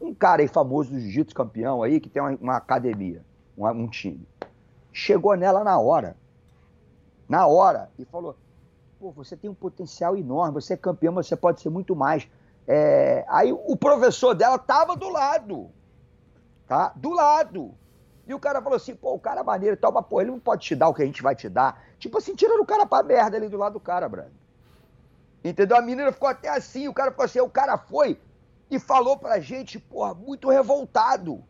um 0.00 0.14
cara 0.14 0.42
aí 0.42 0.48
famoso 0.48 0.90
do 0.90 1.00
jiu-jitsu 1.00 1.34
campeão 1.34 1.82
aí, 1.82 2.00
que 2.00 2.08
tem 2.08 2.22
uma, 2.22 2.30
uma 2.40 2.56
academia, 2.56 3.24
um, 3.56 3.66
um, 3.66 3.88
time. 3.88 4.26
Chegou 4.92 5.36
nela 5.36 5.64
na 5.64 5.78
hora. 5.78 6.16
Na 7.28 7.46
hora. 7.46 7.90
E 7.98 8.04
falou: 8.04 8.36
pô, 8.98 9.10
você 9.10 9.36
tem 9.36 9.50
um 9.50 9.54
potencial 9.54 10.16
enorme, 10.16 10.54
você 10.54 10.74
é 10.74 10.76
campeão, 10.76 11.12
mas 11.12 11.26
você 11.26 11.36
pode 11.36 11.60
ser 11.60 11.70
muito 11.70 11.96
mais. 11.96 12.28
É... 12.66 13.24
Aí 13.28 13.52
o 13.52 13.76
professor 13.76 14.34
dela 14.34 14.58
tava 14.58 14.96
do 14.96 15.08
lado. 15.08 15.70
Tá? 16.66 16.92
Do 16.94 17.10
lado. 17.10 17.74
E 18.26 18.34
o 18.34 18.38
cara 18.38 18.60
falou 18.60 18.76
assim, 18.76 18.94
pô, 18.94 19.14
o 19.14 19.18
cara 19.18 19.40
é 19.40 19.42
maneiro 19.44 19.74
e 19.74 19.78
tal, 19.78 19.90
mas 19.90 20.04
pô, 20.06 20.20
ele 20.20 20.30
não 20.30 20.38
pode 20.38 20.62
te 20.62 20.76
dar 20.76 20.88
o 20.88 20.94
que 20.94 21.02
a 21.02 21.06
gente 21.06 21.22
vai 21.22 21.34
te 21.34 21.48
dar. 21.48 21.82
Tipo 21.98 22.18
assim, 22.18 22.34
tirando 22.34 22.60
o 22.60 22.66
cara 22.66 22.86
pra 22.86 23.02
merda 23.02 23.36
ali 23.36 23.48
do 23.48 23.56
lado 23.56 23.74
do 23.74 23.80
cara, 23.80 24.08
Brando. 24.08 24.32
Entendeu? 25.42 25.76
A 25.76 25.82
menina 25.82 26.12
ficou 26.12 26.28
até 26.28 26.48
assim, 26.48 26.88
o 26.88 26.94
cara 26.94 27.10
ficou 27.10 27.24
assim, 27.24 27.40
o 27.40 27.48
cara 27.48 27.76
foi, 27.78 28.20
e 28.70 28.78
falou 28.78 29.16
pra 29.16 29.40
gente, 29.40 29.78
porra, 29.78 30.14
muito 30.14 30.48
revoltado. 30.48 31.42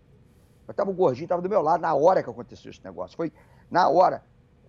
Eu 0.67 0.75
tava 0.75 0.91
o 0.91 0.95
gordinho, 0.95 1.29
tava 1.29 1.43
do 1.43 1.49
meu 1.49 1.63
lado 1.63 1.81
na 1.81 1.95
hora 1.95 2.23
que 2.23 2.29
aconteceu 2.29 2.71
esse 2.71 2.85
negócio. 2.85 3.17
Foi 3.17 3.33
na 3.71 3.89
hora. 3.89 4.23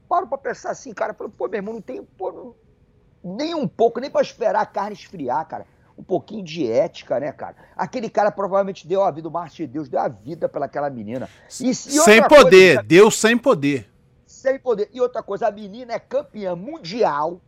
Paro 0.07 0.27
pra 0.27 0.37
pensar 0.37 0.71
assim, 0.71 0.93
cara, 0.93 1.13
pô, 1.13 1.47
meu 1.47 1.57
irmão, 1.57 1.73
não 1.75 1.81
tem 1.81 2.03
pô, 2.03 2.55
nem 3.23 3.53
um 3.53 3.67
pouco, 3.67 3.99
nem 3.99 4.09
pra 4.09 4.21
esperar 4.21 4.61
a 4.61 4.65
carne 4.65 4.93
esfriar, 4.93 5.45
cara. 5.45 5.65
Um 5.97 6.03
pouquinho 6.03 6.43
de 6.43 6.65
ética, 6.65 7.19
né, 7.19 7.31
cara? 7.33 7.57
Aquele 7.75 8.09
cara 8.09 8.31
provavelmente 8.31 8.87
deu 8.87 9.03
a 9.03 9.11
vida, 9.11 9.27
o 9.27 9.31
Márcio 9.31 9.67
de 9.67 9.73
Deus 9.73 9.89
deu 9.89 9.99
a 9.99 10.07
vida 10.07 10.47
pelaquela 10.47 10.89
menina. 10.89 11.29
E, 11.59 11.69
e 11.69 11.75
sem 11.75 12.25
poder, 12.25 12.75
coisa, 12.75 12.83
Deus 12.83 13.19
sem 13.19 13.37
poder. 13.37 13.88
Sem 14.39 14.57
poder. 14.57 14.89
E 14.93 15.01
outra 15.01 15.21
coisa, 15.21 15.47
a 15.47 15.51
menina 15.51 15.93
é 15.93 15.99
campeã 15.99 16.55
mundial 16.55 17.41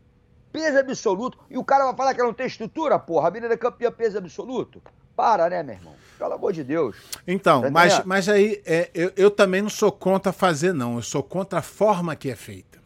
peso 0.51 0.77
absoluto, 0.77 1.37
e 1.49 1.57
o 1.57 1.63
cara 1.63 1.85
vai 1.85 1.95
falar 1.95 2.13
que 2.13 2.19
ela 2.19 2.27
não 2.27 2.35
tem 2.35 2.45
estrutura, 2.45 2.99
porra. 2.99 3.29
A 3.29 3.31
menina 3.31 3.53
é 3.53 3.57
campeã 3.57 3.89
peso 3.89 4.17
absoluto. 4.17 4.81
Para, 5.15 5.49
né, 5.49 5.63
meu 5.63 5.75
irmão? 5.75 5.93
Pelo 6.17 6.33
amor 6.33 6.51
de 6.51 6.65
Deus. 6.65 6.97
Então, 7.25 7.69
mas, 7.71 8.03
mas 8.03 8.27
aí 8.27 8.61
é, 8.65 8.89
eu, 8.93 9.13
eu 9.15 9.31
também 9.31 9.61
não 9.61 9.69
sou 9.69 9.89
contra 9.89 10.33
fazer, 10.33 10.73
não. 10.73 10.95
Eu 10.97 11.01
sou 11.01 11.23
contra 11.23 11.59
a 11.59 11.61
forma 11.61 12.13
que 12.13 12.29
é 12.29 12.35
feita. 12.35 12.79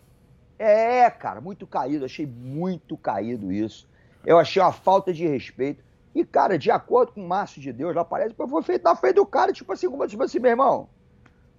É, 0.60 1.10
cara, 1.10 1.42
muito 1.42 1.66
caído. 1.66 2.06
Achei 2.06 2.26
muito 2.26 2.96
caído 2.96 3.52
isso. 3.52 3.88
Eu 4.24 4.38
achei 4.38 4.62
uma 4.62 4.72
falta 4.72 5.12
de 5.12 5.26
respeito. 5.28 5.84
E, 6.14 6.24
cara, 6.24 6.58
de 6.58 6.70
acordo 6.70 7.14
com 7.14 7.26
o 7.26 7.28
Márcio 7.28 7.60
de 7.60 7.74
Deus, 7.74 7.96
lá 7.96 8.06
parece 8.06 8.34
que 8.34 8.48
foi 8.48 8.64
feito 8.64 8.84
na 8.84 8.96
frente 8.96 9.16
do 9.16 9.26
cara, 9.26 9.52
tipo 9.52 9.74
assim, 9.74 9.90
como 9.90 10.08
tipo 10.08 10.24
assim, 10.24 10.40
meu 10.40 10.52
irmão. 10.52 10.88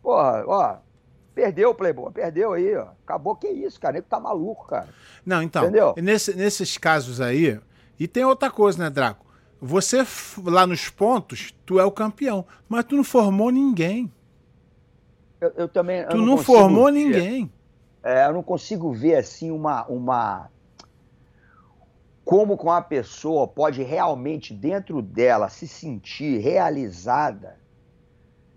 Porra, 0.03 0.45
ó, 0.47 0.77
Perdeu 1.37 1.69
o 1.69 1.75
Playboy, 1.75 2.11
perdeu 2.13 2.55
aí, 2.55 2.75
ó. 2.75 2.87
Acabou 3.05 3.37
que 3.37 3.47
isso, 3.47 3.79
cara. 3.79 3.99
Ele 3.99 4.07
tá 4.09 4.19
maluco, 4.19 4.67
cara. 4.69 4.89
Não, 5.25 5.43
então. 5.43 5.65
Entendeu? 5.65 5.95
Nesse, 5.99 6.35
nesses 6.35 6.79
casos 6.79 7.21
aí. 7.21 7.61
E 8.01 8.09
tem 8.09 8.25
outra 8.25 8.51
coisa, 8.51 8.83
né, 8.83 8.89
Draco? 8.89 9.27
Você, 9.61 9.99
lá 10.43 10.67
nos 10.67 10.89
pontos, 10.89 11.55
tu 11.67 11.79
é 11.79 11.85
o 11.85 11.91
campeão. 11.91 12.47
Mas 12.67 12.87
tu 12.87 12.97
não 12.97 13.05
formou 13.05 13.51
ninguém. 13.51 14.11
Eu, 15.39 15.53
eu 15.57 15.69
também. 15.69 16.01
Eu 16.01 16.09
tu 16.09 16.17
não, 16.17 16.25
não 16.25 16.39
formou 16.39 16.87
ver. 16.87 16.93
Ninguém. 16.93 17.53
É, 18.03 18.25
eu 18.25 18.33
não 18.33 18.43
consigo 18.43 18.91
ver, 18.91 19.17
assim, 19.17 19.51
uma. 19.51 19.85
uma 19.89 20.51
como 22.25 22.57
com 22.57 22.73
a 22.73 22.81
pessoa 22.81 23.47
pode 23.47 23.83
realmente 23.83 24.55
dentro 24.55 25.03
dela 25.03 25.51
se 25.51 25.69
sentir 25.69 26.39
realizada 26.39 27.59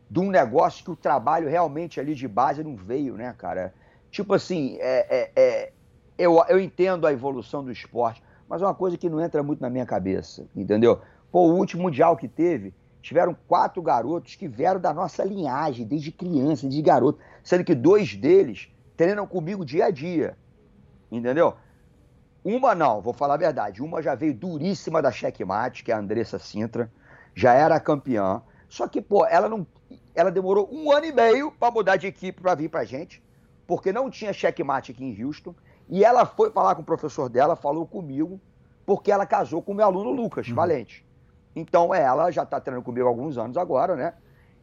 de 0.09 0.19
um 0.19 0.31
negócio 0.31 0.83
que 0.83 0.91
o 0.91 0.95
trabalho 0.95 1.47
realmente 1.47 1.99
ali 1.99 2.15
de 2.15 2.27
base 2.27 2.63
não 2.63 2.75
veio, 2.75 3.15
né, 3.15 3.33
cara? 3.37 3.73
Tipo 4.09 4.33
assim, 4.33 4.77
é, 4.79 5.05
é, 5.09 5.31
é, 5.35 5.71
eu, 6.17 6.43
eu 6.49 6.59
entendo 6.59 7.05
a 7.05 7.13
evolução 7.13 7.63
do 7.63 7.71
esporte, 7.71 8.23
mas 8.47 8.61
é 8.61 8.65
uma 8.65 8.73
coisa 8.73 8.97
que 8.97 9.07
não 9.07 9.21
entra 9.21 9.43
muito 9.43 9.61
na 9.61 9.69
minha 9.69 9.85
cabeça, 9.85 10.47
entendeu? 10.55 10.99
Pô, 11.31 11.41
o 11.47 11.55
último 11.55 11.83
mundial 11.83 12.17
que 12.17 12.27
teve, 12.27 12.73
tiveram 13.01 13.37
quatro 13.47 13.81
garotos 13.83 14.35
que 14.35 14.47
vieram 14.47 14.79
da 14.79 14.91
nossa 14.91 15.23
linhagem, 15.23 15.85
desde 15.85 16.11
criança, 16.11 16.67
de 16.67 16.81
garoto, 16.81 17.19
sendo 17.43 17.63
que 17.63 17.75
dois 17.75 18.15
deles 18.15 18.69
treinam 18.97 19.27
comigo 19.27 19.63
dia 19.63 19.85
a 19.85 19.91
dia, 19.91 20.35
entendeu? 21.11 21.53
Uma 22.43 22.73
não, 22.73 22.99
vou 22.99 23.13
falar 23.13 23.35
a 23.35 23.37
verdade, 23.37 23.83
uma 23.83 24.01
já 24.01 24.15
veio 24.15 24.33
duríssima 24.33 25.01
da 25.01 25.11
checkmate, 25.11 25.83
que 25.83 25.91
é 25.91 25.95
a 25.95 25.99
Andressa 25.99 26.39
Sintra, 26.39 26.91
já 27.35 27.53
era 27.53 27.79
campeã, 27.79 28.41
só 28.67 28.87
que, 28.87 29.01
pô, 29.01 29.25
ela 29.25 29.47
não, 29.47 29.65
ela 30.13 30.31
demorou 30.31 30.69
um 30.71 30.91
ano 30.91 31.05
e 31.05 31.11
meio 31.11 31.51
para 31.51 31.71
mudar 31.71 31.97
de 31.97 32.07
equipe 32.07 32.41
para 32.41 32.55
vir 32.55 32.69
pra 32.69 32.83
gente, 32.83 33.23
porque 33.67 33.91
não 33.91 34.09
tinha 34.09 34.33
checkmate 34.33 34.91
aqui 34.91 35.03
em 35.03 35.23
Houston, 35.23 35.53
e 35.87 36.03
ela 36.03 36.25
foi 36.25 36.51
falar 36.51 36.75
com 36.75 36.81
o 36.81 36.85
professor 36.85 37.29
dela, 37.29 37.55
falou 37.55 37.85
comigo, 37.85 38.39
porque 38.85 39.11
ela 39.11 39.25
casou 39.25 39.61
com 39.61 39.71
o 39.71 39.75
meu 39.75 39.85
aluno 39.85 40.11
Lucas 40.11 40.47
uhum. 40.47 40.55
Valente. 40.55 41.05
Então 41.55 41.93
ela 41.93 42.31
já 42.31 42.43
está 42.43 42.59
treinando 42.59 42.85
comigo 42.85 43.07
há 43.07 43.09
alguns 43.09 43.37
anos 43.37 43.57
agora, 43.57 43.95
né? 43.95 44.13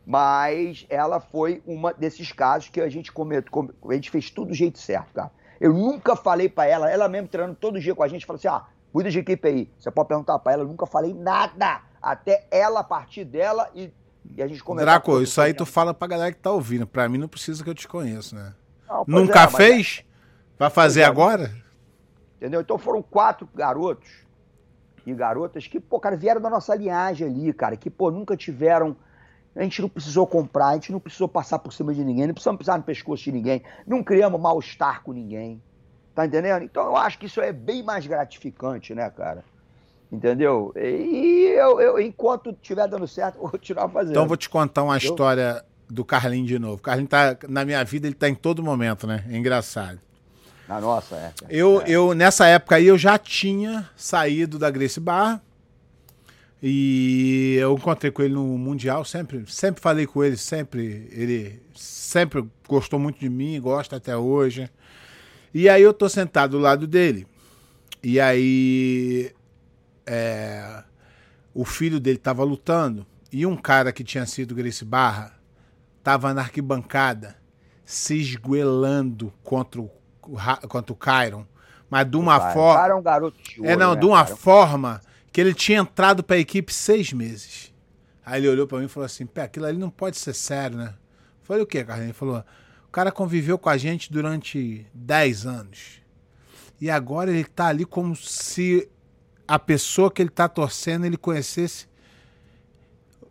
Mas 0.04 0.87
ela 0.88 1.18
foi 1.18 1.62
uma 1.66 1.92
desses 1.92 2.30
casos 2.30 2.68
que 2.68 2.80
a 2.80 2.88
gente 2.88 3.12
a 3.88 3.94
gente 3.94 4.11
fez 4.11 4.30
tudo 4.30 4.48
do 4.48 4.54
jeito 4.54 4.78
certo, 4.78 5.12
cara. 5.12 5.30
Eu 5.61 5.72
nunca 5.72 6.14
falei 6.14 6.48
para 6.48 6.66
ela, 6.66 6.90
ela 6.90 7.09
mesmo 7.09 7.28
treinando 7.28 7.56
todo 7.56 7.80
dia 7.80 7.94
com 7.94 8.02
a 8.02 8.09
gente, 8.09 8.24
falou 8.24 8.38
assim: 8.38 8.48
ah, 8.48 8.66
cuida 8.92 9.11
de 9.11 9.18
equipe 9.18 9.48
aí. 9.48 9.70
Você 9.78 9.90
pode 9.90 10.09
perguntar 10.09 10.38
para 10.38 10.52
ela, 10.52 10.62
eu 10.62 10.68
nunca 10.68 10.87
falei 10.87 11.12
nada. 11.12 11.82
Até 12.00 12.46
ela 12.50 12.85
partir 12.85 13.24
dela 13.24 13.68
e, 13.74 13.92
e 14.34 14.42
a 14.42 14.46
gente 14.46 14.62
começar. 14.62 14.84
Draco, 14.84 15.20
isso 15.20 15.40
aí 15.40 15.52
tu 15.52 15.66
fala 15.66 15.92
pra 15.92 16.08
galera 16.08 16.32
que 16.32 16.38
tá 16.38 16.50
ouvindo. 16.50 16.86
Pra 16.86 17.08
mim 17.08 17.18
não 17.18 17.28
precisa 17.28 17.62
que 17.62 17.70
eu 17.70 17.74
te 17.74 17.86
conheça, 17.86 18.34
né? 18.34 18.54
Não, 18.88 19.04
nunca 19.06 19.42
é, 19.42 19.48
fez? 19.48 20.02
É... 20.02 20.06
Vai 20.58 20.70
fazer 20.70 21.02
é, 21.02 21.04
agora? 21.04 21.54
Entendeu? 22.36 22.60
Então 22.60 22.78
foram 22.78 23.02
quatro 23.02 23.48
garotos 23.54 24.08
e 25.06 25.14
garotas 25.14 25.66
que, 25.66 25.78
pô, 25.78 26.00
cara, 26.00 26.16
vieram 26.16 26.40
da 26.40 26.50
nossa 26.50 26.74
linhagem 26.74 27.26
ali, 27.26 27.52
cara, 27.52 27.76
que, 27.76 27.88
pô, 27.88 28.10
nunca 28.10 28.36
tiveram. 28.36 28.96
A 29.54 29.62
gente 29.62 29.80
não 29.80 29.88
precisou 29.88 30.26
comprar, 30.26 30.68
a 30.68 30.74
gente 30.74 30.92
não 30.92 31.00
precisou 31.00 31.28
passar 31.28 31.58
por 31.58 31.72
cima 31.72 31.94
de 31.94 32.04
ninguém, 32.04 32.26
não 32.26 32.34
precisamos 32.34 32.58
pisar 32.58 32.76
no 32.76 32.84
pescoço 32.84 33.24
de 33.24 33.32
ninguém, 33.32 33.62
não 33.86 34.02
criamos 34.02 34.38
mal-estar 34.38 35.02
com 35.02 35.12
ninguém. 35.12 35.62
Tá 36.14 36.26
entendendo? 36.26 36.62
Então 36.62 36.84
eu 36.84 36.96
acho 36.96 37.18
que 37.18 37.26
isso 37.26 37.40
é 37.40 37.52
bem 37.52 37.82
mais 37.82 38.06
gratificante, 38.06 38.94
né, 38.94 39.08
cara? 39.10 39.44
Entendeu? 40.10 40.72
E 40.76 41.52
eu, 41.56 41.80
eu 41.80 42.00
enquanto 42.00 42.50
estiver 42.50 42.88
dando 42.88 43.06
certo, 43.08 43.38
vou 43.40 43.50
continuar 43.50 43.88
fazendo. 43.88 44.12
Então 44.12 44.26
vou 44.26 44.36
te 44.36 44.48
contar 44.48 44.82
uma 44.82 44.96
Entendeu? 44.96 45.12
história 45.12 45.64
do 45.88 46.04
Carlinho 46.04 46.46
de 46.46 46.58
novo. 46.58 46.74
O 46.74 46.80
Carlinho 46.80 47.08
tá, 47.08 47.36
na 47.48 47.64
minha 47.64 47.82
vida, 47.84 48.06
ele 48.06 48.14
tá 48.14 48.28
em 48.28 48.34
todo 48.34 48.62
momento, 48.62 49.06
né? 49.06 49.24
É 49.30 49.36
engraçado. 49.36 50.00
Na 50.68 50.80
nossa, 50.80 51.14
é. 51.16 51.32
Eu, 51.48 51.80
é. 51.80 51.84
eu, 51.90 52.14
nessa 52.14 52.46
época 52.46 52.76
aí, 52.76 52.86
eu 52.86 52.98
já 52.98 53.18
tinha 53.18 53.88
saído 53.96 54.58
da 54.58 54.70
Grace 54.70 54.98
Bar. 54.98 55.40
E 56.62 57.56
eu 57.60 57.74
encontrei 57.74 58.10
com 58.10 58.22
ele 58.22 58.34
no 58.34 58.58
Mundial, 58.58 59.04
sempre, 59.04 59.44
sempre 59.46 59.80
falei 59.80 60.06
com 60.06 60.24
ele, 60.24 60.36
sempre. 60.36 61.08
Ele 61.12 61.62
sempre 61.74 62.44
gostou 62.66 62.98
muito 62.98 63.20
de 63.20 63.28
mim, 63.28 63.60
gosta 63.60 63.96
até 63.96 64.16
hoje. 64.16 64.68
E 65.52 65.68
aí 65.68 65.82
eu 65.82 65.92
tô 65.92 66.08
sentado 66.08 66.52
do 66.52 66.58
lado 66.58 66.86
dele. 66.86 67.26
E 68.02 68.18
aí 68.18 69.32
é, 70.06 70.82
o 71.52 71.64
filho 71.64 71.98
dele 72.00 72.18
tava 72.18 72.44
lutando. 72.44 73.06
E 73.32 73.44
um 73.44 73.56
cara 73.56 73.92
que 73.92 74.04
tinha 74.04 74.24
sido 74.24 74.54
Grace 74.54 74.84
Barra 74.84 75.32
tava 76.02 76.32
na 76.32 76.42
arquibancada 76.42 77.36
se 77.84 78.18
esguelando 78.18 79.32
contra 79.42 79.80
o 79.80 79.90
quanto 80.68 80.92
o 80.92 80.96
Kyron, 80.96 81.44
mas 81.88 82.08
de 82.08 82.16
uma 82.16 82.52
forma. 82.52 82.86
É 82.88 82.94
um 82.94 83.02
garoto 83.02 83.36
de 83.42 83.60
ouro, 83.60 83.70
É, 83.70 83.76
não, 83.76 83.94
né, 83.94 84.00
de 84.00 84.06
uma 84.06 84.24
cara? 84.24 84.36
forma 84.36 85.00
que 85.32 85.40
ele 85.40 85.54
tinha 85.54 85.80
entrado 85.80 86.22
para 86.24 86.36
a 86.36 86.38
equipe 86.38 86.72
seis 86.72 87.12
meses. 87.12 87.72
Aí 88.24 88.40
ele 88.40 88.48
olhou 88.48 88.66
para 88.66 88.78
mim 88.78 88.86
e 88.86 88.88
falou 88.88 89.04
assim: 89.04 89.24
Pé, 89.26 89.42
aquilo 89.42 89.66
ali 89.66 89.78
não 89.78 89.90
pode 89.90 90.16
ser 90.16 90.34
sério, 90.34 90.76
né? 90.76 90.94
Eu 91.40 91.44
falei 91.44 91.62
o 91.62 91.66
quê, 91.66 91.84
Carlinhos? 91.84 92.08
Ele 92.10 92.18
falou: 92.18 92.44
o 92.86 92.90
cara 92.90 93.12
conviveu 93.12 93.56
com 93.58 93.68
a 93.68 93.76
gente 93.76 94.12
durante 94.12 94.86
dez 94.92 95.46
anos. 95.46 96.00
E 96.80 96.90
agora 96.90 97.30
ele 97.30 97.44
tá 97.44 97.66
ali 97.66 97.84
como 97.84 98.16
se 98.16 98.88
a 99.46 99.59
pessoa 99.59 100.11
que 100.11 100.22
ele 100.22 100.30
tá 100.30 100.48
torcendo 100.48 101.04
ele 101.04 101.16
conhecesse. 101.16 101.87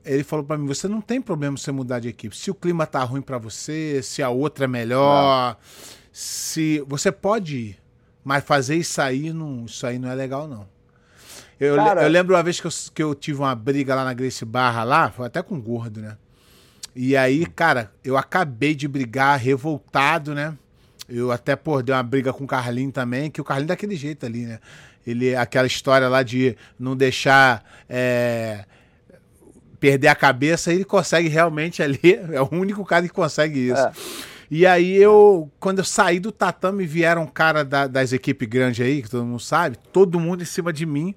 Ele 0.04 0.24
falou 0.24 0.46
para 0.46 0.58
mim: 0.58 0.68
você 0.68 0.88
não 0.88 1.02
tem 1.02 1.22
problema 1.22 1.58
você 1.58 1.72
mudar 1.72 2.00
de 2.00 2.08
equipe. 2.08 2.36
Se 2.36 2.52
o 2.52 2.56
clima 2.56 2.86
tá 2.86 3.04
ruim 3.04 3.22
para 3.22 3.38
você, 3.38 4.02
se 4.04 4.22
a 4.22 4.30
outra 4.30 4.66
é 4.66 4.68
melhor. 4.68 5.58
Não 5.58 6.06
se 6.16 6.82
você 6.88 7.12
pode 7.12 7.58
ir, 7.58 7.78
mas 8.24 8.42
fazer 8.42 8.78
isso 8.78 9.02
aí 9.02 9.34
não, 9.34 9.66
isso 9.66 9.86
aí 9.86 10.00
não 10.00 10.10
é 10.10 10.16
legal 10.16 10.48
não. 10.48 10.66
Eu, 11.60 11.76
Cara, 11.76 12.04
eu 12.04 12.10
lembro 12.10 12.34
uma 12.34 12.42
vez 12.42 12.62
que 12.62 12.68
eu, 12.68 12.72
que 12.94 13.04
eu 13.04 13.14
tive 13.14 13.40
uma 13.40 13.54
briga 13.54 13.94
lá 13.94 14.06
na 14.06 14.14
Grace 14.14 14.46
Barra 14.46 14.86
lá, 14.86 15.12
foi 15.12 15.28
até 15.28 15.44
com 15.44 15.60
gordo, 15.60 16.00
né? 16.00 16.16
E 16.96 17.18
aí, 17.18 17.46
cara, 17.46 17.92
eu 18.02 18.16
acabei 18.16 18.74
de 18.74 18.88
brigar 18.88 19.38
revoltado, 19.38 20.34
né? 20.34 20.58
Eu 21.10 21.34
até, 21.34 21.54
pô, 21.54 21.82
dei 21.82 21.94
uma 21.94 22.02
briga 22.02 22.32
com 22.32 22.46
o 22.46 22.48
Carlinho 22.48 22.94
também, 22.94 23.30
que 23.30 23.42
o 23.42 23.44
Carlinho 23.44 23.66
é 23.66 23.68
daquele 23.68 23.98
jeito 23.98 24.26
ali, 24.26 24.46
né? 24.46 24.62
Ele, 25.06 25.36
aquela 25.36 25.68
história 25.68 26.08
lá 26.08 26.24
de 26.24 26.58
não 26.80 26.96
deixar 26.96 27.64
é, 27.88 28.66
perder 29.80 30.08
a 30.08 30.16
cabeça, 30.16 30.74
ele 30.74 30.84
consegue 30.84 31.28
realmente 31.28 31.84
ali, 31.84 32.00
é 32.32 32.42
o 32.42 32.50
único 32.52 32.84
cara 32.84 33.04
que 33.04 33.14
consegue 33.14 33.70
isso. 33.70 33.82
É. 33.82 33.92
E 34.50 34.66
aí 34.66 34.96
eu, 34.96 35.52
quando 35.60 35.80
eu 35.80 35.84
saí 35.84 36.20
do 36.20 36.32
tatame, 36.32 36.86
vieram 36.86 37.24
um 37.24 37.28
cara 37.28 37.64
da, 37.64 37.88
das 37.88 38.14
equipes 38.14 38.48
grandes 38.48 38.86
aí, 38.86 39.02
que 39.02 39.10
todo 39.10 39.26
mundo 39.26 39.40
sabe, 39.40 39.78
todo 39.92 40.20
mundo 40.20 40.44
em 40.44 40.46
cima 40.46 40.72
de 40.72 40.86
mim. 40.86 41.16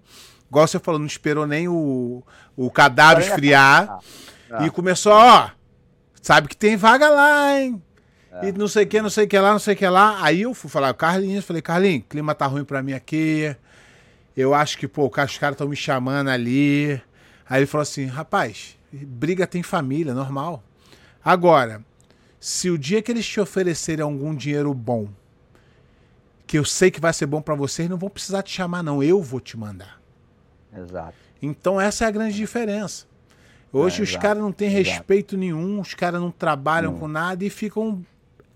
Igual 0.48 0.66
você 0.66 0.78
falou, 0.78 0.98
não 0.98 1.06
esperou 1.06 1.46
nem 1.46 1.68
o, 1.68 2.22
o 2.56 2.70
cadáver 2.70 3.22
esfriar. 3.24 3.98
Ah, 4.50 4.66
e 4.66 4.70
começou, 4.70 5.12
ó, 5.12 5.50
sabe 6.22 6.48
que 6.48 6.56
tem 6.56 6.76
vaga 6.76 7.08
lá, 7.10 7.60
hein? 7.60 7.82
É. 8.32 8.48
E 8.48 8.52
não 8.52 8.66
sei 8.66 8.84
o 8.84 8.86
que, 8.86 9.02
não 9.02 9.10
sei 9.10 9.24
o 9.24 9.28
que 9.28 9.38
lá, 9.38 9.52
não 9.52 9.58
sei 9.58 9.74
o 9.74 9.76
que 9.76 9.86
lá. 9.86 10.18
Aí 10.22 10.42
eu 10.42 10.54
fui 10.54 10.70
falar, 10.70 10.94
Carlinhos, 10.94 11.44
falei, 11.44 11.60
Carlinhos, 11.60 12.04
clima 12.08 12.34
tá 12.34 12.46
ruim 12.46 12.64
pra 12.64 12.82
mim 12.82 12.94
aqui. 12.94 13.54
Eu 14.38 14.54
acho 14.54 14.78
que, 14.78 14.86
pô, 14.86 15.08
os 15.08 15.36
caras 15.36 15.54
estão 15.54 15.66
me 15.66 15.74
chamando 15.74 16.28
ali. 16.28 16.92
Aí 17.50 17.58
ele 17.58 17.66
falou 17.66 17.82
assim, 17.82 18.06
rapaz, 18.06 18.78
briga 18.92 19.48
tem 19.48 19.64
família, 19.64 20.14
normal. 20.14 20.62
Agora, 21.24 21.82
se 22.38 22.70
o 22.70 22.78
dia 22.78 23.02
que 23.02 23.10
eles 23.10 23.26
te 23.26 23.40
oferecerem 23.40 24.04
algum 24.04 24.32
dinheiro 24.32 24.72
bom, 24.72 25.08
que 26.46 26.56
eu 26.56 26.64
sei 26.64 26.88
que 26.88 27.00
vai 27.00 27.12
ser 27.12 27.26
bom 27.26 27.42
para 27.42 27.56
vocês, 27.56 27.90
não 27.90 27.96
vão 27.96 28.08
precisar 28.08 28.44
te 28.44 28.54
chamar, 28.54 28.80
não. 28.80 29.02
Eu 29.02 29.20
vou 29.20 29.40
te 29.40 29.56
mandar. 29.56 30.00
Exato. 30.72 31.16
Então 31.42 31.80
essa 31.80 32.04
é 32.04 32.06
a 32.06 32.12
grande 32.12 32.36
diferença. 32.36 33.06
Hoje 33.72 34.02
é, 34.02 34.04
os 34.04 34.14
caras 34.14 34.40
não 34.40 34.52
têm 34.52 34.68
exato. 34.68 34.98
respeito 34.98 35.36
nenhum, 35.36 35.80
os 35.80 35.94
caras 35.94 36.20
não 36.20 36.30
trabalham 36.30 36.94
hum. 36.94 36.98
com 37.00 37.08
nada 37.08 37.44
e 37.44 37.50
ficam. 37.50 38.06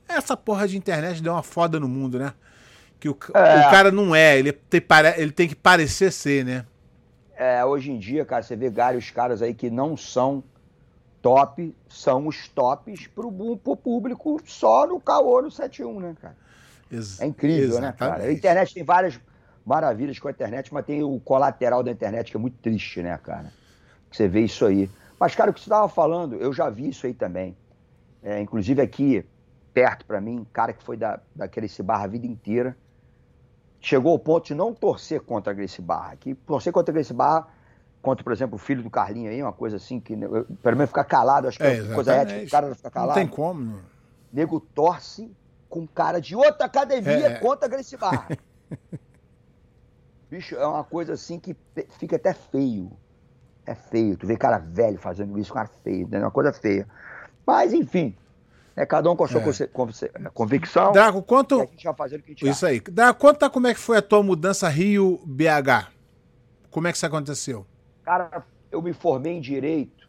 Essa 0.07 0.37
porra 0.37 0.69
de 0.69 0.77
internet 0.79 1.21
deu 1.21 1.33
uma 1.33 1.43
foda 1.43 1.81
no 1.81 1.89
mundo, 1.89 2.21
né? 2.21 2.33
Que 3.03 3.09
o, 3.09 3.19
é. 3.35 3.67
o 3.67 3.71
cara 3.73 3.91
não 3.91 4.15
é, 4.15 4.39
ele 4.39 4.53
tem, 4.53 4.81
ele 5.17 5.33
tem 5.33 5.49
que 5.49 5.57
parecer 5.57 6.13
ser, 6.13 6.45
né? 6.45 6.65
É, 7.35 7.65
hoje 7.65 7.91
em 7.91 7.99
dia, 7.99 8.25
cara, 8.25 8.45
você 8.45 8.55
vê 8.55 8.71
vários 8.71 9.11
caras 9.11 9.43
aí 9.43 9.53
que 9.53 9.69
não 9.69 9.97
são 9.97 10.45
top 11.21 11.75
são 11.89 12.29
os 12.29 12.47
tops 12.47 13.09
pro, 13.09 13.57
pro 13.57 13.77
público 13.77 14.41
só 14.45 14.87
no 14.87 15.01
caô 15.01 15.43
no 15.43 15.51
71, 15.51 15.99
né, 15.99 16.15
cara? 16.23 16.37
Ex 16.93 17.21
é 17.21 17.27
incrível, 17.27 17.71
exatamente. 17.71 17.91
né, 17.91 17.97
cara? 17.99 18.23
A 18.23 18.33
internet 18.33 18.73
tem 18.73 18.85
várias 18.85 19.19
maravilhas 19.67 20.21
com 20.21 20.29
a 20.29 20.31
internet, 20.31 20.73
mas 20.73 20.87
tem 20.87 21.03
o 21.03 21.19
colateral 21.19 21.83
da 21.83 21.91
internet 21.91 22.31
que 22.31 22.37
é 22.37 22.41
muito 22.41 22.59
triste, 22.59 23.03
né, 23.03 23.19
cara? 23.21 23.53
Você 24.13 24.29
vê 24.29 24.43
isso 24.43 24.65
aí. 24.65 24.89
Mas, 25.19 25.35
cara, 25.35 25.51
o 25.51 25.53
que 25.53 25.59
você 25.59 25.65
estava 25.65 25.89
falando, 25.89 26.37
eu 26.37 26.53
já 26.53 26.71
vi 26.71 26.89
isso 26.89 27.05
aí 27.05 27.15
também. 27.15 27.57
É, 28.23 28.41
inclusive 28.41 28.81
aqui, 28.81 29.25
perto 29.75 30.07
para 30.07 30.21
mim, 30.21 30.47
cara 30.53 30.73
que 30.73 30.85
foi 30.85 30.97
da, 30.97 31.19
daquele 31.35 31.67
Barra 31.83 32.05
a 32.05 32.07
vida 32.07 32.29
inteira, 32.29 32.77
chegou 33.83 34.13
ao 34.13 34.19
ponto 34.19 34.47
de 34.47 34.55
não 34.55 34.73
torcer 34.73 35.21
contra 35.21 35.53
a 35.53 35.55
Grace 35.55 35.83
Barra. 35.83 36.17
Que 36.17 36.35
torcer 36.35 36.73
contra 36.73 36.93
a 36.93 36.95
Grace 36.95 37.13
Barra 37.13 37.49
contra, 38.01 38.25
por 38.25 38.33
exemplo, 38.33 38.57
o 38.57 38.59
filho 38.59 38.83
do 38.83 38.91
Carlinho 38.91 39.31
aí, 39.31 39.43
uma 39.43 39.53
coisa 39.53 39.77
assim, 39.77 40.01
que 40.01 40.17
pelo 40.17 40.77
menos 40.77 40.89
ficar 40.91 41.05
calado, 41.05 41.47
acho 41.47 41.59
que 41.59 41.65
é, 41.65 41.79
é 41.79 41.95
coisa 41.95 42.15
ética, 42.15 42.47
o 42.47 42.51
cara 42.51 42.69
não 42.69 42.75
ficar 42.75 42.91
calado. 42.91 43.09
Não 43.11 43.15
tem 43.15 43.29
como. 43.29 43.61
Não. 43.61 43.81
Nego 44.33 44.59
torce 44.61 45.31
com 45.69 45.87
cara 45.87 46.21
de 46.21 46.35
outra 46.35 46.67
academia 46.67 47.29
é. 47.29 47.39
contra 47.39 47.67
a 47.67 47.69
Gracie 47.69 47.99
Barra. 47.99 48.29
Bicho, 50.31 50.57
é 50.57 50.67
uma 50.67 50.85
coisa 50.85 51.13
assim 51.13 51.39
que 51.39 51.55
fica 51.99 52.17
até 52.17 52.33
feio. 52.33 52.91
É 53.67 53.75
feio. 53.75 54.17
Tu 54.17 54.27
vê 54.27 54.37
cara 54.37 54.59
velho 54.59 54.99
fazendo 54.99 55.39
isso, 55.39 55.53
cara 55.53 55.69
feio, 55.85 56.09
né? 56.09 56.19
É 56.19 56.21
uma 56.21 56.31
coisa 56.31 56.53
feia. 56.53 56.89
Mas, 57.47 57.73
enfim, 57.73 58.17
É 58.75 58.87
cada 58.87 59.11
um 59.11 59.17
com 59.17 59.25
a 59.25 59.29
sua 59.29 59.41
é. 59.41 60.31
convicção. 60.33 60.93
Draco, 60.93 61.23
quanto. 61.23 61.61
a 61.61 61.67
gente 61.67 61.85
vai 61.85 61.95
fazer 61.95 62.17
o 62.17 62.23
que 62.23 62.33
a 62.33 62.35
gente 62.35 62.49
Isso 62.49 62.65
aí. 62.65 62.81
Draco, 62.81 63.21
conta 63.21 63.51
como 63.51 63.67
é 63.67 63.75
que 63.75 63.81
foi 63.81 63.99
a 63.99 64.03
tua 64.03 64.23
mudança 64.23 64.69
Rio-BH. 64.69 65.91
Como 66.71 66.89
é 66.89 66.91
que 66.91 66.97
isso 66.97 67.07
aconteceu? 67.07 67.67
Cara, 68.03 68.43
eu 68.71 68.81
me 68.81 68.93
formei 68.95 69.35
em 69.35 69.41
Direito 69.41 70.09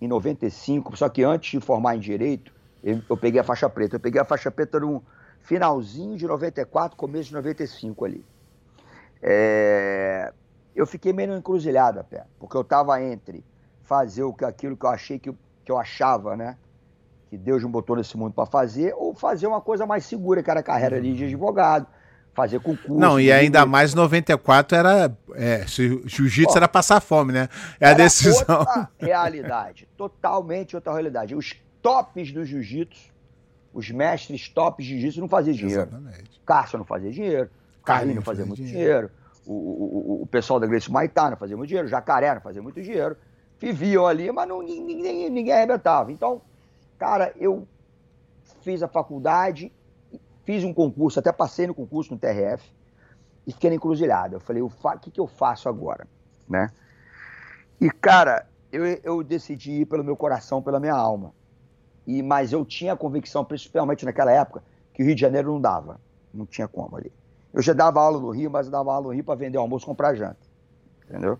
em 0.00 0.08
95, 0.08 0.96
só 0.96 1.08
que 1.08 1.22
antes 1.22 1.52
de 1.52 1.60
formar 1.64 1.94
em 1.94 2.00
Direito, 2.00 2.52
eu, 2.82 3.00
eu 3.08 3.16
peguei 3.16 3.40
a 3.40 3.44
faixa 3.44 3.68
preta. 3.68 3.96
Eu 3.96 4.00
peguei 4.00 4.20
a 4.20 4.24
faixa 4.24 4.50
preta 4.50 4.80
no 4.80 5.02
finalzinho 5.40 6.16
de 6.16 6.26
94, 6.26 6.96
começo 6.96 7.28
de 7.28 7.34
95 7.34 8.04
ali. 8.04 8.24
É... 9.22 10.32
Eu 10.74 10.86
fiquei 10.86 11.12
meio 11.12 11.36
encruzilhada, 11.36 12.02
pé, 12.02 12.24
porque 12.38 12.56
eu 12.56 12.62
estava 12.62 13.00
entre 13.02 13.44
fazer 13.82 14.22
o 14.22 14.32
que, 14.32 14.44
aquilo 14.44 14.76
que 14.76 14.86
eu 14.86 14.90
achei 14.90 15.18
que, 15.18 15.32
que 15.64 15.70
eu 15.70 15.78
achava, 15.78 16.36
né? 16.36 16.56
Que 17.30 17.38
Deus 17.38 17.62
me 17.62 17.70
botou 17.70 17.94
nesse 17.94 18.16
mundo 18.16 18.32
para 18.32 18.44
fazer, 18.44 18.92
ou 18.96 19.14
fazer 19.14 19.46
uma 19.46 19.60
coisa 19.60 19.86
mais 19.86 20.04
segura, 20.04 20.42
que 20.42 20.50
era 20.50 20.58
a 20.58 20.62
carreira 20.64 20.96
ali 20.96 21.14
de 21.14 21.26
advogado, 21.26 21.86
fazer 22.34 22.58
concurso. 22.60 22.92
Não, 22.92 23.20
e 23.20 23.30
ainda 23.30 23.64
mais 23.64 23.94
94 23.94 24.76
era. 24.76 25.16
É, 25.34 25.64
Jiu-jitsu 25.66 26.56
era 26.56 26.66
passar 26.66 27.00
fome, 27.00 27.32
né? 27.32 27.48
É 27.78 27.90
a 27.90 27.94
decisão. 27.94 28.58
Outra 28.58 28.88
realidade, 28.98 29.88
totalmente 29.96 30.74
outra 30.74 30.92
realidade. 30.92 31.36
Os 31.36 31.54
tops 31.80 32.32
do 32.32 32.44
jiu-jitsu, 32.44 33.10
os 33.72 33.88
mestres 33.90 34.48
tops 34.48 34.84
de 34.84 34.94
jiu-jitsu 34.94 35.20
não 35.20 35.28
faziam 35.28 35.54
dinheiro. 35.54 35.82
Exatamente. 35.82 36.40
Cássio 36.44 36.78
não 36.78 36.84
fazia 36.84 37.12
dinheiro, 37.12 37.48
Carlinhos 37.84 38.16
não 38.16 38.22
fazia 38.22 38.44
muito 38.44 38.62
dinheiro. 38.62 38.78
dinheiro. 38.80 39.10
O, 39.46 39.52
o, 39.52 40.22
o, 40.22 40.26
pessoal 40.26 40.60
da 40.60 40.66
Grace 40.66 40.90
Maitá 40.90 41.30
não 41.30 41.36
fazia 41.36 41.56
muito 41.56 41.68
dinheiro, 41.68 41.88
Jacaré 41.88 42.34
não 42.34 42.40
fazia 42.40 42.62
muito 42.62 42.80
dinheiro. 42.82 43.16
Viviam 43.58 44.06
ali, 44.06 44.30
mas 44.32 44.48
não, 44.48 44.62
ninguém, 44.62 45.28
ninguém 45.30 45.52
arrebentava. 45.52 46.10
Então, 46.10 46.40
cara, 47.00 47.32
eu 47.36 47.66
fiz 48.60 48.82
a 48.82 48.88
faculdade, 48.88 49.72
fiz 50.44 50.62
um 50.62 50.74
concurso, 50.74 51.18
até 51.18 51.32
passei 51.32 51.66
no 51.66 51.74
concurso 51.74 52.12
no 52.12 52.20
TRF, 52.20 52.70
e 53.46 53.52
fiquei 53.52 53.70
na 53.70 53.76
encruzilhada. 53.76 54.36
Eu 54.36 54.40
falei, 54.40 54.60
o 54.60 54.70
que, 55.00 55.10
que 55.10 55.18
eu 55.18 55.26
faço 55.26 55.66
agora? 55.66 56.06
Né? 56.46 56.70
E, 57.80 57.90
cara, 57.90 58.46
eu, 58.70 58.84
eu 59.02 59.24
decidi 59.24 59.80
ir 59.80 59.86
pelo 59.86 60.04
meu 60.04 60.14
coração, 60.14 60.62
pela 60.62 60.78
minha 60.78 60.94
alma. 60.94 61.32
E, 62.06 62.22
mas 62.22 62.52
eu 62.52 62.66
tinha 62.66 62.92
a 62.92 62.96
convicção, 62.96 63.46
principalmente 63.46 64.04
naquela 64.04 64.30
época, 64.30 64.62
que 64.92 65.02
o 65.02 65.06
Rio 65.06 65.14
de 65.14 65.20
Janeiro 65.22 65.50
não 65.50 65.60
dava. 65.60 65.98
Não 66.34 66.44
tinha 66.44 66.68
como 66.68 66.98
ali. 66.98 67.10
Eu 67.52 67.62
já 67.62 67.72
dava 67.72 67.98
aula 67.98 68.20
no 68.20 68.30
Rio, 68.30 68.50
mas 68.50 68.66
eu 68.66 68.72
dava 68.72 68.92
aula 68.92 69.06
no 69.06 69.14
Rio 69.14 69.24
para 69.24 69.34
vender 69.36 69.56
almoço 69.56 69.86
e 69.86 69.86
comprar 69.86 70.14
janta. 70.14 70.38
Entendeu? 71.08 71.38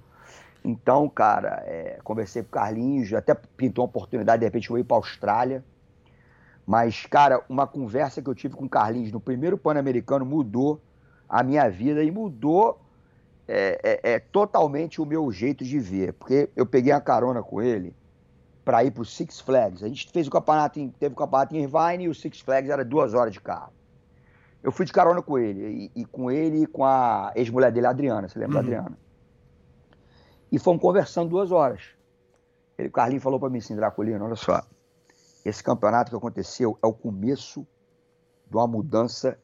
Então, 0.64 1.08
cara, 1.08 1.62
é, 1.66 1.98
conversei 2.04 2.42
com 2.42 2.48
o 2.48 2.52
Carlinhos, 2.52 3.12
até 3.12 3.34
pintou 3.34 3.84
uma 3.84 3.88
oportunidade, 3.88 4.40
de 4.40 4.46
repente 4.46 4.68
eu 4.70 4.78
ir 4.78 4.84
para 4.84 4.96
a 4.96 4.98
Austrália. 4.98 5.64
Mas, 6.66 7.06
cara, 7.06 7.42
uma 7.48 7.66
conversa 7.66 8.20
que 8.20 8.28
eu 8.28 8.34
tive 8.34 8.54
com 8.54 8.66
o 8.66 8.68
Carlinhos 8.68 9.10
no 9.10 9.20
primeiro 9.20 9.56
Pan-Americano 9.56 10.24
mudou 10.24 10.80
a 11.28 11.42
minha 11.42 11.68
vida 11.68 12.02
e 12.02 12.10
mudou 12.10 12.80
é, 13.48 13.80
é, 13.82 14.12
é, 14.12 14.18
totalmente 14.18 15.00
o 15.00 15.06
meu 15.06 15.32
jeito 15.32 15.64
de 15.64 15.78
ver. 15.78 16.12
Porque 16.12 16.50
eu 16.54 16.66
peguei 16.66 16.92
a 16.92 17.00
carona 17.00 17.42
com 17.42 17.60
ele 17.62 17.94
para 18.64 18.84
ir 18.84 18.90
para 18.90 19.02
o 19.02 19.04
Six 19.04 19.40
Flags. 19.40 19.82
A 19.82 19.88
gente 19.88 20.10
fez 20.12 20.28
o 20.28 20.30
campeonato, 20.30 20.78
em, 20.78 20.90
teve 20.90 21.14
o 21.14 21.16
campeonato 21.16 21.56
em 21.56 21.62
Irvine 21.62 22.04
e 22.04 22.08
o 22.08 22.14
Six 22.14 22.40
Flags 22.40 22.70
era 22.70 22.84
duas 22.84 23.14
horas 23.14 23.32
de 23.32 23.40
carro. 23.40 23.72
Eu 24.62 24.70
fui 24.70 24.84
de 24.84 24.92
carona 24.92 25.22
com 25.22 25.38
ele, 25.38 25.90
e, 25.94 26.02
e 26.02 26.04
com 26.04 26.30
ele 26.30 26.64
e 26.64 26.66
com 26.66 26.84
a 26.84 27.32
ex-mulher 27.34 27.72
dele, 27.72 27.86
a 27.86 27.90
Adriana, 27.90 28.28
você 28.28 28.38
lembra 28.38 28.58
uhum. 28.58 28.62
da 28.62 28.76
Adriana? 28.76 28.98
E 30.50 30.58
fomos 30.58 30.82
conversando 30.82 31.30
duas 31.30 31.52
horas. 31.52 31.82
Ele, 32.78 32.88
o 32.88 32.92
Carlinhos 32.92 33.22
falou 33.22 33.38
para 33.38 33.50
mim 33.50 33.58
assim, 33.58 33.76
Draculino, 33.76 34.24
olha 34.24 34.36
só, 34.36 34.62
esse 35.44 35.62
campeonato 35.62 36.10
que 36.10 36.16
aconteceu 36.16 36.78
é 36.82 36.86
o 36.86 36.92
começo 36.92 37.66
de 38.48 38.56
uma 38.56 38.66
mudança 38.66 39.38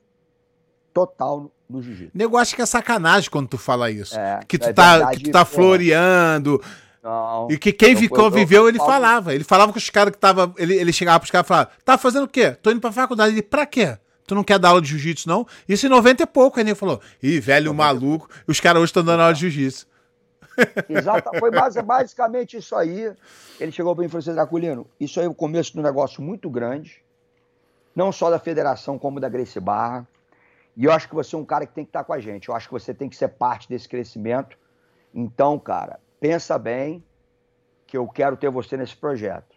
total 0.92 1.50
no 1.68 1.82
jiu-jitsu. 1.82 2.16
Negócio 2.16 2.57
que 2.57 2.62
é 2.62 2.66
sacanagem 2.66 3.30
quando 3.30 3.48
tu 3.48 3.59
fala 3.59 3.90
isso. 3.90 4.18
É, 4.18 4.40
que, 4.48 4.59
tu 4.59 4.68
é 4.68 4.72
tá, 4.72 4.96
verdade, 4.96 5.18
que 5.18 5.24
tu 5.24 5.30
tá 5.30 5.44
floreando. 5.44 6.61
Não, 7.02 7.48
e 7.50 7.57
que 7.57 7.72
quem 7.72 7.94
ficou, 7.94 8.30
viveu, 8.30 8.68
ele 8.68 8.78
falava. 8.78 9.34
Ele 9.34 9.44
falava 9.44 9.72
com 9.72 9.78
os 9.78 9.90
caras 9.90 10.12
que 10.12 10.18
tava. 10.18 10.52
Ele, 10.59 10.74
ele 10.74 10.92
chegava 10.92 11.20
pros 11.20 11.30
caras 11.30 11.46
e 11.46 11.48
falava: 11.48 11.70
tá 11.84 11.96
fazendo 11.96 12.24
o 12.24 12.28
quê? 12.28 12.50
Tô 12.61 12.70
indo 12.70 12.80
pra 12.80 12.90
faculdade. 12.90 13.32
Ele, 13.32 13.42
pra 13.42 13.64
quê? 13.64 13.96
Tu 14.26 14.34
não 14.34 14.42
quer 14.42 14.59
dar 14.59 14.70
aula 14.70 14.82
de 14.82 14.88
jiu-jitsu, 14.88 15.28
não? 15.28 15.46
Isso 15.68 15.86
em 15.86 15.88
90 15.88 16.24
e 16.24 16.26
pouco, 16.26 16.59
aí 16.59 16.66
ele 16.66 16.74
falou. 16.74 17.00
Ih, 17.22 17.38
velho 17.38 17.72
maluco. 17.72 18.28
Os 18.46 18.59
caras 18.59 18.82
hoje 18.82 18.90
estão 18.90 19.04
dando 19.04 19.20
aula 19.20 19.32
de 19.32 19.40
jiu-jitsu. 19.40 19.86
Exato, 20.88 21.30
foi 21.38 21.50
basicamente 21.50 22.57
isso 22.57 22.74
aí. 22.74 23.14
Ele 23.61 23.72
chegou 23.72 23.94
para 23.94 24.02
mim 24.02 24.07
e 24.07 24.11
falou 24.11 24.20
assim, 24.20 24.34
Draculino, 24.34 24.86
isso 24.98 25.20
aí 25.20 25.26
é 25.26 25.28
o 25.28 25.34
começo 25.34 25.72
de 25.72 25.80
um 25.80 25.82
negócio 25.82 26.22
muito 26.22 26.48
grande, 26.50 27.04
não 27.94 28.11
só 28.12 28.30
da 28.30 28.38
federação, 28.38 28.98
como 28.98 29.20
da 29.20 29.28
Grace 29.28 29.59
Barra. 29.61 30.07
E 30.76 30.84
eu 30.84 30.92
acho 30.92 31.09
que 31.09 31.14
você 31.14 31.34
é 31.34 31.38
um 31.38 31.44
cara 31.44 31.66
que 31.66 31.72
tem 31.72 31.84
que 31.84 31.88
estar 31.88 32.04
com 32.04 32.12
a 32.12 32.20
gente. 32.20 32.48
Eu 32.48 32.54
acho 32.54 32.68
que 32.68 32.72
você 32.72 32.92
tem 32.92 33.09
que 33.09 33.16
ser 33.16 33.28
parte 33.28 33.68
desse 33.68 33.88
crescimento. 33.88 34.59
Então, 35.14 35.59
cara, 35.59 35.98
pensa 36.20 36.59
bem 36.59 37.02
que 37.86 37.96
eu 37.96 38.07
quero 38.07 38.36
ter 38.36 38.50
você 38.50 38.76
nesse 38.76 38.94
projeto. 38.94 39.57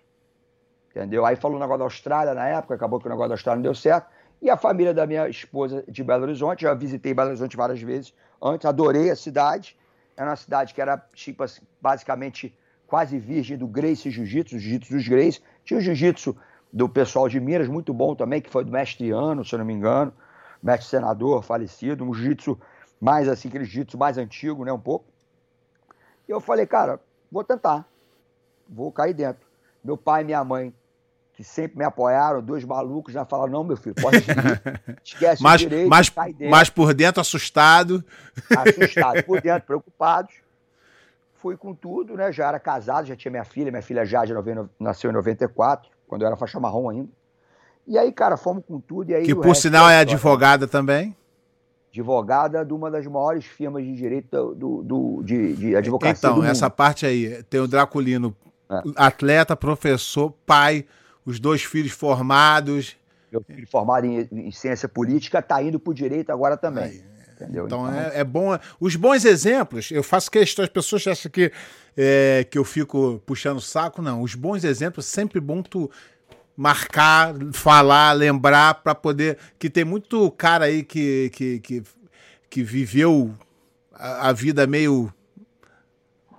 Entendeu? 0.89 1.25
Aí 1.25 1.35
falou 1.35 1.57
o 1.57 1.59
negócio 1.59 1.79
da 1.79 1.85
Austrália 1.85 2.33
na 2.33 2.47
época, 2.47 2.75
acabou 2.75 2.99
que 2.99 3.07
o 3.07 3.09
negócio 3.09 3.29
da 3.29 3.35
Austrália 3.35 3.57
não 3.57 3.63
deu 3.63 3.75
certo. 3.75 4.07
E 4.41 4.49
a 4.49 4.55
família 4.55 4.93
da 4.93 5.05
minha 5.05 5.27
esposa 5.27 5.83
de 5.87 6.03
Belo 6.03 6.23
Horizonte, 6.23 6.61
já 6.61 6.73
visitei 6.73 7.13
Belo 7.13 7.29
Horizonte 7.29 7.57
várias 7.57 7.81
vezes 7.81 8.13
antes, 8.41 8.65
adorei 8.65 9.11
a 9.11 9.15
cidade. 9.15 9.77
Era 10.19 10.31
uma 10.31 10.35
cidade 10.35 10.73
que 10.73 10.81
era, 10.81 10.97
tipo, 11.13 11.43
assim, 11.43 11.61
basicamente 11.79 12.53
quase 12.85 13.17
virgem 13.17 13.57
do 13.57 13.65
Grace 13.65 14.11
Jiu-Jitsu, 14.11 14.59
Jiu-Jitsu 14.59 14.93
dos 14.93 15.07
Grace. 15.07 15.41
Tinha 15.63 15.77
o 15.77 15.81
Jiu-Jitsu 15.81 16.35
do 16.73 16.89
pessoal 16.89 17.29
de 17.29 17.39
Minas, 17.39 17.69
muito 17.69 17.93
bom 17.93 18.13
também, 18.13 18.41
que 18.41 18.49
foi 18.49 18.65
do 18.65 18.71
mestre 18.71 19.11
Ano, 19.11 19.45
se 19.45 19.55
eu 19.55 19.59
não 19.59 19.65
me 19.65 19.73
engano, 19.73 20.13
mestre 20.61 20.89
senador 20.89 21.41
falecido, 21.41 22.03
um 22.03 22.13
Jiu-Jitsu 22.13 22.59
mais 22.99 23.29
assim, 23.29 23.47
aquele 23.47 23.63
Jiu-Jitsu 23.63 23.97
mais 23.97 24.17
antigo, 24.17 24.65
né, 24.65 24.73
um 24.73 24.79
pouco. 24.79 25.05
E 26.27 26.31
eu 26.31 26.41
falei, 26.41 26.65
cara, 26.65 26.99
vou 27.31 27.45
tentar, 27.45 27.85
vou 28.67 28.91
cair 28.91 29.13
dentro. 29.13 29.47
Meu 29.81 29.95
pai 29.95 30.23
e 30.23 30.25
minha 30.25 30.43
mãe 30.43 30.73
que 31.39 31.43
sempre 31.45 31.77
me 31.77 31.85
apoiaram, 31.85 32.41
dois 32.41 32.65
malucos, 32.65 33.13
já 33.13 33.23
falaram: 33.23 33.53
não, 33.53 33.63
meu 33.63 33.77
filho, 33.77 33.95
pode 33.95 34.17
ir, 34.17 34.25
esquece 35.01 35.41
mas, 35.41 35.61
o 35.61 35.69
direito, 35.69 35.89
mas, 35.89 36.11
mas 36.49 36.69
por 36.69 36.93
dentro 36.93 37.21
assustado. 37.21 38.03
Assustado, 38.57 39.23
por 39.23 39.39
dentro 39.39 39.63
preocupados. 39.65 40.33
Fui 41.35 41.55
com 41.55 41.73
tudo, 41.73 42.17
né? 42.17 42.29
Já 42.33 42.49
era 42.49 42.59
casado, 42.59 43.07
já 43.07 43.15
tinha 43.15 43.31
minha 43.31 43.45
filha, 43.45 43.71
minha 43.71 43.81
filha 43.81 44.03
Jade 44.03 44.33
nasceu 44.77 45.11
em 45.11 45.13
94, 45.13 45.89
quando 46.09 46.23
eu 46.23 46.27
era 46.27 46.35
faixa 46.35 46.59
marrom 46.59 46.89
ainda. 46.89 47.09
E 47.87 47.97
aí, 47.97 48.11
cara, 48.11 48.35
fomos 48.35 48.65
com 48.67 48.77
tudo. 48.77 49.09
E 49.09 49.15
aí, 49.15 49.23
que 49.23 49.33
por 49.33 49.55
sinal 49.55 49.89
é 49.89 49.97
advogada 49.97 50.67
também? 50.67 51.15
Advogada 51.89 52.65
de 52.65 52.73
uma 52.73 52.91
das 52.91 53.07
maiores 53.07 53.45
firmas 53.45 53.85
de 53.85 53.95
direito 53.95 54.53
do, 54.55 54.83
do 54.83 55.23
de, 55.23 55.55
de 55.55 55.73
advocacia. 55.77 56.29
Então, 56.29 56.43
essa 56.43 56.69
parte 56.69 57.05
aí, 57.05 57.41
tem 57.43 57.61
o 57.61 57.67
Draculino, 57.67 58.35
é. 58.69 58.81
atleta, 58.97 59.55
professor, 59.55 60.33
pai, 60.45 60.85
os 61.25 61.39
dois 61.39 61.63
filhos 61.63 61.91
formados. 61.91 62.95
Meu 63.31 63.43
filho 63.43 63.67
formado 63.67 64.05
em, 64.05 64.27
em 64.31 64.51
ciência 64.51 64.89
política 64.89 65.39
está 65.39 65.61
indo 65.61 65.79
para 65.79 65.91
o 65.91 65.93
direito 65.93 66.31
agora 66.31 66.57
também. 66.57 66.85
Aí, 66.85 67.03
entendeu? 67.33 67.65
Então, 67.65 67.87
então 67.87 67.99
é, 67.99 68.19
é, 68.19 68.23
bom. 68.23 68.57
Os 68.79 68.95
bons 68.95 69.25
exemplos, 69.25 69.91
eu 69.91 70.03
faço 70.03 70.31
questão, 70.31 70.63
as 70.63 70.69
pessoas 70.69 71.05
acham 71.07 71.31
que, 71.31 71.51
é, 71.95 72.45
que 72.49 72.57
eu 72.57 72.65
fico 72.65 73.21
puxando 73.25 73.57
o 73.57 73.61
saco, 73.61 74.01
não. 74.01 74.21
Os 74.21 74.35
bons 74.35 74.63
exemplos, 74.63 75.05
sempre 75.05 75.39
bom 75.39 75.61
tu 75.61 75.89
marcar, 76.57 77.33
falar, 77.53 78.13
lembrar, 78.13 78.75
para 78.75 78.95
poder. 78.95 79.37
Que 79.57 79.69
tem 79.69 79.85
muito 79.85 80.29
cara 80.31 80.65
aí 80.65 80.83
que, 80.83 81.29
que, 81.33 81.59
que, 81.59 81.83
que 82.49 82.63
viveu 82.63 83.33
a, 83.93 84.29
a 84.29 84.33
vida 84.33 84.65
meio 84.65 85.13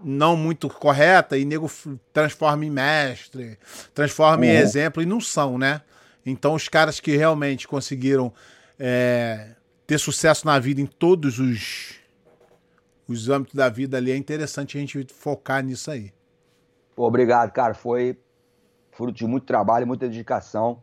não 0.03 0.37
muito 0.37 0.69
correta 0.69 1.37
e 1.37 1.45
nego 1.45 1.71
transforma 2.13 2.65
em 2.65 2.71
mestre, 2.71 3.59
transforma 3.95 4.45
uhum. 4.45 4.51
em 4.51 4.57
exemplo 4.57 5.03
e 5.03 5.07
não 5.07 5.21
são, 5.21 5.59
né? 5.59 5.83
Então 6.25 6.55
os 6.55 6.69
caras 6.69 7.01
que 7.01 7.17
realmente 7.17 7.67
conseguiram 7.67 8.33
é, 8.79 9.55
ter 9.87 9.99
sucesso 9.99 10.47
na 10.47 10.59
vida 10.59 10.81
em 10.81 10.87
todos 10.87 11.39
os, 11.39 11.99
os 13.09 13.29
âmbitos 13.29 13.55
da 13.55 13.69
vida 13.69 13.97
ali, 13.97 14.11
é 14.11 14.17
interessante 14.17 14.77
a 14.77 14.81
gente 14.81 15.05
focar 15.13 15.63
nisso 15.63 15.91
aí. 15.91 16.13
Obrigado, 16.97 17.51
cara. 17.51 17.75
Foi 17.75 18.19
fruto 18.93 19.13
de 19.13 19.27
muito 19.27 19.47
trabalho, 19.47 19.87
muita 19.87 20.07
dedicação. 20.07 20.83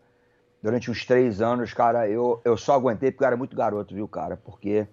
Durante 0.61 0.89
uns 0.89 1.05
três 1.05 1.39
anos, 1.39 1.72
cara, 1.74 2.09
eu, 2.09 2.41
eu 2.43 2.57
só 2.57 2.74
aguentei 2.74 3.11
porque 3.11 3.24
eu 3.24 3.28
era 3.28 3.38
muito 3.38 3.55
garoto, 3.55 3.93
viu, 3.93 4.07
cara? 4.07 4.36
Porque 4.36 4.88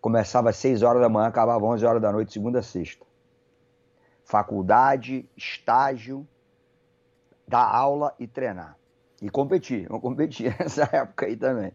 começava 0.00 0.50
às 0.50 0.56
seis 0.56 0.82
horas 0.82 1.00
da 1.00 1.08
manhã, 1.08 1.28
acabava 1.28 1.64
às 1.64 1.72
onze 1.72 1.86
horas 1.86 2.02
da 2.02 2.10
noite, 2.12 2.32
segunda 2.32 2.58
a 2.58 2.62
sexta 2.62 3.06
faculdade, 4.24 5.28
estágio, 5.36 6.26
dar 7.46 7.64
aula 7.64 8.14
e 8.18 8.26
treinar. 8.26 8.76
E 9.22 9.30
competir. 9.30 9.86
Eu 9.88 10.00
competi 10.00 10.44
nessa 10.58 10.88
época 10.92 11.26
aí 11.26 11.36
também. 11.36 11.72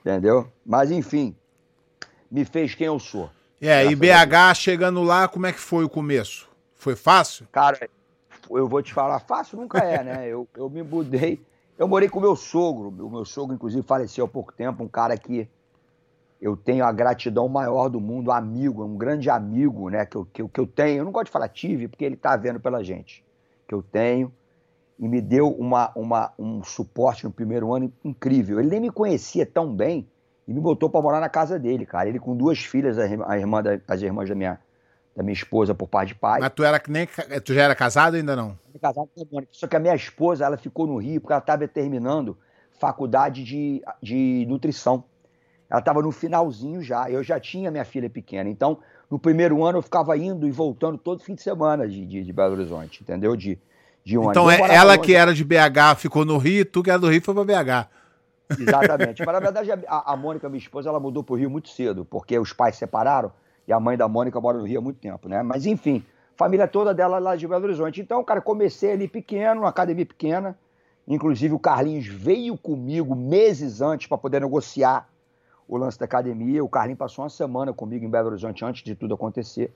Entendeu? 0.00 0.52
Mas 0.64 0.90
enfim, 0.90 1.34
me 2.30 2.44
fez 2.44 2.74
quem 2.74 2.86
eu 2.86 2.98
sou. 2.98 3.30
É, 3.60 3.86
e 3.86 3.96
BH 3.96 4.54
chegando 4.56 5.02
lá, 5.02 5.26
como 5.26 5.46
é 5.46 5.52
que 5.52 5.58
foi 5.58 5.84
o 5.84 5.88
começo? 5.88 6.50
Foi 6.74 6.94
fácil? 6.94 7.46
Cara, 7.50 7.88
eu 8.50 8.68
vou 8.68 8.82
te 8.82 8.92
falar, 8.92 9.20
fácil 9.20 9.58
nunca 9.58 9.78
é, 9.78 10.04
né? 10.04 10.28
eu, 10.28 10.46
eu 10.54 10.68
me 10.68 10.82
mudei, 10.82 11.40
Eu 11.78 11.88
morei 11.88 12.08
com 12.08 12.18
o 12.18 12.22
meu 12.22 12.36
sogro. 12.36 12.88
O 12.88 13.10
meu 13.10 13.24
sogro, 13.24 13.54
inclusive, 13.54 13.82
faleceu 13.82 14.26
há 14.26 14.28
pouco 14.28 14.52
tempo. 14.52 14.82
Um 14.82 14.88
cara 14.88 15.16
que 15.16 15.48
eu 16.40 16.56
tenho 16.56 16.84
a 16.84 16.92
gratidão 16.92 17.48
maior 17.48 17.88
do 17.88 18.00
mundo, 18.00 18.30
amigo, 18.30 18.84
um 18.84 18.96
grande 18.96 19.30
amigo, 19.30 19.88
né? 19.88 20.04
Que 20.04 20.16
eu, 20.16 20.24
que, 20.26 20.46
que 20.48 20.60
eu 20.60 20.66
tenho. 20.66 20.98
Eu 20.98 21.04
não 21.04 21.12
gosto 21.12 21.26
de 21.26 21.32
falar 21.32 21.48
tive, 21.48 21.88
porque 21.88 22.04
ele 22.04 22.16
tá 22.16 22.36
vendo 22.36 22.60
pela 22.60 22.82
gente. 22.82 23.24
Que 23.66 23.74
eu 23.74 23.82
tenho. 23.82 24.32
E 24.98 25.08
me 25.08 25.20
deu 25.20 25.50
uma, 25.50 25.90
uma, 25.96 26.32
um 26.38 26.62
suporte 26.62 27.24
no 27.24 27.30
primeiro 27.30 27.72
ano 27.72 27.92
incrível. 28.04 28.60
Ele 28.60 28.68
nem 28.68 28.80
me 28.80 28.90
conhecia 28.90 29.44
tão 29.44 29.74
bem 29.74 30.06
e 30.46 30.52
me 30.52 30.60
botou 30.60 30.90
para 30.90 31.00
morar 31.00 31.20
na 31.20 31.28
casa 31.28 31.58
dele, 31.58 31.86
cara. 31.86 32.08
Ele 32.08 32.18
com 32.18 32.36
duas 32.36 32.58
filhas, 32.58 32.98
a 32.98 33.38
irmã 33.38 33.62
da, 33.62 33.80
as 33.88 34.02
irmãs 34.02 34.28
da 34.28 34.34
minha, 34.34 34.60
da 35.16 35.22
minha 35.22 35.32
esposa 35.32 35.74
por 35.74 35.88
pai 35.88 36.06
de 36.06 36.14
pai. 36.14 36.40
Mas 36.40 36.52
tu, 36.52 36.62
era, 36.62 36.80
nem, 36.88 37.08
tu 37.44 37.54
já 37.54 37.62
era 37.62 37.74
casado 37.74 38.16
ainda 38.16 38.36
não? 38.36 38.56
Eu 38.72 38.80
casado. 38.80 39.08
Só 39.50 39.66
que 39.66 39.76
a 39.76 39.80
minha 39.80 39.94
esposa, 39.94 40.44
ela 40.44 40.56
ficou 40.56 40.86
no 40.86 40.98
Rio 40.98 41.20
porque 41.20 41.32
ela 41.32 41.40
estava 41.40 41.66
terminando 41.66 42.36
faculdade 42.78 43.42
de, 43.42 43.82
de 44.02 44.44
nutrição. 44.48 45.04
Ela 45.74 45.80
estava 45.80 46.00
no 46.00 46.12
finalzinho 46.12 46.80
já. 46.80 47.10
Eu 47.10 47.20
já 47.24 47.40
tinha 47.40 47.68
minha 47.68 47.84
filha 47.84 48.08
pequena. 48.08 48.48
Então, 48.48 48.78
no 49.10 49.18
primeiro 49.18 49.64
ano, 49.64 49.78
eu 49.78 49.82
ficava 49.82 50.16
indo 50.16 50.46
e 50.46 50.50
voltando 50.52 50.96
todo 50.96 51.20
fim 51.20 51.34
de 51.34 51.42
semana 51.42 51.88
de, 51.88 52.06
de, 52.06 52.22
de 52.22 52.32
Belo 52.32 52.52
Horizonte, 52.52 53.02
entendeu? 53.02 53.34
De, 53.34 53.58
de 54.04 54.16
um 54.16 54.30
então, 54.30 54.48
é, 54.48 54.72
ela 54.72 54.96
que 54.96 55.16
era 55.16 55.34
de 55.34 55.42
BH 55.42 55.96
ficou 55.96 56.24
no 56.24 56.38
Rio, 56.38 56.64
tu 56.64 56.80
que 56.80 56.90
era 56.90 56.98
do 57.00 57.08
Rio 57.08 57.20
foi 57.20 57.34
para 57.34 57.44
BH. 57.44 57.88
Exatamente. 58.56 59.24
Mas 59.26 59.34
na 59.34 59.40
verdade 59.40 59.72
a, 59.72 60.12
a 60.12 60.16
Mônica, 60.16 60.48
minha 60.48 60.60
esposa, 60.60 60.88
ela 60.88 61.00
mudou 61.00 61.24
para 61.24 61.32
o 61.32 61.36
Rio 61.36 61.50
muito 61.50 61.70
cedo, 61.70 62.04
porque 62.04 62.38
os 62.38 62.52
pais 62.52 62.76
se 62.76 62.78
separaram 62.78 63.32
e 63.66 63.72
a 63.72 63.80
mãe 63.80 63.96
da 63.96 64.06
Mônica 64.06 64.40
mora 64.40 64.58
no 64.58 64.64
Rio 64.64 64.78
há 64.78 64.82
muito 64.82 65.00
tempo, 65.00 65.28
né? 65.28 65.42
Mas 65.42 65.66
enfim, 65.66 66.04
família 66.36 66.68
toda 66.68 66.94
dela 66.94 67.18
lá 67.18 67.34
de 67.34 67.48
Belo 67.48 67.64
Horizonte. 67.64 68.00
Então, 68.00 68.22
cara, 68.22 68.40
comecei 68.40 68.92
ali 68.92 69.08
pequeno, 69.08 69.62
uma 69.62 69.70
academia 69.70 70.06
pequena. 70.06 70.56
Inclusive 71.08 71.52
o 71.52 71.58
Carlinhos 71.58 72.06
veio 72.06 72.56
comigo 72.56 73.16
meses 73.16 73.80
antes 73.80 74.06
para 74.06 74.16
poder 74.16 74.40
negociar 74.40 75.08
o 75.68 75.76
lance 75.76 75.98
da 75.98 76.04
academia. 76.04 76.64
O 76.64 76.68
Carlinhos 76.68 76.98
passou 76.98 77.24
uma 77.24 77.30
semana 77.30 77.72
comigo 77.72 78.04
em 78.04 78.10
Belo 78.10 78.28
Horizonte 78.28 78.64
antes 78.64 78.82
de 78.82 78.94
tudo 78.94 79.14
acontecer. 79.14 79.72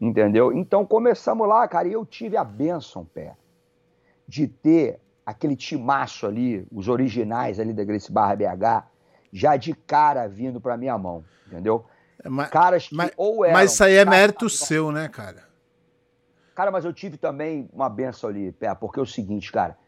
Entendeu? 0.00 0.52
Então 0.52 0.86
começamos 0.86 1.46
lá, 1.46 1.66
cara, 1.68 1.88
e 1.88 1.92
eu 1.92 2.06
tive 2.06 2.36
a 2.36 2.44
benção, 2.44 3.04
pé, 3.04 3.36
de 4.26 4.46
ter 4.46 4.98
aquele 5.24 5.54
timaço 5.54 6.26
ali, 6.26 6.66
os 6.72 6.88
originais 6.88 7.60
ali 7.60 7.72
da 7.72 7.84
Grace 7.84 8.10
Barra 8.10 8.34
BH, 8.34 8.86
já 9.32 9.56
de 9.56 9.74
cara 9.74 10.26
vindo 10.26 10.60
para 10.60 10.76
minha 10.76 10.96
mão, 10.96 11.24
entendeu? 11.46 11.84
É, 12.24 12.28
mas, 12.28 12.50
Caras 12.50 12.88
que 12.88 12.94
mas, 12.94 13.12
ou 13.16 13.44
eram... 13.44 13.54
Mas 13.54 13.72
isso 13.72 13.84
aí 13.84 13.94
é 13.94 14.04
mérito 14.04 14.48
seu, 14.48 14.90
né, 14.90 15.08
cara? 15.08 15.48
Cara, 16.54 16.70
mas 16.70 16.84
eu 16.84 16.92
tive 16.92 17.16
também 17.16 17.68
uma 17.72 17.88
benção 17.88 18.28
ali, 18.28 18.52
Pé, 18.52 18.74
porque 18.74 18.98
é 18.98 19.02
o 19.02 19.06
seguinte, 19.06 19.52
cara, 19.52 19.78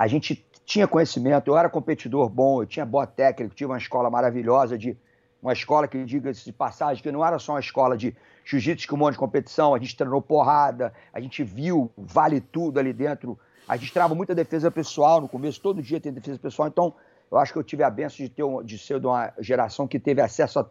a 0.00 0.06
gente 0.06 0.42
tinha 0.64 0.88
conhecimento, 0.88 1.50
eu 1.50 1.58
era 1.58 1.68
competidor 1.68 2.30
bom, 2.30 2.62
eu 2.62 2.66
tinha 2.66 2.86
boa 2.86 3.06
técnica, 3.06 3.54
tinha 3.54 3.68
uma 3.68 3.76
escola 3.76 4.08
maravilhosa 4.08 4.78
de 4.78 4.96
uma 5.42 5.52
escola 5.52 5.86
que 5.86 6.02
diga-se 6.04 6.42
de 6.46 6.54
passagem, 6.54 7.02
que 7.02 7.12
não 7.12 7.22
era 7.22 7.38
só 7.38 7.52
uma 7.52 7.60
escola 7.60 7.98
de 7.98 8.16
jiu-jitsu 8.44 8.88
com 8.88 8.96
um 8.96 8.98
monte 9.00 9.12
de 9.12 9.18
competição, 9.18 9.74
a 9.74 9.78
gente 9.78 9.94
treinou 9.94 10.22
porrada, 10.22 10.90
a 11.12 11.20
gente 11.20 11.44
viu 11.44 11.90
vale 11.98 12.40
tudo 12.40 12.80
ali 12.80 12.94
dentro 12.94 13.38
a 13.68 13.76
gente 13.76 13.92
trava 13.92 14.14
muita 14.14 14.34
defesa 14.34 14.70
pessoal 14.70 15.20
no 15.20 15.28
começo, 15.28 15.60
todo 15.60 15.82
dia 15.82 16.00
tem 16.00 16.12
defesa 16.12 16.38
pessoal, 16.38 16.66
então 16.66 16.94
eu 17.30 17.36
acho 17.36 17.52
que 17.52 17.58
eu 17.58 17.62
tive 17.62 17.82
a 17.82 17.90
benção 17.90 18.24
de, 18.24 18.28
ter 18.30 18.42
um, 18.42 18.64
de 18.64 18.78
ser 18.78 18.98
de 18.98 19.06
uma 19.06 19.32
geração 19.38 19.86
que 19.86 20.00
teve 20.00 20.22
acesso 20.22 20.60
a, 20.60 20.66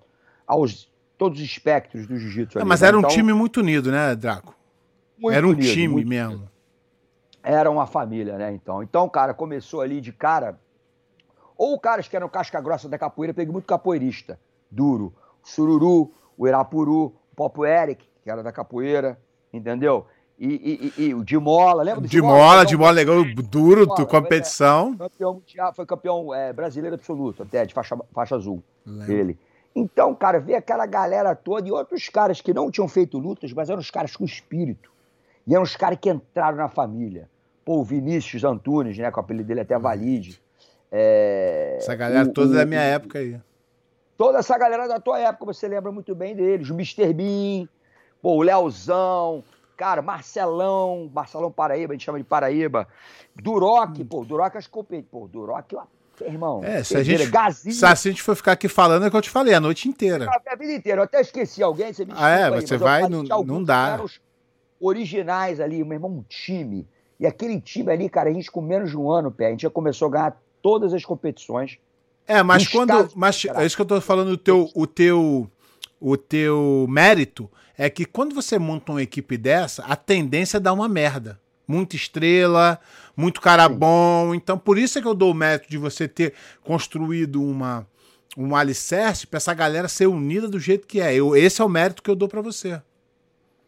aos 0.47 0.91
todos 1.17 1.39
os 1.39 1.45
espectros 1.45 2.07
do 2.07 2.17
jiu-jitsu. 2.17 2.59
Mas 2.65 2.81
era 2.81 2.97
um 2.97 2.99
então, 2.99 3.11
time 3.11 3.31
muito 3.31 3.59
unido, 3.61 3.91
né, 3.91 4.15
Draco? 4.15 4.55
era 5.31 5.45
um 5.45 5.51
unido, 5.51 5.71
time 5.71 6.03
mesmo. 6.03 6.33
Unido. 6.33 6.58
Era 7.51 7.71
uma 7.71 7.87
família, 7.87 8.37
né, 8.37 8.51
então. 8.51 8.83
Então, 8.83 9.09
cara, 9.09 9.33
começou 9.33 9.81
ali 9.81 9.99
de 9.99 10.13
cara... 10.13 10.59
Ou 11.57 11.79
caras 11.79 12.07
que 12.07 12.15
eram 12.15 12.29
casca 12.29 12.61
grossa 12.61 12.87
da 12.87 12.97
capoeira, 12.97 13.33
peguei 13.33 13.51
muito 13.51 13.65
capoeirista, 13.65 14.39
duro. 14.71 15.13
O 15.43 15.47
Sururu, 15.47 16.11
o 16.37 16.47
Irapuru, 16.47 17.05
o 17.07 17.35
Popo 17.35 17.65
Eric, 17.65 18.07
que 18.23 18.29
era 18.29 18.43
da 18.43 18.51
capoeira, 18.51 19.19
entendeu? 19.51 20.05
E, 20.37 20.93
e, 20.97 21.03
e, 21.05 21.13
o 21.13 21.21
Dimola, 21.21 21.83
lembra 21.83 22.01
do 22.01 22.07
Dimola? 22.07 22.65
Dimola, 22.65 22.91
legal, 22.91 23.17
duro, 23.49 23.81
Dimola, 23.81 24.05
competição. 24.05 24.95
Foi, 24.95 25.05
é, 25.05 25.09
campeão 25.09 25.33
mundial, 25.33 25.73
foi 25.73 25.85
campeão 25.85 26.33
é, 26.33 26.53
brasileiro 26.53 26.95
absoluto, 26.95 27.43
até, 27.43 27.65
de 27.65 27.73
faixa, 27.73 27.97
faixa 28.13 28.35
azul, 28.35 28.63
Lembra. 28.85 29.13
ele. 29.13 29.39
Então, 29.75 30.15
cara, 30.15 30.39
ver 30.39 30.55
aquela 30.55 30.85
galera 30.85 31.35
toda 31.35 31.67
e 31.67 31.71
outros 31.71 32.07
caras 32.07 32.39
que 32.39 32.53
não 32.53 32.71
tinham 32.71 32.87
feito 32.87 33.17
lutas, 33.17 33.51
mas 33.51 33.69
eram 33.69 33.81
os 33.81 33.91
caras 33.91 34.15
com 34.15 34.23
espírito. 34.23 34.89
E 35.45 35.53
eram 35.53 35.63
os 35.63 35.75
caras 35.75 35.97
que 35.99 36.09
entraram 36.09 36.57
na 36.57 36.69
família. 36.69 37.29
Pô, 37.69 37.81
o 37.81 37.83
Vinícius 37.83 38.43
Antunes, 38.43 38.97
né, 38.97 39.11
com 39.11 39.19
o 39.19 39.23
apelido 39.23 39.47
dele 39.47 39.59
até 39.59 39.77
Valide. 39.77 40.41
É, 40.91 41.75
essa 41.77 41.93
galera 41.93 42.27
o, 42.27 42.33
toda 42.33 42.49
o, 42.49 42.55
da 42.55 42.65
minha 42.65 42.81
o, 42.81 42.83
época 42.83 43.19
aí. 43.19 43.39
Toda 44.17 44.39
essa 44.39 44.57
galera 44.57 44.87
da 44.87 44.99
tua 44.99 45.19
época, 45.19 45.53
você 45.53 45.67
lembra 45.67 45.91
muito 45.91 46.15
bem 46.15 46.35
deles. 46.35 46.71
O 46.71 46.73
Mr. 46.73 47.13
Bean, 47.13 47.69
pô, 48.23 48.37
o 48.37 48.41
Leozão, 48.41 49.43
Cara, 49.77 50.01
Marcelão, 50.01 51.11
Marcelão 51.13 51.51
Paraíba, 51.51 51.93
a 51.93 51.95
gente 51.95 52.05
chama 52.05 52.17
de 52.17 52.23
Paraíba. 52.23 52.87
Duroc, 53.35 53.99
hum. 53.99 54.05
pô, 54.07 54.25
Duroc 54.25 54.55
acho 54.55 54.67
que 54.67 55.03
Pô, 55.03 55.27
Duroc, 55.27 55.71
ó, 55.75 55.83
irmão. 56.25 56.63
É, 56.63 56.83
se 56.83 56.97
a, 56.97 57.03
gente, 57.03 57.27
se 57.71 57.85
a 57.85 57.93
gente 57.93 58.23
for 58.23 58.35
ficar 58.35 58.53
aqui 58.53 58.67
falando, 58.67 59.05
é 59.05 59.09
o 59.09 59.11
que 59.11 59.17
eu 59.17 59.21
te 59.21 59.29
falei, 59.29 59.53
a 59.53 59.59
noite 59.59 59.87
inteira. 59.87 60.27
A 60.27 60.55
vida 60.55 60.73
inteira, 60.73 61.01
eu 61.01 61.03
até 61.03 61.21
esqueci 61.21 61.61
alguém, 61.61 61.93
você 61.93 62.03
me 62.03 62.13
Ah, 62.15 62.29
é, 62.29 62.43
aí, 62.45 62.61
você 62.61 62.77
vai, 62.77 63.07
não, 63.07 63.21
não 63.21 63.63
dá. 63.63 64.01
Os 64.03 64.19
originais 64.79 65.59
ali, 65.59 65.83
meu 65.83 65.93
irmão, 65.93 66.09
um 66.09 66.23
time. 66.23 66.87
E 67.19 67.27
aquele 67.27 67.59
time 67.59 67.91
ali, 67.91 68.09
cara, 68.09 68.29
a 68.29 68.33
gente 68.33 68.49
com 68.49 68.61
menos 68.61 68.91
de 68.91 68.97
um 68.97 69.11
ano, 69.11 69.31
pé, 69.31 69.47
a 69.47 69.49
gente 69.51 69.63
já 69.63 69.69
começou 69.69 70.07
a 70.07 70.11
ganhar 70.11 70.41
todas 70.61 70.93
as 70.93 71.03
competições. 71.03 71.77
É, 72.25 72.41
mas 72.41 72.67
quando. 72.67 73.09
Mas 73.15 73.43
é 73.45 73.65
isso 73.65 73.75
que 73.75 73.81
eu 73.81 73.85
tô 73.85 73.99
falando, 73.99 74.29
o 74.29 74.37
teu, 74.37 74.69
o 74.73 74.87
teu, 74.87 75.49
o 75.99 76.15
teu 76.15 76.85
mérito 76.87 77.49
é 77.77 77.89
que 77.89 78.05
quando 78.05 78.35
você 78.35 78.59
monta 78.59 78.91
uma 78.91 79.01
equipe 79.01 79.37
dessa, 79.37 79.83
a 79.83 79.95
tendência 79.95 80.57
é 80.57 80.59
dar 80.59 80.73
uma 80.73 80.87
merda. 80.87 81.39
Muita 81.67 81.95
estrela, 81.95 82.79
muito 83.15 83.39
cara 83.41 83.69
bom. 83.69 84.33
Então, 84.33 84.57
por 84.57 84.77
isso 84.77 84.97
é 84.97 85.01
que 85.01 85.07
eu 85.07 85.13
dou 85.13 85.31
o 85.31 85.35
mérito 85.35 85.69
de 85.69 85.77
você 85.77 86.07
ter 86.07 86.33
construído 86.63 87.43
uma, 87.43 87.87
um 88.35 88.55
alicerce 88.55 89.27
para 89.27 89.37
essa 89.37 89.53
galera 89.53 89.87
ser 89.87 90.07
unida 90.07 90.47
do 90.47 90.59
jeito 90.59 90.87
que 90.87 90.99
é. 90.99 91.13
Eu, 91.13 91.35
esse 91.35 91.61
é 91.61 91.65
o 91.65 91.69
mérito 91.69 92.01
que 92.01 92.09
eu 92.09 92.15
dou 92.15 92.27
para 92.27 92.41
você. 92.41 92.81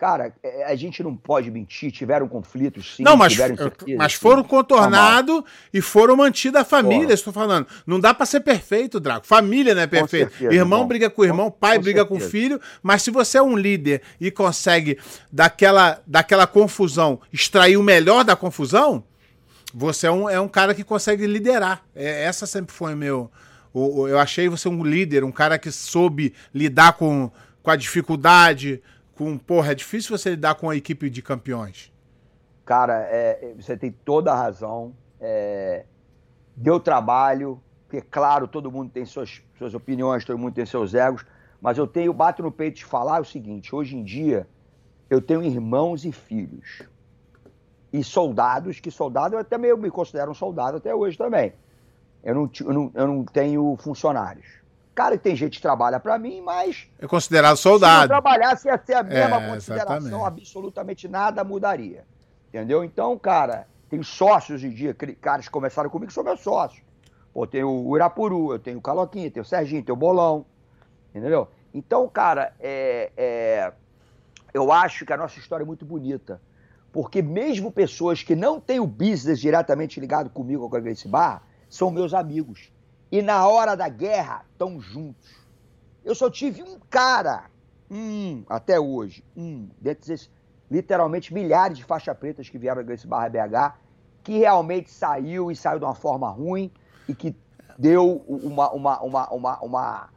Cara, 0.02 0.34
é, 0.42 0.66
a 0.66 0.76
gente 0.76 1.04
não 1.04 1.16
pode 1.16 1.52
mentir, 1.52 1.92
tiveram 1.92 2.28
conflitos, 2.28 2.96
sim. 2.96 3.04
Não, 3.04 3.16
mas, 3.16 3.38
mas 3.96 4.16
foram 4.16 4.44
contornados 4.44 5.44
e 5.72 5.80
foram 5.80 6.16
mantidas 6.16 6.64
a 6.64 6.66
família, 6.66 7.14
estou 7.14 7.32
falando. 7.32 7.68
Não 7.86 8.00
dá 8.00 8.12
para 8.12 8.26
ser 8.26 8.40
perfeito, 8.40 9.00
Draco. 9.00 9.28
Família 9.28 9.76
não 9.76 9.84
é 9.84 9.86
perfeito. 9.86 10.32
Certeza, 10.32 10.52
irmão 10.52 10.80
irmão 10.80 10.88
briga 10.88 11.08
com 11.08 11.22
o 11.22 11.26
irmão, 11.26 11.52
pai 11.52 11.76
com 11.76 11.84
briga 11.84 12.00
certeza. 12.00 12.20
com 12.20 12.26
o 12.26 12.30
filho, 12.32 12.60
mas 12.82 13.04
se 13.04 13.12
você 13.12 13.38
é 13.38 13.44
um 13.44 13.56
líder 13.56 14.02
e 14.20 14.32
consegue, 14.32 14.98
daquela, 15.32 16.02
daquela 16.08 16.48
confusão, 16.48 17.22
extrair 17.32 17.78
o 17.78 17.84
melhor 17.84 18.24
da 18.24 18.36
confusão, 18.36 19.04
você 19.72 20.08
é 20.08 20.12
um, 20.12 20.28
é 20.28 20.40
um 20.40 20.48
cara 20.48 20.74
que 20.74 20.84
consegue 20.84 21.28
liderar. 21.28 21.84
É, 21.94 22.24
essa 22.24 22.48
sempre 22.48 22.74
foi 22.74 22.96
meu. 22.96 23.30
O, 23.72 24.00
o, 24.00 24.08
eu 24.08 24.18
achei 24.18 24.50
você 24.50 24.68
um 24.68 24.84
líder, 24.84 25.24
um 25.24 25.32
cara 25.32 25.60
que 25.60 25.72
soube 25.72 26.34
lidar 26.52 26.94
com, 26.94 27.32
com 27.62 27.70
a 27.70 27.76
dificuldade 27.76 28.82
com. 29.16 29.38
Porra, 29.38 29.72
é 29.72 29.76
difícil 29.76 30.18
você 30.18 30.32
lidar 30.32 30.56
com 30.56 30.70
a 30.70 30.76
equipe 30.76 31.10
de 31.10 31.22
campeões. 31.22 31.92
Cara, 32.66 33.08
é, 33.10 33.54
você 33.56 33.76
tem 33.76 33.92
toda 33.92 34.32
a 34.32 34.36
razão. 34.36 34.94
É, 35.20 35.86
deu 36.56 36.80
trabalho, 36.80 37.62
porque, 37.88 38.02
claro, 38.02 38.48
todo 38.48 38.72
mundo 38.72 38.90
tem 38.90 39.06
suas, 39.06 39.42
suas 39.58 39.74
opiniões, 39.74 40.24
todo 40.24 40.38
mundo 40.38 40.54
tem 40.54 40.66
seus 40.66 40.94
egos, 40.94 41.26
mas 41.60 41.78
eu 41.78 41.86
tenho, 41.86 42.14
bato 42.14 42.42
no 42.42 42.52
peito 42.52 42.78
de 42.78 42.86
falar 42.86 43.22
o 43.22 43.26
seguinte: 43.26 43.76
hoje 43.76 43.98
em 43.98 44.04
dia, 44.04 44.48
eu 45.10 45.22
tenho 45.22 45.44
irmãos 45.44 46.06
e 46.06 46.12
filhos. 46.12 46.84
E 47.92 48.02
soldados, 48.04 48.80
que 48.80 48.90
soldado 48.90 49.36
eu 49.36 49.40
até 49.40 49.58
meio 49.58 49.78
me 49.78 49.92
considero 49.92 50.32
um 50.32 50.34
soldado 50.34 50.78
até 50.78 50.96
hoje 50.96 51.18
também. 51.18 51.52
Eu 52.24 52.34
não, 52.36 52.52
eu 52.62 52.74
não, 52.74 52.92
eu 52.94 53.08
não 53.08 53.26
tenho 53.26 53.76
funcionários. 53.78 54.61
Cara, 54.94 55.18
tem 55.18 55.36
gente 55.36 55.58
que 55.58 55.62
trabalha 55.62 56.00
para 56.00 56.18
mim, 56.18 56.42
mas. 56.42 56.88
É 57.00 57.08
considerado 57.08 57.56
soldado. 57.56 58.04
Se 58.04 58.10
não 58.10 58.22
trabalhasse, 58.22 58.68
ia 58.68 58.78
ser 58.78 58.94
a 58.94 59.04
mesma 59.04 59.42
é, 59.42 59.50
consideração, 59.50 59.98
exatamente. 59.98 60.42
absolutamente 60.42 61.08
nada 61.08 61.44
mudaria. 61.44 62.06
Entendeu? 62.50 62.84
Então, 62.84 63.18
cara, 63.18 63.68
tem 63.90 64.04
sócios 64.04 64.60
de 64.60 64.70
dia, 64.70 64.96
caras 65.22 65.46
que 65.46 65.52
começaram 65.52 65.90
comigo 65.90 66.12
são 66.12 66.24
meus 66.24 66.42
sócios. 66.42 66.84
Pô, 67.34 67.48
tem 67.48 67.64
o 67.64 67.96
Irapuru, 67.96 68.52
eu 68.52 68.60
tenho 68.60 68.80
o 68.80 68.82
Caloquinha, 68.82 69.32
tem 69.32 69.42
o 69.42 69.46
Serginho, 69.46 69.84
tem 69.84 69.94
o 69.94 69.98
Bolão. 69.98 70.46
Entendeu? 71.16 71.48
Então, 71.74 72.08
cara, 72.10 72.54
é, 72.60 73.12
é, 73.16 73.74
eu 74.54 74.72
acho 74.72 75.06
que 75.06 75.14
a 75.14 75.18
nossa 75.18 75.40
história 75.40 75.64
é 75.64 75.66
muito 75.66 75.86
bonita. 75.86 76.42
Porque 76.92 77.22
mesmo 77.22 77.72
pessoas 77.72 78.22
que 78.22 78.36
não 78.36 78.60
têm 78.60 78.82
o 78.82 78.88
business 78.88 79.40
diretamente 79.40 80.00
ligado 80.00 80.30
comigo 80.30 80.70
com 80.70 80.76
a 80.76 80.80
Grace 80.80 81.08
Bar, 81.08 81.44
são 81.70 81.90
meus 81.90 82.14
amigos 82.14 82.71
e 83.12 83.22
na 83.22 83.48
hora 83.48 83.76
da 83.76 83.90
guerra 83.90 84.46
estão 84.52 84.80
juntos. 84.80 85.30
Eu 86.04 86.16
só 86.16 86.30
tive 86.30 86.64
um 86.64 86.80
cara, 86.90 87.46
um, 87.90 88.44
até 88.50 88.80
hoje, 88.80 89.24
um, 89.36 89.70
desses 89.80 90.30
literalmente 90.70 91.34
milhares 91.34 91.78
de 91.78 91.84
faixa 91.84 92.16
pretas 92.16 92.48
que 92.48 92.58
vieram 92.58 92.84
desse 92.84 93.06
Barra 93.06 93.30
BH, 93.30 93.76
que 94.24 94.38
realmente 94.38 94.90
saiu 94.90 95.52
e 95.52 95.56
saiu 95.56 95.80
de 95.80 95.86
uma 95.86 95.94
forma 95.94 96.30
ruim 96.30 96.72
e 97.08 97.14
que 97.14 97.36
deu 97.78 98.24
uma, 98.28 98.72
uma, 98.72 99.02
uma, 99.02 99.30
uma, 99.30 99.60
uma 99.60 100.10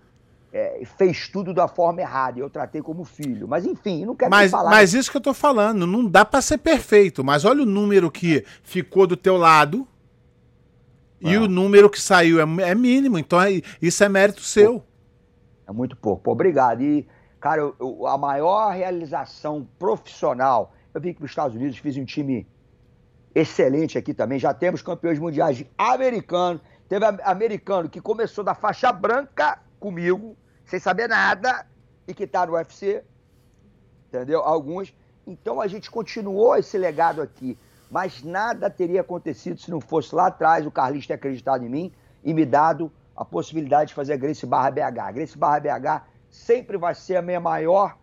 é, 0.52 0.82
fez 0.96 1.28
tudo 1.28 1.52
da 1.52 1.66
forma 1.66 2.00
errada 2.00 2.38
e 2.38 2.42
eu 2.42 2.48
tratei 2.48 2.80
como 2.80 3.04
filho. 3.04 3.48
Mas 3.48 3.66
enfim, 3.66 4.04
não 4.04 4.14
quero 4.14 4.30
mas, 4.30 4.52
falar. 4.52 4.70
Mas 4.70 4.94
isso 4.94 5.10
que 5.10 5.16
eu 5.16 5.20
tô 5.20 5.34
falando, 5.34 5.86
não 5.86 6.06
dá 6.06 6.24
para 6.24 6.40
ser 6.40 6.58
perfeito. 6.58 7.24
Mas 7.24 7.44
olha 7.44 7.62
o 7.62 7.66
número 7.66 8.10
que 8.10 8.44
ficou 8.62 9.06
do 9.06 9.16
teu 9.16 9.36
lado. 9.36 9.86
E 11.24 11.36
o 11.38 11.48
número 11.48 11.88
que 11.88 12.00
saiu 12.00 12.38
é, 12.38 12.70
é 12.70 12.74
mínimo. 12.74 13.18
Então 13.18 13.40
é, 13.40 13.62
isso 13.80 14.04
é 14.04 14.08
mérito 14.08 14.42
seu. 14.42 14.84
É 15.66 15.72
muito 15.72 15.96
pouco. 15.96 16.30
Obrigado. 16.30 16.82
E, 16.82 17.08
cara, 17.40 17.62
eu, 17.62 17.74
eu, 17.80 18.06
a 18.06 18.18
maior 18.18 18.72
realização 18.72 19.66
profissional. 19.78 20.74
Eu 20.92 21.00
vim 21.00 21.12
para 21.14 21.24
os 21.24 21.30
Estados 21.30 21.56
Unidos, 21.56 21.78
fiz 21.78 21.96
um 21.96 22.04
time 22.04 22.46
excelente 23.34 23.98
aqui 23.98 24.12
também. 24.12 24.38
Já 24.38 24.52
temos 24.52 24.82
campeões 24.82 25.18
mundiais 25.18 25.64
americanos. 25.76 26.60
Teve 26.88 27.06
americano 27.22 27.88
que 27.88 28.00
começou 28.00 28.44
da 28.44 28.54
faixa 28.54 28.92
branca 28.92 29.58
comigo, 29.80 30.36
sem 30.66 30.78
saber 30.78 31.08
nada, 31.08 31.66
e 32.06 32.12
que 32.12 32.26
tá 32.26 32.46
no 32.46 32.52
UFC. 32.52 33.02
Entendeu? 34.08 34.40
Alguns. 34.40 34.94
Então 35.26 35.60
a 35.60 35.66
gente 35.66 35.90
continuou 35.90 36.54
esse 36.56 36.76
legado 36.76 37.22
aqui. 37.22 37.58
Mas 37.90 38.22
nada 38.22 38.68
teria 38.70 39.00
acontecido 39.00 39.60
se 39.60 39.70
não 39.70 39.80
fosse 39.80 40.14
lá 40.14 40.26
atrás 40.26 40.66
o 40.66 40.70
Carlinhos 40.70 41.06
ter 41.06 41.14
acreditado 41.14 41.64
em 41.64 41.68
mim 41.68 41.92
e 42.22 42.32
me 42.32 42.44
dado 42.44 42.90
a 43.16 43.24
possibilidade 43.24 43.88
de 43.88 43.94
fazer 43.94 44.14
a 44.14 44.16
Grace 44.16 44.44
Barra 44.44 44.70
BH. 44.70 44.98
A 44.98 45.12
Grace 45.12 45.38
Barra 45.38 45.60
BH 45.60 46.02
sempre 46.30 46.76
vai 46.76 46.94
ser 46.94 47.16
a 47.16 47.22
minha 47.22 47.40
maior 47.40 47.96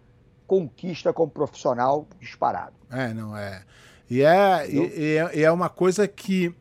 conquista 0.48 1.12
como 1.12 1.32
profissional 1.32 2.08
disparado. 2.20 2.74
É, 2.90 3.14
não 3.14 3.36
é. 3.36 3.64
E 4.10 4.22
é, 4.22 4.70
e, 4.70 5.40
e 5.40 5.44
é 5.44 5.52
uma 5.52 5.70
coisa 5.70 6.08
que 6.08 6.54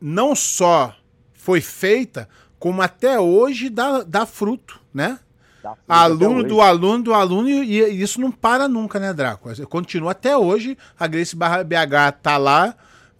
não 0.00 0.34
só 0.34 0.94
foi 1.32 1.60
feita, 1.60 2.28
como 2.58 2.80
até 2.80 3.20
hoje 3.20 3.68
dá, 3.68 4.02
dá 4.02 4.24
fruto, 4.24 4.80
né? 4.92 5.18
Aluno 5.88 6.44
do 6.44 6.60
aluno 6.60 7.02
do 7.02 7.14
aluno, 7.14 7.48
e, 7.48 7.80
e, 7.80 8.02
isso 8.02 8.20
não 8.20 8.30
para 8.30 8.68
nunca, 8.68 8.98
né, 8.98 9.12
Draco? 9.12 9.50
Continua 9.66 10.12
até 10.12 10.36
hoje, 10.36 10.76
a 10.98 11.06
Grace 11.06 11.34
Barra 11.34 11.64
BH 11.64 12.12
tá 12.22 12.36
lá, 12.36 12.74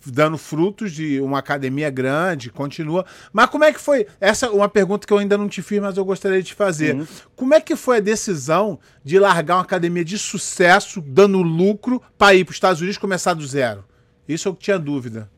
dando 0.06 0.36
frutos 0.36 0.92
de 0.92 1.20
uma 1.20 1.38
academia 1.38 1.90
grande, 1.90 2.50
continua. 2.50 3.04
Mas 3.32 3.46
como 3.46 3.64
é 3.64 3.72
que 3.72 3.80
foi? 3.80 4.06
Essa 4.20 4.46
é 4.46 4.50
uma 4.50 4.68
pergunta 4.68 5.06
que 5.06 5.12
eu 5.12 5.18
ainda 5.18 5.38
não 5.38 5.48
te 5.48 5.62
fiz, 5.62 5.80
mas 5.80 5.96
eu 5.96 6.04
gostaria 6.04 6.42
de 6.42 6.54
fazer. 6.54 6.94
Uhum. 6.94 7.06
Como 7.34 7.54
é 7.54 7.60
que 7.60 7.76
foi 7.76 7.98
a 7.98 8.00
decisão 8.00 8.78
de 9.02 9.18
largar 9.18 9.56
uma 9.56 9.62
academia 9.62 10.04
de 10.04 10.18
sucesso, 10.18 11.00
dando 11.00 11.42
lucro, 11.42 12.02
para 12.18 12.34
ir 12.34 12.44
para 12.44 12.52
os 12.52 12.56
Estados 12.56 12.80
Unidos 12.80 12.98
começar 12.98 13.34
do 13.34 13.46
zero? 13.46 13.84
Isso 14.28 14.48
eu 14.48 14.54
tinha 14.54 14.78
dúvida. 14.78 15.30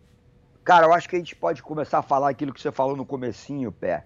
Cara, 0.64 0.86
eu 0.86 0.92
acho 0.92 1.08
que 1.08 1.16
a 1.16 1.18
gente 1.18 1.36
pode 1.36 1.62
começar 1.62 1.98
a 1.98 2.02
falar 2.02 2.30
aquilo 2.30 2.52
que 2.52 2.60
você 2.60 2.72
falou 2.72 2.96
no 2.96 3.06
comecinho, 3.06 3.70
Pé, 3.70 4.04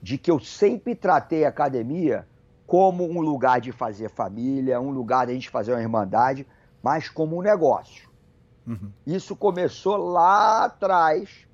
de 0.00 0.16
que 0.18 0.30
eu 0.30 0.38
sempre 0.38 0.94
tratei 0.94 1.44
a 1.44 1.48
academia 1.48 2.26
como 2.66 3.08
um 3.08 3.20
lugar 3.20 3.60
de 3.60 3.72
fazer 3.72 4.10
família, 4.10 4.80
um 4.80 4.90
lugar 4.90 5.26
de 5.26 5.32
a 5.32 5.34
gente 5.34 5.50
fazer 5.50 5.72
uma 5.72 5.80
irmandade, 5.80 6.46
mas 6.82 7.08
como 7.08 7.38
um 7.38 7.42
negócio. 7.42 8.08
Uhum. 8.66 8.90
Isso 9.06 9.36
começou 9.36 9.96
lá 9.96 10.64
atrás. 10.64 11.46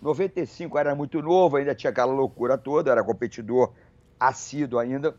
95 0.00 0.78
era 0.78 0.94
muito 0.94 1.20
novo, 1.20 1.56
ainda 1.56 1.74
tinha 1.74 1.90
aquela 1.90 2.12
loucura 2.12 2.56
toda, 2.56 2.90
era 2.90 3.04
competidor 3.04 3.72
assíduo 4.18 4.78
ainda, 4.78 5.14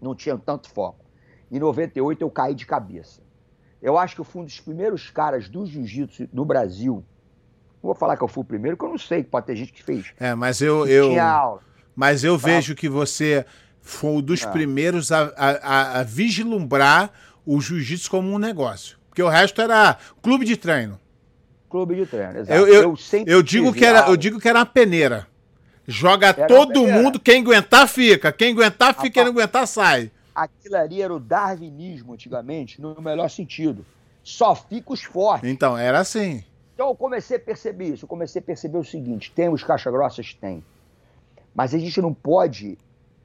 não 0.00 0.14
tinha 0.14 0.36
tanto 0.36 0.68
foco. 0.70 1.04
Em 1.50 1.58
98 1.58 2.22
eu 2.22 2.30
caí 2.30 2.54
de 2.54 2.66
cabeça. 2.66 3.22
Eu 3.80 3.96
acho 3.96 4.14
que 4.14 4.20
eu 4.20 4.24
fui 4.24 4.42
um 4.42 4.44
dos 4.44 4.60
primeiros 4.60 5.10
caras 5.10 5.48
do 5.48 5.64
jiu-jitsu 5.64 6.28
no 6.32 6.44
Brasil 6.44 7.04
não 7.82 7.88
vou 7.88 7.94
falar 7.94 8.16
que 8.16 8.24
eu 8.24 8.28
fui 8.28 8.42
o 8.42 8.44
primeiro, 8.44 8.76
porque 8.76 8.86
eu 8.86 8.90
não 8.90 8.98
sei, 8.98 9.22
pode 9.22 9.46
ter 9.46 9.56
gente 9.56 9.72
que 9.72 9.82
fez. 9.82 10.12
É, 10.18 10.34
mas 10.34 10.60
eu. 10.60 10.86
eu. 10.86 11.12
Mas 11.94 12.22
eu 12.22 12.38
tá. 12.38 12.46
vejo 12.46 12.74
que 12.74 12.88
você 12.88 13.44
foi 13.88 14.10
um 14.10 14.20
dos 14.20 14.42
é. 14.42 14.50
primeiros 14.50 15.10
a, 15.10 15.32
a, 15.34 16.00
a 16.00 16.02
vislumbrar 16.02 17.10
o 17.46 17.58
jiu-jitsu 17.58 18.10
como 18.10 18.30
um 18.30 18.38
negócio. 18.38 18.98
Porque 19.08 19.22
o 19.22 19.28
resto 19.28 19.62
era 19.62 19.96
clube 20.20 20.44
de 20.44 20.58
treino. 20.58 21.00
Clube 21.70 21.96
de 21.96 22.04
treino, 22.04 22.38
exato. 22.38 22.52
Eu, 22.52 22.66
eu, 22.66 22.82
eu, 22.82 23.24
eu 23.26 23.42
digo, 23.42 23.72
que 23.72 23.84
era, 23.84 24.06
eu 24.08 24.16
digo 24.16 24.38
que 24.38 24.46
era 24.46 24.58
uma 24.58 24.66
peneira. 24.66 25.26
Joga 25.86 26.28
era 26.28 26.46
todo 26.46 26.86
mundo, 26.86 27.18
quem 27.18 27.40
aguentar 27.40 27.88
fica. 27.88 28.30
Quem 28.30 28.52
aguentar 28.52 28.94
fica, 28.94 29.10
quem 29.10 29.24
não 29.24 29.32
aguentar 29.32 29.66
sai. 29.66 30.10
Aquilo 30.34 30.76
ali 30.76 31.00
era 31.00 31.14
o 31.14 31.18
darwinismo 31.18 32.12
antigamente, 32.12 32.80
no 32.80 33.00
melhor 33.00 33.30
sentido. 33.30 33.86
Só 34.22 34.54
fica 34.54 34.92
os 34.92 35.02
fortes. 35.02 35.48
Então, 35.48 35.78
era 35.78 35.98
assim. 35.98 36.44
Então 36.74 36.88
eu 36.88 36.94
comecei 36.94 37.38
a 37.38 37.40
perceber 37.40 37.94
isso, 37.94 38.04
eu 38.04 38.08
comecei 38.08 38.40
a 38.40 38.44
perceber 38.44 38.76
o 38.76 38.84
seguinte: 38.84 39.32
tem 39.34 39.48
os 39.48 39.64
caixa 39.64 39.90
grossas? 39.90 40.34
Tem. 40.34 40.62
Mas 41.54 41.74
a 41.74 41.78
gente 41.78 42.00
não 42.02 42.12
pode 42.12 42.76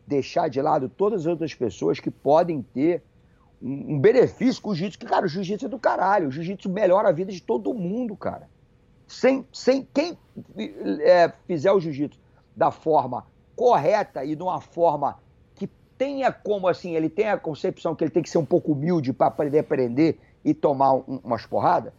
deixar 0.05 0.49
de 0.49 0.61
lado 0.61 0.89
todas 0.89 1.21
as 1.21 1.27
outras 1.27 1.53
pessoas 1.53 1.99
que 1.99 2.11
podem 2.11 2.61
ter 2.61 3.03
um, 3.61 3.95
um 3.95 3.99
benefício 3.99 4.61
com 4.61 4.71
o 4.71 4.75
jiu-jitsu, 4.75 4.99
que, 4.99 5.05
cara, 5.05 5.25
o 5.25 5.29
jiu-jitsu 5.29 5.65
é 5.65 5.69
do 5.69 5.79
caralho. 5.79 6.27
O 6.27 6.31
jiu-jitsu 6.31 6.69
melhora 6.69 7.09
a 7.09 7.11
vida 7.11 7.31
de 7.31 7.41
todo 7.41 7.73
mundo, 7.73 8.15
cara. 8.15 8.49
Sem, 9.07 9.45
sem 9.51 9.87
quem 9.93 10.17
é, 11.01 11.31
fizer 11.47 11.71
o 11.71 11.79
jiu-jitsu 11.79 12.19
da 12.55 12.71
forma 12.71 13.25
correta 13.55 14.23
e 14.25 14.35
de 14.35 14.43
uma 14.43 14.59
forma 14.59 15.19
que 15.55 15.67
tenha 15.97 16.31
como 16.31 16.67
assim, 16.67 16.95
ele 16.95 17.09
tem 17.09 17.29
a 17.29 17.37
concepção 17.37 17.95
que 17.95 18.03
ele 18.03 18.11
tem 18.11 18.23
que 18.23 18.29
ser 18.29 18.37
um 18.37 18.45
pouco 18.45 18.71
humilde 18.71 19.13
para 19.13 19.27
aprender 19.27 19.59
a 19.59 19.61
aprender 19.61 20.19
e 20.43 20.53
tomar 20.53 20.93
um, 20.93 21.19
umas 21.23 21.45
porradas, 21.45 21.93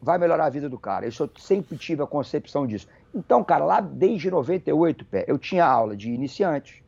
vai 0.00 0.18
melhorar 0.18 0.46
a 0.46 0.50
vida 0.50 0.68
do 0.68 0.78
cara. 0.78 1.06
Isso 1.06 1.22
eu 1.22 1.30
sempre 1.38 1.76
tive 1.76 2.02
a 2.02 2.06
concepção 2.06 2.66
disso. 2.66 2.86
Então, 3.14 3.42
cara, 3.42 3.64
lá 3.64 3.80
desde 3.80 4.30
98, 4.30 5.04
pé, 5.06 5.24
eu 5.26 5.38
tinha 5.38 5.64
aula 5.64 5.96
de 5.96 6.10
iniciantes. 6.10 6.82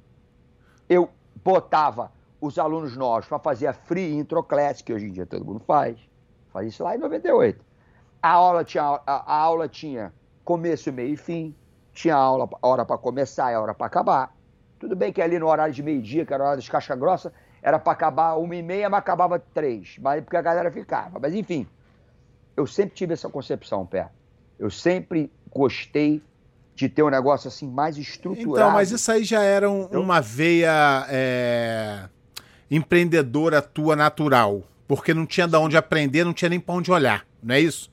Eu 0.89 1.11
botava 1.45 2.11
os 2.41 2.59
alunos 2.59 2.97
novos 2.97 3.27
para 3.27 3.39
fazer 3.39 3.67
a 3.67 3.73
free 3.73 4.15
intro 4.15 4.43
class, 4.43 4.81
que 4.81 4.93
hoje 4.93 5.07
em 5.07 5.13
dia 5.13 5.27
todo 5.27 5.45
mundo 5.45 5.61
faz. 5.61 5.99
Faz 6.53 6.69
isso 6.69 6.83
lá 6.83 6.95
em 6.95 6.99
98. 6.99 7.65
A 8.23 8.31
aula 8.31 8.65
tinha, 8.65 8.83
a, 8.83 9.03
a 9.07 9.37
aula 9.37 9.69
tinha 9.69 10.13
começo, 10.45 10.93
meio 10.93 11.15
e 11.15 11.17
fim. 11.17 11.55
Tinha 11.93 12.15
aula, 12.15 12.49
hora 12.63 12.85
para 12.85 12.97
começar 12.97 13.53
e 13.53 13.57
hora 13.57 13.75
para 13.75 13.87
acabar. 13.87 14.37
Tudo 14.79 14.95
bem 14.95 15.13
que 15.13 15.21
ali 15.21 15.39
no 15.39 15.49
horário 15.49 15.75
de 15.75 15.83
meio-dia, 15.83 16.25
que 16.25 16.33
era 16.33 16.45
a 16.45 16.47
hora 16.49 16.57
das 16.57 16.69
caixa 16.69 16.95
grossa, 16.95 17.33
era 17.61 17.79
para 17.79 17.93
acabar 17.93 18.35
uma 18.37 18.55
e 18.55 18.63
meia, 18.63 18.89
mas 18.89 19.01
acabava 19.01 19.39
três. 19.39 19.99
Mas 20.01 20.23
porque 20.23 20.37
a 20.37 20.43
galera 20.43 20.71
ficava. 20.71 21.19
Mas 21.19 21.35
enfim, 21.35 21.67
eu 22.57 22.67
sempre 22.67 22.95
tive 22.95 23.13
essa 23.13 23.29
concepção, 23.29 23.85
Pé. 23.85 24.09
Eu 24.59 24.71
sempre 24.71 25.33
gostei 25.53 26.23
de 26.79 26.89
ter 26.89 27.03
um 27.03 27.11
negócio 27.11 27.49
assim 27.49 27.69
mais 27.69 27.99
estruturado. 27.99 28.53
Então, 28.53 28.71
mas 28.71 28.93
isso 28.93 29.11
aí 29.11 29.25
já 29.25 29.43
era 29.43 29.69
um, 29.69 29.87
uma 29.87 30.21
veia 30.21 31.05
é, 31.09 32.05
empreendedora 32.71 33.61
tua 33.61 33.97
natural. 33.97 34.63
Porque 34.87 35.13
não 35.13 35.27
tinha 35.27 35.49
de 35.49 35.57
onde 35.57 35.77
aprender, 35.77 36.23
não 36.23 36.33
tinha 36.33 36.49
nem 36.49 36.61
para 36.61 36.77
onde 36.77 36.93
olhar, 36.93 37.27
não 37.43 37.57
é 37.57 37.61
isso? 37.61 37.91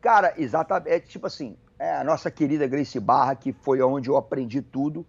Cara, 0.00 0.32
exatamente. 0.38 0.88
É, 0.88 0.98
tipo 0.98 1.26
assim, 1.26 1.54
é 1.78 1.94
a 1.98 2.02
nossa 2.02 2.30
querida 2.30 2.66
Grace 2.66 2.98
Barra, 2.98 3.34
que 3.34 3.52
foi 3.52 3.82
onde 3.82 4.08
eu 4.08 4.16
aprendi 4.16 4.62
tudo 4.62 5.04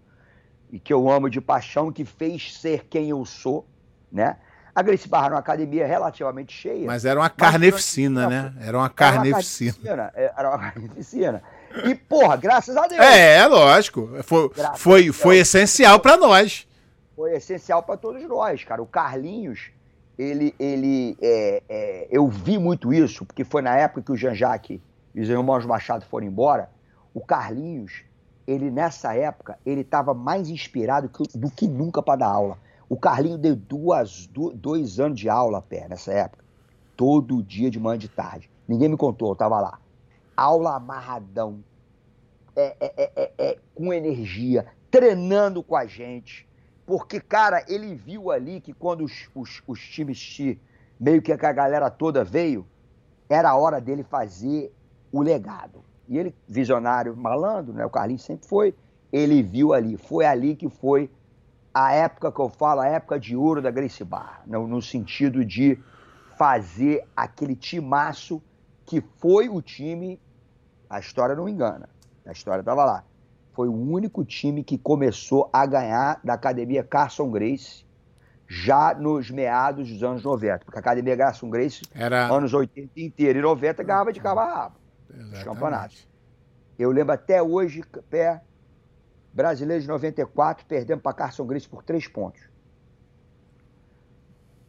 e 0.70 0.78
que 0.78 0.92
eu 0.92 1.10
amo 1.10 1.30
de 1.30 1.40
paixão, 1.40 1.94
que 1.94 2.04
fez 2.04 2.54
ser 2.60 2.88
quem 2.90 3.10
eu 3.10 3.24
sou, 3.26 3.66
né? 4.12 4.36
A 4.76 4.82
Grace 4.82 5.08
Barra 5.08 5.28
era 5.28 5.36
uma 5.36 5.40
academia 5.40 5.88
relativamente 5.88 6.54
cheia. 6.54 6.86
Mas 6.86 7.06
era 7.06 7.20
uma 7.20 7.30
carneficina, 7.30 8.28
né? 8.28 8.54
Era 8.60 8.78
uma 8.78 8.90
carneficina. 8.90 10.12
Era 10.14 10.50
uma 10.50 10.60
carneficina. 10.60 11.42
E, 11.86 11.96
porra, 11.96 12.36
graças 12.36 12.76
a 12.76 12.88
Deus. 12.88 13.00
É, 13.02 13.38
é 13.38 13.48
lógico. 13.48 14.10
Foi, 14.24 14.52
foi, 14.76 15.12
foi 15.12 15.38
essencial 15.38 16.00
para 16.00 16.18
nós. 16.18 16.68
Foi 17.16 17.34
essencial 17.34 17.84
para 17.84 17.98
todos 17.98 18.24
nós, 18.24 18.64
cara. 18.64 18.82
O 18.82 18.86
Carlinhos, 18.86 19.72
ele. 20.18 20.56
ele 20.60 21.18
é, 21.22 21.64
é, 21.70 22.08
eu 22.12 22.28
vi 22.28 22.58
muito 22.58 22.94
isso, 22.94 23.26
porque 23.26 23.44
foi 23.44 23.62
na 23.62 23.76
época 23.76 24.02
que 24.02 24.12
o 24.12 24.18
Jean-Jacques 24.18 24.80
e 25.14 25.22
os 25.22 25.30
irmãos 25.30 25.66
Machado 25.66 26.06
foram 26.06 26.28
embora. 26.28 26.70
O 27.14 27.22
Carlinhos, 27.22 28.04
ele 28.48 28.72
nessa 28.72 29.14
época, 29.14 29.58
ele 29.66 29.82
estava 29.82 30.14
mais 30.14 30.50
inspirado 30.50 31.10
do 31.36 31.52
que 31.52 31.68
nunca 31.68 32.02
para 32.02 32.20
dar 32.20 32.28
aula. 32.28 32.58
O 32.88 32.98
Carlinho 32.98 33.38
deu 33.38 33.56
duas, 33.56 34.28
dois 34.28 35.00
anos 35.00 35.18
de 35.18 35.30
aula 35.30 35.62
pé 35.62 35.88
nessa 35.88 36.12
época. 36.12 36.44
Todo 36.98 37.42
dia 37.42 37.70
de 37.72 37.80
manhã 37.80 37.98
de 37.98 38.10
tarde. 38.10 38.50
Ninguém 38.68 38.90
me 38.90 38.98
contou, 38.98 39.30
eu 39.30 39.36
tava 39.36 39.60
lá. 39.62 39.80
Aula 40.36 40.76
amarradão. 40.76 41.64
É, 42.56 42.76
é, 42.80 42.94
é, 42.98 43.12
é, 43.16 43.32
é 43.38 43.58
com 43.74 43.94
energia, 43.94 44.68
treinando 44.90 45.64
com 45.64 45.76
a 45.76 45.86
gente. 45.86 46.48
Porque, 46.86 47.22
cara, 47.22 47.64
ele 47.68 47.96
viu 47.96 48.32
ali 48.32 48.60
que 48.60 48.74
quando 48.74 49.06
os, 49.06 49.30
os, 49.34 49.62
os 49.66 49.80
times 49.80 50.38
meio 51.00 51.22
que 51.22 51.32
a 51.32 51.38
galera 51.38 51.90
toda 51.90 52.24
veio, 52.24 52.68
era 53.30 53.52
a 53.52 53.56
hora 53.56 53.80
dele 53.80 54.04
fazer 54.04 54.74
o 55.12 55.22
legado. 55.22 55.84
E 56.08 56.18
ele, 56.18 56.36
visionário 56.48 57.16
malandro, 57.16 57.74
né? 57.74 57.86
O 57.86 57.90
Carlinhos 57.90 58.24
sempre 58.24 58.48
foi. 58.48 58.76
Ele 59.12 59.42
viu 59.42 59.74
ali, 59.74 59.96
foi 59.96 60.26
ali 60.26 60.56
que 60.56 60.70
foi 60.70 61.10
a 61.74 61.94
época 61.94 62.32
que 62.32 62.40
eu 62.40 62.50
falo, 62.50 62.82
a 62.82 62.88
época 62.88 63.20
de 63.20 63.36
ouro 63.36 63.62
da 63.62 63.72
Grace 63.72 64.04
Bar, 64.04 64.44
no, 64.46 64.68
no 64.68 64.82
sentido 64.82 65.46
de 65.46 65.80
fazer 66.38 67.06
aquele 67.16 67.56
timaço 67.56 68.42
que 68.92 69.00
foi 69.20 69.48
o 69.48 69.62
time, 69.62 70.20
a 70.90 71.00
história 71.00 71.34
não 71.34 71.48
engana, 71.48 71.88
a 72.26 72.34
história 72.34 72.60
estava 72.60 72.84
lá. 72.84 73.06
Foi 73.54 73.70
o 73.70 73.74
único 73.74 74.26
time 74.26 74.66
que 74.66 74.78
começou 74.78 75.50
a 75.54 75.66
ganhar 75.66 76.20
da 76.22 76.34
academia 76.34 76.84
Carson 76.84 77.32
Grace 77.32 77.86
já 78.50 78.94
nos 78.94 79.32
meados 79.32 79.90
dos 79.90 80.04
anos 80.04 80.24
90, 80.24 80.66
porque 80.66 80.78
a 80.78 80.82
academia 80.82 81.16
Carson 81.16 81.50
Grace, 81.50 81.84
Era... 81.96 82.28
anos 82.28 82.54
80 82.54 83.00
inteiro 83.00 83.40
e 83.40 83.42
90, 83.42 83.82
ganhava 83.82 84.12
de 84.12 84.20
cabo 84.20 84.42
a 84.42 84.46
rabo 84.46 84.76
os 85.32 85.42
campeonatos. 85.42 86.06
Eu 86.78 86.92
lembro 86.92 87.14
até 87.14 87.42
hoje, 87.42 87.82
pé, 88.10 88.42
brasileiro 89.32 89.82
de 89.82 89.88
94, 89.88 90.66
perdemos 90.66 91.02
para 91.02 91.14
Carson 91.14 91.46
Grace 91.46 91.70
por 91.70 91.82
três 91.82 92.10
pontos. 92.10 92.42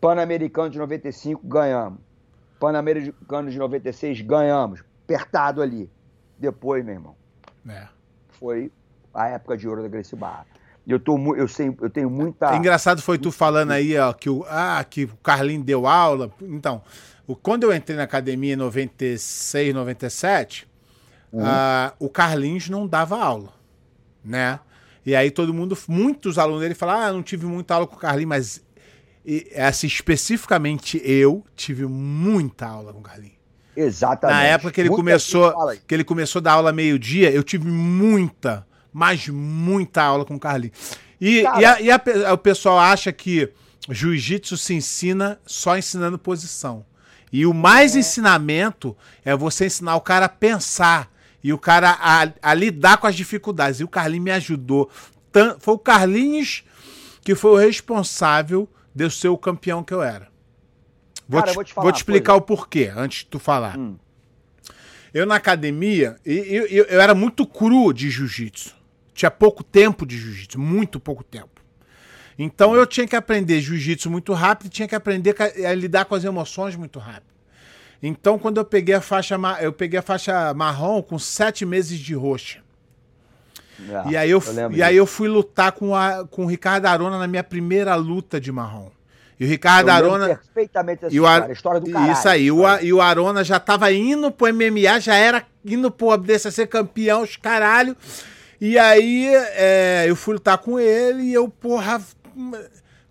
Pan-Americano 0.00 0.70
de 0.70 0.78
95, 0.78 1.44
ganhamos. 1.44 2.11
Pan-Americano 2.62 3.50
de 3.50 3.58
96, 3.58 4.20
ganhamos. 4.20 4.84
Apertado 5.02 5.60
ali. 5.60 5.90
Depois, 6.38 6.84
meu 6.84 6.94
irmão. 6.94 7.16
É. 7.68 7.88
Foi 8.38 8.70
a 9.12 9.30
época 9.30 9.56
de 9.56 9.66
ouro 9.66 9.82
da 9.82 9.88
Gracie 9.88 10.16
Barra. 10.16 10.46
Eu, 10.86 11.00
tô, 11.00 11.34
eu, 11.34 11.48
sei, 11.48 11.76
eu 11.80 11.90
tenho 11.90 12.08
muita. 12.08 12.54
Engraçado 12.54 13.02
foi 13.02 13.18
tu 13.18 13.32
falando 13.32 13.72
aí, 13.72 13.98
ó, 13.98 14.12
que 14.12 14.30
o, 14.30 14.44
ah, 14.48 14.84
que 14.88 15.04
o 15.04 15.16
Carlinho 15.24 15.64
deu 15.64 15.88
aula. 15.88 16.30
Então, 16.40 16.82
o, 17.26 17.34
quando 17.34 17.64
eu 17.64 17.74
entrei 17.74 17.96
na 17.96 18.04
academia 18.04 18.52
em 18.52 18.56
96, 18.56 19.74
97, 19.74 20.68
uhum. 21.32 21.40
ah, 21.44 21.92
o 21.98 22.08
Carlinhos 22.08 22.68
não 22.68 22.86
dava 22.86 23.18
aula, 23.18 23.52
né? 24.24 24.60
E 25.04 25.16
aí 25.16 25.32
todo 25.32 25.52
mundo, 25.52 25.76
muitos 25.88 26.38
alunos 26.38 26.60
dele 26.60 26.74
falaram, 26.74 27.00
ah, 27.00 27.12
não 27.12 27.24
tive 27.24 27.44
muita 27.44 27.74
aula 27.74 27.88
com 27.88 27.96
o 27.96 27.98
Carlinhos, 27.98 28.28
mas 28.28 28.64
e, 29.24 29.52
assim, 29.56 29.86
especificamente 29.86 31.00
eu 31.04 31.44
tive 31.54 31.86
muita 31.86 32.66
aula 32.66 32.92
com 32.92 33.00
o 33.00 33.02
Carlinhos. 33.02 33.36
Exatamente. 33.76 34.36
Na 34.36 34.44
época 34.44 34.72
que 34.72 34.80
ele 34.80 34.90
muita 34.90 35.02
começou, 35.02 35.54
que 35.86 35.94
ele 35.94 36.04
começou 36.04 36.40
a 36.40 36.42
dar 36.42 36.52
aula 36.52 36.72
meio-dia, 36.72 37.30
eu 37.30 37.42
tive 37.42 37.68
muita, 37.68 38.66
mas 38.92 39.28
muita 39.28 40.02
aula 40.02 40.24
com 40.24 40.34
o 40.34 40.40
Carlinhos. 40.40 40.76
E, 41.20 41.42
Cara, 41.42 41.60
e, 41.60 41.64
a, 41.64 41.80
e 41.80 41.90
a, 41.90 42.32
o 42.32 42.38
pessoal 42.38 42.78
acha 42.78 43.12
que 43.12 43.50
jiu-jitsu 43.88 44.56
se 44.56 44.74
ensina 44.74 45.40
só 45.46 45.78
ensinando 45.78 46.18
posição. 46.18 46.84
E 47.32 47.46
o 47.46 47.54
mais 47.54 47.96
é. 47.96 48.00
ensinamento 48.00 48.96
é 49.24 49.34
você 49.34 49.66
ensinar 49.66 49.96
o 49.96 50.00
cara 50.00 50.26
a 50.26 50.28
pensar 50.28 51.10
e 51.42 51.52
o 51.52 51.58
cara 51.58 51.96
a, 51.98 52.28
a 52.42 52.54
lidar 52.54 52.98
com 52.98 53.06
as 53.06 53.14
dificuldades. 53.14 53.80
E 53.80 53.84
o 53.84 53.88
Carlinhos 53.88 54.24
me 54.24 54.30
ajudou. 54.32 54.90
Foi 55.60 55.74
o 55.74 55.78
Carlinhos 55.78 56.64
que 57.24 57.34
foi 57.34 57.52
o 57.52 57.56
responsável 57.56 58.68
de 58.94 59.04
eu 59.04 59.10
ser 59.10 59.28
o 59.28 59.38
campeão 59.38 59.82
que 59.82 59.94
eu 59.94 60.02
era. 60.02 60.28
Vou, 61.28 61.40
Cara, 61.40 61.52
te, 61.52 61.54
vou 61.54 61.64
te, 61.64 61.74
vou 61.74 61.92
te 61.92 61.96
explicar 61.96 62.34
o 62.34 62.40
porquê, 62.40 62.92
antes 62.94 63.20
de 63.20 63.26
tu 63.26 63.38
falar. 63.38 63.78
Hum. 63.78 63.96
Eu 65.14 65.26
na 65.26 65.36
academia, 65.36 66.16
eu, 66.24 66.66
eu, 66.66 66.84
eu 66.86 67.00
era 67.00 67.14
muito 67.14 67.46
cru 67.46 67.92
de 67.92 68.10
jiu-jitsu. 68.10 68.74
Tinha 69.14 69.30
pouco 69.30 69.62
tempo 69.62 70.06
de 70.06 70.16
jiu-jitsu, 70.16 70.58
muito 70.58 70.98
pouco 70.98 71.22
tempo. 71.22 71.60
Então 72.38 72.74
eu 72.74 72.86
tinha 72.86 73.06
que 73.06 73.14
aprender 73.14 73.60
jiu-jitsu 73.60 74.10
muito 74.10 74.32
rápido, 74.32 74.70
tinha 74.70 74.88
que 74.88 74.94
aprender 74.94 75.36
a 75.40 75.74
lidar 75.74 76.06
com 76.06 76.14
as 76.14 76.24
emoções 76.24 76.74
muito 76.76 76.98
rápido. 76.98 77.32
Então 78.02 78.38
quando 78.38 78.56
eu 78.56 78.64
peguei 78.64 78.94
a 78.94 79.02
faixa, 79.02 79.38
eu 79.60 79.72
peguei 79.72 79.98
a 79.98 80.02
faixa 80.02 80.54
marrom 80.54 81.02
com 81.02 81.18
sete 81.18 81.66
meses 81.66 81.98
de 81.98 82.14
roxa. 82.14 82.61
Ah, 83.90 84.04
e 84.06 84.16
aí 84.16 84.30
eu, 84.30 84.42
eu 84.46 84.72
e 84.72 84.82
aí 84.82 84.96
eu 84.96 85.06
fui 85.06 85.28
lutar 85.28 85.72
com, 85.72 85.94
a, 85.94 86.26
com 86.26 86.44
o 86.44 86.46
Ricardo 86.46 86.86
Arona 86.86 87.18
na 87.18 87.26
minha 87.26 87.42
primeira 87.42 87.94
luta 87.94 88.40
de 88.40 88.52
marrom. 88.52 88.90
E 89.42 89.44
o 89.44 89.48
Ricardo 89.48 89.88
eu 89.88 89.94
Arona. 89.94 90.28
Perfeitamente 90.28 91.06
essa 91.06 91.14
e 91.14 91.18
o 91.18 91.26
Ar... 91.26 91.50
história, 91.50 91.52
história 91.52 91.80
do 91.80 91.90
caralho. 91.90 92.12
Isso 92.12 92.28
aí. 92.28 92.52
O, 92.52 92.78
e 92.80 92.92
o 92.92 93.00
Arona 93.00 93.42
já 93.42 93.58
tava 93.58 93.92
indo 93.92 94.30
pro 94.30 94.52
MMA, 94.54 95.00
já 95.00 95.16
era 95.16 95.44
indo 95.64 95.90
pro 95.90 96.10
ser 96.38 96.68
campeão, 96.68 97.22
os 97.22 97.36
caralho. 97.36 97.96
E 98.60 98.78
aí 98.78 99.26
é, 99.54 100.04
eu 100.06 100.14
fui 100.14 100.34
lutar 100.34 100.58
com 100.58 100.78
ele 100.78 101.22
e 101.24 101.34
eu, 101.34 101.48
porra. 101.48 102.00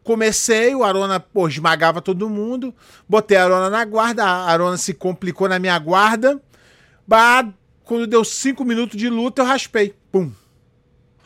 Comecei, 0.03 0.73
o 0.73 0.83
Arona 0.83 1.19
pô, 1.19 1.47
esmagava 1.47 2.01
todo 2.01 2.29
mundo. 2.29 2.73
Botei 3.07 3.37
a 3.37 3.43
Arona 3.43 3.69
na 3.69 3.85
guarda, 3.85 4.23
a 4.23 4.49
Arona 4.49 4.77
se 4.77 4.93
complicou 4.93 5.47
na 5.47 5.59
minha 5.59 5.77
guarda. 5.77 6.41
Bah, 7.05 7.47
quando 7.83 8.07
deu 8.07 8.23
cinco 8.23 8.63
minutos 8.63 8.97
de 8.97 9.09
luta, 9.09 9.41
eu 9.41 9.45
raspei. 9.45 9.93
Pum 10.11 10.31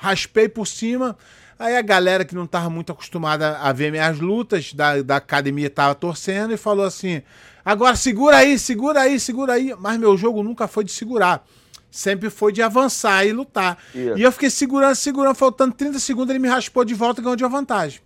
raspei 0.05 0.47
por 0.47 0.67
cima. 0.67 1.17
Aí 1.57 1.75
a 1.75 1.81
galera 1.81 2.25
que 2.25 2.35
não 2.35 2.43
estava 2.43 2.69
muito 2.69 2.91
acostumada 2.91 3.57
a 3.57 3.71
ver 3.71 3.91
minhas 3.91 4.19
lutas 4.19 4.73
da, 4.73 5.01
da 5.01 5.15
academia 5.17 5.67
estava 5.67 5.95
torcendo 5.95 6.53
e 6.53 6.57
falou 6.57 6.85
assim: 6.85 7.21
agora 7.63 7.95
segura 7.95 8.37
aí, 8.37 8.59
segura 8.59 9.01
aí, 9.01 9.19
segura 9.19 9.53
aí. 9.53 9.73
Mas 9.79 9.97
meu 9.97 10.17
jogo 10.17 10.43
nunca 10.43 10.67
foi 10.67 10.83
de 10.83 10.91
segurar. 10.91 11.45
Sempre 11.89 12.29
foi 12.29 12.51
de 12.51 12.61
avançar 12.61 13.25
e 13.25 13.31
lutar. 13.31 13.77
E 14.17 14.21
eu 14.21 14.31
fiquei 14.31 14.49
segurando, 14.49 14.95
segurando, 14.95 15.35
faltando 15.35 15.73
30 15.73 15.97
segundos, 15.99 16.29
ele 16.29 16.39
me 16.39 16.49
raspou 16.49 16.83
de 16.83 16.93
volta 16.93 17.21
e 17.21 17.23
ganhou 17.23 17.37
de 17.37 17.47
vantagem. 17.47 18.01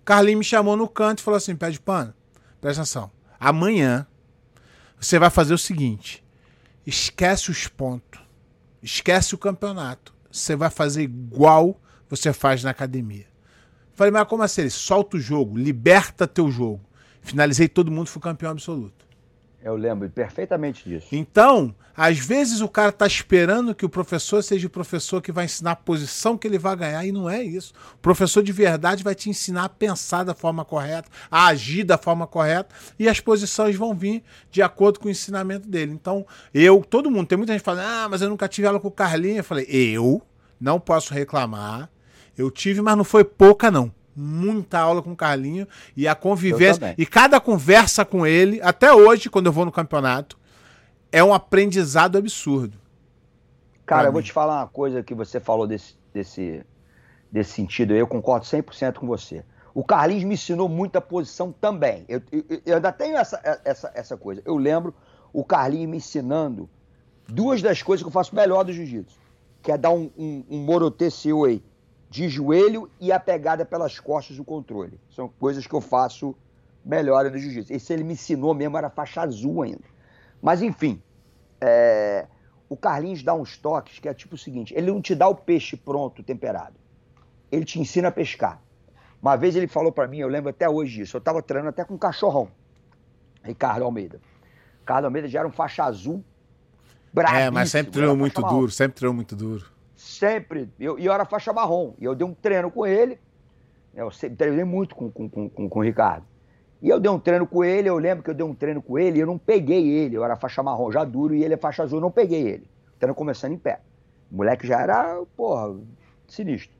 O 0.00 0.04
Carlinhos 0.04 0.38
me 0.38 0.44
chamou 0.44 0.76
no 0.76 0.88
canto 0.88 1.18
e 1.18 1.22
falou 1.22 1.36
assim: 1.36 1.56
pede 1.56 1.80
pano, 1.80 2.14
presta 2.60 2.82
atenção. 2.82 3.10
Amanhã 3.40 4.06
você 5.00 5.18
vai 5.18 5.30
fazer 5.30 5.52
o 5.52 5.58
seguinte: 5.58 6.24
esquece 6.86 7.50
os 7.50 7.66
pontos, 7.66 8.20
esquece 8.80 9.34
o 9.34 9.38
campeonato 9.38 10.11
você 10.32 10.56
vai 10.56 10.70
fazer 10.70 11.02
igual 11.02 11.80
você 12.08 12.32
faz 12.32 12.64
na 12.64 12.70
academia. 12.70 13.26
Falei, 13.94 14.10
mas 14.10 14.26
como 14.26 14.42
assim? 14.42 14.62
Ele 14.62 14.70
solta 14.70 15.16
o 15.16 15.20
jogo, 15.20 15.56
liberta 15.56 16.26
teu 16.26 16.50
jogo. 16.50 16.80
Finalizei 17.20 17.68
todo 17.68 17.90
mundo, 17.90 18.08
fui 18.08 18.20
campeão 18.20 18.50
absoluto. 18.50 19.06
Eu 19.64 19.76
lembro 19.76 20.10
perfeitamente 20.10 20.88
disso. 20.88 21.06
Então, 21.12 21.72
às 21.96 22.18
vezes 22.18 22.60
o 22.60 22.68
cara 22.68 22.90
tá 22.90 23.06
esperando 23.06 23.74
que 23.74 23.86
o 23.86 23.88
professor 23.88 24.42
seja 24.42 24.66
o 24.66 24.70
professor 24.70 25.22
que 25.22 25.30
vai 25.30 25.44
ensinar 25.44 25.72
a 25.72 25.76
posição 25.76 26.36
que 26.36 26.48
ele 26.48 26.58
vai 26.58 26.74
ganhar, 26.74 27.06
e 27.06 27.12
não 27.12 27.30
é 27.30 27.42
isso. 27.42 27.72
O 27.94 27.98
professor 27.98 28.42
de 28.42 28.50
verdade 28.50 29.04
vai 29.04 29.14
te 29.14 29.30
ensinar 29.30 29.64
a 29.64 29.68
pensar 29.68 30.24
da 30.24 30.34
forma 30.34 30.64
correta, 30.64 31.08
a 31.30 31.46
agir 31.46 31.84
da 31.84 31.96
forma 31.96 32.26
correta, 32.26 32.74
e 32.98 33.08
as 33.08 33.20
posições 33.20 33.76
vão 33.76 33.94
vir 33.94 34.24
de 34.50 34.62
acordo 34.62 34.98
com 34.98 35.06
o 35.06 35.10
ensinamento 35.10 35.68
dele. 35.68 35.92
Então, 35.92 36.26
eu, 36.52 36.82
todo 36.82 37.10
mundo, 37.10 37.28
tem 37.28 37.38
muita 37.38 37.52
gente 37.52 37.62
falando, 37.62 37.86
ah, 37.86 38.08
mas 38.10 38.20
eu 38.20 38.28
nunca 38.28 38.48
tive 38.48 38.66
aula 38.66 38.80
com 38.80 38.88
o 38.88 38.92
Carlinhos. 38.92 39.38
Eu 39.38 39.44
falei, 39.44 39.66
eu 39.68 40.20
não 40.60 40.80
posso 40.80 41.14
reclamar. 41.14 41.88
Eu 42.36 42.50
tive, 42.50 42.80
mas 42.80 42.96
não 42.96 43.04
foi 43.04 43.22
pouca, 43.22 43.70
não 43.70 43.92
muita 44.14 44.78
aula 44.78 45.02
com 45.02 45.12
o 45.12 45.16
Carlinho 45.16 45.66
e 45.96 46.06
a 46.06 46.14
convivência. 46.14 46.94
E 46.96 47.06
cada 47.06 47.40
conversa 47.40 48.04
com 48.04 48.26
ele, 48.26 48.60
até 48.62 48.92
hoje, 48.92 49.30
quando 49.30 49.46
eu 49.46 49.52
vou 49.52 49.64
no 49.64 49.72
campeonato, 49.72 50.38
é 51.10 51.22
um 51.22 51.34
aprendizado 51.34 52.16
absurdo. 52.16 52.78
Cara, 53.84 54.08
eu 54.08 54.12
vou 54.12 54.22
te 54.22 54.32
falar 54.32 54.60
uma 54.60 54.68
coisa 54.68 55.02
que 55.02 55.14
você 55.14 55.40
falou 55.40 55.66
desse, 55.66 55.94
desse, 56.12 56.64
desse 57.30 57.52
sentido, 57.52 57.94
eu 57.94 58.06
concordo 58.06 58.46
100% 58.46 58.94
com 58.94 59.06
você. 59.06 59.44
O 59.74 59.82
Carlinhos 59.82 60.24
me 60.24 60.34
ensinou 60.34 60.68
muita 60.68 61.00
posição 61.00 61.52
também. 61.52 62.04
Eu, 62.08 62.22
eu, 62.30 62.44
eu, 62.64 62.76
ainda 62.76 62.92
tenho 62.92 63.16
essa, 63.16 63.60
essa, 63.64 63.90
essa 63.94 64.16
coisa. 64.16 64.42
Eu 64.44 64.56
lembro 64.56 64.94
o 65.32 65.44
Carlinhos 65.44 65.90
me 65.90 65.96
ensinando 65.96 66.68
duas 67.26 67.62
das 67.62 67.82
coisas 67.82 68.02
que 68.02 68.08
eu 68.08 68.12
faço 68.12 68.34
melhor 68.34 68.64
do 68.64 68.72
jiu-jitsu, 68.72 69.18
que 69.62 69.72
é 69.72 69.78
dar 69.78 69.90
um, 69.90 70.10
um, 70.16 70.44
um 70.50 71.44
aí 71.44 71.62
de 72.12 72.28
joelho 72.28 72.90
e 73.00 73.10
a 73.10 73.18
pegada 73.18 73.64
pelas 73.64 73.98
costas 73.98 74.36
do 74.36 74.44
controle. 74.44 75.00
São 75.08 75.30
coisas 75.40 75.66
que 75.66 75.74
eu 75.74 75.80
faço 75.80 76.36
melhor 76.84 77.24
no 77.30 77.38
jiu-jitsu. 77.38 77.72
Esse 77.72 77.90
ele 77.90 78.04
me 78.04 78.12
ensinou 78.12 78.54
mesmo, 78.54 78.76
era 78.76 78.90
faixa 78.90 79.22
azul 79.22 79.62
ainda. 79.62 79.84
Mas 80.42 80.60
enfim, 80.60 81.00
é... 81.58 82.26
o 82.68 82.76
Carlinhos 82.76 83.22
dá 83.22 83.32
uns 83.32 83.56
toques 83.56 83.98
que 83.98 84.06
é 84.10 84.12
tipo 84.12 84.34
o 84.34 84.38
seguinte: 84.38 84.74
ele 84.76 84.92
não 84.92 85.00
te 85.00 85.14
dá 85.14 85.26
o 85.26 85.34
peixe 85.34 85.74
pronto, 85.74 86.22
temperado. 86.22 86.74
Ele 87.50 87.64
te 87.64 87.80
ensina 87.80 88.08
a 88.08 88.12
pescar. 88.12 88.60
Uma 89.22 89.34
vez 89.34 89.56
ele 89.56 89.66
falou 89.66 89.90
para 89.90 90.06
mim, 90.06 90.18
eu 90.18 90.28
lembro 90.28 90.50
até 90.50 90.68
hoje 90.68 90.96
disso, 90.96 91.16
eu 91.16 91.20
tava 91.20 91.40
treinando 91.42 91.70
até 91.70 91.82
com 91.82 91.94
um 91.94 91.98
cachorrão, 91.98 92.48
Ricardo 93.42 93.84
Almeida. 93.84 94.20
Ricardo 94.80 95.06
Almeida 95.06 95.28
já 95.28 95.38
era 95.38 95.48
um 95.48 95.52
faixa 95.52 95.84
azul, 95.84 96.22
É, 97.46 97.50
mas 97.50 97.70
sempre 97.70 97.92
treinou 97.92 98.16
muito 98.16 98.42
duro, 98.42 98.70
sempre 98.70 98.96
treinou 98.96 99.14
muito 99.14 99.34
duro. 99.34 99.71
Sempre. 100.02 100.68
Eu, 100.80 100.98
e 100.98 101.06
eu 101.06 101.12
era 101.12 101.24
faixa 101.24 101.52
marrom. 101.52 101.94
E 101.96 102.04
eu 102.04 102.12
dei 102.12 102.26
um 102.26 102.34
treino 102.34 102.72
com 102.72 102.84
ele. 102.84 103.20
Eu 103.94 104.10
treinei 104.36 104.64
muito 104.64 104.96
com, 104.96 105.08
com, 105.08 105.28
com, 105.28 105.48
com, 105.48 105.78
o 105.78 105.82
Ricardo. 105.82 106.24
E 106.80 106.88
eu 106.88 106.98
dei 106.98 107.08
um 107.08 107.20
treino 107.20 107.46
com 107.46 107.62
ele, 107.62 107.88
eu 107.88 107.96
lembro 107.98 108.24
que 108.24 108.30
eu 108.30 108.34
dei 108.34 108.44
um 108.44 108.52
treino 108.54 108.82
com 108.82 108.98
ele 108.98 109.18
e 109.18 109.20
eu 109.20 109.26
não 109.26 109.38
peguei 109.38 109.88
ele. 109.88 110.16
Eu 110.16 110.24
era 110.24 110.34
faixa 110.34 110.60
marrom 110.60 110.90
já 110.90 111.04
duro 111.04 111.36
e 111.36 111.44
ele 111.44 111.54
é 111.54 111.56
faixa 111.56 111.84
azul, 111.84 111.98
eu 111.98 112.02
não 112.02 112.10
peguei 112.10 112.42
ele. 112.42 112.68
O 112.96 112.98
treino 112.98 113.14
começando 113.14 113.52
em 113.52 113.58
pé. 113.58 113.80
O 114.28 114.36
moleque 114.36 114.66
já 114.66 114.80
era, 114.80 115.22
porra, 115.36 115.78
sinistro. 116.26 116.74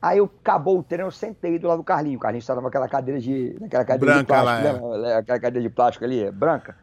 Aí 0.00 0.16
eu, 0.16 0.30
acabou 0.40 0.78
o 0.78 0.82
treino, 0.82 1.08
eu 1.08 1.10
sentei 1.10 1.58
do 1.58 1.68
lado 1.68 1.78
do 1.78 1.84
Carlinho. 1.84 2.16
O 2.16 2.20
Carlinho 2.20 2.40
estava 2.40 2.62
naquela 2.62 2.88
cadeira 2.88 3.20
de. 3.20 3.58
Naquela 3.60 3.84
cadeira 3.84 4.14
branca 4.14 4.20
de 4.20 4.42
plástico, 4.42 4.88
lá, 4.88 5.10
é. 5.10 5.16
Aquela 5.16 5.38
cadeira 5.38 5.68
de 5.68 5.74
plástico 5.74 6.04
ali, 6.06 6.30
branca. 6.30 6.78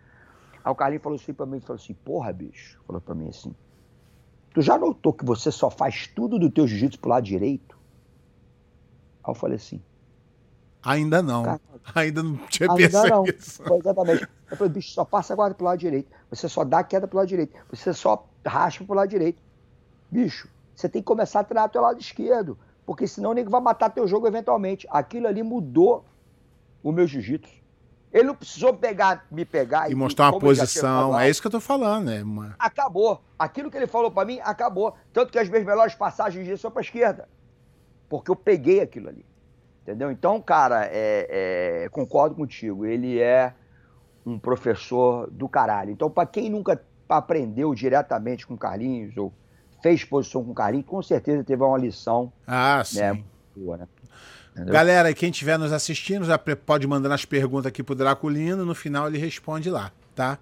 Aí 0.64 0.72
o 0.72 0.76
Carlinho 0.76 1.02
falou 1.02 1.16
assim 1.16 1.34
pra 1.34 1.48
mim, 1.48 1.60
falou 1.60 1.82
assim, 1.82 1.96
porra, 1.96 2.32
bicho. 2.32 2.80
Falou 2.86 3.02
pra 3.02 3.16
mim 3.16 3.30
assim. 3.30 3.56
Tu 4.60 4.64
já 4.64 4.78
notou 4.78 5.14
que 5.14 5.24
você 5.24 5.54
só 5.54 5.70
faz 5.70 6.06
tudo 6.08 6.38
do 6.38 6.52
teu 6.52 6.68
jiu-jitsu 6.68 7.00
pro 7.00 7.12
lado 7.12 7.24
direito? 7.24 7.78
Aí 9.24 9.32
eu 9.32 9.34
falei 9.34 9.56
assim. 9.56 9.82
Ainda 10.84 11.24
não. 11.24 11.44
Cara, 11.44 11.62
ainda 11.96 12.22
não 12.22 12.36
tinha 12.50 12.70
ainda 12.70 12.76
pensado 12.76 13.08
não. 13.08 13.24
Isso. 13.24 13.64
Exatamente. 13.74 14.28
Eu 14.52 14.58
falei, 14.58 14.74
bicho, 14.74 14.92
só 14.92 15.06
passa 15.06 15.32
a 15.32 15.36
guarda 15.38 15.56
pro 15.56 15.64
lado 15.64 15.80
direito. 15.80 16.12
Você 16.30 16.50
só 16.50 16.66
dá 16.66 16.80
a 16.80 16.84
queda 16.84 17.08
pro 17.08 17.20
lado 17.20 17.30
direito. 17.30 17.56
Você 17.72 17.94
só 17.94 18.28
raspa 18.46 18.84
pro 18.84 18.96
lado 18.96 19.08
direito. 19.08 19.42
Bicho, 20.12 20.50
você 20.76 20.90
tem 20.90 21.02
que 21.02 21.06
começar 21.06 21.40
a 21.40 21.44
treinar 21.46 21.70
teu 21.70 21.82
lado 21.82 22.02
esquerdo. 22.02 22.60
Porque 22.86 23.08
senão 23.08 23.32
o 23.32 23.34
nego 23.34 23.50
vai 23.50 23.62
matar 23.62 23.90
teu 23.90 24.06
jogo 24.10 24.28
eventualmente. 24.28 24.86
Aquilo 24.90 25.28
ali 25.30 25.42
mudou 25.42 26.04
o 26.84 26.92
meu 26.92 27.08
jiu-jitsu. 27.08 27.59
Ele 28.12 28.24
não 28.24 28.36
precisou 28.36 28.74
pegar, 28.74 29.26
me 29.30 29.46
pegar 29.46 29.88
e, 29.88 29.92
e 29.92 29.96
mostrar 29.96 30.32
uma 30.32 30.40
posição. 30.40 31.18
É 31.20 31.30
isso 31.30 31.40
que 31.42 31.48
eu 31.48 31.52
tô 31.52 31.60
falando, 31.60 32.06
né? 32.06 32.24
Uma... 32.24 32.56
Acabou. 32.58 33.22
Aquilo 33.38 33.70
que 33.70 33.78
ele 33.78 33.88
falou 33.88 34.10
para 34.10 34.26
mim, 34.26 34.40
acabou. 34.44 34.96
Tanto 35.14 35.32
que 35.32 35.38
as 35.38 35.48
minhas 35.48 35.66
melhores 35.66 35.94
passagens 35.94 36.46
de 36.46 36.58
são 36.58 36.72
pra 36.72 36.82
esquerda. 36.82 37.30
Porque 38.10 38.32
eu 38.32 38.36
peguei 38.36 38.82
aquilo 38.82 39.10
ali. 39.10 39.24
Entendeu? 39.84 40.12
Então, 40.12 40.42
cara, 40.42 40.86
é, 40.86 41.84
é, 41.86 41.90
concordo 41.90 42.36
contigo. 42.36 42.86
Ele 42.86 43.20
é 43.20 43.54
um 44.26 44.40
professor 44.40 45.30
do 45.30 45.48
caralho. 45.48 45.92
Então, 45.92 46.10
para 46.10 46.28
quem 46.28 46.50
nunca 46.50 46.82
aprendeu 47.08 47.74
diretamente 47.74 48.46
com 48.46 48.58
Carlinhos 48.58 49.16
ou 49.18 49.32
fez 49.82 50.04
posição 50.04 50.44
com 50.44 50.54
Carlinhos, 50.54 50.88
com 50.88 51.02
certeza 51.02 51.44
teve 51.44 51.64
uma 51.64 51.78
lição. 51.78 52.34
Ah, 52.46 52.84
né, 52.94 53.14
sim. 53.14 53.26
Boa, 53.56 53.78
né? 53.78 53.88
Entendeu? 54.60 54.74
Galera, 54.74 55.14
quem 55.14 55.30
estiver 55.30 55.58
nos 55.58 55.72
assistindo, 55.72 56.26
já 56.26 56.38
pode 56.38 56.86
mandar 56.86 57.14
as 57.14 57.24
perguntas 57.24 57.68
aqui 57.68 57.82
pro 57.82 57.96
Draculino, 57.96 58.66
no 58.66 58.76
final 58.76 59.08
ele 59.08 59.18
responde 59.18 59.70
lá, 59.70 59.90
tá? 60.14 60.38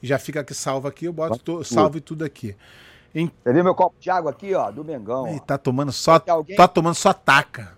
Já 0.00 0.20
fica 0.20 0.40
aqui 0.40 0.54
salvo 0.54 0.86
aqui, 0.86 1.06
eu 1.06 1.12
boto 1.12 1.38
to, 1.38 1.64
salve 1.64 2.00
tudo 2.00 2.24
aqui. 2.24 2.54
Em... 3.12 3.30
Você 3.42 3.52
viu 3.52 3.64
meu 3.64 3.74
copo 3.74 3.96
de 3.98 4.08
água 4.08 4.30
aqui, 4.30 4.54
ó, 4.54 4.70
do 4.70 4.84
Mengão. 4.84 5.26
Ele 5.26 5.40
tá 5.40 5.58
tomando 5.58 5.90
só, 5.90 6.22
alguém... 6.28 6.54
tá 6.54 6.68
tomando 6.68 6.94
só 6.94 7.12
taca. 7.12 7.72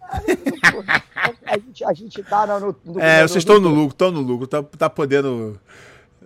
a, 1.44 1.58
gente, 1.58 1.84
a 1.84 1.92
gente 1.92 2.22
tá 2.22 2.46
no, 2.46 2.74
no 2.82 3.00
É, 3.00 3.22
vocês 3.22 3.42
estão 3.42 3.60
no 3.60 3.68
lucro, 3.68 3.92
estão 3.92 4.10
no 4.10 4.20
lucro, 4.20 4.46
tá, 4.46 4.62
tá 4.62 4.88
podendo 4.88 5.60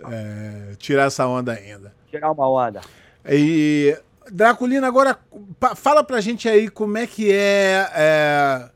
é, 0.08 0.76
tirar 0.78 1.06
essa 1.06 1.26
onda 1.26 1.52
ainda. 1.52 1.92
Tirar 2.08 2.30
uma 2.30 2.48
onda. 2.48 2.80
E 3.28 3.98
Draculino, 4.30 4.86
agora 4.86 5.18
fala 5.74 6.04
pra 6.04 6.20
gente 6.20 6.48
aí 6.48 6.68
como 6.68 6.96
é 6.96 7.08
que 7.08 7.32
é, 7.32 7.90
é 7.92 8.70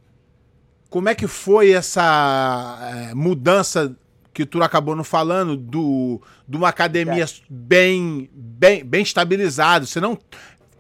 como 0.95 1.09
é 1.09 1.15
que 1.17 1.27
foi 1.27 1.73
essa 1.73 2.79
é, 3.11 3.15
mudança 3.17 3.97
que 4.33 4.47
tu 4.47 4.63
acabou 4.63 4.95
não 4.95 5.03
falando 5.03 5.57
do 5.57 6.23
de 6.47 6.57
uma 6.57 6.69
academia 6.69 7.25
é. 7.25 7.29
bem, 7.51 8.31
bem 8.33 8.85
bem 8.85 9.03
estabilizado. 9.03 9.89
Você 9.89 10.01
não 10.01 10.17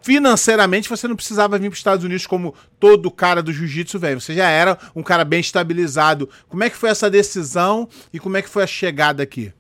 financeiramente 0.03 0.89
você 0.89 1.09
não 1.09 1.17
precisava 1.17 1.59
vir 1.59 1.69
para 1.69 1.73
os 1.73 1.81
Estados 1.81 2.05
Unidos 2.05 2.29
como 2.29 2.55
todo 2.79 3.11
cara 3.11 3.43
do 3.43 3.53
jiu-jitsu 3.53 3.99
velho. 3.99 4.21
Você 4.21 4.35
já 4.35 4.49
era 4.49 4.79
um 4.95 5.03
cara 5.03 5.25
bem 5.25 5.41
estabilizado. 5.41 6.31
Como 6.49 6.63
é 6.63 6.71
que 6.71 6.77
foi 6.77 6.91
essa 6.91 7.11
decisão 7.11 7.89
e 8.13 8.21
como 8.21 8.37
é 8.37 8.43
que 8.43 8.49
foi 8.49 8.63
a 8.63 8.69
chegada 8.69 9.21
aqui? 9.21 9.53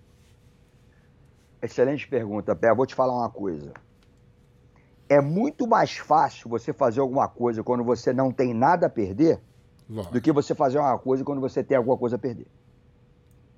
Excelente 1.60 2.06
pergunta, 2.06 2.54
Pé. 2.54 2.72
Vou 2.72 2.86
te 2.86 2.94
falar 2.94 3.12
uma 3.12 3.28
coisa. 3.28 3.72
É 5.08 5.20
muito 5.20 5.66
mais 5.66 5.96
fácil 5.96 6.48
você 6.48 6.72
fazer 6.72 7.00
alguma 7.00 7.26
coisa 7.26 7.60
quando 7.64 7.82
você 7.82 8.12
não 8.12 8.30
tem 8.30 8.54
nada 8.54 8.86
a 8.86 8.90
perder 8.90 9.40
do 9.88 10.20
que 10.20 10.32
você 10.32 10.54
fazer 10.54 10.78
uma 10.78 10.98
coisa 10.98 11.24
quando 11.24 11.40
você 11.40 11.62
tem 11.62 11.76
alguma 11.76 11.96
coisa 11.96 12.16
a 12.16 12.18
perder. 12.18 12.46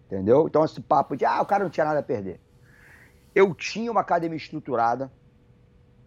Entendeu? 0.07 0.47
Então, 0.47 0.64
esse 0.64 0.81
papo 0.81 1.16
de, 1.16 1.24
ah, 1.24 1.41
o 1.41 1.47
cara 1.47 1.64
não 1.64 1.70
tinha 1.70 1.87
nada 1.87 2.01
a 2.01 2.03
perder. 2.03 2.41
Eu 3.35 3.55
tinha 3.55 3.91
uma 3.91 4.01
academia 4.01 4.37
estruturada, 4.37 5.11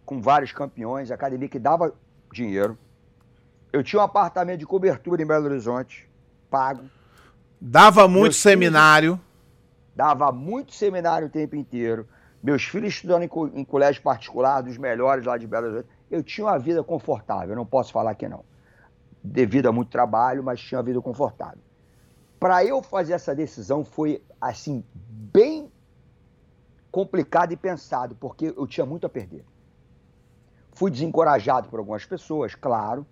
com 0.04 0.20
vários 0.20 0.52
campeões, 0.52 1.10
academia 1.10 1.48
que 1.48 1.58
dava 1.58 1.94
dinheiro. 2.32 2.76
Eu 3.72 3.82
tinha 3.82 4.00
um 4.00 4.04
apartamento 4.04 4.58
de 4.58 4.66
cobertura 4.66 5.22
em 5.22 5.26
Belo 5.26 5.44
Horizonte, 5.44 6.08
pago. 6.50 6.82
Dava 7.60 8.08
muito 8.08 8.22
Meus 8.22 8.36
seminário. 8.36 9.12
Filhos, 9.12 9.26
dava 9.94 10.32
muito 10.32 10.74
seminário 10.74 11.28
o 11.28 11.30
tempo 11.30 11.54
inteiro. 11.54 12.08
Meus 12.42 12.64
filhos 12.64 12.94
estudando 12.94 13.22
em, 13.22 13.60
em 13.60 13.64
colégio 13.64 14.02
particular, 14.02 14.62
dos 14.62 14.76
melhores 14.78 15.24
lá 15.24 15.36
de 15.36 15.46
Belo 15.46 15.66
Horizonte. 15.66 15.88
Eu 16.10 16.22
tinha 16.22 16.46
uma 16.46 16.58
vida 16.58 16.82
confortável, 16.82 17.54
não 17.54 17.66
posso 17.66 17.92
falar 17.92 18.14
que 18.14 18.28
não 18.28 18.44
devido 19.22 19.66
a 19.66 19.72
muito 19.72 19.90
trabalho, 19.90 20.42
mas 20.42 20.60
tinha 20.60 20.78
uma 20.78 20.84
vida 20.84 21.00
confortável. 21.00 21.62
Para 22.38 22.64
eu 22.64 22.82
fazer 22.82 23.12
essa 23.12 23.34
decisão 23.34 23.84
foi 23.84 24.22
assim 24.40 24.84
bem 24.94 25.70
complicado 26.90 27.52
e 27.52 27.56
pensado, 27.56 28.14
porque 28.16 28.46
eu 28.56 28.66
tinha 28.66 28.86
muito 28.86 29.06
a 29.06 29.10
perder. 29.10 29.44
Fui 30.72 30.90
desencorajado 30.90 31.68
por 31.68 31.78
algumas 31.78 32.04
pessoas, 32.04 32.54
claro, 32.54 33.06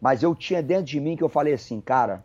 mas 0.00 0.22
eu 0.22 0.34
tinha 0.34 0.62
dentro 0.62 0.84
de 0.84 1.00
mim 1.00 1.16
que 1.16 1.24
eu 1.24 1.28
falei 1.28 1.54
assim, 1.54 1.80
cara, 1.80 2.22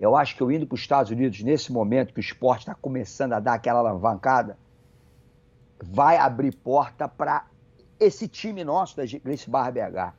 eu 0.00 0.16
acho 0.16 0.36
que 0.36 0.42
eu 0.42 0.50
indo 0.50 0.66
para 0.66 0.74
os 0.74 0.80
Estados 0.80 1.10
Unidos 1.10 1.40
nesse 1.42 1.72
momento 1.72 2.12
que 2.12 2.20
o 2.20 2.22
esporte 2.22 2.60
está 2.60 2.74
começando 2.74 3.34
a 3.34 3.40
dar 3.40 3.54
aquela 3.54 3.78
alavancada, 3.78 4.58
vai 5.82 6.16
abrir 6.16 6.54
porta 6.56 7.08
para 7.08 7.46
esse 7.98 8.26
time 8.26 8.64
nosso 8.64 8.96
da 8.96 9.04
Grace 9.04 9.48
Barra 9.48 9.70
BH. 9.70 10.14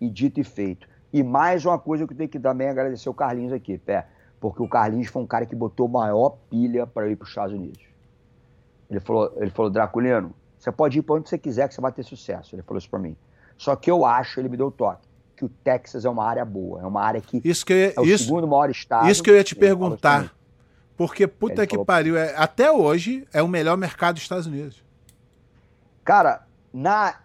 E 0.00 0.10
dito 0.10 0.40
e 0.40 0.44
feito. 0.44 0.88
E 1.14 1.22
mais 1.22 1.64
uma 1.64 1.78
coisa 1.78 2.08
que 2.08 2.12
eu 2.12 2.16
tenho 2.16 2.28
que 2.28 2.40
também 2.40 2.68
agradecer 2.68 3.08
o 3.08 3.14
Carlinhos 3.14 3.52
aqui, 3.52 3.78
pé. 3.78 4.04
Porque 4.40 4.60
o 4.60 4.66
Carlinhos 4.68 5.06
foi 5.06 5.22
um 5.22 5.26
cara 5.26 5.46
que 5.46 5.54
botou 5.54 5.86
maior 5.86 6.30
pilha 6.50 6.88
para 6.88 7.08
ir 7.08 7.14
para 7.14 7.22
os 7.22 7.28
Estados 7.28 7.54
Unidos. 7.54 7.84
Ele 8.90 8.98
falou, 8.98 9.32
ele 9.36 9.50
falou, 9.50 9.70
Draculino, 9.70 10.34
você 10.58 10.72
pode 10.72 10.98
ir 10.98 11.02
para 11.02 11.14
onde 11.14 11.28
você 11.28 11.38
quiser 11.38 11.68
que 11.68 11.74
você 11.74 11.80
vai 11.80 11.92
ter 11.92 12.02
sucesso. 12.02 12.56
Ele 12.56 12.62
falou 12.62 12.78
isso 12.78 12.90
para 12.90 12.98
mim. 12.98 13.16
Só 13.56 13.76
que 13.76 13.88
eu 13.88 14.04
acho, 14.04 14.40
ele 14.40 14.48
me 14.48 14.56
deu 14.56 14.66
o 14.66 14.70
toque, 14.72 15.06
que 15.36 15.44
o 15.44 15.48
Texas 15.48 16.04
é 16.04 16.10
uma 16.10 16.24
área 16.24 16.44
boa, 16.44 16.82
é 16.82 16.84
uma 16.84 17.00
área 17.00 17.20
que, 17.20 17.40
isso 17.44 17.64
que 17.64 17.72
ia, 17.72 17.94
é 17.96 18.00
o 18.00 18.04
isso, 18.04 18.24
segundo 18.24 18.48
maior 18.48 18.68
estado. 18.68 19.08
Isso 19.08 19.22
que 19.22 19.30
eu 19.30 19.36
ia 19.36 19.44
te 19.44 19.54
perguntar. 19.54 20.34
Porque, 20.96 21.28
puta 21.28 21.60
ele 21.60 21.66
que 21.68 21.76
falou, 21.76 21.86
pariu, 21.86 22.16
é, 22.16 22.34
até 22.36 22.72
hoje 22.72 23.24
é 23.32 23.40
o 23.40 23.46
melhor 23.46 23.76
mercado 23.76 24.14
dos 24.14 24.24
Estados 24.24 24.46
Unidos. 24.46 24.82
Cara, 26.04 26.44
na, 26.72 27.20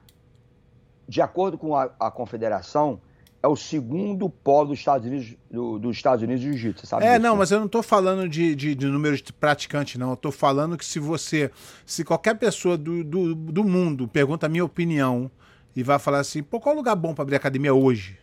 de 1.08 1.24
acordo 1.24 1.58
com 1.58 1.76
a, 1.76 1.90
a 2.00 2.12
confederação, 2.12 3.02
é 3.42 3.48
o 3.48 3.56
segundo 3.56 4.30
polo 4.30 4.70
dos 4.70 4.80
Estados 4.80 5.08
Unidos, 5.08 5.36
do, 5.50 5.80
dos 5.80 5.96
Estados 5.96 6.22
Unidos 6.24 6.42
de 6.42 6.50
jiu-jitsu, 6.50 6.86
sabe? 6.86 7.06
É, 7.06 7.12
disso, 7.12 7.22
não, 7.22 7.34
né? 7.34 7.40
mas 7.40 7.52
eu 7.52 7.60
não 7.60 7.68
estou 7.68 7.82
falando 7.82 8.28
de, 8.28 8.54
de, 8.54 8.76
de 8.76 8.86
número 8.88 9.16
de 9.16 9.32
praticantes, 9.32 9.96
não. 9.98 10.10
Eu 10.10 10.16
estou 10.16 10.32
falando 10.32 10.78
que 10.78 10.86
se 10.86 11.00
você, 11.00 11.50
se 11.86 12.04
qualquer 12.04 12.36
pessoa 12.36 12.78
do, 12.78 13.04
do, 13.04 13.36
do 13.36 13.64
mundo 13.64 14.08
pergunta 14.08 14.46
a 14.46 14.50
minha 14.50 14.66
opinião 14.66 15.32
e 15.76 15.84
vai 15.84 15.98
falar 15.98 16.20
assim, 16.20 16.44
pô, 16.44 16.60
qual 16.60 16.76
lugar 16.76 16.96
bom 16.96 17.14
para 17.14 17.24
abrir 17.24 17.38
academia 17.38 17.74
hoje? 17.74 18.20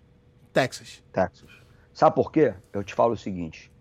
Texas. 0.52 1.02
Texas. 1.12 1.48
Sabe 1.94 2.14
por 2.14 2.30
quê? 2.30 2.52
Eu 2.72 2.84
te 2.84 2.92
falo 2.92 3.14
o 3.14 3.16
seguinte, 3.16 3.72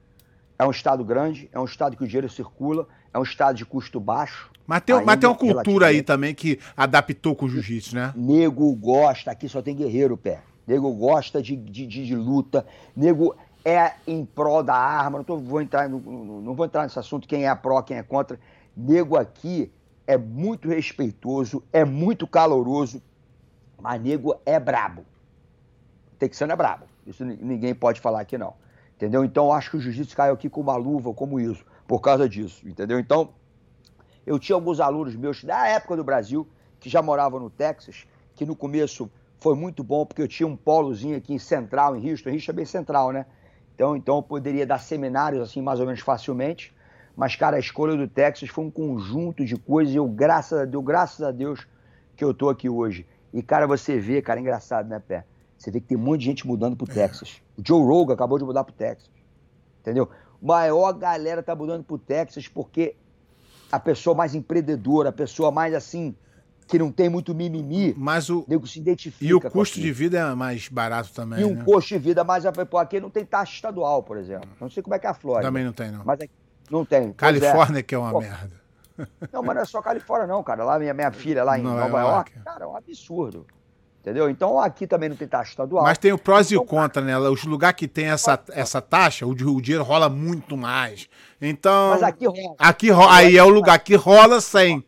é 0.57 0.65
um 0.65 0.71
estado 0.71 1.03
grande, 1.03 1.49
é 1.51 1.59
um 1.59 1.65
estado 1.65 1.97
que 1.97 2.03
o 2.03 2.07
dinheiro 2.07 2.29
circula, 2.29 2.87
é 3.13 3.19
um 3.19 3.23
estado 3.23 3.57
de 3.57 3.65
custo 3.65 3.99
baixo. 3.99 4.49
Mas 4.65 4.81
tem, 4.81 5.03
mas 5.03 5.19
tem 5.19 5.29
uma 5.29 5.35
cultura 5.35 5.87
aí 5.87 6.01
também 6.01 6.33
que 6.33 6.59
adaptou 6.77 7.35
com 7.35 7.45
o 7.45 7.49
jiu-jitsu, 7.49 7.93
né? 7.93 8.13
Nego 8.15 8.73
gosta, 8.73 9.31
aqui 9.31 9.49
só 9.49 9.61
tem 9.61 9.75
guerreiro, 9.75 10.17
pé. 10.17 10.41
Nego 10.67 10.91
gosta 10.93 11.41
de, 11.41 11.55
de, 11.55 11.85
de, 11.85 12.05
de 12.05 12.15
luta, 12.15 12.65
nego 12.95 13.35
é 13.63 13.93
em 14.07 14.25
prol 14.25 14.63
da 14.63 14.75
arma. 14.75 15.19
Não, 15.19 15.25
tô, 15.25 15.37
vou 15.37 15.61
entrar, 15.61 15.89
não, 15.89 15.99
não 15.99 16.53
vou 16.53 16.65
entrar 16.65 16.83
nesse 16.83 16.99
assunto, 16.99 17.27
quem 17.27 17.45
é 17.45 17.47
a 17.47 17.55
pró, 17.55 17.81
quem 17.81 17.97
é 17.97 18.03
contra. 18.03 18.39
Nego 18.75 19.17
aqui 19.17 19.71
é 20.07 20.17
muito 20.17 20.67
respeitoso, 20.69 21.63
é 21.73 21.83
muito 21.83 22.27
caloroso, 22.27 23.01
mas 23.81 24.01
nego 24.01 24.35
é 24.45 24.59
brabo. 24.59 25.05
Texano 26.17 26.53
é 26.53 26.55
brabo. 26.55 26.85
Isso 27.05 27.23
ninguém 27.23 27.73
pode 27.73 27.99
falar 27.99 28.21
aqui 28.21 28.37
não. 28.37 28.53
Entendeu? 28.95 29.25
Então 29.25 29.51
acho 29.51 29.71
que 29.71 29.77
o 29.77 29.79
jiu-jitsu 29.81 30.15
caiu 30.15 30.33
aqui 30.33 30.49
com 30.49 30.61
uma 30.61 30.75
luva, 30.75 31.13
como 31.13 31.39
isso, 31.39 31.65
por 31.87 31.99
causa 31.99 32.29
disso. 32.29 32.67
Entendeu? 32.67 32.99
Então, 32.99 33.29
eu 34.25 34.39
tinha 34.39 34.55
alguns 34.55 34.79
alunos 34.79 35.15
meus 35.15 35.43
da 35.43 35.67
época 35.67 35.95
do 35.97 36.03
Brasil, 36.03 36.47
que 36.79 36.89
já 36.89 37.01
moravam 37.01 37.39
no 37.39 37.49
Texas, 37.49 38.07
que 38.35 38.45
no 38.45 38.55
começo 38.55 39.09
foi 39.45 39.53
muito 39.55 39.83
bom, 39.83 40.07
porque 40.07 40.23
eu 40.23 40.27
tinha 40.27 40.47
um 40.47 40.55
polozinho 40.57 41.15
aqui 41.15 41.31
em 41.31 41.37
Central, 41.37 41.95
em 41.95 42.09
Houston. 42.09 42.31
Houston 42.31 42.51
é 42.51 42.55
bem 42.55 42.65
central, 42.65 43.11
né? 43.11 43.27
Então, 43.75 43.95
então 43.95 44.15
eu 44.15 44.23
poderia 44.23 44.65
dar 44.65 44.79
seminários 44.79 45.39
assim 45.39 45.61
mais 45.61 45.79
ou 45.79 45.85
menos 45.85 46.01
facilmente. 46.01 46.75
Mas, 47.15 47.35
cara, 47.35 47.57
a 47.57 47.59
escolha 47.59 47.95
do 47.95 48.07
Texas 48.07 48.49
foi 48.49 48.65
um 48.65 48.71
conjunto 48.71 49.45
de 49.45 49.55
coisas 49.55 49.93
e 49.93 49.97
eu, 49.97 50.07
graças 50.07 50.57
a 50.59 50.65
Deus, 50.65 50.83
graças 50.83 51.21
a 51.21 51.29
Deus, 51.29 51.67
que 52.15 52.25
eu 52.25 52.33
tô 52.33 52.49
aqui 52.49 52.67
hoje. 52.67 53.05
E, 53.31 53.43
cara, 53.43 53.67
você 53.67 53.99
vê, 53.99 54.19
cara, 54.19 54.39
é 54.39 54.41
engraçado, 54.41 54.89
né, 54.89 54.99
Pé? 54.99 55.23
Você 55.59 55.69
vê 55.69 55.79
que 55.79 55.85
tem 55.85 55.97
um 55.97 56.01
monte 56.01 56.21
de 56.21 56.25
gente 56.25 56.47
mudando 56.47 56.75
pro 56.75 56.87
Texas. 56.87 57.39
O 57.55 57.61
Joe 57.63 57.85
Rogan 57.85 58.15
acabou 58.15 58.39
de 58.39 58.45
mudar 58.45 58.63
pro 58.63 58.73
Texas. 58.73 59.11
Entendeu? 59.79 60.09
Maior 60.41 60.91
galera 60.93 61.43
tá 61.43 61.55
mudando 61.55 61.83
pro 61.83 61.99
Texas 61.99 62.47
porque 62.47 62.95
a 63.71 63.79
pessoa 63.79 64.15
mais 64.15 64.33
empreendedora, 64.33 65.09
a 65.09 65.13
pessoa 65.13 65.51
mais 65.51 65.75
assim, 65.75 66.15
que 66.67 66.79
não 66.79 66.91
tem 66.91 67.09
muito 67.09 67.33
mimimi, 67.35 67.93
mas 67.97 68.29
o 68.29 68.43
nego 68.47 68.65
se 68.65 68.79
identifica. 68.79 69.25
E 69.25 69.33
o 69.33 69.41
custo 69.41 69.79
de 69.79 69.91
vida 69.91 70.17
é 70.17 70.35
mais 70.35 70.67
barato 70.67 71.11
também. 71.13 71.41
E 71.41 71.45
um 71.45 71.55
né? 71.55 71.63
custo 71.63 71.89
de 71.89 71.99
vida 71.99 72.23
mais. 72.23 72.43
Pô, 72.69 72.77
aqui 72.77 72.99
não 72.99 73.09
tem 73.09 73.25
taxa 73.25 73.53
estadual, 73.53 74.01
por 74.03 74.17
exemplo. 74.17 74.49
Não 74.59 74.69
sei 74.69 74.81
como 74.81 74.95
é 74.95 74.99
que 74.99 75.05
é 75.05 75.09
a 75.09 75.13
Flórida. 75.13 75.47
Também 75.47 75.63
não 75.63 75.73
tem, 75.73 75.91
não. 75.91 76.03
Mas 76.03 76.21
aqui 76.21 76.33
não 76.69 76.83
tem. 76.83 77.13
Califórnia 77.13 77.79
é. 77.79 77.83
que 77.83 77.93
é 77.93 77.97
uma 77.97 78.11
pô, 78.11 78.19
merda. 78.19 78.65
Não, 79.31 79.43
mas 79.43 79.55
não 79.55 79.61
é 79.61 79.65
só 79.65 79.81
Califórnia, 79.81 80.27
não, 80.27 80.41
cara. 80.41 80.63
Lá 80.63 80.79
minha, 80.79 80.93
minha 80.93 81.11
filha, 81.11 81.43
lá 81.43 81.59
em 81.59 81.61
Nova, 81.61 81.81
Nova 81.81 81.99
York, 81.99 82.31
York, 82.31 82.45
cara, 82.45 82.63
é 82.63 82.67
um 82.67 82.75
absurdo. 82.75 83.45
Entendeu? 84.01 84.29
Então 84.29 84.59
aqui 84.59 84.85
também 84.85 85.09
não 85.09 85.15
tem 85.15 85.27
taxa 85.27 85.49
estadual. 85.49 85.83
Mas 85.83 85.97
tem 85.97 86.13
o 86.13 86.17
prós 86.17 86.51
então, 86.51 86.57
e 86.57 86.59
o 86.59 86.63
então, 86.63 86.77
contra, 86.77 87.01
né? 87.01 87.17
Os 87.17 87.43
lugares 87.43 87.75
que 87.75 87.87
tem 87.87 88.05
essa, 88.05 88.39
essa 88.51 88.79
taxa, 88.79 89.25
o, 89.25 89.31
o 89.31 89.61
dinheiro 89.61 89.83
rola 89.83 90.07
muito 90.07 90.55
mais. 90.55 91.09
Então. 91.41 91.89
Mas 91.89 92.03
aqui 92.03 92.27
rola. 92.27 92.55
Aqui 92.59 92.89
rola. 92.91 93.15
Aí 93.15 93.35
é 93.35 93.43
o 93.43 93.49
lugar 93.49 93.79
que 93.79 93.95
rola 93.95 94.39
sem. 94.39 94.81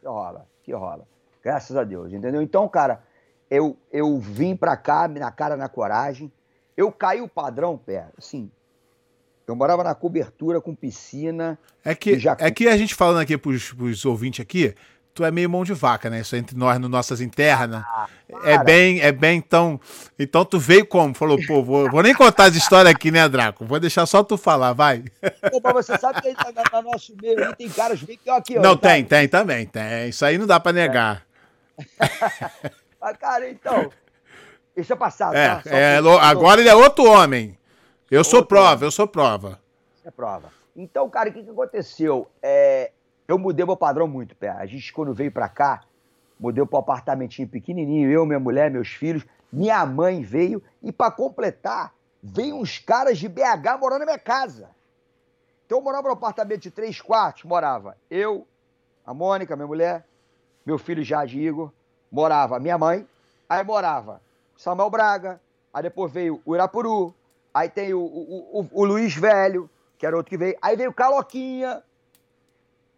Que 0.00 0.06
rola, 0.06 0.46
que 0.62 0.72
rola. 0.72 1.11
Graças 1.42 1.76
a 1.76 1.84
Deus, 1.84 2.12
entendeu? 2.12 2.40
Então, 2.40 2.68
cara, 2.68 3.02
eu, 3.50 3.76
eu 3.92 4.18
vim 4.18 4.56
pra 4.56 4.76
cá, 4.76 5.08
na 5.08 5.30
cara, 5.30 5.56
na 5.56 5.68
coragem. 5.68 6.32
Eu 6.76 6.90
caí 6.90 7.20
o 7.20 7.28
padrão, 7.28 7.76
pé, 7.76 8.06
assim. 8.16 8.50
Eu 9.46 9.56
morava 9.56 9.82
na 9.82 9.94
cobertura 9.94 10.60
com 10.60 10.74
piscina. 10.74 11.58
É 11.84 11.94
que, 11.94 12.18
já... 12.18 12.36
é 12.38 12.50
que 12.50 12.68
a 12.68 12.76
gente 12.76 12.94
falando 12.94 13.20
aqui 13.20 13.36
pros, 13.36 13.72
pros 13.72 14.04
ouvintes 14.04 14.40
aqui, 14.40 14.74
tu 15.12 15.24
é 15.24 15.30
meio 15.30 15.50
mão 15.50 15.64
de 15.64 15.74
vaca, 15.74 16.08
né? 16.08 16.20
Isso 16.20 16.34
entre 16.36 16.56
nós, 16.56 16.78
no 16.78 16.88
nossas 16.88 17.20
internas. 17.20 17.82
Ah, 17.84 18.08
é 18.44 18.62
bem, 18.62 19.00
é 19.00 19.12
bem 19.12 19.38
então. 19.38 19.80
Então 20.18 20.44
tu 20.44 20.58
veio 20.58 20.86
como? 20.86 21.14
Falou, 21.14 21.38
pô, 21.46 21.62
vou, 21.62 21.90
vou 21.90 22.02
nem 22.02 22.14
contar 22.14 22.44
as 22.44 22.56
histórias 22.56 22.94
aqui, 22.94 23.10
né, 23.10 23.28
Draco? 23.28 23.66
Vou 23.66 23.78
deixar 23.78 24.06
só 24.06 24.22
tu 24.22 24.36
falar, 24.36 24.72
vai. 24.72 25.04
Pô, 25.50 25.60
mas 25.62 25.86
você 25.86 25.98
sabe 25.98 26.22
que 26.22 26.32
no 26.72 26.82
nosso 26.82 27.14
meio 27.20 27.44
aí 27.44 27.54
tem 27.54 27.68
caras 27.68 28.02
bem 28.02 28.16
que 28.16 28.30
aqui, 28.30 28.58
ó. 28.58 28.62
Não, 28.62 28.76
tá? 28.76 28.88
tem, 28.88 29.04
tem 29.04 29.28
também, 29.28 29.66
tem. 29.66 30.08
Isso 30.08 30.24
aí 30.24 30.38
não 30.38 30.46
dá 30.46 30.58
pra 30.58 30.72
negar. 30.72 31.26
É. 31.28 31.31
mas, 33.00 33.16
cara, 33.16 33.48
então. 33.48 33.90
Deixa 34.74 34.96
passar, 34.96 35.34
é, 35.34 35.56
tá? 35.56 35.62
É, 35.66 35.98
agora 36.22 36.60
ele 36.60 36.68
é 36.68 36.74
outro 36.74 37.04
homem. 37.04 37.58
Eu 38.10 38.20
outro 38.20 38.30
sou 38.30 38.44
prova, 38.44 38.76
homem. 38.76 38.84
eu 38.84 38.90
sou 38.90 39.06
prova. 39.06 39.60
É 40.04 40.10
prova. 40.10 40.50
Então, 40.74 41.08
cara, 41.10 41.28
o 41.28 41.32
que, 41.32 41.42
que 41.42 41.50
aconteceu? 41.50 42.28
É, 42.42 42.90
eu 43.28 43.38
mudei 43.38 43.64
meu 43.64 43.76
padrão 43.76 44.08
muito, 44.08 44.34
pé. 44.34 44.48
A 44.48 44.64
gente, 44.64 44.92
quando 44.92 45.12
veio 45.12 45.30
pra 45.30 45.48
cá, 45.48 45.82
mudei 46.40 46.64
pro 46.64 46.78
apartamentinho 46.78 47.48
pequenininho, 47.48 48.10
eu, 48.10 48.24
minha 48.24 48.40
mulher, 48.40 48.70
meus 48.70 48.88
filhos. 48.88 49.24
Minha 49.52 49.84
mãe 49.84 50.22
veio 50.22 50.62
e, 50.82 50.90
para 50.90 51.10
completar, 51.10 51.92
veio 52.22 52.56
uns 52.56 52.78
caras 52.78 53.18
de 53.18 53.28
BH 53.28 53.78
morando 53.78 54.00
na 54.00 54.06
minha 54.06 54.18
casa. 54.18 54.70
Então 55.66 55.78
eu 55.78 55.84
morava 55.84 56.08
no 56.08 56.14
apartamento 56.14 56.62
de 56.62 56.70
três 56.70 57.00
quartos, 57.00 57.44
morava 57.44 57.96
eu, 58.10 58.46
a 59.04 59.12
Mônica, 59.12 59.56
minha 59.56 59.66
mulher, 59.66 60.06
meu 60.64 60.78
filho 60.78 61.04
Jade 61.04 61.40
Igor, 61.40 61.70
morava 62.10 62.58
minha 62.58 62.78
mãe, 62.78 63.06
aí 63.48 63.64
morava 63.64 64.20
Samuel 64.56 64.90
Braga, 64.90 65.40
aí 65.72 65.82
depois 65.82 66.12
veio 66.12 66.40
o 66.44 66.54
Irapuru, 66.54 67.14
aí 67.52 67.68
tem 67.68 67.92
o, 67.94 68.00
o, 68.00 68.60
o, 68.60 68.68
o 68.72 68.84
Luiz 68.84 69.14
Velho, 69.14 69.68
que 69.98 70.06
era 70.06 70.16
outro 70.16 70.30
que 70.30 70.36
veio, 70.36 70.56
aí 70.60 70.76
veio 70.76 70.90
o 70.90 70.94
Caloquinha, 70.94 71.82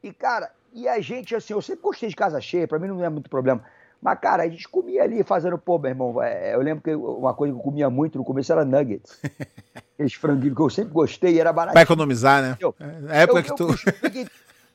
e, 0.05 0.13
cara, 0.13 0.51
e 0.75 0.87
a 0.87 1.01
gente, 1.01 1.35
assim, 1.35 1.55
eu 1.55 1.63
sempre 1.63 1.83
gostei 1.83 2.11
de 2.11 2.15
casa 2.15 2.39
cheia, 2.39 2.69
pra 2.69 2.79
mim 2.79 2.89
não 2.89 3.03
é 3.03 3.09
muito 3.09 3.31
problema. 3.31 3.65
Mas, 4.03 4.19
cara, 4.19 4.43
a 4.43 4.49
gente 4.49 4.69
comia 4.69 5.03
ali 5.03 5.25
fazendo, 5.25 5.57
pô, 5.57 5.79
meu 5.79 5.89
irmão, 5.89 6.23
é, 6.23 6.55
eu 6.55 6.61
lembro 6.61 6.85
que 6.85 6.95
uma 6.95 7.33
coisa 7.33 7.55
que 7.55 7.59
eu 7.59 7.63
comia 7.63 7.89
muito 7.89 8.19
no 8.19 8.25
começo 8.25 8.53
era 8.53 8.63
nuggets. 8.63 9.19
Aqueles 9.95 10.13
franguinhos 10.13 10.55
que 10.55 10.61
eu 10.61 10.69
sempre 10.69 10.93
gostei, 10.93 11.41
era 11.41 11.55
barato. 11.55 11.73
Pra 11.73 11.81
economizar, 11.81 12.43
né? 12.43 12.59
Eu, 12.61 12.75
é 13.09 13.23
época 13.23 13.39
eu, 13.39 13.45
que 13.45 13.55
tu. 13.55 13.67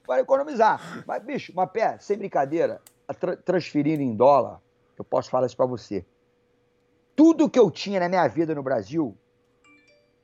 Para 0.10 0.22
economizar. 0.22 1.04
Mas, 1.06 1.22
bicho, 1.22 1.52
uma 1.52 1.68
pé, 1.68 1.96
sem 2.00 2.18
brincadeira, 2.18 2.82
tra 3.20 3.38
transferindo 3.38 4.02
em 4.02 4.16
dólar, 4.16 4.60
eu 4.98 5.06
posso 5.06 5.30
falar 5.30 5.46
isso 5.46 5.56
pra 5.56 5.68
você. 5.68 6.04
Tudo 7.16 7.48
que 7.48 7.60
eu 7.60 7.70
tinha 7.70 8.00
na 8.00 8.10
minha 8.10 8.28
vida 8.28 8.56
no 8.56 8.64
Brasil, 8.64 9.16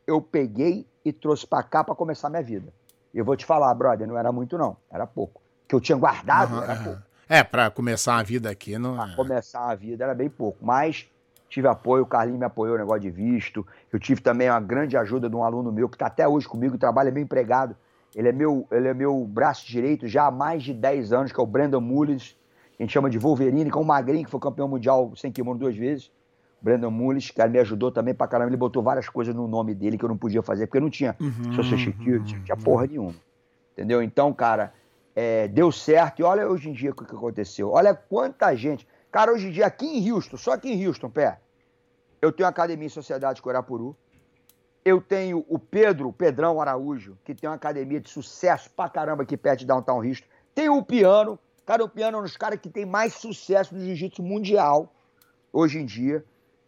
eu 0.08 0.20
peguei 0.20 0.88
e 1.04 1.14
trouxe 1.14 1.46
pra 1.46 1.62
cá 1.62 1.84
pra 1.84 1.94
começar 1.94 2.28
a 2.28 2.30
minha 2.32 2.42
vida. 2.42 2.74
Eu 3.14 3.24
vou 3.24 3.38
te 3.38 3.46
falar, 3.46 3.72
brother, 3.76 4.08
não 4.08 4.18
era 4.18 4.32
muito 4.32 4.58
não, 4.58 4.76
era 4.90 5.06
pouco. 5.06 5.40
que 5.68 5.76
eu 5.76 5.80
tinha 5.80 5.98
guardado 5.98 6.56
uhum, 6.56 6.64
era 6.64 6.76
pouco. 6.84 7.02
É, 7.30 7.44
para 7.44 7.70
começar 7.70 8.18
a 8.18 8.24
vida 8.24 8.50
aqui 8.50 8.80
não. 8.80 8.96
Pra 8.96 9.12
é. 9.12 9.16
começar 9.16 9.70
a 9.70 9.76
vida 9.76 10.04
era 10.04 10.16
bem 10.16 10.30
pouco, 10.30 10.58
mas 10.66 11.08
tive 11.48 11.68
apoio, 11.68 12.04
o 12.04 12.08
Carlinhos 12.08 12.40
me 12.40 12.46
apoiou 12.46 12.74
no 12.74 12.80
negócio 12.80 13.02
de 13.02 13.12
visto. 13.12 13.66
Eu 13.94 14.00
tive 14.00 14.20
também 14.20 14.50
uma 14.50 14.60
grande 14.60 14.98
ajuda 14.98 15.30
de 15.30 15.36
um 15.36 15.44
aluno 15.44 15.72
meu 15.72 15.88
que 15.88 15.96
está 15.96 16.08
até 16.08 16.28
hoje 16.28 16.48
comigo, 16.48 16.76
trabalha 16.76 17.12
bem 17.12 17.24
empregado. 17.24 17.76
Ele 18.16 18.30
é 18.30 18.32
meu, 18.32 18.66
ele 18.72 18.88
é 18.88 18.94
meu 18.94 19.26
braço 19.26 19.68
direito 19.68 20.08
já 20.08 20.28
há 20.28 20.32
mais 20.32 20.64
de 20.64 20.74
10 20.74 21.12
anos, 21.12 21.32
que 21.34 21.40
é 21.40 21.44
o 21.44 21.46
Brandon 21.46 21.82
Mullins. 21.82 22.36
A 22.80 22.84
gente 22.84 22.94
chama 22.94 23.10
de 23.10 23.20
Wolverine, 23.20 23.70
que 23.70 23.78
é 23.78 23.80
um 23.80 23.84
magrinho 23.84 24.24
que 24.24 24.32
foi 24.32 24.40
campeão 24.40 24.68
mundial 24.70 25.12
sem 25.16 25.32
kimono 25.32 25.60
duas 25.60 25.76
vezes. 25.76 26.10
Brandon 26.62 26.90
Mullins, 26.90 27.30
que 27.30 27.46
me 27.48 27.60
ajudou 27.60 27.92
também 27.92 28.14
pra 28.14 28.28
caramba. 28.28 28.50
Ele 28.50 28.58
botou 28.58 28.82
várias 28.82 29.10
coisas 29.10 29.36
no 29.36 29.48
nome 29.48 29.76
dele 29.76 29.98
que 29.98 30.06
eu 30.06 30.10
não 30.10 30.18
podia 30.18 30.42
fazer, 30.42 30.66
porque 30.66 30.80
não 30.80 30.90
tinha 30.90 31.16
uhum, 31.20 31.54
social 31.54 31.78
security, 31.78 32.36
não 32.38 32.44
tinha 32.44 32.58
porra 32.58 32.88
nenhuma. 32.88 33.14
Entendeu? 33.74 34.02
Então, 34.02 34.34
cara, 34.34 34.74
é, 35.14 35.48
deu 35.50 35.72
certo. 35.72 36.22
E 36.22 36.24
olha 36.24 36.48
hoje 36.48 36.70
em 36.70 36.74
dia 36.74 36.92
o 36.92 36.96
que 36.96 37.04
aconteceu. 37.04 37.70
Olha 37.72 37.94
quanta 37.94 38.56
gente. 38.56 38.88
Cara, 39.12 39.32
hoje 39.32 39.48
em 39.48 39.52
dia, 39.52 39.66
aqui 39.66 39.86
em 39.86 40.12
Houston, 40.12 40.38
só 40.38 40.54
aqui 40.54 40.72
em 40.72 40.88
Houston, 40.88 41.10
pé, 41.10 41.40
eu 42.22 42.32
tenho 42.32 42.48
Academia 42.48 42.88
em 42.88 42.90
Sociedade 42.90 43.42
Corapuru. 43.42 43.96
Eu 44.86 45.02
tenho 45.02 45.44
o 45.50 45.58
Pedro, 45.58 46.10
o 46.10 46.14
Pedrão 46.14 46.62
Araújo, 46.62 47.18
que 47.26 47.34
tem 47.34 47.50
uma 47.50 47.56
academia 47.56 48.00
de 48.00 48.08
sucesso 48.08 48.70
pra 48.70 48.88
caramba 48.88 49.24
aqui 49.24 49.36
perto 49.36 49.62
de 49.62 49.66
Downtown 49.66 50.06
Houston. 50.06 50.28
Tem 50.54 50.70
o 50.70 50.84
Piano. 50.84 51.40
Cara, 51.66 51.84
o 51.84 51.90
Piano 51.90 52.18
é 52.18 52.20
um 52.20 52.24
dos 52.24 52.38
caras 52.38 52.60
que 52.60 52.70
tem 52.70 52.86
mais 52.86 53.16
sucesso 53.16 53.74
no 53.74 53.82
jiu-jitsu 53.82 54.22
mundial 54.22 54.94
hoje 55.52 55.80
em 55.80 55.86
dia. 55.86 56.24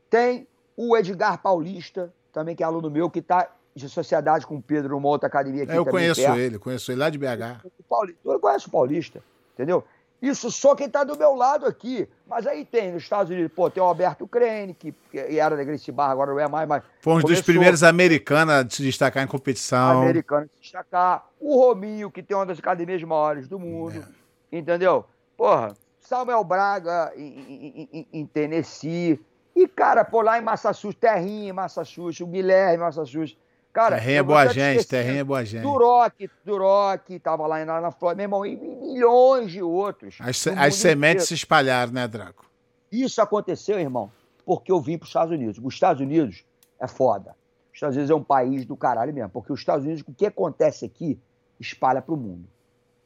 Tem 0.10 0.48
o 0.76 0.98
Edgar 0.98 1.40
Paulista, 1.40 2.12
também 2.34 2.56
que 2.56 2.64
é 2.64 2.66
aluno 2.66 2.90
meu, 2.90 3.08
que 3.08 3.20
está 3.20 3.52
de 3.76 3.88
sociedade 3.88 4.48
com 4.48 4.56
o 4.56 4.62
Pedro 4.62 4.96
numa 4.96 5.08
outra 5.08 5.28
academia 5.28 5.64
aqui. 5.64 5.74
É, 5.74 5.78
eu 5.78 5.86
conheço 5.86 6.22
perto. 6.22 6.40
ele, 6.40 6.58
conheço 6.58 6.92
ele 6.92 7.00
lá 7.00 7.12
de 7.12 7.20
BH. 7.20 7.66
O 7.78 7.84
Paulista, 7.84 8.20
eu 8.26 8.40
conheço 8.40 8.68
o 8.68 8.72
Paulista, 8.72 9.24
entendeu? 9.54 9.84
Isso 10.22 10.50
só 10.52 10.74
quem 10.76 10.88
está 10.88 11.04
do 11.04 11.18
meu 11.18 11.36
lado 11.36 11.66
aqui. 11.66 12.08
Mas 12.26 12.48
aí 12.48 12.66
tem, 12.66 12.92
nos 12.92 13.04
Estados 13.04 13.32
Unidos, 13.32 13.52
pô, 13.56 13.70
tem 13.70 13.82
o 13.82 13.86
Alberto 13.86 14.28
Crane, 14.28 14.74
que, 14.74 14.92
que 15.12 15.20
era 15.20 15.56
da 15.56 15.64
Gracie 15.64 15.92
Barra, 15.92 16.14
agora 16.14 16.32
não 16.32 16.40
é 16.40 16.48
mais, 16.48 16.68
mas. 16.68 16.84
Foi 17.02 17.14
um 17.14 17.20
dos 17.20 17.42
primeiros 17.42 17.84
americanos 17.84 18.54
a 18.54 18.70
se 18.70 18.82
destacar 18.82 19.24
em 19.24 19.28
competição. 19.28 20.02
Americano 20.02 20.46
a 20.46 20.56
se 20.56 20.62
destacar. 20.62 21.28
O 21.40 21.58
Rominho, 21.60 22.10
que 22.10 22.24
tem 22.24 22.36
uma 22.36 22.46
das 22.46 22.58
academias 22.58 23.02
maiores 23.04 23.48
do 23.48 23.60
mundo. 23.60 24.04
É. 24.52 24.58
Entendeu? 24.58 25.06
Porra, 25.38 25.76
Samuel 26.00 26.44
Braga 26.44 27.12
em, 27.16 27.88
em, 27.92 28.08
em, 28.12 28.26
Tennessee. 28.26 29.20
E, 29.56 29.68
cara, 29.68 30.04
pô, 30.04 30.22
lá 30.22 30.40
em 30.40 30.42
Massachusetts, 30.42 31.00
Terrinha 31.00 31.50
em 31.50 31.54
Massachusetts, 31.54 32.22
o 32.22 32.28
Guilherme 32.28 32.76
em 32.76 32.80
Massachusetts. 32.80 33.38
Cara, 33.78 33.98
terrinha 33.98 34.18
é 34.18 34.24
boa 34.24 34.48
gente, 34.48 34.88
terrinha 34.88 35.20
é 35.20 35.24
boa 35.24 35.46
gente. 35.46 35.62
Duroc, 35.62 36.16
Duroc, 36.44 37.08
tava 37.22 37.46
lá 37.46 37.64
na, 37.64 37.80
na 37.80 37.92
Flórida, 37.92 38.28
meu 38.28 38.44
irmão, 38.44 38.44
e 38.44 38.56
milhões 38.56 39.52
de 39.52 39.62
outros. 39.62 40.18
As, 40.20 40.48
as 40.48 40.74
sementes 40.74 41.26
inteiro. 41.26 41.28
se 41.28 41.34
espalharam, 41.36 41.94
né, 41.94 42.08
Draco? 42.08 42.50
Isso 42.92 43.22
aconteceu, 43.22 43.80
irmão, 43.80 44.12
porque 44.44 44.72
eu 44.72 44.82
vim 44.82 44.98
para 44.98 45.04
os 45.04 45.10
Estados 45.10 45.32
Unidos. 45.32 45.60
Os 45.64 45.76
Estados 45.76 46.02
Unidos 46.02 46.44
é 46.80 46.88
foda. 46.88 47.36
Os 47.70 47.76
Estados 47.76 47.96
Unidos 47.96 48.10
é 48.10 48.16
um 48.16 48.24
país 48.24 48.66
do 48.66 48.76
caralho 48.76 49.14
mesmo, 49.14 49.30
porque 49.30 49.54
os 49.54 49.60
Estados 49.60 49.86
Unidos, 49.86 50.04
o 50.08 50.12
que 50.12 50.26
acontece 50.26 50.84
aqui, 50.84 51.20
espalha 51.60 52.02
para 52.02 52.16
o 52.16 52.18
mundo. 52.18 52.50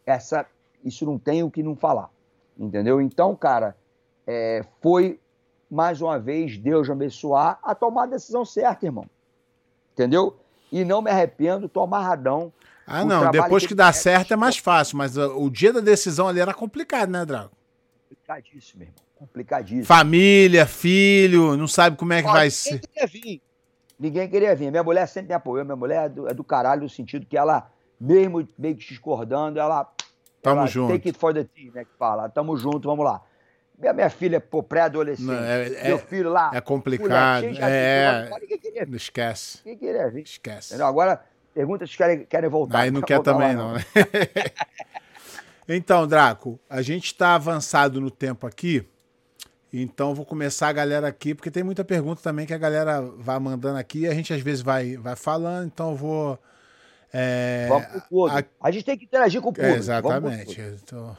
Essa, 0.06 0.46
isso 0.86 1.06
não 1.06 1.20
tem 1.20 1.44
o 1.44 1.52
que 1.52 1.62
não 1.62 1.76
falar, 1.76 2.10
entendeu? 2.58 3.02
Então, 3.02 3.36
cara, 3.36 3.76
é, 4.26 4.64
foi 4.80 5.20
mais 5.70 6.02
uma 6.02 6.18
vez 6.18 6.58
Deus 6.58 6.90
abençoar 6.90 7.60
a 7.62 7.76
tomar 7.76 8.04
a 8.04 8.08
decisão 8.08 8.46
certa, 8.46 8.86
irmão. 8.86 9.06
Entendeu? 9.92 10.38
E 10.72 10.86
não 10.86 11.02
me 11.02 11.12
arrependo, 11.12 11.68
tô 11.68 11.82
amarradão. 11.82 12.54
Ah, 12.88 13.06
não, 13.06 13.30
depois 13.30 13.64
que, 13.64 13.70
que 13.70 13.76
dá 13.76 13.92
certo 13.94 14.34
é 14.34 14.36
mais 14.36 14.58
fácil, 14.58 14.98
mas 14.98 15.18
uh, 15.18 15.38
o 15.38 15.50
dia 15.50 15.72
da 15.72 15.80
decisão 15.80 16.28
ali 16.28 16.40
era 16.40 16.54
complicado, 16.54 17.10
né, 17.10 17.26
Drago? 17.26 17.52
Complicadíssimo, 18.10 18.80
meu 18.80 18.88
irmão. 18.88 19.02
Complicadíssimo. 19.16 19.86
Família, 19.86 20.66
filho, 20.66 21.56
não 21.56 21.68
sabe 21.68 21.96
como 21.96 22.12
é 22.12 22.22
que 22.22 22.28
Olha, 22.28 22.40
vai 22.40 22.50
ser. 22.50 22.72
Ninguém 22.72 22.90
queria 22.90 23.08
vir. 23.08 23.42
Ninguém 24.00 24.30
queria 24.30 24.56
vir. 24.56 24.72
Minha 24.72 24.84
mulher 24.84 25.08
sempre 25.08 25.30
me 25.30 25.36
apoiou. 25.36 25.64
Minha 25.64 25.76
mulher 25.76 26.06
é 26.06 26.10
do, 26.10 26.28
é 26.28 26.34
do 26.34 26.44
caralho 26.44 26.82
no 26.82 26.90
sentido 26.90 27.26
que 27.26 27.38
ela, 27.38 27.70
mesmo 28.00 28.48
meio 28.58 28.76
que 28.76 28.88
discordando, 28.88 29.60
ela. 29.60 29.88
Tamo 30.42 30.62
ela, 30.62 30.68
junto. 30.68 30.92
Take 30.92 31.10
it 31.10 31.20
for 31.20 31.34
the 31.34 31.44
team, 31.44 31.72
né? 31.72 31.86
Que 31.86 31.96
fala. 32.00 32.28
Tamo 32.30 32.58
junto, 32.58 32.90
vamos 32.90 33.06
lá. 33.06 33.22
Minha, 33.82 33.94
minha 33.94 34.10
filha, 34.12 34.40
pô, 34.40 34.62
pré-adolescente. 34.62 35.32
É, 35.32 35.88
meu 35.88 35.98
filho 35.98 36.30
lá. 36.30 36.52
É 36.54 36.62
complicado. 36.62 37.46
é. 37.60 38.30
Não 38.88 38.96
esquece. 38.96 39.58
Quem 39.64 39.76
queria 39.76 40.08
vir? 40.10 40.22
Esquece. 40.22 40.70
Entendeu? 40.70 40.86
Agora, 40.86 41.24
pergunta 41.52 41.88
se 41.88 41.98
querem, 41.98 42.24
querem 42.26 42.50
voltar. 42.50 42.82
Aí 42.82 42.92
não 42.92 43.02
quer 43.04 43.20
também, 43.22 43.56
não, 43.56 43.74
né? 43.74 43.84
então, 45.68 46.06
Draco, 46.06 46.60
a 46.70 46.84
gente 46.84 47.06
está 47.06 47.34
avançado 47.34 48.00
no 48.00 48.12
tempo 48.12 48.46
aqui. 48.46 48.88
Então, 49.74 50.14
vou 50.14 50.26
começar 50.26 50.68
a 50.68 50.74
galera 50.74 51.08
aqui, 51.08 51.34
porque 51.34 51.50
tem 51.50 51.64
muita 51.64 51.84
pergunta 51.84 52.22
também 52.22 52.46
que 52.46 52.54
a 52.54 52.58
galera 52.58 53.02
vai 53.02 53.40
mandando 53.40 53.80
aqui. 53.80 54.06
A 54.08 54.14
gente 54.14 54.32
às 54.32 54.42
vezes 54.42 54.62
vai, 54.62 54.96
vai 54.98 55.16
falando, 55.16 55.66
então 55.66 55.92
eu 55.92 55.96
vou. 55.96 56.40
É, 57.12 57.68
Vamos 57.68 58.04
pro. 58.08 58.28
A... 58.28 58.44
a... 58.62 58.72
gente 58.72 58.86
tem 58.86 58.98
que 58.98 59.06
interagir 59.06 59.42
com 59.42 59.50
o 59.50 59.54
público. 59.54 59.76
É, 59.76 59.80
exatamente. 59.80 60.62
Então, 60.84 61.18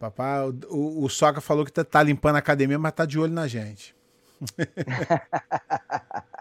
Papai, 0.00 0.48
o, 0.70 1.04
o 1.04 1.08
Soca 1.10 1.42
falou 1.42 1.62
que 1.62 1.70
tá, 1.70 1.84
tá, 1.84 2.02
limpando 2.02 2.36
a 2.36 2.38
academia, 2.38 2.78
mas 2.78 2.94
tá 2.94 3.04
de 3.04 3.18
olho 3.18 3.34
na 3.34 3.46
gente. 3.46 3.94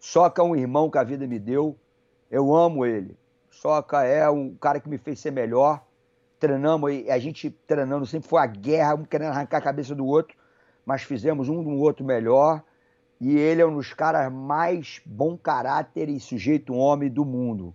Soca 0.00 0.42
é 0.42 0.44
um 0.44 0.56
irmão 0.56 0.90
que 0.90 0.98
a 0.98 1.04
vida 1.04 1.24
me 1.24 1.38
deu. 1.38 1.78
Eu 2.28 2.52
amo 2.52 2.84
ele. 2.84 3.16
Soca 3.48 4.02
é 4.02 4.28
um 4.28 4.56
cara 4.56 4.80
que 4.80 4.88
me 4.88 4.98
fez 4.98 5.20
ser 5.20 5.30
melhor. 5.30 5.86
Treinamos, 6.40 6.90
a 7.08 7.18
gente 7.20 7.48
treinando 7.48 8.04
sempre 8.06 8.28
foi 8.28 8.42
a 8.42 8.46
guerra, 8.46 8.96
um 8.96 9.04
querendo 9.04 9.30
arrancar 9.30 9.58
a 9.58 9.62
cabeça 9.62 9.94
do 9.94 10.04
outro. 10.04 10.36
mas 10.84 11.02
fizemos 11.02 11.48
um 11.48 11.62
do 11.62 11.76
outro 11.76 12.04
melhor. 12.04 12.60
E 13.20 13.38
ele 13.38 13.62
é 13.62 13.66
um 13.66 13.76
dos 13.76 13.94
caras 13.94 14.32
mais 14.32 15.00
bom 15.06 15.38
caráter 15.38 16.08
e 16.08 16.18
sujeito 16.18 16.74
homem 16.74 17.08
do 17.08 17.24
mundo. 17.24 17.72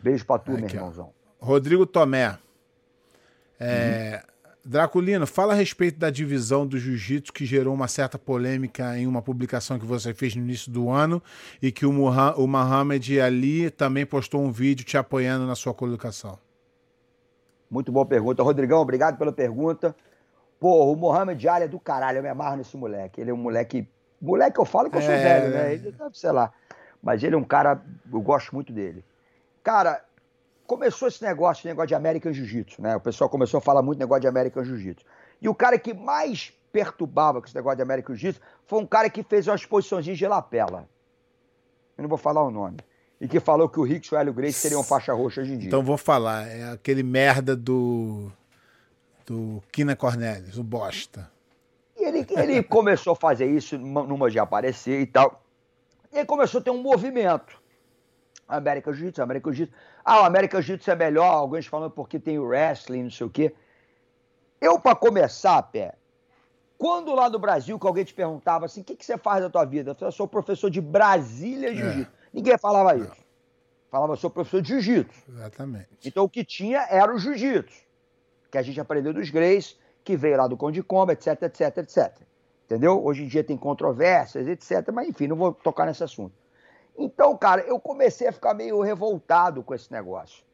Beijo 0.00 0.24
pra 0.24 0.38
tu, 0.38 0.52
Aqui, 0.52 0.62
meu 0.62 0.70
irmãozão. 0.70 1.12
Rodrigo 1.38 1.84
Tomé. 1.84 2.38
É, 3.60 4.22
uhum. 4.22 4.38
Draculino, 4.64 5.26
fala 5.26 5.54
a 5.54 5.56
respeito 5.56 5.98
da 5.98 6.10
divisão 6.10 6.66
do 6.66 6.78
jiu-jitsu 6.78 7.32
que 7.32 7.46
gerou 7.46 7.72
uma 7.72 7.88
certa 7.88 8.18
polêmica 8.18 8.98
em 8.98 9.06
uma 9.06 9.22
publicação 9.22 9.78
que 9.78 9.86
você 9.86 10.12
fez 10.12 10.36
no 10.36 10.42
início 10.42 10.70
do 10.70 10.90
ano 10.90 11.22
e 11.62 11.72
que 11.72 11.86
o, 11.86 11.92
Mohamed 11.92 13.18
Ali 13.18 13.70
também 13.70 14.04
postou 14.04 14.42
um 14.42 14.52
vídeo 14.52 14.84
te 14.84 14.98
apoiando 14.98 15.46
na 15.46 15.54
sua 15.54 15.72
colocação. 15.72 16.38
Muito 17.70 17.90
boa 17.90 18.04
pergunta. 18.04 18.42
Rodrigão, 18.42 18.80
obrigado 18.80 19.16
pela 19.16 19.32
pergunta. 19.32 19.96
Pô, 20.60 20.92
o 20.92 20.96
Mohamed 20.96 21.48
Ali 21.48 21.64
é 21.64 21.68
do 21.68 21.80
caralho, 21.80 22.18
eu 22.18 22.22
me 22.22 22.28
amarro 22.28 22.56
nesse 22.56 22.76
moleque. 22.76 23.20
Ele 23.20 23.30
é 23.30 23.34
um 23.34 23.38
moleque. 23.38 23.88
Moleque, 24.20 24.58
eu 24.58 24.66
falo 24.66 24.90
que 24.90 24.98
eu 24.98 25.02
sou 25.02 25.12
é... 25.12 25.22
velho, 25.22 25.50
né? 25.50 25.74
Ele 25.74 25.94
sei 26.12 26.32
lá. 26.32 26.52
Mas 27.02 27.22
ele 27.22 27.34
é 27.34 27.38
um 27.38 27.44
cara, 27.44 27.80
eu 28.12 28.20
gosto 28.20 28.54
muito 28.54 28.70
dele. 28.70 29.02
Cara, 29.62 30.02
começou 30.68 31.08
esse 31.08 31.22
negócio, 31.22 31.62
esse 31.62 31.68
negócio 31.68 31.88
de 31.88 31.94
American 31.94 32.30
Jiu-Jitsu, 32.30 32.82
né? 32.82 32.94
O 32.94 33.00
pessoal 33.00 33.30
começou 33.30 33.56
a 33.56 33.60
falar 33.60 33.80
muito 33.80 33.98
negócio 33.98 34.20
de 34.20 34.28
American 34.28 34.62
Jiu-Jitsu. 34.62 35.04
E 35.40 35.48
o 35.48 35.54
cara 35.54 35.78
que 35.78 35.94
mais 35.94 36.52
perturbava 36.70 37.40
com 37.40 37.46
esse 37.46 37.56
negócio 37.56 37.76
de 37.76 37.82
American 37.82 38.14
Jiu-Jitsu 38.14 38.44
foi 38.66 38.78
um 38.78 38.86
cara 38.86 39.08
que 39.08 39.22
fez 39.22 39.48
umas 39.48 39.64
posições 39.64 40.04
de 40.04 40.26
lapela. 40.26 40.86
Eu 41.96 42.02
não 42.02 42.08
vou 42.08 42.18
falar 42.18 42.44
o 42.44 42.50
nome. 42.50 42.76
E 43.18 43.26
que 43.26 43.40
falou 43.40 43.66
que 43.68 43.80
o 43.80 43.82
Rick 43.82 44.06
e 44.12 44.14
o 44.14 44.18
Hélio 44.18 44.32
Grace 44.32 44.58
seriam 44.58 44.84
faixa 44.84 45.12
roxa 45.14 45.40
hoje 45.40 45.54
em 45.54 45.58
dia. 45.58 45.68
Então 45.68 45.82
vou 45.82 45.96
falar. 45.96 46.46
É 46.46 46.70
aquele 46.70 47.02
merda 47.02 47.56
do. 47.56 48.30
do 49.26 49.62
Kina 49.72 49.96
Cornelius, 49.96 50.58
o 50.58 50.62
bosta. 50.62 51.28
E 51.96 52.04
ele, 52.04 52.26
ele 52.30 52.62
começou 52.68 53.14
a 53.14 53.16
fazer 53.16 53.46
isso 53.46 53.76
numa 53.78 54.30
de 54.30 54.38
aparecer 54.38 55.00
e 55.00 55.06
tal. 55.06 55.42
E 56.12 56.18
aí 56.18 56.26
começou 56.26 56.60
a 56.60 56.62
ter 56.62 56.70
um 56.70 56.82
movimento. 56.82 57.58
América 58.46 58.92
Jiu-Jitsu, 58.92 59.22
América 59.22 59.50
Jiu-Jitsu. 59.50 59.74
Ah, 60.10 60.22
o 60.22 60.24
América 60.24 60.62
Jiu-Jitsu 60.62 60.90
é 60.90 60.96
melhor, 60.96 61.26
alguns 61.26 61.66
falando 61.66 61.90
porque 61.90 62.18
tem 62.18 62.38
o 62.38 62.46
wrestling, 62.46 63.02
não 63.02 63.10
sei 63.10 63.26
o 63.26 63.30
quê. 63.30 63.54
Eu, 64.58 64.80
para 64.80 64.96
começar, 64.96 65.62
Pé, 65.64 65.96
quando 66.78 67.14
lá 67.14 67.28
no 67.28 67.38
Brasil 67.38 67.78
que 67.78 67.86
alguém 67.86 68.06
te 68.06 68.14
perguntava 68.14 68.64
assim, 68.64 68.80
o 68.80 68.84
que, 68.84 68.96
que 68.96 69.04
você 69.04 69.18
faz 69.18 69.42
da 69.42 69.50
tua 69.50 69.66
vida? 69.66 69.90
Eu 69.90 69.94
falei, 69.94 70.10
sou 70.10 70.26
professor 70.26 70.70
de 70.70 70.80
Brasília 70.80 71.74
Jiu-Jitsu. 71.74 72.10
É. 72.10 72.28
Ninguém 72.32 72.56
falava 72.56 72.96
isso. 72.96 73.10
Não. 73.10 73.28
Falava, 73.90 74.14
eu 74.14 74.16
sou 74.16 74.30
professor 74.30 74.62
de 74.62 74.68
Jiu-Jitsu. 74.68 75.24
Exatamente. 75.28 75.88
Então 76.02 76.24
o 76.24 76.28
que 76.28 76.42
tinha 76.42 76.86
era 76.88 77.14
o 77.14 77.18
Jiu-Jitsu, 77.18 77.82
que 78.50 78.56
a 78.56 78.62
gente 78.62 78.80
aprendeu 78.80 79.12
dos 79.12 79.28
Greys, 79.28 79.78
que 80.02 80.16
veio 80.16 80.38
lá 80.38 80.48
do 80.48 80.56
Conde 80.56 80.82
Comba, 80.82 81.12
etc, 81.12 81.42
etc, 81.42 81.76
etc. 81.76 82.16
Entendeu? 82.64 83.04
Hoje 83.04 83.24
em 83.24 83.28
dia 83.28 83.44
tem 83.44 83.58
controvérsias, 83.58 84.48
etc. 84.48 84.90
Mas 84.90 85.06
enfim, 85.06 85.26
não 85.26 85.36
vou 85.36 85.52
tocar 85.52 85.84
nesse 85.84 86.02
assunto. 86.02 86.32
Então, 86.98 87.36
cara, 87.36 87.62
eu 87.62 87.78
comecei 87.78 88.26
a 88.26 88.32
ficar 88.32 88.52
meio 88.54 88.80
revoltado 88.80 89.62
com 89.62 89.72
esse 89.72 89.90
negócio. 89.92 90.44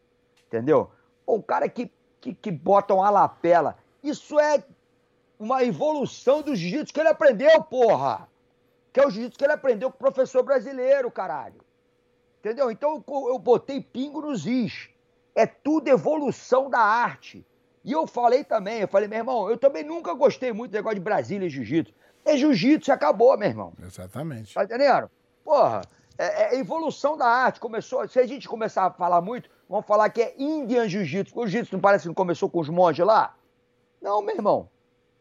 Entendeu? 0.47 0.90
O 1.26 1.42
cara 1.42 1.66
que, 1.70 1.90
que, 2.20 2.34
que 2.34 2.51
bota 2.51 2.92
uma 2.92 3.09
lapela. 3.09 3.78
Isso 4.03 4.38
é 4.38 4.62
uma 5.38 5.64
evolução 5.64 6.42
do 6.42 6.55
jiu-jitsu 6.55 6.92
que 6.92 7.01
ele 7.01 7.09
aprendeu, 7.09 7.62
porra! 7.62 8.28
Que 8.92 9.01
é 9.01 9.07
o 9.07 9.11
jiu-jitsu 9.11 9.38
que 9.38 9.45
ele 9.45 9.55
aprendeu 9.55 9.90
com 9.90 9.97
o 9.97 9.99
professor 9.99 10.42
brasileiro, 10.42 11.11
caralho. 11.11 11.64
Entendeu? 12.40 12.70
Então 12.70 13.03
eu, 13.09 13.28
eu 13.30 13.38
botei 13.38 13.80
pingo 13.80 14.20
nos 14.20 14.47
is. 14.47 14.90
É 15.34 15.47
tudo 15.47 15.88
evolução 15.88 16.68
da 16.68 16.78
arte. 16.78 17.45
E 17.82 17.90
eu 17.90 18.07
falei 18.07 18.45
também, 18.45 18.80
eu 18.80 18.88
falei, 18.88 19.09
meu 19.09 19.18
irmão, 19.18 19.51
eu 19.51 19.57
também 19.57 19.82
nunca 19.82 20.12
gostei 20.14 20.53
muito 20.53 20.70
do 20.70 20.74
negócio 20.74 20.97
de 20.97 21.05
Brasília 21.05 21.47
e 21.47 21.51
jiu-jitsu. 21.51 21.92
É 22.24 22.36
jiu-jitsu, 22.36 22.92
acabou, 22.92 23.36
meu 23.36 23.49
irmão. 23.49 23.72
Exatamente. 23.82 24.55
Tá 24.55 24.64
entendendo? 24.64 25.11
Porra, 25.42 25.82
é, 26.19 26.55
é 26.55 26.59
evolução 26.59 27.17
da 27.17 27.27
arte. 27.27 27.61
Começou, 27.61 28.07
se 28.09 28.19
a 28.19 28.27
gente 28.27 28.49
começar 28.49 28.87
a 28.87 28.91
falar 28.91 29.21
muito, 29.21 29.51
vamos 29.69 29.87
falar 29.87 30.11
que 30.11 30.23
é 30.23 30.35
Indian 30.39 30.89
Jiu-Jitsu. 30.89 31.39
O 31.39 31.47
Jiu-Jitsu 31.47 31.75
não 31.75 31.81
parece 31.81 32.03
que 32.03 32.09
não 32.09 32.15
começou 32.15 32.49
com 32.49 32.61
os 32.61 32.69
monges 32.69 33.05
lá? 33.05 33.35
Não, 34.01 34.23
meu 34.23 34.35
irmão. 34.35 34.69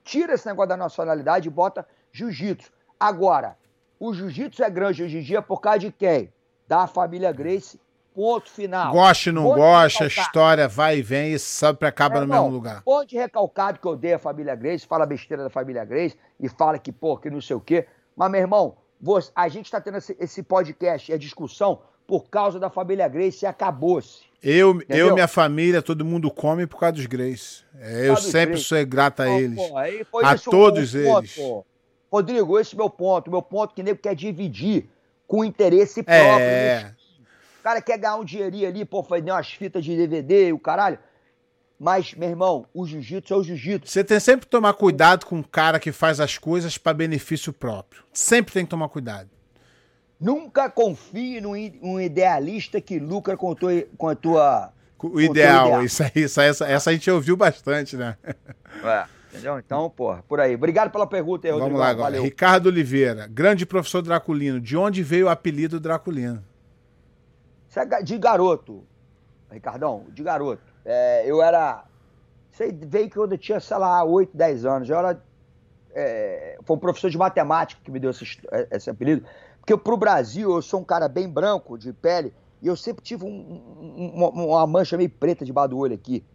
Tira 0.03 0.33
esse 0.33 0.45
negócio 0.45 0.69
da 0.69 0.77
nacionalidade 0.77 1.47
e 1.47 1.51
bota 1.51 1.87
Jiu-Jitsu. 2.11 2.71
Agora, 2.99 3.57
o 3.99 4.13
Jiu-Jitsu 4.13 4.63
é 4.63 4.69
grande 4.69 5.03
hoje 5.03 5.17
em 5.17 5.21
dia 5.21 5.41
por 5.41 5.61
causa 5.61 5.79
de 5.79 5.91
quem? 5.91 6.31
Da 6.67 6.87
família 6.87 7.31
Grace. 7.31 7.79
Ponto 8.13 8.47
final. 8.47 8.93
Goste, 8.93 9.31
não 9.31 9.45
gosta, 9.45 10.03
a 10.03 10.07
história 10.07 10.67
vai 10.67 10.99
e 10.99 11.01
vem 11.01 11.33
e 11.33 11.39
sempre 11.39 11.87
acaba 11.87 12.17
é, 12.17 12.21
no 12.21 12.27
mesmo 12.27 12.47
lugar. 12.49 12.83
Ponto 12.83 13.11
recalcado 13.15 13.79
que 13.79 13.87
odeia 13.87 14.17
a 14.17 14.19
família 14.19 14.53
Grace, 14.53 14.85
fala 14.85 15.03
besteira 15.03 15.41
da 15.41 15.49
família 15.49 15.83
Grace 15.83 16.15
e 16.39 16.47
fala 16.47 16.77
que, 16.77 16.91
pô, 16.91 17.17
que 17.17 17.31
não 17.31 17.41
sei 17.41 17.55
o 17.55 17.59
quê. 17.59 17.87
Mas, 18.15 18.29
meu 18.29 18.39
irmão, 18.39 18.77
a 19.35 19.47
gente 19.47 19.65
está 19.65 19.81
tendo 19.81 19.97
esse, 19.97 20.15
esse 20.19 20.43
podcast, 20.43 21.11
a 21.11 21.17
discussão, 21.17 21.81
por 22.07 22.29
causa 22.29 22.59
da 22.59 22.69
família 22.69 23.07
Grace 23.07 23.45
e 23.45 23.47
acabou-se. 23.47 24.21
Eu, 24.41 24.81
eu, 24.89 25.13
minha 25.13 25.27
família, 25.27 25.81
todo 25.81 26.03
mundo 26.03 26.29
come 26.29 26.67
por 26.67 26.77
causa 26.77 26.95
dos 26.95 27.05
Grace. 27.05 27.63
É, 27.79 28.09
eu 28.09 28.17
sempre 28.17 28.55
Grace. 28.55 28.65
sou 28.65 28.85
grato 28.85 29.21
a 29.21 29.29
eles. 29.29 29.57
Pô, 30.11 30.19
a 30.19 30.37
todos 30.37 30.93
eles. 30.93 31.35
Ponto, 31.35 31.65
Rodrigo, 32.11 32.59
esse 32.59 32.75
é 32.75 32.75
o 32.75 32.79
meu 32.79 32.89
ponto. 32.89 33.31
Meu 33.31 33.41
ponto 33.41 33.73
que 33.73 33.81
nego 33.81 33.99
quer 33.99 34.15
dividir 34.15 34.89
com 35.25 35.43
interesse 35.43 36.01
é. 36.01 36.03
próprio. 36.03 36.45
É. 36.45 36.95
O 37.59 37.63
cara 37.63 37.81
quer 37.81 37.97
ganhar 37.97 38.17
um 38.17 38.25
dinheirinho 38.25 38.67
ali, 38.67 38.83
pô, 38.83 39.01
fazer 39.01 39.31
umas 39.31 39.47
fitas 39.53 39.83
de 39.85 39.95
DVD 39.95 40.49
e 40.49 40.53
o 40.53 40.59
caralho. 40.59 40.99
Mas, 41.79 42.13
meu 42.13 42.29
irmão, 42.29 42.65
o 42.73 42.85
jiu-jitsu 42.85 43.33
é 43.33 43.37
o 43.37 43.43
jiu-jitsu. 43.43 43.91
Você 43.91 44.03
tem 44.03 44.19
sempre 44.19 44.45
que 44.45 44.51
tomar 44.51 44.73
cuidado 44.73 45.25
com 45.25 45.39
o 45.39 45.43
cara 45.43 45.79
que 45.79 45.91
faz 45.91 46.19
as 46.19 46.37
coisas 46.37 46.77
para 46.77 46.93
benefício 46.93 47.51
próprio. 47.51 48.03
Sempre 48.13 48.53
tem 48.53 48.63
que 48.63 48.69
tomar 48.69 48.87
cuidado. 48.89 49.29
Nunca 50.19 50.69
confie 50.69 51.41
num 51.41 51.99
idealista 51.99 52.79
que 52.79 52.97
lucra 52.99 53.35
com, 53.35 53.53
tua, 53.53 53.83
com 53.97 54.07
a 54.07 54.15
tua. 54.15 54.71
O 55.01 55.19
ideal, 55.19 55.65
ideal. 55.67 55.83
Isso, 55.83 56.03
aí, 56.03 56.11
isso 56.15 56.39
essa, 56.39 56.65
essa 56.65 56.89
a 56.89 56.93
gente 56.93 57.11
ouviu 57.11 57.35
bastante, 57.35 57.97
né? 57.97 58.15
É, 58.81 59.05
entendeu? 59.29 59.59
Então, 59.59 59.89
pô, 59.89 60.15
por 60.27 60.39
aí. 60.39 60.55
Obrigado 60.55 60.89
pela 60.91 61.05
pergunta 61.05 61.45
aí, 61.45 61.51
Rodrigo. 61.51 61.71
Vamos 61.71 61.81
lá 61.81 61.89
agora. 61.89 62.11
Valeu. 62.11 62.23
Ricardo 62.23 62.67
Oliveira, 62.67 63.27
grande 63.27 63.65
professor 63.65 64.01
Draculino. 64.01 64.61
De 64.61 64.77
onde 64.77 65.03
veio 65.03 65.25
o 65.25 65.29
apelido 65.29 65.77
Draculino? 65.77 66.41
É 67.75 68.03
de 68.03 68.17
garoto, 68.17 68.85
Ricardão, 69.51 70.05
de 70.13 70.23
garoto. 70.23 70.72
É, 70.85 71.23
eu 71.25 71.41
era. 71.41 71.85
Sei, 72.51 72.71
veio 72.71 73.09
que 73.09 73.17
eu 73.17 73.37
tinha, 73.37 73.59
sei 73.59 73.77
lá, 73.77 74.03
8, 74.03 74.35
10 74.35 74.65
anos. 74.65 74.89
Eu 74.89 74.97
era. 74.97 75.23
É, 75.95 76.57
foi 76.63 76.75
um 76.75 76.79
professor 76.79 77.09
de 77.09 77.17
matemática 77.17 77.81
que 77.83 77.91
me 77.91 77.99
deu 77.99 78.11
esse, 78.11 78.25
esse 78.71 78.89
apelido. 78.89 79.25
Porque 79.59 79.77
pro 79.77 79.95
Brasil 79.95 80.51
eu 80.51 80.61
sou 80.61 80.81
um 80.81 80.83
cara 80.83 81.07
bem 81.07 81.29
branco, 81.29 81.77
de 81.77 81.93
pele, 81.93 82.33
e 82.61 82.67
eu 82.67 82.75
sempre 82.75 83.03
tive 83.03 83.23
um, 83.23 83.29
um, 83.29 84.11
uma, 84.13 84.29
uma, 84.29 84.67
mancha 84.67 84.97
meio 84.97 85.09
preta 85.09 85.45
debaixo 85.45 85.69
do 85.69 85.77
olho 85.77 85.93
aqui. 85.93 86.25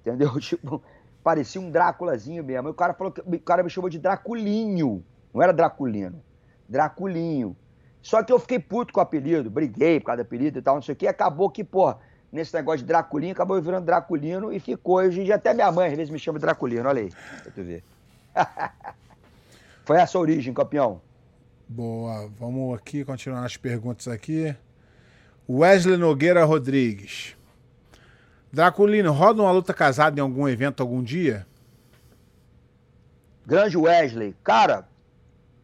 Entendeu? 0.00 0.30
Tipo, 0.40 0.82
parecia 1.22 1.60
um 1.60 1.70
Dráculazinho 1.70 2.44
mesmo. 2.44 2.68
E 2.68 2.70
o 2.70 2.74
cara 2.74 2.94
falou 2.94 3.12
que 3.12 3.20
o 3.20 3.40
cara 3.40 3.62
me 3.62 3.70
chamou 3.70 3.90
de 3.90 3.98
Draculinho. 3.98 5.04
Não 5.34 5.42
era 5.42 5.52
Draculino. 5.52 6.22
Draculinho. 6.68 7.56
Só 8.00 8.22
que 8.22 8.32
eu 8.32 8.38
fiquei 8.38 8.60
puto 8.60 8.92
com 8.92 9.00
o 9.00 9.02
apelido, 9.02 9.50
briguei 9.50 9.98
por 9.98 10.06
causa 10.06 10.22
do 10.22 10.26
apelido 10.26 10.60
e 10.60 10.62
tal, 10.62 10.76
não 10.76 10.82
sei 10.82 10.92
o 10.92 10.96
que. 10.96 11.08
Acabou 11.08 11.50
que, 11.50 11.64
porra, 11.64 11.98
nesse 12.36 12.54
negócio 12.54 12.80
de 12.80 12.84
Draculino, 12.84 13.32
acabou 13.32 13.60
virando 13.60 13.86
Draculino 13.86 14.52
e 14.52 14.60
ficou. 14.60 14.96
Hoje 14.96 15.22
em 15.22 15.24
dia 15.24 15.34
até 15.36 15.52
minha 15.52 15.72
mãe 15.72 15.90
às 15.90 15.96
vezes 15.96 16.10
me 16.10 16.18
chama 16.18 16.38
de 16.38 16.44
Draculino, 16.44 16.88
olha 16.88 17.02
aí, 17.02 17.10
pra 17.42 17.52
tu 17.52 17.62
ver. 17.64 17.82
Foi 19.84 19.96
essa 19.96 20.18
a 20.18 20.20
origem, 20.20 20.52
campeão. 20.52 21.00
Boa, 21.68 22.28
vamos 22.38 22.76
aqui 22.76 23.04
continuar 23.04 23.44
as 23.44 23.56
perguntas 23.56 24.06
aqui. 24.06 24.54
Wesley 25.48 25.96
Nogueira 25.96 26.44
Rodrigues. 26.44 27.36
Draculino, 28.52 29.12
roda 29.12 29.42
uma 29.42 29.50
luta 29.50 29.72
casada 29.72 30.18
em 30.18 30.22
algum 30.22 30.48
evento 30.48 30.82
algum 30.82 31.02
dia? 31.02 31.46
Grande 33.44 33.76
Wesley. 33.76 34.34
Cara, 34.42 34.88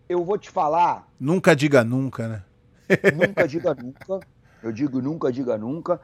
eu 0.08 0.24
vou 0.24 0.38
te 0.38 0.50
falar. 0.50 1.08
Nunca 1.18 1.54
diga 1.54 1.84
nunca, 1.84 2.28
né? 2.28 2.42
Nunca 3.14 3.46
diga 3.46 3.74
nunca. 3.74 4.20
Eu 4.62 4.70
digo 4.70 5.00
nunca 5.00 5.32
diga 5.32 5.58
nunca. 5.58 6.00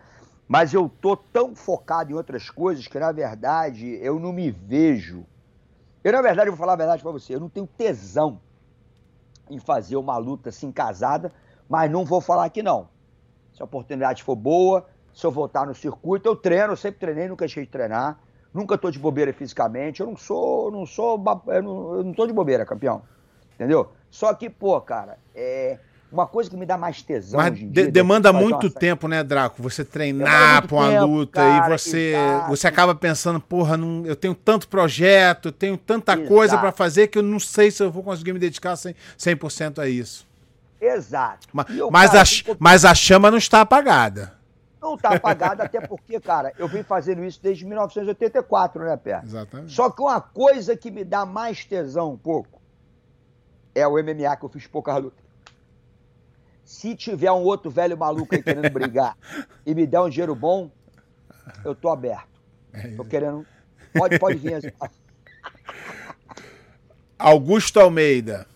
Mas 0.48 0.72
eu 0.72 0.88
tô 0.88 1.14
tão 1.14 1.54
focado 1.54 2.10
em 2.10 2.14
outras 2.14 2.48
coisas 2.48 2.88
que, 2.88 2.98
na 2.98 3.12
verdade, 3.12 3.98
eu 4.00 4.18
não 4.18 4.32
me 4.32 4.50
vejo. 4.50 5.26
Eu, 6.02 6.12
na 6.12 6.22
verdade, 6.22 6.48
vou 6.48 6.58
falar 6.58 6.72
a 6.72 6.76
verdade 6.76 7.02
para 7.02 7.12
você, 7.12 7.34
eu 7.34 7.40
não 7.40 7.50
tenho 7.50 7.66
tesão 7.66 8.40
em 9.50 9.58
fazer 9.58 9.96
uma 9.96 10.16
luta 10.16 10.48
assim 10.48 10.72
casada, 10.72 11.32
mas 11.68 11.90
não 11.90 12.04
vou 12.04 12.20
falar 12.20 12.48
que 12.48 12.62
não. 12.62 12.88
Se 13.52 13.60
a 13.60 13.64
oportunidade 13.66 14.22
for 14.22 14.36
boa, 14.36 14.86
se 15.12 15.26
eu 15.26 15.30
voltar 15.30 15.66
no 15.66 15.74
circuito, 15.74 16.28
eu 16.28 16.36
treino, 16.36 16.72
eu 16.72 16.76
sempre 16.76 17.00
treinei, 17.00 17.28
nunca 17.28 17.44
deixei 17.44 17.64
de 17.64 17.70
treinar. 17.70 18.18
Nunca 18.52 18.78
tô 18.78 18.90
de 18.90 18.98
bobeira 18.98 19.32
fisicamente. 19.32 20.00
Eu 20.00 20.06
não 20.06 20.16
sou, 20.16 20.70
não 20.70 20.86
sou, 20.86 21.22
eu 21.48 21.62
não, 21.62 21.94
eu 21.96 22.04
não 22.04 22.12
tô 22.14 22.26
de 22.26 22.32
bobeira, 22.32 22.64
campeão. 22.64 23.02
Entendeu? 23.54 23.90
Só 24.10 24.32
que, 24.32 24.48
pô, 24.48 24.80
cara, 24.80 25.18
é, 25.34 25.78
Uma 26.10 26.26
coisa 26.26 26.48
que 26.48 26.56
me 26.56 26.64
dá 26.64 26.78
mais 26.78 27.02
tesão 27.02 27.38
Mas 27.38 27.54
de, 27.54 27.66
dia, 27.66 27.90
demanda 27.92 28.32
muito 28.32 28.70
tempo, 28.70 29.06
né, 29.06 29.22
Draco? 29.22 29.62
Você 29.62 29.84
treinar 29.84 30.66
pra 30.66 30.76
uma 30.76 30.88
tempo, 30.90 31.04
luta 31.06 31.40
cara, 31.40 31.66
e 31.66 31.78
você, 31.78 32.14
exato. 32.14 32.48
você 32.48 32.66
acaba 32.66 32.94
pensando, 32.94 33.38
porra, 33.38 33.76
não, 33.76 34.06
eu 34.06 34.16
tenho 34.16 34.34
tanto 34.34 34.68
projeto, 34.68 35.48
eu 35.48 35.52
tenho 35.52 35.76
tanta 35.76 36.14
Exato. 36.14 36.26
coisa 36.28 36.56
pra 36.56 36.72
fazer 36.72 37.08
que 37.08 37.18
eu 37.18 37.22
não 37.22 37.38
sei 37.38 37.70
se 37.70 37.82
eu 37.82 37.90
vou 37.90 38.02
conseguir 38.02 38.32
me 38.32 38.38
dedicar 38.38 38.72
100%, 38.74 39.50
100 39.50 39.72
a 39.84 39.86
isso. 39.86 40.26
Exato. 40.80 41.46
Ma- 41.52 41.66
E 41.68 41.78
eu, 41.78 41.90
Mas, 41.90 42.10
cara, 42.10 42.22
a, 42.22 42.24
fico- 42.24 42.56
mas 42.58 42.84
a 42.86 42.94
chama 42.94 43.30
não 43.30 43.36
está 43.38 43.60
apagada. 43.60 44.32
não 44.80 44.96
tá 44.96 45.10
apagado, 45.10 45.60
até 45.60 45.78
porque, 45.80 46.18
cara, 46.20 46.54
eu 46.58 46.66
venho 46.68 46.84
fazendo 46.84 47.22
isso 47.22 47.38
desde 47.42 47.66
1984, 47.66 48.82
né, 48.82 48.96
Pé? 48.96 49.20
Exatamente. 49.22 49.74
Só 49.74 49.90
que 49.90 50.00
uma 50.00 50.20
coisa 50.22 50.74
que 50.74 50.90
me 50.90 51.04
dá 51.04 51.26
mais 51.26 51.66
tesão 51.66 52.12
um 52.12 52.16
pouco 52.16 52.62
é 53.74 53.86
o 53.86 53.98
MMA 53.98 54.34
que 54.36 54.44
eu 54.44 54.48
fiz 54.48 54.66
pouca 54.66 54.96
luta. 54.96 55.27
Se 56.68 56.94
tiver 56.94 57.32
um 57.32 57.44
outro 57.44 57.70
velho 57.70 57.96
maluco 57.96 58.34
aí 58.34 58.42
querendo 58.42 58.68
brigar 58.68 59.16
e 59.64 59.74
me 59.74 59.86
der 59.86 60.02
um 60.02 60.08
dinheiro 60.10 60.34
bom, 60.34 60.70
eu 61.64 61.74
tô 61.74 61.88
aberto. 61.88 62.28
Tô 62.94 63.06
querendo. 63.06 63.46
Pode, 63.94 64.18
pode 64.18 64.36
vir. 64.36 64.74
Augusto 67.18 67.80
Almeida. 67.80 68.46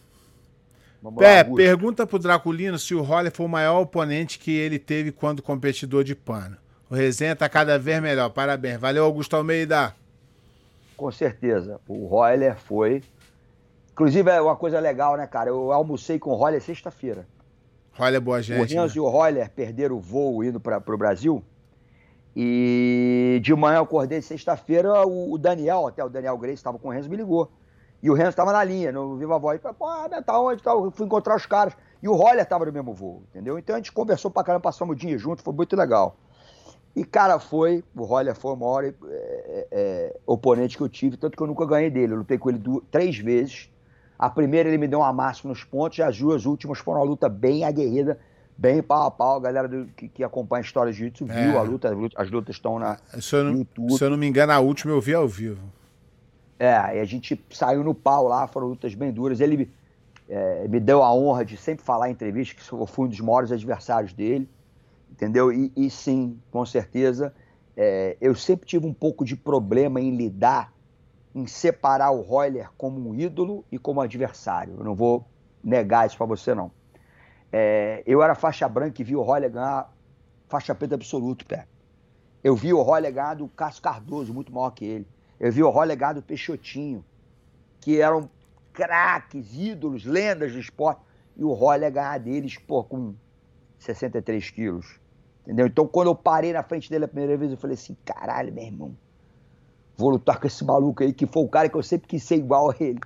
Vamos 1.02 1.22
lá, 1.22 1.26
Pé, 1.26 1.38
Augusto. 1.38 1.56
pergunta 1.56 2.06
pro 2.06 2.18
Draculino 2.18 2.78
se 2.78 2.94
o 2.94 3.00
Roller 3.00 3.32
foi 3.32 3.46
o 3.46 3.48
maior 3.48 3.80
oponente 3.80 4.38
que 4.38 4.50
ele 4.50 4.78
teve 4.78 5.10
quando 5.10 5.40
competidor 5.40 6.04
de 6.04 6.14
pano. 6.14 6.58
O 6.90 6.94
resenha 6.94 7.34
tá 7.34 7.48
cada 7.48 7.78
vez 7.78 8.02
melhor. 8.02 8.28
Parabéns. 8.28 8.78
Valeu, 8.78 9.06
Augusto 9.06 9.34
Almeida. 9.36 9.96
Com 10.98 11.10
certeza. 11.10 11.80
O 11.88 12.06
Royler 12.06 12.56
foi. 12.58 13.02
Inclusive, 13.90 14.30
é 14.30 14.38
uma 14.38 14.54
coisa 14.54 14.78
legal, 14.80 15.16
né, 15.16 15.26
cara? 15.26 15.48
Eu 15.48 15.72
almocei 15.72 16.18
com 16.18 16.28
o 16.28 16.34
Royler 16.34 16.60
sexta-feira. 16.60 17.26
Roller 17.94 18.16
é 18.16 18.20
boa 18.20 18.38
o 18.38 18.42
gente. 18.42 18.74
Renzo 18.74 18.94
né? 18.94 18.96
e 18.96 19.00
o 19.00 19.08
Royler 19.08 19.50
perderam 19.50 19.96
o 19.96 20.00
voo 20.00 20.42
indo 20.42 20.58
para 20.58 20.82
o 20.86 20.96
Brasil. 20.96 21.42
E 22.34 23.40
de 23.42 23.54
manhã 23.54 23.76
eu 23.78 23.82
acordei 23.82 24.22
sexta-feira, 24.22 25.06
o, 25.06 25.32
o 25.34 25.38
Daniel, 25.38 25.86
até 25.86 26.02
o 26.02 26.08
Daniel 26.08 26.38
Grace 26.38 26.54
estava 26.54 26.78
com 26.78 26.88
o 26.88 26.90
Renzo, 26.90 27.10
me 27.10 27.16
ligou. 27.16 27.50
E 28.02 28.10
o 28.10 28.14
Renzo 28.14 28.30
estava 28.30 28.52
na 28.52 28.64
linha, 28.64 28.90
no 28.90 29.16
Viva 29.16 29.38
Voz. 29.38 29.60
Falei, 29.60 29.76
Pô, 29.78 30.08
né, 30.08 30.22
tá 30.22 30.40
onde? 30.40 30.62
Tá? 30.62 30.72
Eu 30.72 30.90
fui 30.90 31.06
encontrar 31.06 31.36
os 31.36 31.46
caras. 31.46 31.74
E 32.02 32.08
o 32.08 32.14
Roller 32.14 32.42
estava 32.42 32.64
no 32.66 32.72
mesmo 32.72 32.92
voo, 32.92 33.22
entendeu? 33.30 33.58
Então 33.58 33.76
a 33.76 33.78
gente 33.78 33.92
conversou 33.92 34.30
pra 34.30 34.42
caramba, 34.42 34.62
passamos 34.62 34.96
o 34.96 34.98
dia 34.98 35.16
junto, 35.16 35.42
foi 35.42 35.52
muito 35.52 35.76
legal. 35.76 36.16
E, 36.96 37.04
cara, 37.04 37.38
foi, 37.38 37.84
o 37.96 38.02
Roller 38.02 38.34
foi 38.34 38.52
o 38.52 38.56
maior 38.56 38.84
é, 38.84 38.92
é, 39.70 40.16
oponente 40.26 40.76
que 40.76 40.82
eu 40.82 40.88
tive, 40.88 41.16
tanto 41.16 41.36
que 41.36 41.42
eu 41.42 41.46
nunca 41.46 41.64
ganhei 41.64 41.90
dele. 41.90 42.12
Eu 42.12 42.18
lutei 42.18 42.36
com 42.38 42.50
ele 42.50 42.58
du- 42.58 42.82
três 42.90 43.16
vezes. 43.18 43.70
A 44.22 44.30
primeira 44.30 44.68
ele 44.68 44.78
me 44.78 44.86
deu 44.86 45.00
uma 45.00 45.12
máxima 45.12 45.50
nos 45.50 45.64
pontos, 45.64 45.98
e 45.98 46.02
as 46.02 46.16
duas 46.16 46.46
últimas 46.46 46.78
foram 46.78 47.00
uma 47.00 47.06
luta 47.06 47.28
bem 47.28 47.64
aguerrida, 47.64 48.20
bem 48.56 48.80
pau 48.80 49.04
a 49.06 49.10
pau. 49.10 49.36
A 49.38 49.40
galera 49.40 49.66
do- 49.66 49.86
que, 49.96 50.06
que 50.08 50.22
acompanha 50.22 50.60
a 50.60 50.64
história 50.64 50.92
de 50.92 50.98
jiu-jitsu 50.98 51.26
É. 51.28 51.42
viu 51.50 51.58
a 51.58 51.62
luta, 51.62 51.88
as 51.88 51.96
lutas- 51.96 52.20
as 52.24 52.30
lutas 52.30 52.54
estão 52.54 52.78
na, 52.78 52.98
Se 53.20 53.34
eu, 53.34 53.42
não, 53.42 53.56
YouTube. 53.56 53.92
se 53.94 54.04
eu 54.04 54.10
não 54.10 54.16
me 54.16 54.28
engano, 54.28 54.52
a 54.52 54.60
última 54.60 54.92
eu 54.92 55.00
vi 55.00 55.12
ao 55.12 55.26
vivo. 55.26 55.60
É, 56.56 56.96
e 56.96 57.00
a 57.00 57.04
gente 57.04 57.44
saiu 57.50 57.82
no 57.82 57.92
pau 57.94 58.28
lá, 58.28 58.46
foram 58.46 58.68
lutas 58.68 58.94
bem 58.94 59.10
duras. 59.10 59.40
Ele 59.40 59.68
é, 60.28 60.68
me 60.68 60.78
deu 60.78 61.02
a 61.02 61.12
honra 61.12 61.44
de 61.44 61.56
sempre 61.56 61.84
falar 61.84 62.08
em 62.08 62.12
entrevista 62.12 62.54
que 62.54 62.72
eu 62.72 62.86
fui 62.86 63.06
um 63.06 63.08
dos 63.08 63.18
maiores 63.18 63.50
adversários 63.50 64.12
dele, 64.12 64.48
entendeu? 65.10 65.52
E, 65.52 65.72
e 65.76 65.90
sim, 65.90 66.38
com 66.52 66.64
certeza, 66.64 67.34
é, 67.76 68.16
eu 68.20 68.36
sempre 68.36 68.68
tive 68.68 68.86
um 68.86 68.94
pouco 68.94 69.24
de 69.24 69.34
problema 69.34 70.00
em 70.00 70.14
lidar, 70.14 70.72
em 71.34 71.46
separar 71.46 72.10
o 72.10 72.20
Royler 72.20 72.70
como 72.76 73.08
um 73.08 73.14
ídolo 73.14 73.64
e 73.70 73.78
como 73.78 74.00
adversário. 74.00 74.76
Eu 74.78 74.84
não 74.84 74.94
vou 74.94 75.26
negar 75.62 76.06
isso 76.06 76.16
pra 76.16 76.26
você, 76.26 76.54
não. 76.54 76.70
É, 77.50 78.02
eu 78.06 78.22
era 78.22 78.34
faixa 78.34 78.68
branca 78.68 79.00
e 79.00 79.04
vi 79.04 79.16
o 79.16 79.22
Royler 79.22 79.50
ganhar 79.50 79.92
faixa 80.48 80.74
preta 80.74 80.94
absoluto, 80.94 81.46
pé. 81.46 81.66
Eu 82.44 82.56
vi 82.56 82.72
o 82.72 82.82
Royler 82.82 83.12
ganhar 83.12 83.34
do 83.34 83.48
Cássio 83.48 83.82
Cardoso, 83.82 84.34
muito 84.34 84.52
maior 84.52 84.70
que 84.70 84.84
ele. 84.84 85.06
Eu 85.38 85.52
vi 85.52 85.62
o 85.62 85.70
Royler 85.70 85.96
ganhar 85.96 86.12
do 86.14 86.22
Peixotinho, 86.22 87.04
que 87.80 88.00
eram 88.00 88.28
craques, 88.72 89.54
ídolos, 89.54 90.04
lendas 90.04 90.52
do 90.52 90.58
esporte. 90.58 91.00
E 91.36 91.44
o 91.44 91.52
Royler 91.52 91.92
ganhar 91.92 92.18
deles, 92.18 92.58
pô, 92.58 92.84
com 92.84 93.14
63 93.78 94.50
quilos. 94.50 95.00
Entendeu? 95.42 95.66
Então, 95.66 95.86
quando 95.86 96.08
eu 96.08 96.14
parei 96.14 96.52
na 96.52 96.62
frente 96.62 96.90
dele 96.90 97.04
a 97.04 97.08
primeira 97.08 97.36
vez, 97.36 97.50
eu 97.50 97.56
falei 97.56 97.74
assim: 97.74 97.96
caralho, 98.04 98.52
meu 98.52 98.64
irmão, 98.64 98.96
vou 99.96 100.10
lutar 100.10 100.38
com 100.38 100.46
esse 100.46 100.64
maluco 100.64 101.02
aí, 101.02 101.12
que 101.12 101.26
foi 101.26 101.42
o 101.42 101.48
cara 101.48 101.68
que 101.68 101.76
eu 101.76 101.82
sempre 101.82 102.08
quis 102.08 102.22
ser 102.22 102.36
igual 102.36 102.70
a 102.70 102.74
ele. 102.78 103.00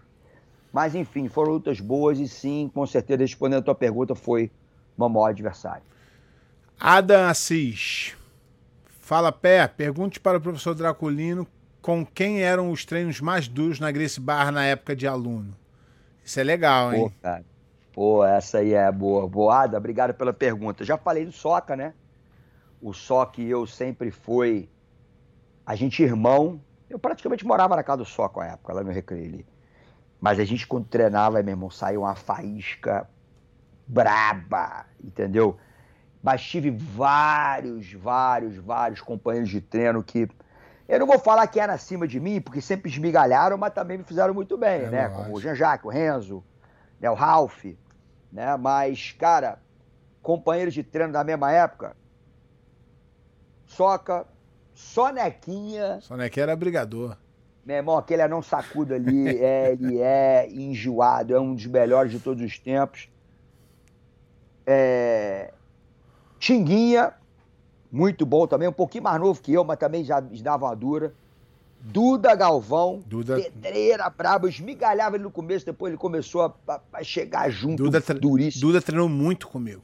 Mas, 0.72 0.94
enfim, 0.94 1.28
foram 1.28 1.52
lutas 1.52 1.80
boas 1.80 2.18
e 2.18 2.28
sim, 2.28 2.70
com 2.74 2.86
certeza, 2.86 3.22
respondendo 3.22 3.60
a 3.60 3.62
tua 3.62 3.74
pergunta, 3.74 4.14
foi 4.14 4.50
meu 4.96 5.08
maior 5.08 5.30
adversário. 5.30 5.82
Adam 6.78 7.28
Assis. 7.28 8.14
Fala, 9.00 9.32
Pé. 9.32 9.66
Pergunte 9.68 10.20
para 10.20 10.38
o 10.38 10.40
professor 10.40 10.74
Draculino 10.74 11.46
com 11.80 12.04
quem 12.04 12.42
eram 12.42 12.70
os 12.70 12.84
treinos 12.84 13.20
mais 13.20 13.46
duros 13.46 13.78
na 13.78 13.90
Grace 13.90 14.20
Barra 14.20 14.50
na 14.50 14.64
época 14.64 14.96
de 14.96 15.06
aluno. 15.06 15.56
Isso 16.24 16.40
é 16.40 16.42
legal, 16.42 16.92
hein? 16.92 17.04
Pô, 17.04 17.12
cara. 17.22 17.44
Pô, 17.92 18.24
essa 18.24 18.58
aí 18.58 18.74
é 18.74 18.90
boa. 18.90 19.28
Boada, 19.28 19.78
obrigado 19.78 20.12
pela 20.12 20.32
pergunta. 20.32 20.84
Já 20.84 20.98
falei 20.98 21.24
do 21.24 21.32
Soca, 21.32 21.76
né? 21.76 21.94
O 22.82 22.92
Soca 22.92 23.40
e 23.40 23.48
eu 23.48 23.66
sempre 23.66 24.10
foi 24.10 24.68
a 25.64 25.74
gente 25.74 26.02
irmão. 26.02 26.60
Eu 26.88 26.98
praticamente 26.98 27.46
morava 27.46 27.74
na 27.76 27.82
casa 27.82 27.98
do 27.98 28.04
Soca 28.04 28.40
na 28.40 28.52
época, 28.52 28.72
lá 28.72 28.82
no 28.82 28.90
Recreio 28.90 29.26
ali. 29.26 29.46
Mas 30.20 30.38
a 30.38 30.44
gente, 30.44 30.66
quando 30.66 30.86
treinava, 30.86 31.42
meu 31.42 31.52
irmão, 31.52 31.70
saiu 31.70 32.02
uma 32.02 32.14
faísca 32.14 33.08
braba, 33.86 34.86
entendeu? 35.02 35.56
Mas 36.22 36.42
tive 36.42 36.70
vários, 36.70 37.92
vários, 37.92 38.56
vários 38.56 39.00
companheiros 39.00 39.50
de 39.50 39.60
treino 39.60 40.02
que. 40.02 40.28
Eu 40.88 41.00
não 41.00 41.06
vou 41.06 41.18
falar 41.18 41.46
que 41.48 41.58
era 41.58 41.72
acima 41.72 42.06
de 42.06 42.20
mim, 42.20 42.40
porque 42.40 42.60
sempre 42.60 42.90
esmigalharam, 42.90 43.58
mas 43.58 43.72
também 43.72 43.98
me 43.98 44.04
fizeram 44.04 44.32
muito 44.32 44.56
bem, 44.56 44.82
É 44.82 44.90
né? 44.90 45.08
Como 45.08 45.36
o 45.36 45.40
Jean-Jacques, 45.40 45.84
o 45.84 45.88
Renzo, 45.88 46.44
né? 47.00 47.10
o 47.10 47.14
Ralph, 47.14 47.64
né? 48.32 48.56
Mas, 48.56 49.12
cara, 49.18 49.58
companheiros 50.22 50.72
de 50.72 50.84
treino 50.84 51.12
da 51.12 51.24
mesma 51.24 51.50
época, 51.50 51.96
Soca, 53.66 54.26
Sonequinha, 54.77 56.01
Soneca 56.03 56.39
era 56.40 56.55
brigador. 56.55 57.16
meu 57.65 57.77
irmão, 57.77 57.97
aquele 57.97 58.20
anão 58.23 58.43
sacudo 58.43 58.93
ali, 58.94 59.27
é, 59.43 59.73
ele 59.73 59.98
é 60.01 60.47
enjoado, 60.53 61.35
é 61.35 61.40
um 61.40 61.55
dos 61.55 61.65
melhores 61.66 62.12
de 62.12 62.20
todos 62.20 62.44
os 62.44 62.59
tempos. 62.59 63.09
É... 64.66 65.53
Tinguinha, 66.39 67.15
muito 67.90 68.27
bom 68.27 68.47
também, 68.47 68.69
um 68.69 68.73
pouquinho 68.73 69.05
mais 69.05 69.20
novo 69.20 69.40
que 69.40 69.53
eu, 69.53 69.65
mas 69.65 69.78
também 69.78 70.05
já 70.05 70.20
dava 70.20 70.66
uma 70.66 70.77
dura. 70.77 71.15
Duda 71.81 72.35
Galvão, 72.35 73.01
Duda- 73.07 73.36
pedreira 73.36 74.11
brabo, 74.11 74.48
esmigalhava 74.48 75.16
ele 75.16 75.24
no 75.24 75.31
começo, 75.31 75.65
depois 75.65 75.90
ele 75.93 75.98
começou 75.98 76.43
a, 76.43 76.55
a- 76.69 76.81
a 76.94 77.03
chegar 77.05 77.48
junto, 77.48 77.82
Duda, 77.85 78.01
tre- 78.01 78.19
duríssimo. 78.19 78.61
Duda 78.66 78.82
treinou 78.82 79.09
muito 79.09 79.48
comigo. 79.48 79.82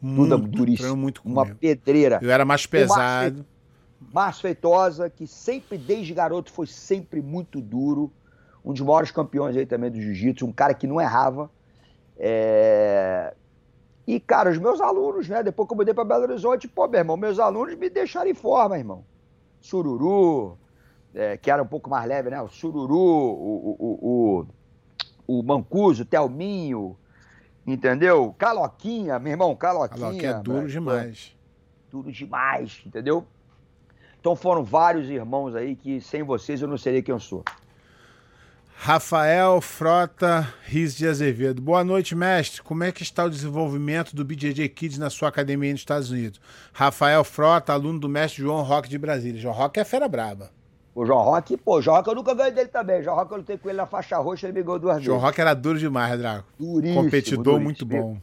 Duda 0.00 0.36
Muito, 0.36 0.50
duríssimo. 0.56 0.78
Treinou 0.78 0.96
muito 0.96 1.22
Uma 1.24 1.42
comigo. 1.42 1.58
pedreira. 1.60 2.18
Eu 2.22 2.30
era 2.30 2.44
mais 2.44 2.66
pesado. 2.66 3.46
Márcio 4.12 4.42
Feitosa, 4.42 5.10
que 5.10 5.26
sempre, 5.26 5.76
desde 5.76 6.14
garoto, 6.14 6.52
foi 6.52 6.66
sempre 6.66 7.20
muito 7.20 7.60
duro. 7.60 8.12
Um 8.64 8.72
dos 8.72 8.82
maiores 8.82 9.10
campeões 9.10 9.56
aí 9.56 9.66
também 9.66 9.90
do 9.90 10.00
jiu-jitsu, 10.00 10.46
um 10.46 10.52
cara 10.52 10.72
que 10.72 10.86
não 10.86 11.00
errava. 11.00 11.50
É... 12.16 13.34
E, 14.06 14.18
cara, 14.18 14.50
os 14.50 14.58
meus 14.58 14.80
alunos, 14.80 15.28
né? 15.28 15.42
Depois 15.42 15.66
que 15.66 15.74
eu 15.74 15.76
mudei 15.76 15.94
para 15.94 16.04
Belo 16.04 16.24
Horizonte, 16.24 16.66
pô, 16.66 16.88
meu 16.88 16.98
irmão, 16.98 17.16
meus 17.16 17.38
alunos 17.38 17.76
me 17.76 17.88
deixaram 17.88 18.30
em 18.30 18.34
forma, 18.34 18.78
irmão. 18.78 19.04
Sururu, 19.60 20.58
é, 21.14 21.36
que 21.36 21.50
era 21.50 21.62
um 21.62 21.66
pouco 21.66 21.88
mais 21.88 22.06
leve, 22.08 22.30
né? 22.30 22.40
O 22.42 22.48
Sururu, 22.48 22.96
o, 22.96 23.76
o, 23.78 24.46
o, 25.26 25.38
o 25.38 25.42
Mancuso, 25.42 26.02
o 26.02 26.06
Telminho, 26.06 26.96
entendeu? 27.66 28.34
Caloquinha, 28.36 29.18
meu 29.18 29.32
irmão, 29.32 29.54
Caloquinha. 29.54 30.18
Que 30.18 30.26
é 30.26 30.34
duro 30.34 30.58
velho, 30.58 30.68
demais. 30.68 31.36
duro 31.90 32.10
demais, 32.10 32.82
entendeu? 32.84 33.24
Então 34.22 34.36
foram 34.36 34.62
vários 34.62 35.10
irmãos 35.10 35.52
aí 35.56 35.74
que 35.74 36.00
sem 36.00 36.22
vocês 36.22 36.62
eu 36.62 36.68
não 36.68 36.78
seria 36.78 37.02
quem 37.02 37.12
eu 37.12 37.18
sou. 37.18 37.42
Rafael 38.76 39.60
Frota 39.60 40.46
Riz 40.62 40.96
de 40.96 41.08
Azevedo. 41.08 41.60
Boa 41.60 41.82
noite, 41.82 42.14
mestre. 42.14 42.62
Como 42.62 42.84
é 42.84 42.92
que 42.92 43.02
está 43.02 43.24
o 43.24 43.30
desenvolvimento 43.30 44.14
do 44.14 44.24
BJJ 44.24 44.68
Kids 44.68 44.96
na 44.96 45.10
sua 45.10 45.28
academia 45.28 45.72
nos 45.72 45.80
Estados 45.80 46.12
Unidos? 46.12 46.40
Rafael 46.72 47.24
Frota, 47.24 47.72
aluno 47.72 47.98
do 47.98 48.08
mestre 48.08 48.44
João 48.44 48.62
Roque 48.62 48.88
de 48.88 48.96
Brasília. 48.96 49.40
João 49.40 49.54
Roque 49.54 49.80
é 49.80 49.84
fera 49.84 50.06
braba. 50.06 50.50
O 50.94 51.04
João 51.04 51.22
Roque, 51.22 51.56
pô, 51.56 51.78
o 51.78 51.82
João 51.82 51.96
Roque 51.96 52.10
eu 52.10 52.14
nunca 52.14 52.32
ganhei 52.32 52.52
dele 52.52 52.68
também. 52.68 53.00
O 53.00 53.02
João 53.02 53.16
Roque 53.16 53.32
eu 53.32 53.38
lutei 53.38 53.58
com 53.58 53.68
ele 53.70 53.78
na 53.78 53.86
faixa 53.86 54.18
roxa, 54.18 54.46
ele 54.46 54.56
me 54.56 54.62
ganhou 54.62 54.78
duas 54.78 55.02
João 55.02 55.16
vezes. 55.16 55.30
Roque 55.30 55.40
era 55.40 55.52
duro 55.54 55.80
demais, 55.80 56.16
Draco. 56.16 56.46
Duríssimo, 56.60 57.02
Competidor 57.02 57.42
duríssimo. 57.42 57.64
muito 57.64 57.84
bom. 57.84 58.18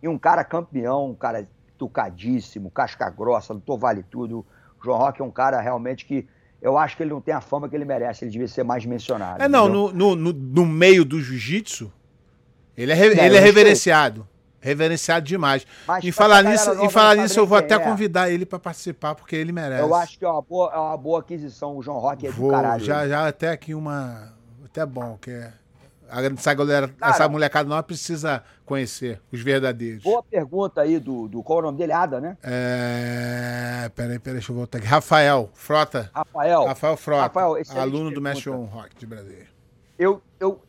E 0.00 0.06
um 0.06 0.16
cara 0.16 0.44
campeão, 0.44 1.10
um 1.10 1.14
cara 1.14 1.44
tucadíssimo, 1.76 2.70
casca 2.70 3.10
grossa, 3.10 3.52
lutou 3.52 3.76
vale 3.76 4.04
tudo. 4.04 4.46
O 4.80 4.84
João 4.84 4.98
Roque 4.98 5.20
é 5.20 5.24
um 5.24 5.30
cara 5.30 5.60
realmente 5.60 6.04
que 6.04 6.26
eu 6.60 6.76
acho 6.76 6.96
que 6.96 7.02
ele 7.02 7.10
não 7.10 7.20
tem 7.20 7.34
a 7.34 7.40
fama 7.40 7.68
que 7.68 7.74
ele 7.74 7.84
merece, 7.84 8.24
ele 8.24 8.30
devia 8.30 8.48
ser 8.48 8.62
mais 8.64 8.84
mencionado. 8.84 9.42
É, 9.42 9.48
não, 9.48 9.68
no, 9.68 9.92
no, 9.92 10.14
no, 10.14 10.32
no 10.32 10.66
meio 10.66 11.04
do 11.04 11.20
jiu-jitsu, 11.20 11.90
ele 12.76 12.92
é, 12.92 12.94
re- 12.94 13.14
Não, 13.14 13.24
ele 13.24 13.36
é 13.36 13.40
reverenciado. 13.40 14.28
reverenciado 14.60 15.26
demais. 15.26 15.66
Mas 15.86 16.04
em 16.04 16.12
falar 16.12 16.42
nisso, 16.42 16.72
em 16.82 16.88
falar 16.88 17.16
nisso 17.16 17.38
eu 17.40 17.46
vou 17.46 17.56
até 17.56 17.74
é. 17.74 17.78
convidar 17.78 18.30
ele 18.30 18.44
para 18.44 18.58
participar, 18.58 19.14
porque 19.14 19.36
ele 19.36 19.52
merece. 19.52 19.82
Eu 19.82 19.94
acho 19.94 20.18
que 20.18 20.24
é 20.24 20.28
uma 20.28 20.42
boa, 20.42 20.72
é 20.72 20.78
uma 20.78 20.96
boa 20.96 21.20
aquisição. 21.20 21.76
O 21.76 21.82
João 21.82 21.98
Rock 21.98 22.26
é 22.26 22.30
vou, 22.30 22.48
do 22.48 22.54
caralho. 22.54 22.84
Já, 22.84 23.08
já 23.08 23.26
até 23.26 23.50
aqui 23.50 23.74
uma. 23.74 24.32
Até 24.64 24.84
bom, 24.86 25.18
que 25.20 25.30
é. 25.30 25.52
Essa, 26.10 26.54
galera, 26.54 26.88
Cara, 26.88 27.12
essa 27.12 27.28
molecada 27.28 27.68
não 27.68 27.82
precisa 27.82 28.42
conhecer 28.64 29.20
os 29.32 29.40
verdadeiros. 29.40 30.02
Boa 30.02 30.22
pergunta 30.22 30.80
aí 30.80 30.98
do, 30.98 31.28
do. 31.28 31.42
Qual 31.42 31.58
é 31.58 31.62
o 31.62 31.64
nome 31.66 31.78
dele? 31.78 31.92
Ada, 31.92 32.20
né? 32.20 32.36
É. 32.42 33.90
Peraí, 33.94 34.18
peraí, 34.18 34.38
deixa 34.38 34.52
eu 34.52 34.56
voltar 34.56 34.78
aqui. 34.78 34.86
Rafael 34.86 35.50
Frota. 35.54 36.10
Rafael. 36.14 36.64
Rafael 36.66 36.96
Frota. 36.96 37.22
Rafael, 37.22 37.56
aluno 37.76 38.10
do 38.10 38.20
Mestre 38.20 38.50
Rock 38.50 38.96
de 38.96 39.06
Brasília. 39.06 39.46
Eu, 39.98 40.22
eu, 40.38 40.60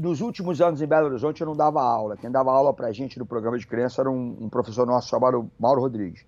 nos 0.00 0.20
últimos 0.20 0.60
anos 0.60 0.80
em 0.80 0.86
Belo 0.86 1.06
Horizonte 1.06 1.40
eu 1.40 1.46
não 1.46 1.56
dava 1.56 1.82
aula. 1.82 2.16
Quem 2.16 2.30
dava 2.30 2.50
aula 2.50 2.72
pra 2.72 2.92
gente 2.92 3.18
no 3.18 3.26
programa 3.26 3.58
de 3.58 3.66
criança 3.66 4.02
era 4.02 4.10
um, 4.10 4.36
um 4.40 4.48
professor 4.48 4.86
nosso 4.86 5.08
chamado 5.08 5.50
Mauro 5.58 5.80
Rodrigues. 5.80 6.24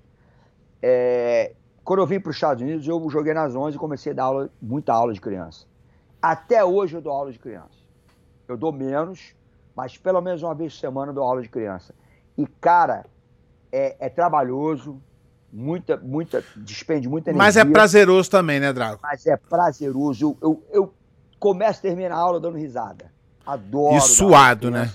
É, 0.82 1.52
quando 1.82 2.00
eu 2.00 2.06
vim 2.06 2.18
para 2.18 2.30
os 2.30 2.36
Estados 2.36 2.62
Unidos, 2.62 2.86
eu 2.86 3.08
joguei 3.10 3.34
nas 3.34 3.54
11 3.54 3.76
e 3.76 3.78
comecei 3.78 4.12
a 4.12 4.14
dar 4.14 4.24
aula, 4.24 4.50
muita 4.60 4.92
aula 4.92 5.12
de 5.12 5.20
criança. 5.20 5.66
Até 6.20 6.64
hoje 6.64 6.96
eu 6.96 7.02
dou 7.02 7.12
aula 7.12 7.30
de 7.30 7.38
criança. 7.38 7.83
Eu 8.48 8.56
dou 8.56 8.72
menos, 8.72 9.34
mas 9.74 9.96
pelo 9.96 10.20
menos 10.20 10.42
uma 10.42 10.54
vez 10.54 10.74
por 10.74 10.80
semana 10.80 11.10
eu 11.10 11.14
dou 11.14 11.24
aula 11.24 11.42
de 11.42 11.48
criança. 11.48 11.94
E, 12.36 12.46
cara, 12.46 13.06
é, 13.72 13.96
é 13.98 14.08
trabalhoso, 14.08 15.00
muita, 15.52 15.96
muita, 15.96 16.44
despende 16.56 17.08
muita 17.08 17.30
energia. 17.30 17.44
Mas 17.44 17.56
é 17.56 17.64
prazeroso 17.64 18.30
também, 18.30 18.60
né, 18.60 18.72
Drago? 18.72 18.98
Mas 19.02 19.26
é 19.26 19.36
prazeroso. 19.36 20.24
Eu, 20.24 20.38
eu, 20.42 20.64
eu 20.72 20.94
começo 21.38 21.80
e 21.80 21.82
termino 21.82 22.14
a 22.14 22.18
aula 22.18 22.40
dando 22.40 22.58
risada. 22.58 23.12
Adoro. 23.46 23.96
E 23.96 24.00
suado, 24.00 24.70
né? 24.70 24.90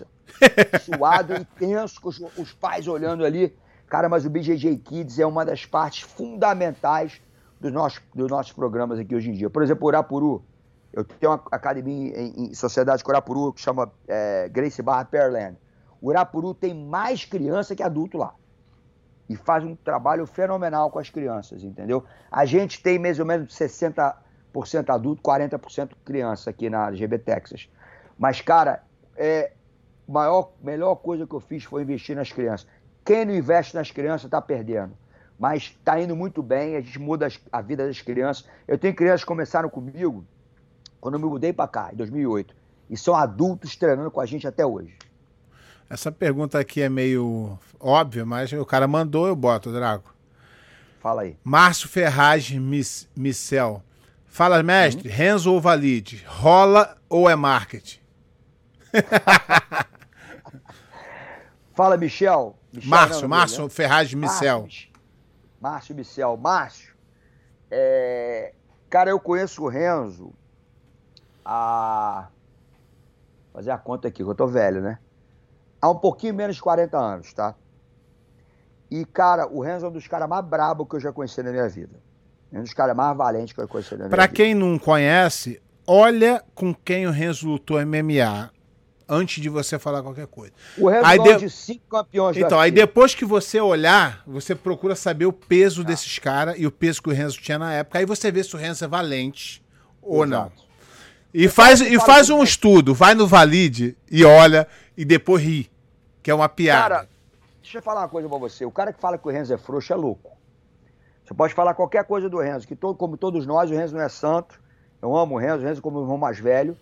Suado 0.83 1.33
e 1.35 1.45
tenso, 1.45 1.99
com 2.01 2.09
os, 2.09 2.19
os, 2.37 2.53
pais 2.53 2.87
olhando 2.87 3.25
ali. 3.25 3.55
Cara, 3.87 4.07
mas 4.07 4.25
o 4.25 4.29
BJJ 4.29 4.77
Kids 4.77 5.19
é 5.19 5.25
uma 5.25 5.43
das 5.43 5.65
partes 5.65 6.01
fundamentais 6.01 7.21
dos 7.59 7.71
nossos, 7.71 8.01
dos 8.15 8.29
nossos 8.29 8.51
programas 8.51 8.99
aqui 8.99 9.15
hoje 9.15 9.29
em 9.29 9.33
dia. 9.33 9.49
Por 9.49 9.63
exemplo, 9.63 9.87
Urapuru. 9.87 10.43
Eu 10.91 11.03
tenho 11.03 11.31
uma 11.31 11.43
academia 11.51 12.19
em, 12.19 12.49
em 12.49 12.53
Sociedade 12.53 13.03
com 13.03 13.11
Urapuru 13.11 13.53
que 13.53 13.61
chama 13.61 13.91
é, 14.07 14.49
Grace 14.49 14.81
Barra 14.81 15.05
Pearland. 15.05 15.57
O 16.01 16.09
Urapuru 16.09 16.53
tem 16.53 16.73
mais 16.73 17.25
criança 17.25 17.75
que 17.75 17.83
adulto 17.83 18.17
lá. 18.17 18.33
E 19.29 19.35
faz 19.35 19.63
um 19.63 19.75
trabalho 19.75 20.25
fenomenal 20.25 20.89
com 20.89 20.97
as 20.97 21.09
crianças, 21.09 21.63
entendeu? 21.63 22.03
A 22.31 22.45
gente 22.45 22.81
tem 22.81 22.97
mais 22.97 23.19
ou 23.19 23.25
menos 23.25 23.53
60% 23.55 24.15
adulto, 24.89 25.21
40% 25.21 25.91
criança 26.03 26.49
aqui 26.49 26.69
na 26.69 26.91
GB 26.91 27.19
Texas. 27.19 27.69
Mas, 28.17 28.41
cara, 28.41 28.83
é, 29.15 29.51
maior, 30.07 30.51
melhor 30.63 30.95
coisa 30.95 31.27
que 31.27 31.35
eu 31.35 31.39
fiz 31.39 31.63
foi 31.63 31.83
investir 31.83 32.15
nas 32.15 32.31
crianças. 32.31 32.67
Quem 33.05 33.25
não 33.25 33.35
investe 33.35 33.75
nas 33.75 33.91
crianças 33.91 34.25
está 34.25 34.41
perdendo. 34.41 34.97
Mas 35.37 35.63
está 35.63 36.01
indo 36.01 36.15
muito 36.15 36.41
bem, 36.41 36.75
a 36.75 36.81
gente 36.81 36.99
muda 36.99 37.27
a 37.51 37.61
vida 37.61 37.85
das 37.85 38.01
crianças. 38.01 38.45
Eu 38.67 38.77
tenho 38.77 38.95
crianças 38.95 39.21
que 39.21 39.27
começaram 39.27 39.69
comigo 39.69 40.25
quando 40.99 41.15
eu 41.15 41.19
me 41.19 41.25
mudei 41.25 41.53
para 41.53 41.67
cá, 41.67 41.89
em 41.91 41.95
2008. 41.95 42.55
E 42.89 42.97
são 42.97 43.15
adultos 43.15 43.75
treinando 43.75 44.09
com 44.09 44.19
a 44.19 44.25
gente 44.25 44.47
até 44.47 44.65
hoje. 44.65 44.97
Essa 45.89 46.11
pergunta 46.11 46.59
aqui 46.59 46.81
é 46.81 46.89
meio 46.89 47.57
óbvia, 47.79 48.25
mas 48.25 48.51
o 48.53 48.65
cara 48.65 48.87
mandou, 48.87 49.27
eu 49.27 49.35
boto, 49.35 49.71
Drago. 49.71 50.13
Fala 50.99 51.23
aí. 51.23 51.37
Márcio 51.43 51.87
Ferraz 51.87 52.49
Micel. 53.15 53.83
Fala, 54.27 54.61
mestre, 54.61 55.09
uhum. 55.09 55.15
Renzo 55.15 55.51
ou 55.51 55.59
Valide? 55.59 56.23
Rola 56.27 56.95
ou 57.09 57.29
é 57.29 57.35
marketing? 57.35 57.99
Fala, 61.73 61.97
Michel. 61.97 62.55
Michel 62.71 62.89
Márcio, 62.89 63.21
não, 63.21 63.29
Márcio 63.29 63.63
né? 63.63 63.69
Ferraz 63.69 64.09
de 64.09 64.15
Michel. 64.15 64.67
Márcio 65.59 65.95
Michel. 65.95 66.37
Márcio, 66.37 66.93
é... 67.71 68.53
cara, 68.89 69.09
eu 69.09 69.19
conheço 69.19 69.63
o 69.63 69.67
Renzo 69.67 70.31
há. 71.49 72.29
fazer 73.51 73.71
a 73.71 73.77
conta 73.77 74.07
aqui, 74.07 74.23
que 74.23 74.29
eu 74.29 74.35
tô 74.35 74.45
velho, 74.45 74.81
né? 74.81 74.99
Há 75.81 75.89
um 75.89 75.97
pouquinho 75.97 76.33
menos 76.33 76.57
de 76.57 76.61
40 76.61 76.97
anos, 76.97 77.33
tá? 77.33 77.55
E, 78.91 79.05
cara, 79.05 79.47
o 79.47 79.61
Renzo 79.61 79.85
é 79.85 79.89
um 79.89 79.91
dos 79.91 80.07
caras 80.07 80.27
mais 80.27 80.45
brabos 80.45 80.87
que 80.87 80.95
eu 80.95 80.99
já 80.99 81.11
conheci 81.11 81.41
na 81.41 81.51
minha 81.51 81.67
vida. 81.67 81.99
É 82.51 82.59
um 82.59 82.63
dos 82.63 82.73
caras 82.73 82.95
mais 82.95 83.15
valentes 83.17 83.53
que 83.53 83.61
eu 83.61 83.67
conheci 83.67 83.91
na 83.91 83.97
minha 83.97 84.09
pra 84.09 84.23
vida. 84.23 84.33
Pra 84.33 84.35
quem 84.35 84.53
não 84.53 84.77
conhece, 84.77 85.61
olha 85.87 86.43
com 86.53 86.73
quem 86.73 87.07
o 87.07 87.11
Renzo 87.11 87.47
lutou 87.47 87.83
MMA 87.85 88.51
antes 89.07 89.41
de 89.41 89.49
você 89.49 89.79
falar 89.79 90.03
qualquer 90.03 90.27
coisa. 90.27 90.53
O 90.77 90.87
resultado 90.87 91.23
de... 91.23 91.45
de 91.45 91.49
cinco 91.49 91.87
campeões 91.89 92.37
Então, 92.37 92.59
aí 92.59 92.71
depois 92.71 93.15
que 93.15 93.25
você 93.25 93.59
olhar, 93.59 94.23
você 94.25 94.53
procura 94.53 94.95
saber 94.95 95.25
o 95.25 95.33
peso 95.33 95.81
ah. 95.81 95.85
desses 95.85 96.19
caras 96.19 96.55
e 96.57 96.67
o 96.67 96.71
peso 96.71 97.01
que 97.01 97.09
o 97.09 97.13
Renzo 97.13 97.39
tinha 97.39 97.57
na 97.57 97.73
época. 97.73 97.99
Aí 97.99 98.05
você 98.05 98.31
vê 98.31 98.43
se 98.43 98.55
o 98.55 98.59
Renzo 98.59 98.85
é 98.85 98.87
valente 98.87 99.63
ou 100.01 100.23
Exato. 100.23 100.53
não. 100.55 100.68
E 101.33 101.47
faz, 101.47 101.79
e 101.79 101.99
faz 101.99 102.29
um 102.29 102.43
estudo, 102.43 102.93
vai 102.93 103.13
no 103.13 103.27
Valide 103.27 103.95
e 104.09 104.25
olha 104.25 104.67
e 104.97 105.05
depois 105.05 105.43
ri, 105.43 105.71
que 106.23 106.31
é 106.31 106.33
uma 106.33 106.49
piada. 106.49 106.81
Cara, 106.81 107.09
deixa 107.61 107.77
eu 107.77 107.81
falar 107.81 108.01
uma 108.01 108.09
coisa 108.09 108.27
pra 108.27 108.37
você. 108.37 108.65
O 108.65 108.71
cara 108.71 108.91
que 108.91 108.99
fala 108.99 109.17
que 109.17 109.27
o 109.27 109.31
Renzo 109.31 109.53
é 109.53 109.57
frouxo 109.57 109.93
é 109.93 109.95
louco. 109.95 110.37
Você 111.23 111.33
pode 111.35 111.53
falar 111.53 111.75
qualquer 111.75 112.03
coisa 112.05 112.27
do 112.27 112.39
Renzo, 112.39 112.67
que 112.67 112.75
todo, 112.75 112.97
como 112.97 113.15
todos 113.15 113.45
nós, 113.45 113.69
o 113.69 113.75
Renzo 113.75 113.95
não 113.95 114.01
é 114.01 114.09
santo. 114.09 114.59
Eu 114.99 115.15
amo 115.15 115.35
o 115.35 115.37
Renzo, 115.37 115.63
o 115.63 115.67
Renzo 115.67 115.81
como 115.81 115.99
o 115.99 116.03
irmão 116.03 116.17
mais 116.17 116.39
velho. 116.39 116.75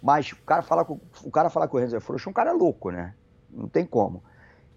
Mas 0.00 0.30
o 0.30 0.36
cara 0.36 0.62
falar 0.62 0.84
com, 0.84 1.00
o 1.24 1.30
cara 1.30 1.50
falar 1.50 1.66
que 1.66 1.74
o 1.74 1.78
Renzo 1.78 1.96
é 1.96 2.00
frouxo 2.00 2.28
é 2.28 2.30
um 2.30 2.32
cara 2.32 2.52
louco, 2.52 2.90
né? 2.90 3.12
Não 3.50 3.68
tem 3.68 3.84
como. 3.84 4.22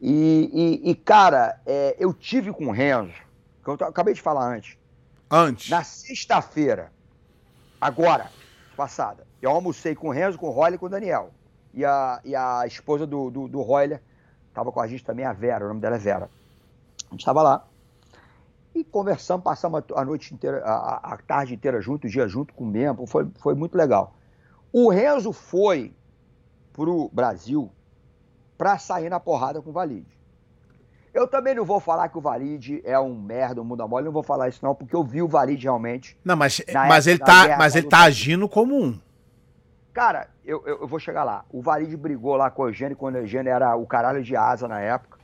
E, 0.01 0.81
e, 0.83 0.89
e 0.89 0.95
cara, 0.95 1.61
é, 1.65 1.95
eu 1.99 2.13
tive 2.13 2.51
com 2.51 2.65
o 2.65 2.71
Renzo, 2.71 3.13
que 3.63 3.69
eu 3.69 3.73
acabei 3.73 4.15
de 4.15 4.21
falar 4.21 4.51
antes. 4.53 4.77
Antes? 5.29 5.69
Na 5.69 5.83
sexta-feira, 5.83 6.91
agora, 7.79 8.29
passada, 8.75 9.25
eu 9.41 9.51
almocei 9.51 9.95
com 9.95 10.07
o 10.07 10.11
Renzo, 10.11 10.37
com 10.37 10.47
o 10.47 10.51
Royler 10.51 10.75
e 10.75 10.77
com 10.77 10.85
o 10.85 10.89
Daniel. 10.89 11.31
E 11.73 11.83
a, 11.83 12.21
e 12.23 12.35
a 12.35 12.65
esposa 12.67 13.07
do, 13.07 13.31
do, 13.31 13.47
do 13.47 13.61
Royler 13.61 14.01
estava 14.49 14.71
com 14.71 14.79
a 14.79 14.87
gente 14.87 15.03
também, 15.03 15.25
a 15.25 15.33
Vera, 15.33 15.65
o 15.65 15.67
nome 15.67 15.81
dela 15.81 15.95
é 15.95 15.99
Vera. 15.99 16.29
A 17.07 17.11
gente 17.11 17.21
estava 17.21 17.41
lá. 17.41 17.65
E 18.75 18.83
conversamos, 18.83 19.43
passamos 19.43 19.83
a 19.95 20.05
noite 20.05 20.33
inteira, 20.33 20.63
a, 20.63 21.13
a 21.13 21.17
tarde 21.17 21.53
inteira 21.53 21.79
junto, 21.79 22.07
o 22.07 22.09
dia 22.09 22.27
junto, 22.27 22.53
comemos, 22.53 23.09
foi, 23.09 23.29
foi 23.39 23.55
muito 23.55 23.75
legal. 23.75 24.15
O 24.71 24.89
Renzo 24.89 25.31
foi 25.31 25.93
pro 26.71 27.09
Brasil 27.13 27.71
para 28.57 28.77
sair 28.77 29.09
na 29.09 29.19
porrada 29.19 29.61
com 29.61 29.69
o 29.69 29.73
Valide. 29.73 30.12
Eu 31.13 31.27
também 31.27 31.53
não 31.53 31.63
vou 31.63 31.79
falar 31.79 32.09
que 32.09 32.17
o 32.17 32.21
Valide 32.21 32.81
é 32.83 32.99
um 32.99 33.13
merda, 33.13 33.61
um 33.61 33.63
mundo 33.63 33.87
mole, 33.87 34.05
não 34.05 34.11
vou 34.11 34.23
falar 34.23 34.49
isso 34.49 34.65
não, 34.65 34.73
porque 34.73 34.95
eu 34.95 35.03
vi 35.03 35.21
o 35.21 35.27
Valide 35.27 35.63
realmente. 35.63 36.17
Não, 36.25 36.35
mas, 36.35 36.61
mas 36.73 37.05
ele 37.05 37.19
tá, 37.19 37.55
mas 37.57 37.75
ele 37.75 37.87
tá 37.87 38.01
agindo 38.01 38.49
como 38.49 38.75
um. 38.75 38.99
Cara, 39.93 40.27
eu, 40.43 40.63
eu, 40.65 40.79
eu, 40.79 40.87
vou 40.87 40.99
chegar 40.99 41.23
lá. 41.23 41.45
O 41.51 41.61
Valide 41.61 41.95
brigou 41.95 42.35
lá 42.35 42.49
com 42.49 42.63
o 42.63 42.67
Eugênio 42.67 42.97
quando 42.97 43.15
o 43.15 43.19
Eugênio 43.19 43.51
era 43.51 43.75
o 43.75 43.85
caralho 43.85 44.23
de 44.23 44.35
asa 44.35 44.67
na 44.67 44.79
época. 44.79 45.19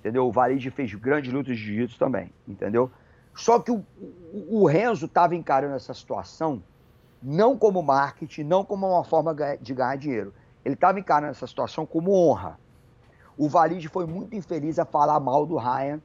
Entendeu? 0.00 0.26
O 0.26 0.32
Valide 0.32 0.68
fez 0.70 0.92
grandes 0.94 1.32
lutas 1.32 1.56
de 1.56 1.62
jiu-jitsu 1.62 1.96
também, 1.96 2.32
entendeu? 2.48 2.90
Só 3.34 3.60
que 3.60 3.70
o, 3.70 3.84
o, 4.32 4.62
o 4.62 4.66
Renzo 4.66 5.06
tava 5.06 5.36
encarando 5.36 5.76
essa 5.76 5.94
situação 5.94 6.60
não 7.22 7.56
como 7.56 7.82
marketing, 7.82 8.44
não 8.44 8.64
como 8.64 8.88
uma 8.88 9.04
forma 9.04 9.34
de 9.60 9.74
ganhar 9.74 9.96
dinheiro. 9.96 10.34
Ele 10.64 10.74
estava 10.74 10.98
encarando 10.98 11.32
essa 11.32 11.46
situação 11.46 11.86
como 11.86 12.12
honra. 12.12 12.58
O 13.40 13.48
Valide 13.48 13.88
foi 13.88 14.04
muito 14.04 14.36
infeliz 14.36 14.78
a 14.78 14.84
falar 14.84 15.18
mal 15.18 15.46
do 15.46 15.56
Ryan 15.56 15.98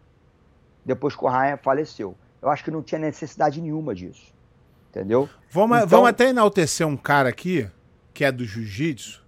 depois 0.86 1.18
que 1.18 1.26
o 1.26 1.28
Ryan 1.28 1.58
faleceu. 1.58 2.16
Eu 2.42 2.50
acho 2.50 2.64
que 2.64 2.72
não 2.72 2.82
tinha 2.82 2.98
necessidade 2.98 3.60
nenhuma 3.60 3.94
disso. 3.94 4.34
Entendeu? 4.90 5.28
Vamos, 5.52 5.76
então... 5.80 5.90
vamos 5.90 6.10
até 6.12 6.30
enaltecer 6.30 6.88
um 6.88 6.96
cara 6.96 7.28
aqui, 7.28 7.70
que 8.14 8.24
é 8.24 8.32
do 8.32 8.46
jiu-jitsu, 8.46 9.22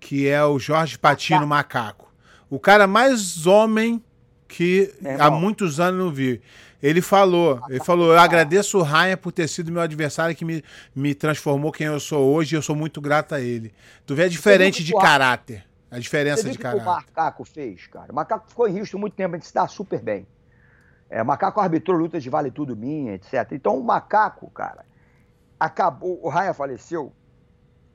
que 0.00 0.26
é 0.26 0.42
o 0.46 0.58
Jorge 0.58 0.96
Patino 0.96 1.46
Macaco. 1.46 2.10
O 2.48 2.58
cara 2.58 2.86
mais 2.86 3.46
homem 3.46 4.02
que 4.48 4.94
há 5.20 5.30
muitos 5.30 5.78
anos 5.78 6.02
não 6.02 6.10
vi. 6.10 6.40
Ele 6.82 7.02
falou, 7.02 7.60
ele 7.68 7.84
falou, 7.84 8.12
eu 8.12 8.18
agradeço 8.18 8.78
o 8.78 8.82
Ryan 8.82 9.18
por 9.18 9.30
ter 9.30 9.46
sido 9.46 9.70
meu 9.70 9.82
adversário 9.82 10.34
que 10.34 10.44
me, 10.44 10.64
me 10.94 11.14
transformou 11.14 11.70
quem 11.70 11.86
eu 11.86 12.00
sou 12.00 12.32
hoje 12.32 12.54
e 12.54 12.56
eu 12.56 12.62
sou 12.62 12.74
muito 12.74 12.98
grato 12.98 13.34
a 13.34 13.40
ele. 13.42 13.74
Tu 14.06 14.14
vê 14.14 14.22
a 14.22 14.28
diferente 14.28 14.82
de 14.82 14.94
caráter. 14.94 15.65
A 15.90 15.98
diferença 15.98 16.48
de 16.48 16.58
caráter. 16.58 16.82
O 16.82 16.84
Macaco 16.84 17.44
fez, 17.44 17.86
cara. 17.86 18.12
O 18.12 18.14
Macaco 18.14 18.48
ficou 18.48 18.68
em 18.68 18.72
risco 18.72 18.98
muito 18.98 19.14
tempo, 19.14 19.34
a 19.34 19.38
gente 19.38 19.46
se 19.46 19.54
dá 19.54 19.66
super 19.68 20.02
bem. 20.02 20.26
É, 21.08 21.22
o 21.22 21.26
Macaco 21.26 21.60
arbitrou 21.60 21.96
lutas 21.96 22.22
de 22.22 22.28
Vale 22.28 22.50
Tudo 22.50 22.76
Minha, 22.76 23.14
etc. 23.14 23.52
Então 23.52 23.78
o 23.78 23.84
Macaco, 23.84 24.50
cara, 24.50 24.84
acabou, 25.58 26.18
o 26.22 26.28
Ryan 26.28 26.52
faleceu, 26.52 27.12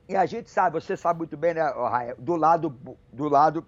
e 0.08 0.16
a 0.16 0.24
gente 0.24 0.50
sabe, 0.50 0.80
você 0.80 0.96
sabe 0.96 1.18
muito 1.18 1.36
bem, 1.36 1.54
né, 1.54 1.62
Ryan, 1.62 2.14
do 2.18 2.36
lado, 2.36 2.78
do 3.12 3.28
lado 3.28 3.66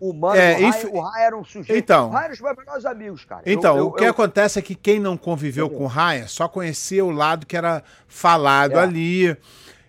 o 0.00 0.12
Mano, 0.12 0.36
é, 0.36 0.58
o, 0.58 0.70
Rai, 0.70 0.84
o 0.86 1.00
Rai 1.00 1.24
era 1.24 1.36
um 1.36 1.44
sujeito. 1.44 1.78
Então, 1.78 2.08
o 2.08 2.10
Rai 2.10 2.24
era 2.24 2.32
um 2.32 2.36
dos 2.36 2.56
melhores 2.56 2.84
amigos, 2.84 3.24
cara. 3.24 3.42
Então, 3.46 3.76
eu, 3.76 3.84
eu, 3.84 3.86
o 3.88 3.92
que 3.92 4.04
eu... 4.04 4.10
acontece 4.10 4.58
é 4.58 4.62
que 4.62 4.74
quem 4.74 4.98
não 4.98 5.16
conviveu 5.16 5.66
Entendeu? 5.66 5.78
com 5.78 5.84
o 5.84 5.88
Rai 5.88 6.26
só 6.28 6.48
conhecia 6.48 7.04
o 7.04 7.10
lado 7.10 7.46
que 7.46 7.56
era 7.56 7.82
falado 8.08 8.74
é. 8.74 8.82
ali. 8.82 9.36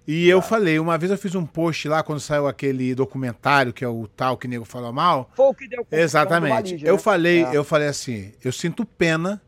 E 0.08 0.30
eu 0.30 0.42
falei, 0.42 0.80
uma 0.80 0.98
vez 0.98 1.12
eu 1.12 1.18
fiz 1.18 1.36
um 1.36 1.46
post 1.46 1.86
lá 1.90 2.02
quando 2.02 2.22
saiu 2.22 2.48
aquele 2.48 2.96
documentário 2.96 3.74
que 3.74 3.84
é 3.84 3.88
o 3.90 4.08
tal 4.08 4.38
que 4.38 4.48
nego 4.48 4.64
falou 4.64 4.94
mal. 4.94 5.30
Foi 5.36 5.48
o 5.48 5.54
que 5.54 5.68
deu 5.68 5.86
Exatamente. 5.92 6.54
Valide, 6.54 6.84
né? 6.86 6.90
Eu 6.90 6.98
falei, 6.98 7.44
é. 7.44 7.50
eu 7.54 7.64
falei 7.66 7.90
assim, 7.90 8.32
eu 8.42 8.54
sinto 8.54 8.86
pena 8.86 9.42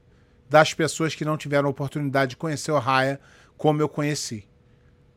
das 0.50 0.74
pessoas 0.74 1.16
que 1.16 1.24
não 1.24 1.38
tiveram 1.38 1.68
a 1.68 1.72
oportunidade 1.72 2.32
de 2.32 2.38
conhecer 2.38 2.72
o 2.72 2.78
Raya 2.78 3.22
como 3.58 3.82
eu 3.82 3.88
conheci. 3.88 4.44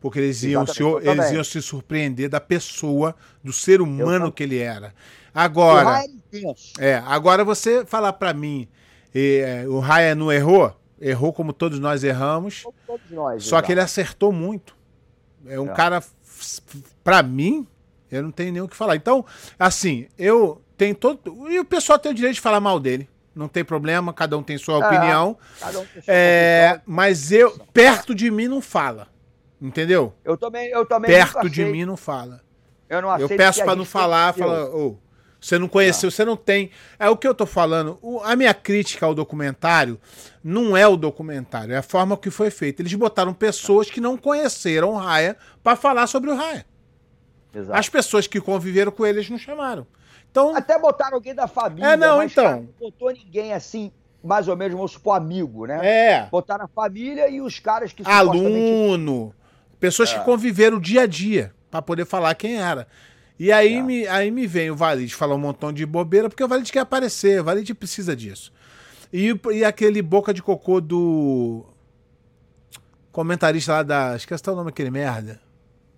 Porque 0.00 0.20
eles 0.20 0.44
iam, 0.44 0.64
se, 0.64 0.80
eles 1.02 1.32
iam 1.32 1.42
se 1.42 1.60
surpreender 1.60 2.28
da 2.28 2.40
pessoa, 2.40 3.14
do 3.42 3.52
ser 3.52 3.80
humano 3.80 4.26
eu... 4.26 4.32
que 4.32 4.44
ele 4.44 4.58
era. 4.58 4.94
Agora, 5.34 6.04
é, 6.78 7.02
agora 7.04 7.44
você 7.44 7.84
falar 7.84 8.12
para 8.12 8.32
mim, 8.32 8.68
é, 9.12 9.64
o 9.66 9.80
Raya 9.80 10.14
não 10.14 10.30
errou? 10.30 10.76
Errou 11.00 11.32
como 11.32 11.52
todos 11.52 11.80
nós 11.80 12.04
erramos. 12.04 12.64
Todos 12.86 13.10
nós, 13.10 13.42
só 13.42 13.56
exato. 13.56 13.66
que 13.66 13.72
ele 13.72 13.80
acertou 13.80 14.30
muito. 14.30 14.81
É 15.46 15.58
um 15.58 15.70
é. 15.70 15.74
cara, 15.74 16.02
para 17.02 17.22
mim, 17.22 17.66
eu 18.10 18.22
não 18.22 18.30
tenho 18.30 18.52
nem 18.52 18.62
o 18.62 18.68
que 18.68 18.76
falar. 18.76 18.96
Então, 18.96 19.24
assim, 19.58 20.06
eu 20.18 20.62
tenho 20.76 20.94
todo. 20.94 21.50
E 21.50 21.58
o 21.58 21.64
pessoal 21.64 21.98
tem 21.98 22.12
o 22.12 22.14
direito 22.14 22.34
de 22.34 22.40
falar 22.40 22.60
mal 22.60 22.78
dele. 22.78 23.08
Não 23.34 23.48
tem 23.48 23.64
problema, 23.64 24.12
cada 24.12 24.36
um 24.36 24.42
tem 24.42 24.58
sua 24.58 24.74
é, 24.74 24.86
opinião. 24.86 25.38
Cada 25.58 25.80
um 25.80 25.86
tem 25.86 26.02
sua 26.02 26.14
é, 26.14 26.66
opinião. 26.66 26.82
Mas 26.86 27.32
eu, 27.32 27.58
perto 27.72 28.14
de 28.14 28.30
mim, 28.30 28.46
não 28.46 28.60
fala. 28.60 29.08
Entendeu? 29.60 30.12
Eu 30.24 30.36
também, 30.36 30.68
eu 30.68 30.84
também 30.84 31.10
Perto 31.10 31.48
de 31.48 31.64
mim 31.64 31.84
não 31.84 31.96
fala. 31.96 32.40
Eu 32.88 33.00
não 33.00 33.10
aceito. 33.10 33.30
Eu 33.30 33.36
peço 33.36 33.64
para 33.64 33.76
não 33.76 33.84
falar, 33.84 34.34
fala, 34.34 34.68
oh, 34.74 34.96
você 35.42 35.58
não 35.58 35.66
conheceu, 35.66 36.06
não. 36.06 36.10
você 36.12 36.24
não 36.24 36.36
tem. 36.36 36.70
É 36.96 37.10
o 37.10 37.16
que 37.16 37.26
eu 37.26 37.34
tô 37.34 37.44
falando. 37.44 37.98
O, 38.00 38.20
a 38.20 38.36
minha 38.36 38.54
crítica 38.54 39.04
ao 39.04 39.12
documentário 39.12 40.00
não 40.42 40.76
é 40.76 40.86
o 40.86 40.96
documentário, 40.96 41.74
é 41.74 41.78
a 41.78 41.82
forma 41.82 42.16
que 42.16 42.30
foi 42.30 42.48
feito. 42.48 42.80
Eles 42.80 42.94
botaram 42.94 43.34
pessoas 43.34 43.90
que 43.90 44.00
não 44.00 44.16
conheceram 44.16 44.90
o 44.90 44.96
Raya 44.96 45.36
para 45.60 45.74
falar 45.76 46.06
sobre 46.06 46.30
o 46.30 46.36
Raya. 46.36 46.64
Exato. 47.52 47.78
As 47.78 47.88
pessoas 47.88 48.28
que 48.28 48.40
conviveram 48.40 48.92
com 48.92 49.04
eles 49.04 49.28
não 49.28 49.36
chamaram. 49.36 49.84
Então, 50.30 50.56
Até 50.56 50.78
botaram 50.78 51.16
alguém 51.16 51.34
da 51.34 51.48
família, 51.48 51.88
é, 51.88 51.96
não, 51.96 52.22
então. 52.22 52.44
Cara, 52.44 52.56
não 52.56 52.68
botou 52.80 53.12
ninguém 53.12 53.52
assim, 53.52 53.92
mais 54.22 54.46
ou 54.46 54.56
menos, 54.56 54.74
vamos 54.74 54.92
supor, 54.92 55.16
amigo, 55.16 55.66
né? 55.66 55.80
É. 55.82 56.26
Botaram 56.30 56.64
a 56.64 56.68
família 56.68 57.28
e 57.28 57.40
os 57.40 57.58
caras 57.58 57.92
que 57.92 58.02
Aluno, 58.06 59.34
pessoas 59.80 60.12
é. 60.12 60.18
que 60.18 60.24
conviveram 60.24 60.80
dia 60.80 61.02
a 61.02 61.06
dia, 61.06 61.52
para 61.68 61.82
poder 61.82 62.06
falar 62.06 62.34
quem 62.36 62.56
era. 62.62 62.86
E 63.42 63.50
aí, 63.50 63.74
é. 63.74 63.82
me, 63.82 64.06
aí 64.06 64.30
me 64.30 64.46
vem 64.46 64.70
o 64.70 64.76
Valide 64.76 65.16
falar 65.16 65.34
um 65.34 65.38
montão 65.38 65.72
de 65.72 65.84
bobeira, 65.84 66.28
porque 66.28 66.44
o 66.44 66.46
Valide 66.46 66.70
quer 66.70 66.78
aparecer, 66.78 67.40
o 67.40 67.44
Valide 67.44 67.74
precisa 67.74 68.14
disso. 68.14 68.52
E, 69.12 69.36
e 69.52 69.64
aquele 69.64 70.00
boca 70.00 70.32
de 70.32 70.40
cocô 70.40 70.80
do 70.80 71.64
comentarista 73.10 73.72
lá 73.72 73.82
da. 73.82 74.14
Esqueci 74.14 74.48
o 74.48 74.54
nome 74.54 74.66
daquele 74.66 74.92
merda. 74.92 75.40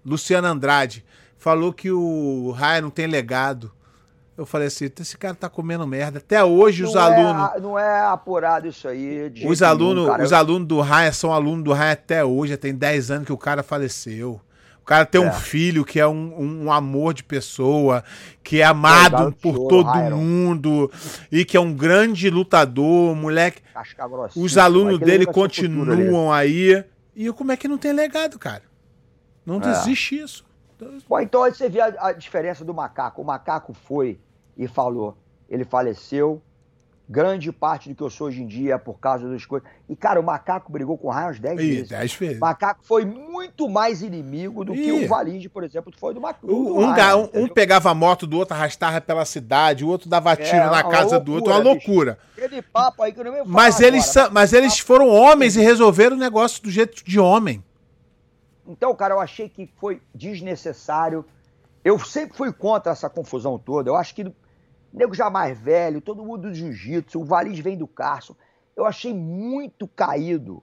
Luciano 0.03 0.49
Andrade. 0.49 1.05
Falou 1.37 1.71
que 1.71 1.91
o 1.91 2.51
Raia 2.53 2.81
não 2.81 2.89
tem 2.89 3.07
legado. 3.07 3.71
Eu 4.39 4.47
falei 4.47 4.69
assim, 4.69 4.91
esse 4.99 5.19
cara 5.19 5.35
tá 5.35 5.51
comendo 5.51 5.87
merda. 5.87 6.21
Até 6.21 6.43
hoje 6.43 6.83
não 6.83 6.89
os 6.89 6.97
é, 6.97 6.99
alunos. 6.99 7.63
Não 7.63 7.79
é 7.79 8.07
apurado 8.07 8.69
isso 8.69 8.89
aí. 8.89 9.31
Os 9.47 9.63
alunos, 9.63 10.09
os 10.25 10.33
alunos 10.33 10.67
do 10.67 10.81
Raia 10.81 11.13
são 11.13 11.31
alunos 11.31 11.63
do 11.63 11.75
Raia 11.75 11.93
até 11.93 12.25
hoje. 12.25 12.57
Tem 12.57 12.75
10 12.75 13.11
anos 13.11 13.27
que 13.27 13.33
o 13.35 13.39
cara 13.39 13.63
faleceu. 13.63 14.41
O 14.85 14.87
cara 14.87 15.07
tem 15.07 15.25
é. 15.25 15.27
um 15.27 15.33
filho 15.33 15.83
que 15.83 15.99
é 15.99 16.07
um, 16.07 16.65
um, 16.67 16.71
amor 16.71 17.15
de 17.15 17.25
pessoa, 17.25 18.05
que 18.43 18.61
é 18.61 18.65
amado 18.65 19.33
por 19.33 19.55
choro, 19.55 19.69
todo 19.69 19.99
Iron. 19.99 20.19
mundo 20.19 20.93
e 21.33 21.43
que 21.43 21.57
é 21.57 21.61
um 21.61 21.73
grande 21.73 22.29
lutador, 22.29 23.17
moleque. 23.17 23.63
Os 24.37 24.59
alunos 24.59 24.99
dele 24.99 25.25
continuam 25.25 26.31
aí. 26.31 26.85
E 27.17 27.33
como 27.33 27.51
é 27.51 27.57
que 27.57 27.67
não 27.67 27.79
tem 27.79 27.95
legado, 27.95 28.39
cara? 28.39 28.65
Não 29.47 29.59
é. 29.59 29.71
existe 29.71 30.19
isso. 30.19 30.45
Bom, 31.09 31.19
então 31.19 31.45
aí 31.45 31.55
você 31.55 31.67
vê 31.67 31.81
a, 31.81 31.95
a 31.99 32.13
diferença 32.13 32.63
do 32.63 32.75
macaco. 32.75 33.23
O 33.23 33.25
macaco 33.25 33.73
foi 33.73 34.21
e 34.55 34.69
falou. 34.69 35.17
Ele 35.49 35.65
faleceu, 35.65 36.43
Grande 37.07 37.53
parte 37.53 37.91
do 37.91 37.95
que 37.95 38.03
eu 38.03 38.09
sou 38.09 38.29
hoje 38.29 38.43
em 38.43 38.47
dia 38.47 38.75
é 38.75 38.79
por 38.79 38.99
causa 38.99 39.29
das 39.29 39.45
coisas. 39.45 39.69
E, 39.87 39.95
cara, 39.95 40.19
o 40.19 40.23
macaco 40.23 40.73
brigou 40.73 40.97
com 40.97 41.09
o 41.09 41.11
Ryan 41.11 41.27
umas 41.27 41.39
10 41.39 41.57
vezes. 41.57 41.89
10 41.91 42.15
vezes. 42.15 42.37
O 42.39 42.41
macaco 42.41 42.81
foi 42.83 43.05
muito 43.05 43.69
mais 43.69 44.01
inimigo 44.01 44.65
do 44.65 44.75
Ih. 44.75 44.83
que 44.83 44.93
o 44.93 45.07
Valide, 45.07 45.51
por 45.51 45.63
exemplo, 45.63 45.93
foi 45.99 46.15
do 46.15 46.21
macaco. 46.21 46.51
Um, 46.51 46.81
um, 46.81 47.43
um, 47.43 47.49
pegava 47.49 47.91
a 47.91 47.95
moto 47.95 48.27
do 48.27 48.39
outro, 48.39 48.55
arrastava 48.55 49.03
pela 49.03 49.27
cidade, 49.27 49.85
o 49.85 49.89
outro 49.89 50.09
dava 50.09 50.33
é, 50.33 50.37
tiro 50.37 50.57
é, 50.57 50.71
na 50.71 50.83
casa 50.83 51.17
loucura, 51.17 51.21
do 51.21 51.33
outro. 51.35 51.53
Uma 51.53 51.59
loucura. 51.59 52.19
Aquele 52.39 52.63
papo 52.63 53.03
aí 53.03 53.13
que 53.13 53.21
eu 53.21 53.25
não 53.25 53.33
me 53.33 53.43
mas 53.45 53.81
eles, 53.81 54.07
são, 54.07 54.31
mas 54.31 54.55
eles 54.55 54.79
foram 54.79 55.07
homens 55.09 55.57
e 55.57 55.61
resolveram 55.61 56.17
o 56.17 56.19
negócio 56.19 56.63
do 56.63 56.71
jeito 56.71 57.05
de 57.05 57.21
homem. 57.21 57.63
Então, 58.67 58.95
cara, 58.95 59.13
eu 59.13 59.21
achei 59.21 59.47
que 59.47 59.71
foi 59.77 60.01
desnecessário. 60.15 61.23
Eu 61.85 61.99
sempre 61.99 62.35
fui 62.35 62.51
contra 62.51 62.93
essa 62.93 63.11
confusão 63.11 63.59
toda. 63.59 63.91
Eu 63.91 63.97
acho 63.97 64.15
que 64.15 64.33
nego 64.95 65.13
já 65.13 65.29
mais 65.29 65.59
velho, 65.59 66.01
todo 66.01 66.25
mundo 66.25 66.43
do 66.43 66.55
jiu-jitsu, 66.55 67.21
o 67.21 67.25
Valide 67.25 67.61
vem 67.61 67.77
do 67.77 67.87
Carson. 67.87 68.37
Eu 68.77 68.87
achei 68.87 69.13
muito 69.13 69.89
caído 69.89 70.63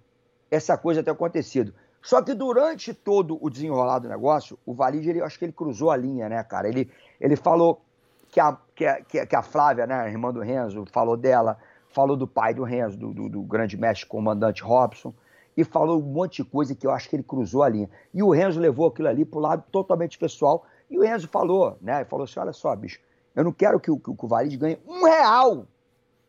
essa 0.49 0.77
coisa 0.77 1.03
ter 1.03 1.11
acontecido. 1.11 1.73
Só 2.01 2.21
que 2.21 2.33
durante 2.33 2.93
todo 2.93 3.37
o 3.39 3.49
desenrolar 3.49 3.99
do 3.99 4.07
negócio, 4.07 4.57
o 4.65 4.73
Valide, 4.73 5.09
ele, 5.09 5.21
acho 5.21 5.37
que 5.37 5.45
ele 5.45 5.51
cruzou 5.51 5.91
a 5.91 5.97
linha, 5.97 6.29
né, 6.29 6.41
cara? 6.43 6.67
Ele, 6.67 6.89
ele 7.19 7.35
falou 7.35 7.81
que 8.29 8.39
a, 8.39 8.57
que, 8.73 8.85
a, 8.85 9.25
que 9.25 9.35
a 9.35 9.41
Flávia, 9.41 9.85
né, 9.85 9.95
a 9.95 10.09
irmã 10.09 10.31
do 10.31 10.39
Renzo, 10.39 10.85
falou 10.91 11.17
dela, 11.17 11.57
falou 11.89 12.15
do 12.15 12.25
pai 12.25 12.53
do 12.53 12.63
Renzo, 12.63 12.97
do, 12.97 13.13
do, 13.13 13.29
do 13.29 13.41
grande 13.41 13.77
mestre 13.77 14.07
comandante 14.07 14.63
Robson, 14.63 15.13
e 15.55 15.65
falou 15.65 15.99
um 15.99 16.05
monte 16.05 16.41
de 16.41 16.49
coisa 16.49 16.73
que 16.73 16.87
eu 16.87 16.91
acho 16.91 17.09
que 17.09 17.17
ele 17.17 17.23
cruzou 17.23 17.61
a 17.61 17.69
linha. 17.69 17.89
E 18.13 18.23
o 18.23 18.31
Renzo 18.31 18.59
levou 18.59 18.87
aquilo 18.87 19.09
ali 19.09 19.25
pro 19.25 19.39
lado 19.39 19.63
totalmente 19.69 20.17
pessoal, 20.17 20.65
e 20.89 20.97
o 20.97 21.01
Renzo 21.01 21.27
falou, 21.27 21.77
né, 21.81 22.05
falou 22.05 22.23
assim, 22.23 22.39
olha 22.39 22.53
só, 22.53 22.73
bicho, 22.75 22.99
eu 23.35 23.43
não 23.43 23.51
quero 23.51 23.79
que 23.79 23.89
o, 23.89 23.97
que 23.97 24.09
o 24.09 24.27
Valide 24.27 24.57
ganhe 24.57 24.79
um 24.87 25.03
real 25.05 25.65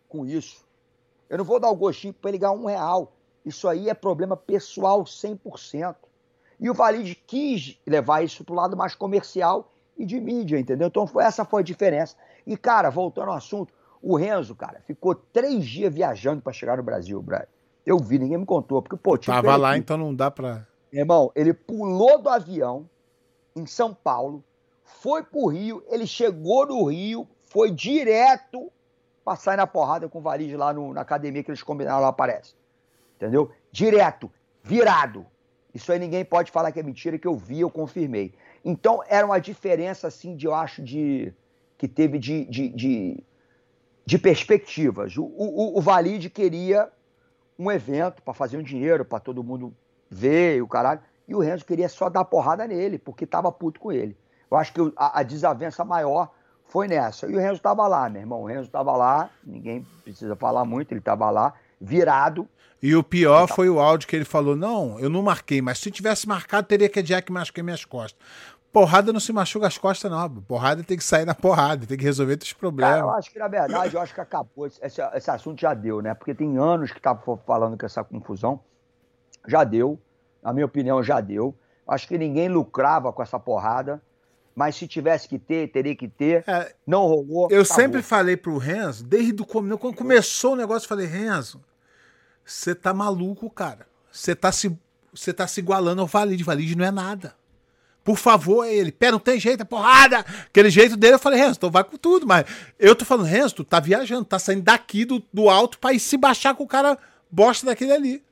com 0.08 0.24
isso. 0.24 0.64
Eu 1.28 1.38
não 1.38 1.44
vou 1.44 1.58
dar 1.58 1.70
o 1.70 1.76
gostinho 1.76 2.12
para 2.12 2.30
ele 2.30 2.38
ganhar 2.38 2.52
um 2.52 2.66
real. 2.66 3.12
Isso 3.44 3.66
aí 3.66 3.88
é 3.88 3.94
problema 3.94 4.36
pessoal 4.36 5.02
100%. 5.02 5.96
E 6.60 6.70
o 6.70 6.74
Valide 6.74 7.14
quis 7.14 7.78
levar 7.86 8.22
isso 8.22 8.44
para 8.44 8.52
o 8.52 8.56
lado 8.56 8.76
mais 8.76 8.94
comercial 8.94 9.72
e 9.96 10.06
de 10.06 10.20
mídia, 10.20 10.58
entendeu? 10.58 10.88
Então 10.88 11.08
essa 11.20 11.44
foi 11.44 11.62
a 11.62 11.64
diferença. 11.64 12.16
E, 12.46 12.56
cara, 12.56 12.90
voltando 12.90 13.30
ao 13.30 13.36
assunto, 13.36 13.72
o 14.00 14.16
Renzo, 14.16 14.54
cara, 14.54 14.80
ficou 14.86 15.14
três 15.14 15.64
dias 15.64 15.92
viajando 15.92 16.42
para 16.42 16.52
chegar 16.52 16.76
no 16.76 16.82
Brasil, 16.82 17.20
Brian. 17.22 17.46
Eu 17.84 17.98
vi, 17.98 18.18
ninguém 18.18 18.38
me 18.38 18.46
contou. 18.46 18.80
Porque, 18.80 18.96
pô, 18.96 19.16
tipo, 19.16 19.32
Tava 19.32 19.56
lá, 19.56 19.76
então 19.76 19.96
não 19.96 20.14
dá 20.14 20.30
para. 20.30 20.66
Irmão, 20.92 21.32
ele 21.34 21.52
pulou 21.52 22.20
do 22.20 22.28
avião 22.28 22.88
em 23.56 23.66
São 23.66 23.94
Paulo, 23.94 24.44
foi 25.00 25.22
pro 25.22 25.46
Rio, 25.46 25.82
ele 25.88 26.06
chegou 26.06 26.66
no 26.66 26.84
Rio, 26.84 27.28
foi 27.40 27.70
direto 27.70 28.70
pra 29.24 29.36
sair 29.36 29.56
na 29.56 29.66
porrada 29.66 30.08
com 30.08 30.18
o 30.18 30.22
Valide 30.22 30.56
lá 30.56 30.72
no, 30.72 30.92
na 30.92 31.00
academia 31.00 31.42
que 31.42 31.50
eles 31.50 31.62
combinaram 31.62 32.00
lá, 32.00 32.12
parece. 32.12 32.54
Entendeu? 33.16 33.50
Direto, 33.70 34.30
virado. 34.62 35.26
Isso 35.74 35.90
aí 35.92 35.98
ninguém 35.98 36.24
pode 36.24 36.50
falar 36.50 36.72
que 36.72 36.80
é 36.80 36.82
mentira, 36.82 37.18
que 37.18 37.26
eu 37.26 37.36
vi, 37.36 37.60
eu 37.60 37.70
confirmei. 37.70 38.34
Então, 38.64 39.02
era 39.08 39.24
uma 39.24 39.40
diferença, 39.40 40.08
assim, 40.08 40.36
de, 40.36 40.46
eu 40.46 40.54
acho, 40.54 40.82
de. 40.82 41.32
que 41.78 41.88
teve 41.88 42.18
de, 42.18 42.44
de, 42.44 42.68
de, 42.68 43.24
de 44.04 44.18
perspectivas. 44.18 45.16
O, 45.16 45.24
o, 45.24 45.78
o 45.78 45.80
Valide 45.80 46.28
queria 46.28 46.90
um 47.58 47.70
evento 47.70 48.22
para 48.22 48.34
fazer 48.34 48.56
um 48.56 48.62
dinheiro, 48.62 49.04
para 49.04 49.20
todo 49.20 49.42
mundo 49.42 49.74
ver 50.10 50.56
e 50.56 50.62
o 50.62 50.68
caralho. 50.68 51.00
E 51.26 51.34
o 51.34 51.38
Renzo 51.38 51.64
queria 51.64 51.88
só 51.88 52.10
dar 52.10 52.24
porrada 52.24 52.66
nele, 52.66 52.98
porque 52.98 53.26
tava 53.26 53.50
puto 53.50 53.80
com 53.80 53.92
ele. 53.92 54.16
Eu 54.52 54.58
acho 54.58 54.70
que 54.74 54.92
a, 54.98 55.20
a 55.20 55.22
desavença 55.22 55.82
maior 55.82 56.30
foi 56.66 56.86
nessa. 56.86 57.26
E 57.26 57.34
o 57.34 57.38
Renzo 57.38 57.54
estava 57.54 57.88
lá, 57.88 58.06
meu 58.10 58.20
irmão. 58.20 58.42
O 58.42 58.46
Renzo 58.46 58.66
estava 58.66 58.94
lá, 58.94 59.30
ninguém 59.42 59.86
precisa 60.04 60.36
falar 60.36 60.62
muito, 60.66 60.92
ele 60.92 61.00
estava 61.00 61.30
lá, 61.30 61.54
virado. 61.80 62.46
E 62.82 62.94
o 62.94 63.02
pior 63.02 63.48
foi 63.48 63.70
o 63.70 63.80
áudio 63.80 64.06
que 64.06 64.14
ele 64.14 64.26
falou: 64.26 64.54
não, 64.54 65.00
eu 65.00 65.08
não 65.08 65.22
marquei, 65.22 65.62
mas 65.62 65.78
se 65.78 65.90
tivesse 65.90 66.28
marcado, 66.28 66.66
teria 66.66 66.86
que 66.90 66.98
adiar 66.98 67.22
que 67.22 67.32
machuquei 67.32 67.62
minhas 67.62 67.86
costas. 67.86 68.20
Porrada 68.70 69.10
não 69.10 69.20
se 69.20 69.32
machuca 69.32 69.66
as 69.66 69.78
costas, 69.78 70.10
não. 70.10 70.28
Porrada 70.42 70.84
tem 70.84 70.98
que 70.98 71.04
sair 71.04 71.24
na 71.24 71.34
porrada, 71.34 71.86
tem 71.86 71.96
que 71.96 72.04
resolver 72.04 72.38
os 72.42 72.52
problemas. 72.52 72.96
Cara, 72.96 73.06
eu 73.06 73.10
acho 73.10 73.30
que, 73.30 73.38
na 73.38 73.48
verdade, 73.48 73.94
eu 73.94 74.02
acho 74.02 74.14
que 74.14 74.20
acabou. 74.20 74.66
Esse, 74.66 75.00
esse 75.14 75.30
assunto 75.30 75.62
já 75.62 75.72
deu, 75.72 76.02
né? 76.02 76.12
Porque 76.12 76.34
tem 76.34 76.58
anos 76.58 76.90
que 76.90 76.98
estava 76.98 77.22
falando 77.46 77.78
com 77.78 77.86
essa 77.86 78.04
confusão. 78.04 78.60
Já 79.48 79.64
deu. 79.64 79.98
Na 80.42 80.52
minha 80.52 80.66
opinião, 80.66 81.02
já 81.02 81.22
deu. 81.22 81.54
Acho 81.88 82.06
que 82.06 82.18
ninguém 82.18 82.50
lucrava 82.50 83.10
com 83.14 83.22
essa 83.22 83.38
porrada 83.38 84.02
mas 84.54 84.76
se 84.76 84.86
tivesse 84.86 85.28
que 85.28 85.38
ter, 85.38 85.68
teria 85.68 85.96
que 85.96 86.08
ter. 86.08 86.44
É, 86.46 86.74
não 86.86 87.06
rolou. 87.06 87.48
Eu 87.50 87.62
acabou. 87.62 87.64
sempre 87.64 88.02
falei 88.02 88.36
pro 88.36 88.58
Renzo, 88.58 89.04
desde 89.04 89.40
o 89.40 89.46
começo, 89.46 89.78
quando 89.78 89.96
começou 89.96 90.52
o 90.52 90.56
negócio, 90.56 90.84
eu 90.84 90.88
falei, 90.88 91.06
Renzo, 91.06 91.60
você 92.44 92.74
tá 92.74 92.92
maluco, 92.92 93.48
cara. 93.48 93.86
Você 94.10 94.34
tá 94.34 94.52
se, 94.52 94.76
você 95.12 95.32
tá 95.32 95.46
se 95.46 95.60
igualando 95.60 96.02
ao 96.02 96.06
Valide. 96.06 96.44
Valide 96.44 96.76
não 96.76 96.84
é 96.84 96.90
nada. 96.90 97.34
Por 98.04 98.16
favor, 98.16 98.64
é 98.64 98.74
ele. 98.74 98.92
Pera, 98.92 99.12
não 99.12 99.18
tem 99.18 99.40
jeito, 99.40 99.62
é 99.62 99.64
porrada. 99.64 100.18
Aquele 100.18 100.70
jeito 100.70 100.96
dele, 100.96 101.14
eu 101.14 101.18
falei, 101.18 101.38
Renzo, 101.38 101.56
então 101.56 101.70
vai 101.70 101.84
com 101.84 101.96
tudo. 101.96 102.26
Mas 102.26 102.44
eu 102.78 102.94
tô 102.94 103.04
falando, 103.04 103.26
Renzo, 103.26 103.54
tu 103.54 103.64
tá 103.64 103.80
viajando, 103.80 104.24
tá 104.24 104.38
saindo 104.38 104.62
daqui 104.62 105.04
do, 105.04 105.22
do 105.32 105.48
alto 105.48 105.78
pra 105.78 105.92
ir 105.92 106.00
se 106.00 106.16
baixar 106.16 106.54
com 106.54 106.64
o 106.64 106.68
cara 106.68 106.98
bosta 107.30 107.64
daquele 107.64 107.92
ali. 107.92 108.22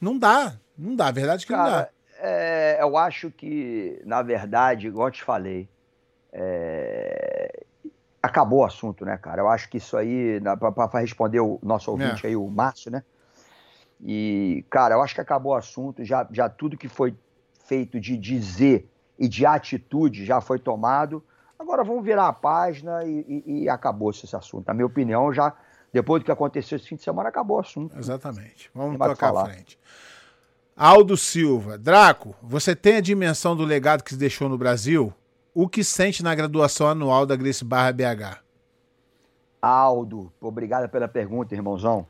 Não 0.00 0.18
dá, 0.18 0.58
não 0.76 0.96
dá, 0.96 1.08
a 1.08 1.12
verdade 1.12 1.44
é 1.44 1.46
que 1.46 1.52
cara, 1.52 1.62
não 1.62 1.78
dá 1.78 1.88
é, 2.20 2.70
É, 2.80 2.82
eu 2.82 2.96
acho 2.96 3.30
que, 3.30 4.00
na 4.04 4.22
verdade, 4.22 4.86
igual 4.86 5.08
eu 5.08 5.12
te 5.12 5.22
falei, 5.22 5.68
é... 6.32 7.64
acabou 8.22 8.60
o 8.60 8.64
assunto, 8.64 9.04
né, 9.04 9.16
cara? 9.16 9.42
Eu 9.42 9.48
acho 9.48 9.68
que 9.68 9.78
isso 9.78 9.96
aí, 9.96 10.40
para 10.40 11.00
responder 11.00 11.40
o 11.40 11.58
nosso 11.62 11.90
ouvinte 11.90 12.26
é. 12.26 12.30
aí, 12.30 12.36
o 12.36 12.48
Márcio, 12.48 12.90
né? 12.90 13.02
E, 14.02 14.64
cara, 14.70 14.94
eu 14.94 15.02
acho 15.02 15.14
que 15.14 15.20
acabou 15.20 15.52
o 15.52 15.56
assunto, 15.56 16.04
já, 16.04 16.26
já 16.30 16.48
tudo 16.48 16.76
que 16.76 16.88
foi 16.88 17.14
feito 17.66 18.00
de 18.00 18.16
dizer 18.16 18.88
e 19.18 19.28
de 19.28 19.44
atitude 19.44 20.24
já 20.24 20.40
foi 20.40 20.58
tomado. 20.58 21.22
Agora 21.58 21.84
vamos 21.84 22.02
virar 22.02 22.28
a 22.28 22.32
página 22.32 23.04
e, 23.04 23.44
e, 23.46 23.62
e 23.62 23.68
acabou-se 23.68 24.24
esse 24.24 24.34
assunto. 24.34 24.66
Na 24.66 24.72
minha 24.72 24.86
opinião, 24.86 25.32
já 25.32 25.54
depois 25.92 26.22
do 26.22 26.24
que 26.24 26.32
aconteceu 26.32 26.76
esse 26.76 26.88
fim 26.88 26.96
de 26.96 27.02
semana, 27.02 27.28
acabou 27.28 27.58
o 27.58 27.60
assunto. 27.60 27.98
Exatamente. 27.98 28.70
Vamos 28.74 28.96
tocar 28.96 29.36
à 29.36 29.44
frente. 29.44 29.78
Aldo 30.82 31.14
Silva. 31.14 31.76
Draco, 31.76 32.34
você 32.40 32.74
tem 32.74 32.96
a 32.96 33.00
dimensão 33.02 33.54
do 33.54 33.66
legado 33.66 34.02
que 34.02 34.12
se 34.12 34.16
deixou 34.16 34.48
no 34.48 34.56
Brasil? 34.56 35.12
O 35.52 35.68
que 35.68 35.84
sente 35.84 36.22
na 36.22 36.34
graduação 36.34 36.88
anual 36.88 37.26
da 37.26 37.36
Grace 37.36 37.62
Barra 37.62 37.92
BH? 37.92 38.40
Aldo, 39.60 40.32
obrigado 40.40 40.88
pela 40.88 41.06
pergunta, 41.06 41.54
irmãozão. 41.54 42.06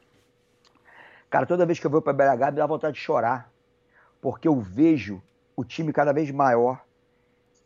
Cara, 1.28 1.46
toda 1.46 1.66
vez 1.66 1.80
que 1.80 1.86
eu 1.88 1.90
vou 1.90 2.00
para 2.00 2.12
BH, 2.12 2.52
me 2.52 2.58
dá 2.58 2.66
vontade 2.68 2.94
de 2.94 3.00
chorar. 3.00 3.50
Porque 4.20 4.46
eu 4.46 4.60
vejo 4.60 5.20
o 5.56 5.64
time 5.64 5.92
cada 5.92 6.12
vez 6.12 6.30
maior. 6.30 6.80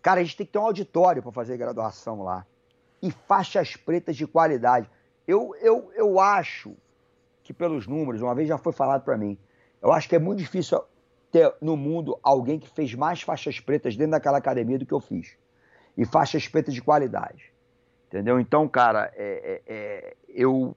Cara, 0.01 0.23
a 0.23 0.25
gente 0.25 0.39
tem 0.39 0.47
que 0.47 0.55
ter 0.55 0.59
um 0.59 0.65
auditório 0.65 1.23
para 1.23 1.33
fazer 1.33 1.59
graduação 1.59 2.23
lá. 2.23 2.47
E 3.03 3.11
faixas 3.11 3.77
pretas 3.77 4.17
de 4.17 4.27
qualidade. 4.27 4.89
Eu, 5.29 5.55
eu, 5.61 5.93
eu 5.95 6.19
acho 6.19 6.75
que, 7.43 7.53
pelos 7.53 7.87
números, 7.87 8.23
uma 8.23 8.35
vez 8.35 8.49
já 8.49 8.57
foi 8.57 8.73
falado 8.73 9.05
para 9.05 9.19
mim, 9.19 9.37
eu 9.83 9.93
acho 9.93 10.09
que 10.09 10.17
é 10.17 10.19
muito 10.19 10.39
difícil 10.39 10.83
ter 11.35 11.53
no 11.61 11.77
mundo 11.77 12.17
alguém 12.23 12.61
que 12.61 12.69
fez 12.69 12.95
mais 12.95 13.21
faixas 13.21 13.59
pretas 13.59 13.97
dentro 13.97 14.13
daquela 14.13 14.39
academia 14.39 14.79
do 14.79 14.87
que 14.87 14.95
eu 14.95 15.01
fiz. 15.01 15.37
E 15.97 16.05
faixas 16.05 16.47
pretas 16.47 16.73
de 16.73 16.81
qualidade. 16.81 17.53
Entendeu? 18.07 18.39
Então, 18.39 18.69
cara, 18.69 19.13
é, 19.17 19.63
é, 19.67 19.75
é, 19.75 20.17
eu, 20.29 20.77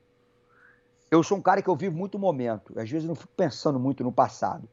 eu 1.12 1.22
sou 1.22 1.38
um 1.38 1.42
cara 1.44 1.62
que 1.62 1.70
eu 1.70 1.76
vivo 1.76 1.96
muito 1.96 2.18
momento. 2.18 2.74
Às 2.80 2.90
vezes 2.90 3.04
eu 3.04 3.10
não 3.10 3.16
fico 3.16 3.32
pensando 3.38 3.80
muito 3.80 4.04
no 4.04 4.12
passado. 4.12 4.68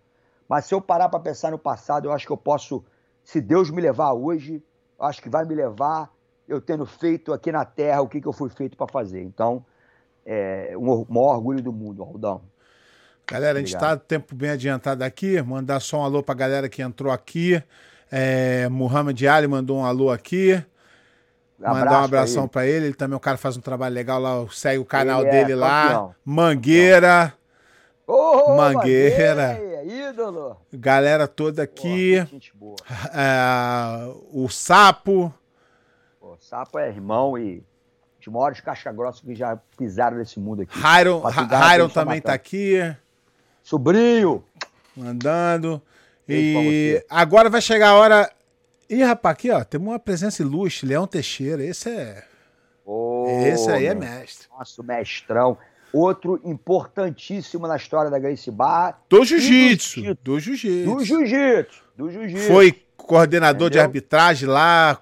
Mas 0.49 0.65
se 0.65 0.75
eu 0.75 0.81
parar 0.81 1.11
para 1.11 1.21
pensar 1.21 1.51
no 1.51 1.59
passado, 1.59 2.09
eu 2.09 2.13
acho 2.13 2.27
que 2.27 2.33
eu 2.33 2.39
posso, 2.39 2.83
se 3.23 3.39
Deus 3.39 3.71
me 3.71 3.83
levar 3.83 4.15
hoje, 4.15 4.63
eu 4.99 5.05
acho 5.05 5.21
que 5.21 5.29
vai 5.29 5.45
me 5.45 5.55
levar 5.55 6.11
eu 6.49 6.63
tendo 6.63 6.87
feito 6.87 7.31
aqui 7.31 7.53
na 7.53 7.67
Terra 7.67 8.01
o 8.01 8.09
que, 8.09 8.23
que 8.23 8.29
eu 8.29 8.33
fui 8.33 8.49
feito 8.49 8.75
para 8.75 8.91
fazer. 8.91 9.23
Então, 9.23 9.63
é 10.25 10.75
o 10.79 11.05
maior 11.11 11.37
orgulho 11.37 11.63
do 11.63 11.75
mundo, 11.75 12.03
Aldão. 12.03 12.41
Galera, 13.27 13.59
a 13.59 13.61
gente 13.61 13.75
está 13.75 13.97
tempo 13.97 14.35
bem 14.35 14.51
adiantado 14.51 15.03
aqui. 15.03 15.41
Mandar 15.41 15.81
só 15.81 16.01
um 16.01 16.05
alô 16.05 16.23
para 16.23 16.35
a 16.35 16.39
galera 16.39 16.69
que 16.69 16.83
entrou 16.83 17.13
aqui. 17.13 17.63
É, 18.11 18.69
Muhammad 18.69 19.21
Ali 19.25 19.47
mandou 19.47 19.79
um 19.79 19.85
alô 19.85 20.11
aqui. 20.11 20.63
Mandar 21.59 22.03
um 22.03 22.05
abração 22.05 22.47
para 22.47 22.67
ele. 22.67 22.87
ele. 22.87 22.95
também, 22.95 23.17
o 23.17 23.21
cara 23.21 23.39
faz 23.39 23.57
um 23.57 23.61
trabalho 23.61 23.95
legal 23.95 24.21
lá. 24.21 24.47
Segue 24.51 24.79
o 24.79 24.85
canal 24.85 25.21
ele 25.21 25.29
é 25.29 25.33
dele 25.33 25.53
é 25.53 25.57
lá. 25.57 26.15
Mangueira. 26.25 27.33
Oh, 28.07 28.55
Mangueira. 28.57 29.55
Mangueira. 29.55 29.85
Ídolo. 29.85 30.57
Galera 30.73 31.27
toda 31.27 31.63
aqui. 31.63 32.27
Boa, 32.55 32.77
é, 33.13 34.15
o 34.33 34.49
Sapo. 34.49 35.33
O 36.21 36.37
Sapo 36.39 36.79
é 36.79 36.89
irmão 36.89 37.39
e 37.39 37.63
de 38.21 38.31
maiores 38.31 38.61
caixa 38.61 38.91
grossa 38.91 39.23
que 39.23 39.35
já 39.35 39.59
pisaram 39.77 40.17
nesse 40.17 40.41
mundo 40.41 40.63
aqui. 40.63 40.79
Hyron, 40.79 41.89
também 41.89 42.21
tá 42.21 42.33
aqui. 42.33 42.79
Sobrinho! 43.65 44.45
Mandando. 44.95 45.81
E 46.29 47.03
agora 47.09 47.49
vai 47.49 47.63
chegar 47.63 47.89
a 47.89 47.95
hora. 47.95 48.31
Ih, 48.89 49.03
rapaz, 49.03 49.33
aqui, 49.33 49.51
ó, 49.51 49.65
temos 49.65 49.89
uma 49.89 49.99
presença 49.99 50.43
ilustre, 50.43 50.87
Leão 50.87 51.07
Teixeira. 51.07 51.65
Esse 51.65 51.89
é. 51.89 52.25
Oh, 52.85 53.25
Esse 53.47 53.71
aí 53.71 53.87
é 53.87 53.95
mestre. 53.95 54.47
Nosso 54.57 54.85
mestrão. 54.85 55.57
Outro 55.93 56.41
importantíssimo 56.45 57.67
na 57.67 57.77
história 57.77 58.11
da 58.11 58.19
Grace 58.19 58.51
Barra. 58.51 58.99
Do 59.09 59.25
jiu-jitsu. 59.25 60.15
Do 60.23 60.39
jiu-jitsu. 60.39 60.95
Do 60.95 61.05
jiu-jitsu. 61.05 61.83
Do 61.97 62.11
jiu-jitsu. 62.11 62.47
Foi 62.47 62.85
coordenador 62.97 63.69
Entendeu? 63.69 63.71
de 63.71 63.79
arbitragem 63.81 64.49
lá. 64.49 65.01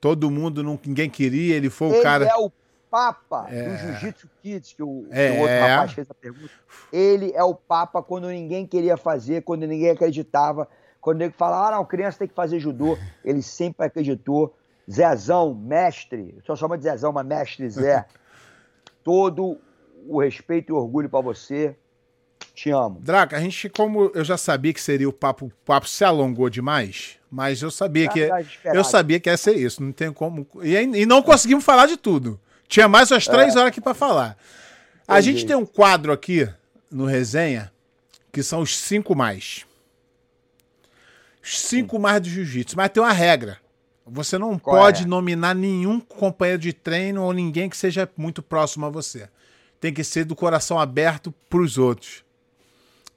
Todo 0.00 0.30
mundo, 0.30 0.62
não, 0.62 0.78
ninguém 0.82 1.10
queria. 1.10 1.56
Ele 1.56 1.68
foi 1.68 1.88
ele 1.88 1.98
o 1.98 2.02
cara. 2.02 2.24
É 2.24 2.36
o 2.36 2.50
papa 2.90 3.46
é. 3.48 3.62
do 3.62 3.76
Jiu-Jitsu 3.76 4.28
Kids, 4.42 4.72
que 4.72 4.82
o, 4.82 5.06
é. 5.10 5.30
que 5.30 5.38
o, 5.38 5.40
outro 5.40 5.60
rapaz 5.60 5.92
fez 5.92 6.10
a 6.10 6.14
pergunta. 6.14 6.50
Ele 6.92 7.32
é 7.34 7.42
o 7.42 7.54
papa 7.54 8.02
quando 8.02 8.28
ninguém 8.28 8.66
queria 8.66 8.96
fazer, 8.96 9.42
quando 9.42 9.66
ninguém 9.66 9.90
acreditava. 9.90 10.68
Quando 11.00 11.22
ele 11.22 11.32
fala, 11.32 11.68
ah, 11.68 11.70
não, 11.72 11.84
criança 11.84 12.18
tem 12.18 12.28
que 12.28 12.34
fazer 12.34 12.58
judô. 12.58 12.98
Ele 13.24 13.42
sempre 13.42 13.86
acreditou. 13.86 14.54
Zezão, 14.90 15.54
mestre, 15.54 16.38
só 16.46 16.56
chama 16.56 16.78
de 16.78 16.84
Zezão, 16.84 17.12
mas 17.12 17.26
mestre 17.26 17.68
Zé. 17.68 18.06
Todo 19.04 19.58
o 20.06 20.20
respeito 20.20 20.72
e 20.72 20.72
orgulho 20.72 21.08
para 21.08 21.20
você. 21.20 21.76
Te 22.54 22.70
amo. 22.70 23.00
Draca, 23.00 23.36
a 23.36 23.40
gente, 23.40 23.68
como 23.68 24.10
eu 24.14 24.24
já 24.24 24.36
sabia 24.36 24.72
que 24.72 24.80
seria 24.80 25.08
o 25.08 25.12
papo, 25.12 25.46
o 25.46 25.52
papo 25.64 25.88
se 25.88 26.04
alongou 26.04 26.48
demais, 26.48 27.18
mas 27.30 27.62
eu 27.62 27.70
sabia 27.70 28.08
que 28.08 28.28
eu 28.64 28.84
sabia 28.84 29.20
que 29.20 29.28
ia 29.28 29.36
ser 29.36 29.56
isso, 29.56 29.82
não 29.82 29.92
tem 29.92 30.12
como. 30.12 30.46
E, 30.62 30.74
e 30.74 31.06
não 31.06 31.22
conseguimos 31.22 31.64
falar 31.64 31.86
de 31.86 31.96
tudo. 31.96 32.40
Tinha 32.68 32.86
mais 32.86 33.10
umas 33.10 33.26
três 33.26 33.56
é. 33.56 33.58
horas 33.58 33.68
aqui 33.70 33.80
para 33.80 33.94
falar. 33.94 34.36
A 35.06 35.20
gente 35.22 35.46
tem 35.46 35.56
um 35.56 35.64
quadro 35.64 36.12
aqui 36.12 36.48
no 36.90 37.06
resenha 37.06 37.72
que 38.30 38.42
são 38.42 38.60
os 38.60 38.76
cinco 38.76 39.16
mais. 39.16 39.64
Os 41.42 41.58
cinco 41.58 41.96
Sim. 41.96 42.02
mais 42.02 42.20
do 42.20 42.28
jiu-jitsu. 42.28 42.76
Mas 42.76 42.90
tem 42.90 43.02
uma 43.02 43.12
regra. 43.12 43.58
Você 44.06 44.38
não 44.38 44.58
Qual 44.58 44.76
pode 44.76 45.04
é? 45.04 45.06
nominar 45.06 45.54
nenhum 45.54 45.98
companheiro 45.98 46.60
de 46.60 46.72
treino 46.72 47.22
ou 47.22 47.32
ninguém 47.32 47.68
que 47.68 47.76
seja 47.76 48.08
muito 48.16 48.42
próximo 48.42 48.86
a 48.86 48.90
você. 48.90 49.28
Tem 49.80 49.92
que 49.92 50.04
ser 50.04 50.24
do 50.24 50.36
coração 50.36 50.78
aberto 50.78 51.32
pros 51.48 51.78
outros. 51.78 52.22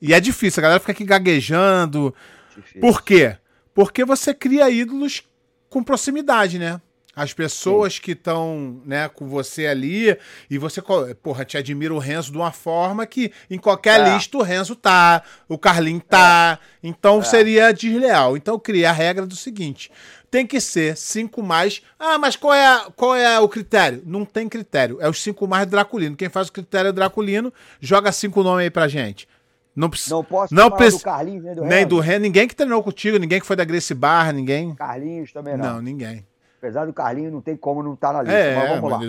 E 0.02 0.14
é 0.14 0.20
difícil, 0.20 0.62
a 0.62 0.64
galera 0.64 0.80
fica 0.80 0.92
aqui 0.94 1.06
gaguejando. 1.06 2.14
Difícil. 2.56 2.82
Por 2.82 3.04
quê? 3.04 3.38
Porque 3.74 4.04
você 4.04 4.34
cria 4.34 4.70
ídolos 4.70 5.24
com 5.70 5.84
proximidade, 5.84 6.58
né? 6.58 6.82
As 7.16 7.34
pessoas 7.34 7.96
Sim. 7.96 8.02
que 8.02 8.12
estão 8.12 8.82
né, 8.86 9.10
com 9.10 9.28
você 9.28 9.68
ali, 9.68 10.18
e 10.50 10.58
você, 10.58 10.82
porra, 11.22 11.44
te 11.44 11.58
admira 11.58 11.94
o 11.94 12.00
Renzo 12.00 12.32
de 12.32 12.38
uma 12.38 12.52
forma 12.52 13.06
que 13.06 13.32
em 13.50 13.58
qualquer 13.58 14.00
é. 14.00 14.14
lista 14.14 14.38
o 14.38 14.42
Renzo 14.42 14.76
tá, 14.76 15.22
o 15.48 15.58
Carlinho 15.58 16.00
tá, 16.00 16.58
é. 16.62 16.88
então 16.88 17.20
é. 17.20 17.24
seria 17.24 17.74
desleal. 17.74 18.38
Então 18.38 18.56
eu 18.56 18.60
criei 18.60 18.86
a 18.86 18.92
regra 18.92 19.26
do 19.26 19.36
seguinte: 19.36 19.92
tem 20.30 20.48
que 20.48 20.62
ser 20.62 20.96
cinco 20.96 21.44
mais. 21.44 21.82
Ah, 22.00 22.18
mas 22.18 22.38
qual 22.38 22.54
é, 22.54 22.86
qual 22.96 23.16
é 23.16 23.38
o 23.40 23.50
critério? 23.50 24.02
Não 24.06 24.24
tem 24.24 24.48
critério, 24.48 24.98
é 25.02 25.10
os 25.10 25.22
cinco 25.22 25.46
mais 25.46 25.68
Draculino. 25.68 26.16
Quem 26.16 26.30
faz 26.30 26.48
o 26.48 26.54
critério 26.54 26.90
é 26.90 26.92
Draculino, 26.94 27.54
joga 27.82 28.12
cinco 28.14 28.42
nomes 28.42 28.64
aí 28.64 28.70
pra 28.70 28.88
gente. 28.88 29.28
Não, 29.76 29.90
precisa. 29.90 30.16
não 30.16 30.24
posso 30.24 30.54
não 30.54 30.72
precisa, 30.72 30.98
do 30.98 31.04
Carlinhos 31.04 31.44
nem 31.44 31.56
do 31.56 31.62
Renzo. 31.62 31.76
Nem 31.76 31.88
do 31.88 32.00
Renzo, 32.00 32.20
ninguém 32.22 32.48
que 32.48 32.56
treinou 32.56 32.84
contigo, 32.84 33.18
ninguém 33.18 33.40
que 33.40 33.46
foi 33.46 33.56
da 33.56 33.64
Grace 33.64 33.94
Barra, 33.94 34.32
ninguém. 34.32 34.76
Carlinhos 34.76 35.32
também 35.32 35.58
não. 35.58 35.76
Não, 35.76 35.82
ninguém. 35.82 36.26
Apesar 36.62 36.86
do 36.86 36.94
Carlinhos, 36.94 37.34
não 37.34 37.42
tem 37.42 37.58
como 37.58 37.82
não 37.82 37.96
estar 37.96 38.10
tá 38.10 38.14
na 38.14 38.22
lista. 38.22 38.38
É, 38.38 38.56
mas 38.56 38.70
vamos 38.70 38.92
lá. 38.92 39.00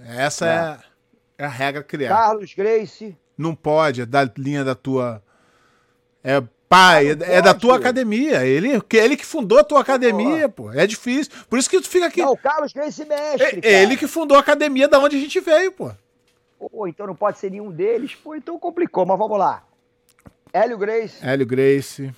Essa 0.00 0.46
é. 0.46 0.48
É, 1.38 1.42
é. 1.42 1.46
a 1.46 1.48
regra 1.48 1.82
criada. 1.82 2.14
Carlos 2.14 2.52
Grace. 2.52 3.16
Não 3.38 3.54
pode, 3.54 4.02
é 4.02 4.06
da 4.06 4.30
linha 4.36 4.62
da 4.62 4.74
tua. 4.74 5.22
É 6.22 6.42
pai, 6.68 7.08
é, 7.08 7.36
é, 7.36 7.40
da 7.40 7.54
tua 7.54 7.76
academia. 7.76 8.44
Ele, 8.44 8.82
ele 8.92 9.16
que 9.16 9.24
fundou 9.24 9.58
a 9.58 9.64
tua 9.64 9.80
academia, 9.80 10.46
pô. 10.46 10.70
É 10.70 10.86
difícil. 10.86 11.32
Por 11.48 11.58
isso 11.58 11.70
que 11.70 11.80
tu 11.80 11.88
fica 11.88 12.04
aqui. 12.04 12.20
Não, 12.20 12.32
o 12.32 12.36
Carlos 12.36 12.74
Grace 12.74 13.02
mestre. 13.02 13.60
É, 13.62 13.82
ele 13.82 13.96
que 13.96 14.06
fundou 14.06 14.36
a 14.36 14.40
academia 14.40 14.86
da 14.86 14.98
onde 14.98 15.16
a 15.16 15.20
gente 15.20 15.40
veio, 15.40 15.72
pô. 15.72 15.90
Pô, 16.58 16.86
então 16.86 17.06
não 17.06 17.14
pode 17.14 17.38
ser 17.38 17.50
nenhum 17.50 17.70
deles. 17.70 18.14
Pô, 18.14 18.34
então 18.34 18.58
complicou, 18.58 19.06
mas 19.06 19.16
vamos 19.16 19.38
lá. 19.38 19.64
Hélio 20.52 20.76
Grace. 20.76 21.26
Hélio 21.26 21.46
Grace. 21.46 22.12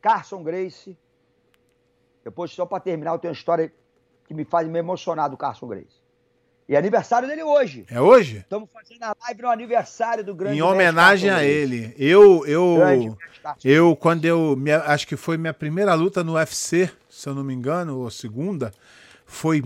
Carson 0.00 0.42
Grace. 0.42 0.96
Depois, 2.28 2.50
só 2.50 2.66
para 2.66 2.78
terminar, 2.78 3.12
eu 3.12 3.18
tenho 3.18 3.32
uma 3.32 3.38
história 3.38 3.72
que 4.26 4.34
me 4.34 4.44
faz 4.44 4.68
me 4.68 4.78
emocionar 4.78 5.30
do 5.30 5.36
Carson 5.36 5.66
Grace. 5.66 5.96
E 6.68 6.74
é 6.74 6.78
aniversário 6.78 7.26
dele 7.26 7.42
hoje. 7.42 7.86
É 7.90 7.98
hoje? 7.98 8.38
Estamos 8.38 8.68
fazendo 8.70 9.02
a 9.02 9.16
live 9.22 9.40
no 9.40 9.48
aniversário 9.48 10.22
do 10.22 10.34
grande 10.34 10.58
Em 10.58 10.60
homenagem 10.60 11.30
a 11.30 11.42
ele. 11.42 11.94
Eu, 11.96 12.46
eu, 12.46 12.76
eu 13.64 13.96
quando 13.96 14.26
eu, 14.26 14.54
minha, 14.54 14.80
acho 14.80 15.08
que 15.08 15.16
foi 15.16 15.38
minha 15.38 15.54
primeira 15.54 15.94
luta 15.94 16.22
no 16.22 16.34
UFC, 16.34 16.90
se 17.08 17.26
eu 17.26 17.34
não 17.34 17.42
me 17.42 17.54
engano, 17.54 18.00
ou 18.00 18.10
segunda, 18.10 18.70
foi 19.24 19.64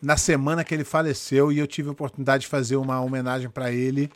na 0.00 0.16
semana 0.16 0.64
que 0.64 0.72
ele 0.72 0.84
faleceu 0.84 1.52
e 1.52 1.58
eu 1.58 1.66
tive 1.66 1.90
a 1.90 1.92
oportunidade 1.92 2.44
de 2.44 2.48
fazer 2.48 2.76
uma 2.76 2.98
homenagem 3.02 3.50
para 3.50 3.70
ele. 3.70 4.10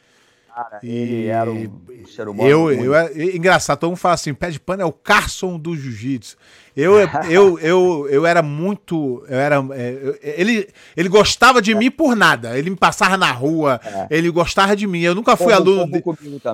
Cara, 0.62 0.78
ele 0.82 1.26
era 1.26 1.50
um, 1.50 1.80
ser 2.06 2.28
humano. 2.28 2.48
Eu, 2.48 2.70
eu, 2.70 2.92
eu, 2.92 3.36
engraçado, 3.36 3.78
todo 3.78 3.90
mundo 3.90 3.98
fala 3.98 4.14
assim: 4.14 4.34
pé 4.34 4.50
de 4.50 4.60
pano 4.60 4.82
é 4.82 4.84
o 4.84 4.92
Carson 4.92 5.58
do 5.58 5.74
jiu-jitsu. 5.74 6.36
Eu, 6.76 6.98
eu, 7.30 7.58
eu, 7.58 8.08
eu 8.10 8.26
era 8.26 8.42
muito. 8.42 9.24
Eu 9.26 9.38
era, 9.38 9.56
é, 9.72 9.98
eu, 10.02 10.18
ele, 10.20 10.68
ele 10.94 11.08
gostava 11.08 11.62
de 11.62 11.72
é. 11.72 11.74
mim 11.74 11.90
por 11.90 12.14
nada. 12.14 12.58
Ele 12.58 12.68
me 12.68 12.76
passava 12.76 13.16
na 13.16 13.32
rua, 13.32 13.80
é. 13.82 14.08
ele 14.10 14.30
gostava 14.30 14.76
de 14.76 14.86
mim. 14.86 15.00
Eu 15.00 15.14
nunca 15.14 15.34
fui 15.34 15.52
aluno. 15.52 15.90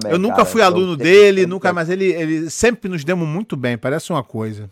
Eu 0.08 0.18
nunca 0.18 0.44
fui 0.44 0.62
aluno 0.62 0.96
dele, 0.96 1.46
nunca, 1.46 1.72
mas 1.72 1.88
ele, 1.88 2.12
ele 2.12 2.48
sempre 2.48 2.88
nos 2.88 3.02
demos 3.02 3.26
muito 3.26 3.56
bem, 3.56 3.76
parece 3.76 4.10
uma 4.10 4.22
coisa. 4.22 4.70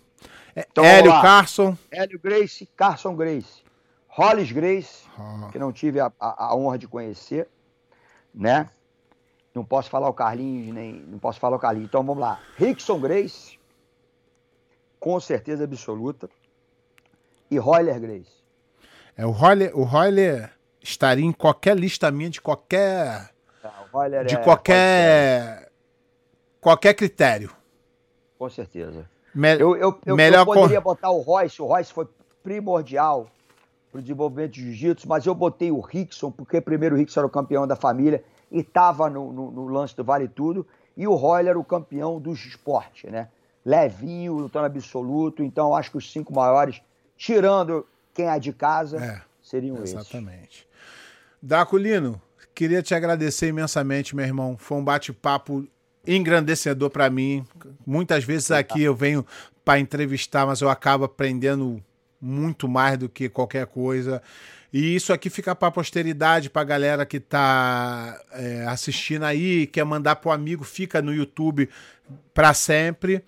É, 0.55 0.65
então, 0.70 0.85
Hélio 0.85 1.11
Carson. 1.11 1.77
Hélio 1.90 2.20
Grace, 2.23 2.69
Carson 2.77 3.16
Grace. 3.16 3.65
Hollis 4.06 4.52
Grace, 4.52 5.09
oh. 5.19 5.48
que 5.48 5.59
não 5.59 5.73
tive 5.73 5.98
a, 5.98 6.12
a, 6.20 6.44
a 6.44 6.56
honra 6.56 6.78
de 6.78 6.86
conhecer, 6.86 7.48
né? 8.32 8.69
Não 9.55 9.65
posso 9.65 9.89
falar 9.89 10.09
o 10.09 10.13
Carlinhos, 10.13 10.75
nem. 10.75 10.93
Não 10.93 11.19
posso 11.19 11.39
falar 11.39 11.57
o 11.57 11.61
Carlinhos. 11.61 11.89
Então 11.89 12.03
vamos 12.03 12.21
lá. 12.21 12.41
Rickson 12.57 12.99
Grace, 12.99 13.59
com 14.99 15.21
certeza 15.21 15.63
absoluta. 15.63 16.29
E 17.51 17.57
Royler 17.57 18.01
Grace. 18.01 18.43
É, 19.17 19.25
o 19.25 19.31
Royler, 19.31 19.79
o 19.79 19.85
Royler 19.85 20.51
estaria 20.83 21.25
em 21.25 21.33
qualquer 21.33 21.77
lista 21.77 22.11
minha 22.11 22.29
de 22.29 22.41
qualquer. 22.41 23.31
De 24.27 24.35
é, 24.35 24.39
qualquer. 24.39 25.71
Qualquer 26.61 26.95
critério. 26.95 27.55
Com 28.37 28.51
certeza. 28.51 29.09
Me, 29.33 29.55
eu, 29.55 29.77
eu, 29.77 29.99
eu, 30.05 30.17
melhor 30.17 30.41
eu 30.41 30.47
poderia 30.47 30.81
botar 30.81 31.11
o 31.11 31.21
Royce, 31.21 31.61
o 31.61 31.67
Royce 31.67 31.93
foi 31.93 32.09
primordial 32.43 33.29
para 33.91 33.99
o 33.99 34.03
desenvolvimento 34.03 34.53
de 34.53 34.63
jiu-jitsu, 34.63 35.09
mas 35.09 35.27
eu 35.27 35.35
botei 35.35 35.71
o 35.71 35.81
Rickson, 35.81 36.31
porque 36.31 36.61
primeiro 36.61 36.95
o 36.95 36.99
Rickson 36.99 37.21
era 37.21 37.27
o 37.27 37.31
campeão 37.31 37.67
da 37.67 37.77
família 37.77 38.25
e 38.55 38.61
estava 38.61 39.11
no, 39.11 39.33
no, 39.33 39.51
no, 39.51 39.67
lance 39.67 39.97
do 39.97 40.05
Vale 40.05 40.29
Tudo, 40.29 40.65
e 40.97 41.09
o 41.09 41.15
Royler 41.15 41.51
era 41.51 41.59
o 41.59 41.65
campeão 41.65 42.21
dos 42.21 42.47
esportes, 42.47 43.11
né? 43.11 43.29
Levinho, 43.65 44.35
lutando 44.35 44.67
absoluto, 44.67 45.43
então 45.43 45.75
acho 45.75 45.91
que 45.91 45.97
os 45.97 46.13
cinco 46.13 46.33
maiores, 46.33 46.81
tirando 47.17 47.85
quem 48.15 48.27
é 48.27 48.39
de 48.39 48.53
casa, 48.53 49.05
é, 49.05 49.21
seriam 49.43 49.83
exatamente. 49.83 49.99
esses. 49.99 50.09
Exatamente. 50.13 50.69
Draculino, 51.43 52.23
queria 52.55 52.81
te 52.81 52.95
agradecer 52.95 53.49
imensamente, 53.49 54.15
meu 54.15 54.25
irmão. 54.25 54.57
Foi 54.57 54.79
um 54.79 54.85
bate-papo 54.85 55.67
engrandecedor 56.07 56.91
para 56.91 57.11
mim. 57.11 57.45
Muitas 57.85 58.23
vezes 58.23 58.53
aqui 58.53 58.83
eu 58.83 58.95
venho 58.95 59.27
para 59.65 59.81
entrevistar, 59.81 60.47
mas 60.47 60.61
eu 60.61 60.69
acabo 60.69 61.05
aprendendo 61.05 61.83
muito 62.21 62.69
mais 62.69 62.99
do 62.99 63.09
que 63.09 63.29
qualquer 63.29 63.67
coisa. 63.67 64.23
E 64.75 64.97
isso 64.97 65.13
aqui 65.13 65.31
fica 65.31 65.55
para 65.55 65.69
a 65.69 65.71
posteridade, 65.71 66.51
para 66.51 66.63
a 66.63 66.65
galera 66.65 67.07
que 67.07 67.19
está 67.19 68.21
é, 68.33 68.67
assistindo 68.67 69.23
aí, 69.23 69.69
quer 69.69 69.85
mandar 69.85 70.17
para 70.17 70.31
o 70.31 70.33
amigo, 70.33 70.65
fica 70.65 71.01
no 71.01 71.15
YouTube 71.15 71.71
para 72.35 72.53
sempre. 72.53 73.23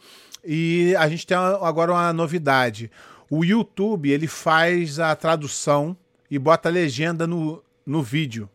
E 0.44 0.92
a 0.96 1.08
gente 1.08 1.24
tem 1.24 1.36
agora 1.36 1.92
uma 1.92 2.12
novidade. 2.12 2.90
O 3.30 3.44
YouTube 3.44 4.10
ele 4.10 4.26
faz 4.26 4.98
a 4.98 5.14
tradução 5.14 5.96
e 6.28 6.36
bota 6.36 6.68
a 6.68 6.72
legenda 6.72 7.28
no, 7.28 7.62
no 7.86 8.02
vídeo. 8.02 8.50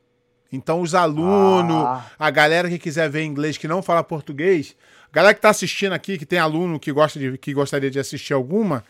Então 0.52 0.82
os 0.82 0.94
alunos, 0.94 1.86
ah. 1.86 2.06
a 2.20 2.30
galera 2.30 2.68
que 2.68 2.78
quiser 2.78 3.10
ver 3.10 3.24
inglês 3.24 3.58
que 3.58 3.70
não 3.70 3.82
fala 3.82 4.04
português, 4.04 4.76
galera 5.14 5.34
que 5.34 5.38
está 5.38 5.50
assistindo 5.50 5.94
aqui, 5.94 6.18
que 6.18 6.26
tem 6.26 6.40
aluno 6.40 6.78
que 6.78 6.92
gosta 6.92 7.18
de 7.18 7.38
que 7.38 7.54
gostaria 7.54 7.90
de 7.90 8.00
assistir 8.00 8.34
alguma, 8.34 8.84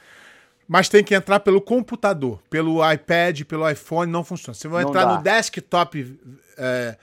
mas 0.67 0.89
tem 0.89 1.03
que 1.03 1.13
entrar 1.13 1.39
pelo 1.39 1.61
computador, 1.61 2.39
pelo 2.49 2.79
iPad, 2.91 3.41
pelo 3.43 3.69
iPhone, 3.69 4.11
não 4.11 4.23
funciona. 4.23 4.53
Você 4.53 4.67
vai 4.67 4.83
não 4.83 4.89
entrar 4.89 5.05
dá. 5.05 5.17
no 5.17 5.23
desktop. 5.23 6.19
É, 6.57 6.95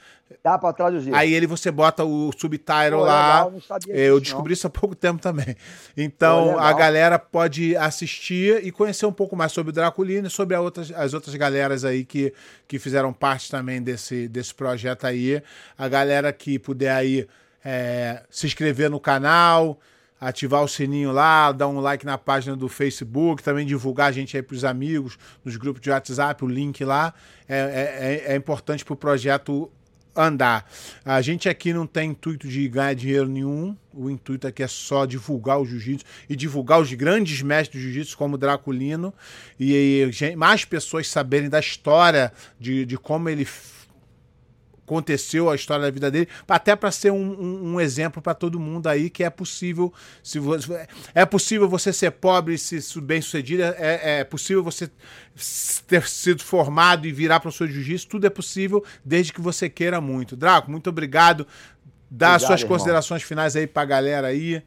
Dá 0.45 0.59
para 0.59 0.73
traduzir. 0.73 1.15
Aí 1.15 1.33
ele 1.33 1.47
você 1.47 1.71
bota 1.71 2.05
o 2.05 2.31
subtitle 2.33 2.99
Pô, 2.99 3.05
lá. 3.05 3.45
Legal, 3.47 3.63
eu 3.89 4.21
descobri 4.21 4.53
isso 4.53 4.67
há 4.67 4.71
pouco 4.71 4.95
tempo 4.95 5.21
também. 5.21 5.57
Então 5.97 6.53
Pô, 6.53 6.59
a 6.59 6.73
galera 6.73 7.19
pode 7.19 7.77
assistir 7.77 8.65
e 8.65 8.71
conhecer 8.71 9.07
um 9.07 9.13
pouco 9.13 9.35
mais 9.35 9.53
sobre 9.53 9.71
o 9.71 9.73
Draculino 9.73 10.29
e 10.29 10.31
sobre 10.31 10.57
outras, 10.57 10.93
as 10.93 11.15
outras 11.15 11.35
galeras 11.35 11.85
aí 11.85 12.05
que, 12.05 12.33
que 12.67 12.79
fizeram 12.79 13.13
parte 13.13 13.51
também 13.51 13.83
desse, 13.83 14.29
desse 14.29 14.55
projeto 14.55 15.07
aí. 15.07 15.43
A 15.77 15.89
galera 15.89 16.33
que 16.33 16.59
puder 16.59 16.95
aí 16.95 17.27
é, 17.65 18.23
se 18.31 18.47
inscrever 18.47 18.91
no 18.91 19.01
canal 19.01 19.79
ativar 20.21 20.63
o 20.63 20.69
sininho 20.69 21.13
lá, 21.13 21.53
dar 21.53 21.69
um 21.69 21.81
like 21.81 22.05
na 22.05 22.19
página 22.19 22.57
do 22.57 22.69
Facebook, 22.69 23.43
também 23.43 23.67
divulgar 23.67 24.09
a 24.09 24.13
gente 24.13 24.37
aí 24.37 24.43
para 24.43 24.55
os 24.55 24.65
amigos, 24.65 25.19
nos 25.45 25.57
grupos 25.57 25.81
de 25.81 25.91
WhatsApp, 25.91 26.45
o 26.45 26.49
link 26.49 26.85
lá. 26.85 27.15
É, 27.49 27.59
é, 27.59 28.31
é, 28.31 28.33
é 28.35 28.37
importante 28.37 28.85
para 28.85 28.95
o 28.95 28.97
projeto 28.97 29.71
andar. 30.19 30.69
A 31.05 31.23
gente 31.23 31.49
aqui 31.49 31.73
não 31.73 31.87
tem 31.87 32.11
intuito 32.11 32.49
de 32.49 32.69
ganhar 32.69 32.95
dinheiro 32.95 33.29
nenhum. 33.29 33.77
O 33.95 34.11
intuito 34.11 34.47
aqui 34.47 34.63
é 34.63 34.67
só 34.67 35.07
divulgar 35.07 35.61
o 35.61 35.65
jiu-jitsu 35.65 36.05
e 36.29 36.35
divulgar 36.35 36.81
os 36.81 36.93
grandes 36.93 37.41
mestres 37.41 37.81
do 37.81 37.85
jiu-jitsu 37.85 38.19
como 38.19 38.37
Draculino 38.37 39.15
e, 39.59 40.09
e 40.21 40.37
mais 40.37 40.65
pessoas 40.65 41.09
saberem 41.09 41.49
da 41.49 41.61
história 41.61 42.33
de, 42.59 42.85
de 42.85 42.99
como 42.99 43.29
ele 43.29 43.47
aconteceu 44.89 45.51
a 45.51 45.55
história 45.55 45.85
da 45.85 45.91
vida 45.91 46.11
dele, 46.11 46.29
até 46.49 46.75
para 46.75 46.91
ser 46.91 47.13
um, 47.13 47.17
um, 47.17 47.75
um 47.75 47.81
exemplo 47.81 48.23
para 48.23 48.33
todo 48.33 48.59
mundo 48.59 48.87
aí 48.87 49.11
que 49.11 49.23
é 49.23 49.29
possível 49.29 49.93
se 50.23 50.39
você, 50.39 50.89
é 51.15 51.27
possível 51.27 51.69
você 51.69 51.93
ser 51.93 52.11
pobre 52.13 52.55
e 52.55 52.59
ser 52.59 52.81
bem 53.03 53.21
sucedido, 53.21 53.63
é, 53.63 54.21
é 54.21 54.25
possível 54.25 54.65
você 54.65 54.91
ter 55.87 56.09
sido 56.09 56.43
formado 56.43 57.07
e 57.07 57.13
virar 57.13 57.39
professor 57.39 57.69
de 57.69 57.75
jiu-jitsu, 57.75 58.09
tudo 58.09 58.27
é 58.27 58.31
possível 58.31 58.83
desde 59.05 59.33
que 59.33 59.41
você 59.41 59.69
queira 59.69 60.01
muito. 60.01 60.35
Draco, 60.35 60.71
muito 60.71 60.89
obrigado. 60.89 61.47
Dá 62.11 62.29
obrigado, 62.29 62.41
suas 62.41 62.61
irmão. 62.63 62.77
considerações 62.77 63.23
finais 63.23 63.55
aí 63.55 63.67
para 63.67 63.83
a 63.83 63.87
galera 63.87 64.27
aí. 64.29 64.63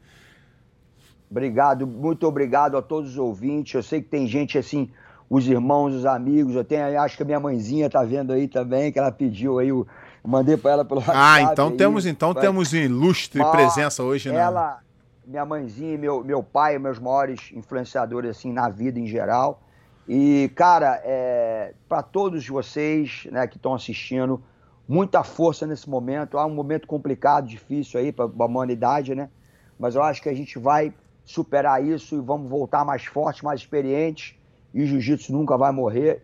Obrigado, 1.28 1.86
muito 1.86 2.26
obrigado 2.26 2.76
a 2.76 2.82
todos 2.82 3.12
os 3.12 3.18
ouvintes. 3.18 3.74
Eu 3.74 3.82
sei 3.82 4.00
que 4.00 4.08
tem 4.08 4.26
gente 4.26 4.56
assim, 4.56 4.90
os 5.28 5.48
irmãos, 5.48 5.94
os 5.94 6.04
amigos. 6.04 6.54
Eu 6.54 6.62
tenho, 6.62 7.00
acho 7.00 7.16
que 7.16 7.22
a 7.22 7.26
minha 7.26 7.40
mãezinha 7.40 7.88
tá 7.88 8.04
vendo 8.04 8.32
aí 8.32 8.46
também, 8.46 8.92
que 8.92 8.98
ela 8.98 9.10
pediu 9.10 9.58
aí 9.58 9.72
o, 9.72 9.86
Mandei 10.24 10.56
para 10.56 10.70
ela 10.70 10.84
pelo 10.84 11.00
ah, 11.00 11.04
WhatsApp. 11.04 11.18
Ah, 11.18 11.52
então 11.52 11.68
aí, 11.68 11.76
temos 11.76 12.06
então 12.06 12.32
pra... 12.32 12.42
temos 12.42 12.72
ilustre 12.72 13.42
presença 13.50 14.02
hoje, 14.02 14.30
né? 14.30 14.38
Ela, 14.38 14.80
minha 15.26 15.44
mãezinha, 15.44 15.98
meu 15.98 16.22
meu 16.22 16.42
pai, 16.42 16.78
meus 16.78 16.98
maiores 16.98 17.50
influenciadores 17.52 18.30
assim 18.30 18.52
na 18.52 18.68
vida 18.68 19.00
em 19.00 19.06
geral. 19.06 19.60
E 20.08 20.50
cara, 20.54 21.00
é, 21.04 21.74
para 21.88 22.02
todos 22.02 22.46
vocês, 22.46 23.26
né, 23.30 23.46
que 23.46 23.56
estão 23.56 23.74
assistindo, 23.74 24.42
muita 24.86 25.24
força 25.24 25.66
nesse 25.66 25.88
momento. 25.88 26.38
Há 26.38 26.46
um 26.46 26.54
momento 26.54 26.86
complicado, 26.86 27.48
difícil 27.48 27.98
aí 27.98 28.12
para 28.12 28.24
a 28.26 28.44
humanidade, 28.46 29.14
né? 29.14 29.28
Mas 29.78 29.94
eu 29.94 30.02
acho 30.02 30.22
que 30.22 30.28
a 30.28 30.34
gente 30.34 30.58
vai 30.58 30.92
superar 31.24 31.84
isso 31.84 32.16
e 32.16 32.20
vamos 32.20 32.48
voltar 32.48 32.84
mais 32.84 33.04
fortes, 33.04 33.42
mais 33.42 33.60
experientes. 33.60 34.36
E 34.74 34.82
o 34.82 34.86
jiu-jitsu 34.86 35.32
nunca 35.32 35.56
vai 35.56 35.72
morrer, 35.72 36.22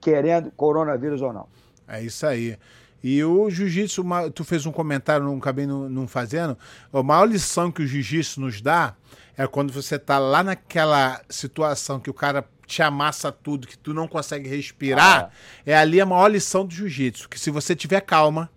querendo 0.00 0.50
coronavírus 0.50 1.22
ou 1.22 1.32
não. 1.32 1.46
É 1.86 2.02
isso 2.02 2.26
aí. 2.26 2.58
E 3.06 3.22
o 3.22 3.50
jiu-jitsu, 3.50 4.02
tu 4.34 4.44
fez 4.44 4.64
um 4.64 4.72
comentário, 4.72 5.26
não 5.26 5.36
acabei 5.36 5.66
não, 5.66 5.90
não 5.90 6.08
fazendo. 6.08 6.56
A 6.90 7.02
maior 7.02 7.26
lição 7.26 7.70
que 7.70 7.82
o 7.82 7.86
jiu-jitsu 7.86 8.40
nos 8.40 8.62
dá 8.62 8.94
é 9.36 9.46
quando 9.46 9.70
você 9.74 9.98
tá 9.98 10.18
lá 10.18 10.42
naquela 10.42 11.20
situação 11.28 12.00
que 12.00 12.08
o 12.08 12.14
cara 12.14 12.48
te 12.66 12.82
amassa 12.82 13.30
tudo, 13.30 13.66
que 13.66 13.76
tu 13.76 13.92
não 13.92 14.08
consegue 14.08 14.48
respirar. 14.48 15.24
Ah. 15.24 15.30
É 15.66 15.76
ali 15.76 16.00
a 16.00 16.06
maior 16.06 16.28
lição 16.28 16.64
do 16.64 16.72
jiu-jitsu. 16.72 17.28
Que 17.28 17.38
se 17.38 17.50
você 17.50 17.76
tiver 17.76 18.00
calma 18.00 18.50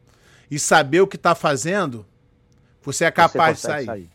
e 0.49 0.57
saber 0.57 1.01
o 1.01 1.07
que 1.07 1.17
tá 1.17 1.35
fazendo, 1.35 2.05
você 2.81 3.03
é 3.03 3.11
capaz 3.11 3.59
você 3.59 3.67
de 3.67 3.73
sair. 3.73 3.85
sair. 3.85 4.09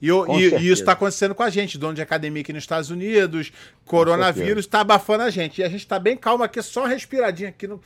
E, 0.00 0.08
e, 0.08 0.62
e, 0.62 0.70
isso 0.70 0.80
está 0.80 0.92
acontecendo 0.92 1.34
com 1.34 1.42
a 1.42 1.50
gente, 1.50 1.76
dono 1.76 1.92
de 1.92 2.00
academia 2.00 2.40
aqui 2.40 2.54
nos 2.54 2.62
Estados 2.62 2.88
Unidos, 2.88 3.52
coronavírus 3.84 4.64
está 4.64 4.80
abafando 4.80 5.24
a 5.24 5.30
gente. 5.30 5.60
E 5.60 5.64
a 5.64 5.68
gente 5.68 5.80
está 5.80 5.98
bem 5.98 6.16
calmo 6.16 6.42
aqui, 6.42 6.62
só 6.62 6.86
respiradinha 6.86 7.50
aqui 7.50 7.66
no 7.66 7.82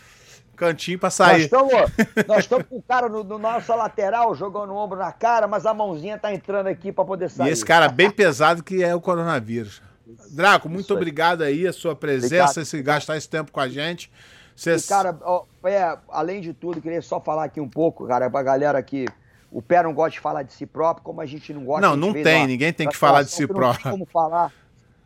cantinho 0.58 0.98
pra 0.98 1.10
sair. 1.10 1.48
Nós 2.26 2.40
estamos 2.40 2.66
com 2.66 2.76
o 2.76 2.82
cara 2.82 3.08
no, 3.08 3.22
no, 3.22 3.38
nossa 3.38 3.74
lateral 3.74 4.34
jogando 4.34 4.70
o 4.70 4.76
ombro 4.76 4.98
na 4.98 5.12
cara, 5.12 5.46
mas 5.46 5.64
a 5.64 5.72
mãozinha 5.72 6.18
tá 6.18 6.32
entrando 6.34 6.66
aqui 6.66 6.92
para 6.92 7.04
poder 7.04 7.30
sair. 7.30 7.48
E 7.48 7.52
esse 7.52 7.64
cara 7.64 7.88
bem 7.88 8.10
pesado 8.10 8.62
que 8.62 8.82
é 8.82 8.94
o 8.94 9.00
coronavírus. 9.00 9.80
Draco, 10.30 10.68
muito 10.68 10.92
obrigado 10.94 11.42
aí, 11.42 11.66
a 11.66 11.72
sua 11.72 11.94
presença, 11.94 12.62
esse, 12.62 12.82
gastar 12.82 13.16
esse 13.16 13.28
tempo 13.28 13.52
com 13.52 13.60
a 13.60 13.68
gente. 13.68 14.10
Cês... 14.56 14.84
E, 14.84 14.88
cara, 14.88 15.16
ó, 15.22 15.44
é, 15.64 15.96
além 16.08 16.40
de 16.40 16.52
tudo, 16.52 16.80
queria 16.80 17.02
só 17.02 17.20
falar 17.20 17.44
aqui 17.44 17.60
um 17.60 17.68
pouco, 17.68 18.06
cara, 18.06 18.28
pra 18.28 18.42
galera 18.42 18.82
que 18.82 19.06
o 19.50 19.62
pé 19.62 19.82
não 19.82 19.94
gosta 19.94 20.12
de 20.12 20.20
falar 20.20 20.42
de 20.42 20.52
si 20.52 20.66
próprio, 20.66 21.04
como 21.04 21.20
a 21.20 21.26
gente 21.26 21.52
não 21.52 21.64
gosta 21.64 21.86
Não, 21.86 21.96
não 21.96 22.12
tem, 22.12 22.46
ninguém 22.46 22.72
tem 22.72 22.88
que 22.88 22.96
falar 22.96 23.22
de 23.22 23.30
si 23.30 23.46
próprio. 23.46 23.66
Não 23.68 23.74
tem 23.74 23.92
como 23.92 24.06
falar 24.06 24.52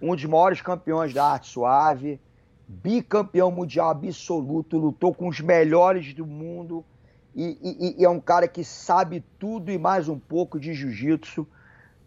um 0.00 0.14
dos 0.14 0.24
maiores 0.24 0.60
campeões 0.60 1.12
da 1.12 1.24
arte 1.24 1.48
suave, 1.48 2.20
bicampeão 2.72 3.50
mundial 3.50 3.90
absoluto, 3.90 4.78
lutou 4.78 5.14
com 5.14 5.28
os 5.28 5.40
melhores 5.40 6.14
do 6.14 6.26
mundo 6.26 6.84
e, 7.34 7.58
e, 7.62 8.00
e 8.00 8.04
é 8.04 8.08
um 8.08 8.20
cara 8.20 8.48
que 8.48 8.64
sabe 8.64 9.24
tudo 9.38 9.70
e 9.70 9.78
mais 9.78 10.08
um 10.08 10.18
pouco 10.18 10.58
de 10.58 10.74
jiu-jitsu. 10.74 11.46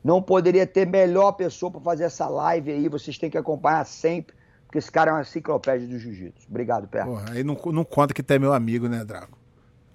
Não 0.04 0.22
poderia 0.22 0.68
ter 0.68 0.86
melhor 0.86 1.32
pessoa 1.34 1.72
para 1.72 1.82
fazer 1.82 2.04
essa 2.04 2.28
live 2.28 2.72
aí, 2.72 2.88
vocês 2.88 3.18
têm 3.18 3.30
que 3.30 3.38
acompanhar 3.38 3.86
sempre, 3.86 4.36
porque 4.66 4.78
esse 4.78 4.92
cara 4.92 5.12
é 5.12 5.14
uma 5.14 5.22
enciclopédia 5.22 5.88
do 5.88 5.98
jiu-jitsu. 5.98 6.48
Obrigado, 6.50 6.88
Pé. 6.88 7.04
Aí 7.32 7.44
não, 7.44 7.58
não 7.72 7.84
conta 7.84 8.14
que 8.14 8.22
tu 8.22 8.32
é 8.32 8.40
meu 8.40 8.54
amigo, 8.54 8.88
né, 8.88 9.04
Draco? 9.04 9.45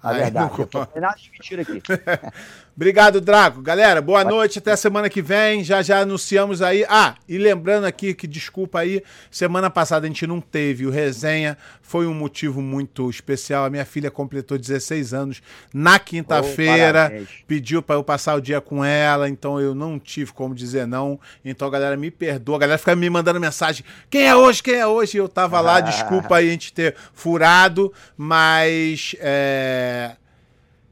A 0.02 0.12
verdade. 0.14 0.58
Não... 0.58 0.66
Tô 0.66 0.78
nada 0.98 1.16
de 1.16 1.30
mentira 1.30 1.62
aqui. 1.62 1.82
Obrigado, 2.74 3.20
Drago. 3.20 3.60
Galera, 3.60 4.00
boa 4.00 4.24
noite. 4.24 4.58
Até 4.58 4.74
semana 4.74 5.10
que 5.10 5.20
vem. 5.20 5.62
Já 5.62 5.82
já 5.82 6.00
anunciamos 6.00 6.62
aí. 6.62 6.86
Ah, 6.88 7.14
e 7.28 7.36
lembrando 7.36 7.84
aqui 7.84 8.14
que, 8.14 8.26
desculpa 8.26 8.78
aí, 8.78 9.02
semana 9.30 9.68
passada 9.68 10.06
a 10.06 10.08
gente 10.08 10.26
não 10.26 10.40
teve 10.40 10.86
o 10.86 10.90
resenha. 10.90 11.58
Foi 11.82 12.06
um 12.06 12.14
motivo 12.14 12.62
muito 12.62 13.10
especial. 13.10 13.66
A 13.66 13.70
minha 13.70 13.84
filha 13.84 14.10
completou 14.10 14.56
16 14.56 15.12
anos 15.12 15.42
na 15.74 15.98
quinta-feira. 15.98 17.12
Oh, 17.14 17.26
pediu 17.46 17.82
para 17.82 17.96
eu 17.96 18.04
passar 18.04 18.36
o 18.36 18.40
dia 18.40 18.62
com 18.62 18.82
ela. 18.82 19.28
Então 19.28 19.60
eu 19.60 19.74
não 19.74 19.98
tive 19.98 20.32
como 20.32 20.54
dizer 20.54 20.86
não. 20.86 21.20
Então, 21.44 21.68
galera, 21.68 21.98
me 21.98 22.10
perdoa. 22.10 22.56
A 22.56 22.60
galera 22.60 22.78
fica 22.78 22.96
me 22.96 23.10
mandando 23.10 23.38
mensagem: 23.38 23.84
quem 24.08 24.22
é 24.22 24.34
hoje? 24.34 24.62
Quem 24.62 24.76
é 24.76 24.86
hoje? 24.86 25.18
E 25.18 25.20
eu 25.20 25.28
tava 25.28 25.60
lá. 25.60 25.80
Desculpa 25.80 26.36
aí 26.36 26.48
a 26.48 26.52
gente 26.52 26.72
ter 26.72 26.96
furado. 27.12 27.92
Mas. 28.16 29.14
É 29.18 29.89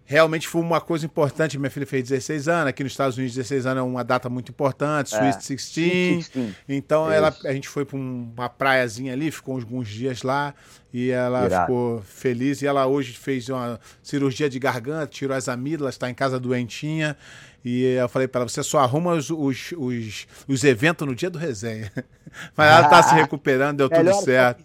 realmente 0.08 0.48
foi 0.48 0.62
uma 0.62 0.80
coisa 0.80 1.04
importante. 1.04 1.58
Minha 1.58 1.70
filha 1.70 1.86
fez 1.86 2.08
16 2.08 2.48
anos, 2.48 2.68
aqui 2.68 2.82
nos 2.82 2.92
Estados 2.92 3.18
Unidos 3.18 3.36
16 3.36 3.66
anos 3.66 3.82
é 3.82 3.86
uma 3.86 4.02
data 4.02 4.30
muito 4.30 4.50
importante, 4.50 5.14
é. 5.14 5.18
Sweet 5.18 5.38
16. 5.38 6.30
Então 6.66 7.12
ela, 7.12 7.36
a 7.44 7.52
gente 7.52 7.68
foi 7.68 7.84
para 7.84 7.98
uma 7.98 8.48
praiazinha 8.48 9.12
ali, 9.12 9.30
ficou 9.30 9.56
alguns 9.56 9.86
dias 9.86 10.22
lá 10.22 10.54
e 10.94 11.10
ela 11.10 11.44
Irado. 11.44 11.66
ficou 11.66 12.02
feliz. 12.02 12.62
E 12.62 12.66
ela 12.66 12.86
hoje 12.86 13.12
fez 13.12 13.50
uma 13.50 13.78
cirurgia 14.02 14.48
de 14.48 14.58
garganta, 14.58 15.06
tirou 15.06 15.36
as 15.36 15.46
amígdalas, 15.46 15.94
está 15.94 16.08
em 16.08 16.14
casa 16.14 16.40
doentinha. 16.40 17.14
E 17.62 17.84
eu 17.84 18.08
falei 18.08 18.26
para 18.26 18.42
ela, 18.42 18.48
você 18.48 18.62
só 18.62 18.78
arruma 18.78 19.12
os, 19.12 19.28
os, 19.28 19.74
os, 19.76 20.26
os, 20.46 20.64
eventos 20.64 21.06
no 21.06 21.14
dia 21.14 21.28
do 21.28 21.38
resenha. 21.38 21.92
Mas 22.56 22.70
ela 22.70 22.84
está 22.84 23.02
se 23.02 23.14
recuperando, 23.20 23.76
deu 23.76 23.90
tudo 23.90 24.14
certo. 24.22 24.64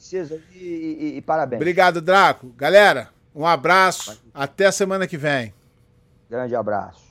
E, 0.53 0.57
e, 0.57 1.17
e 1.17 1.21
parabéns. 1.21 1.59
Obrigado, 1.59 1.99
Draco. 1.99 2.53
Galera, 2.55 3.09
um 3.35 3.45
abraço. 3.45 4.21
Até 4.33 4.71
semana 4.71 5.07
que 5.07 5.17
vem. 5.17 5.53
Grande 6.29 6.55
abraço. 6.55 7.02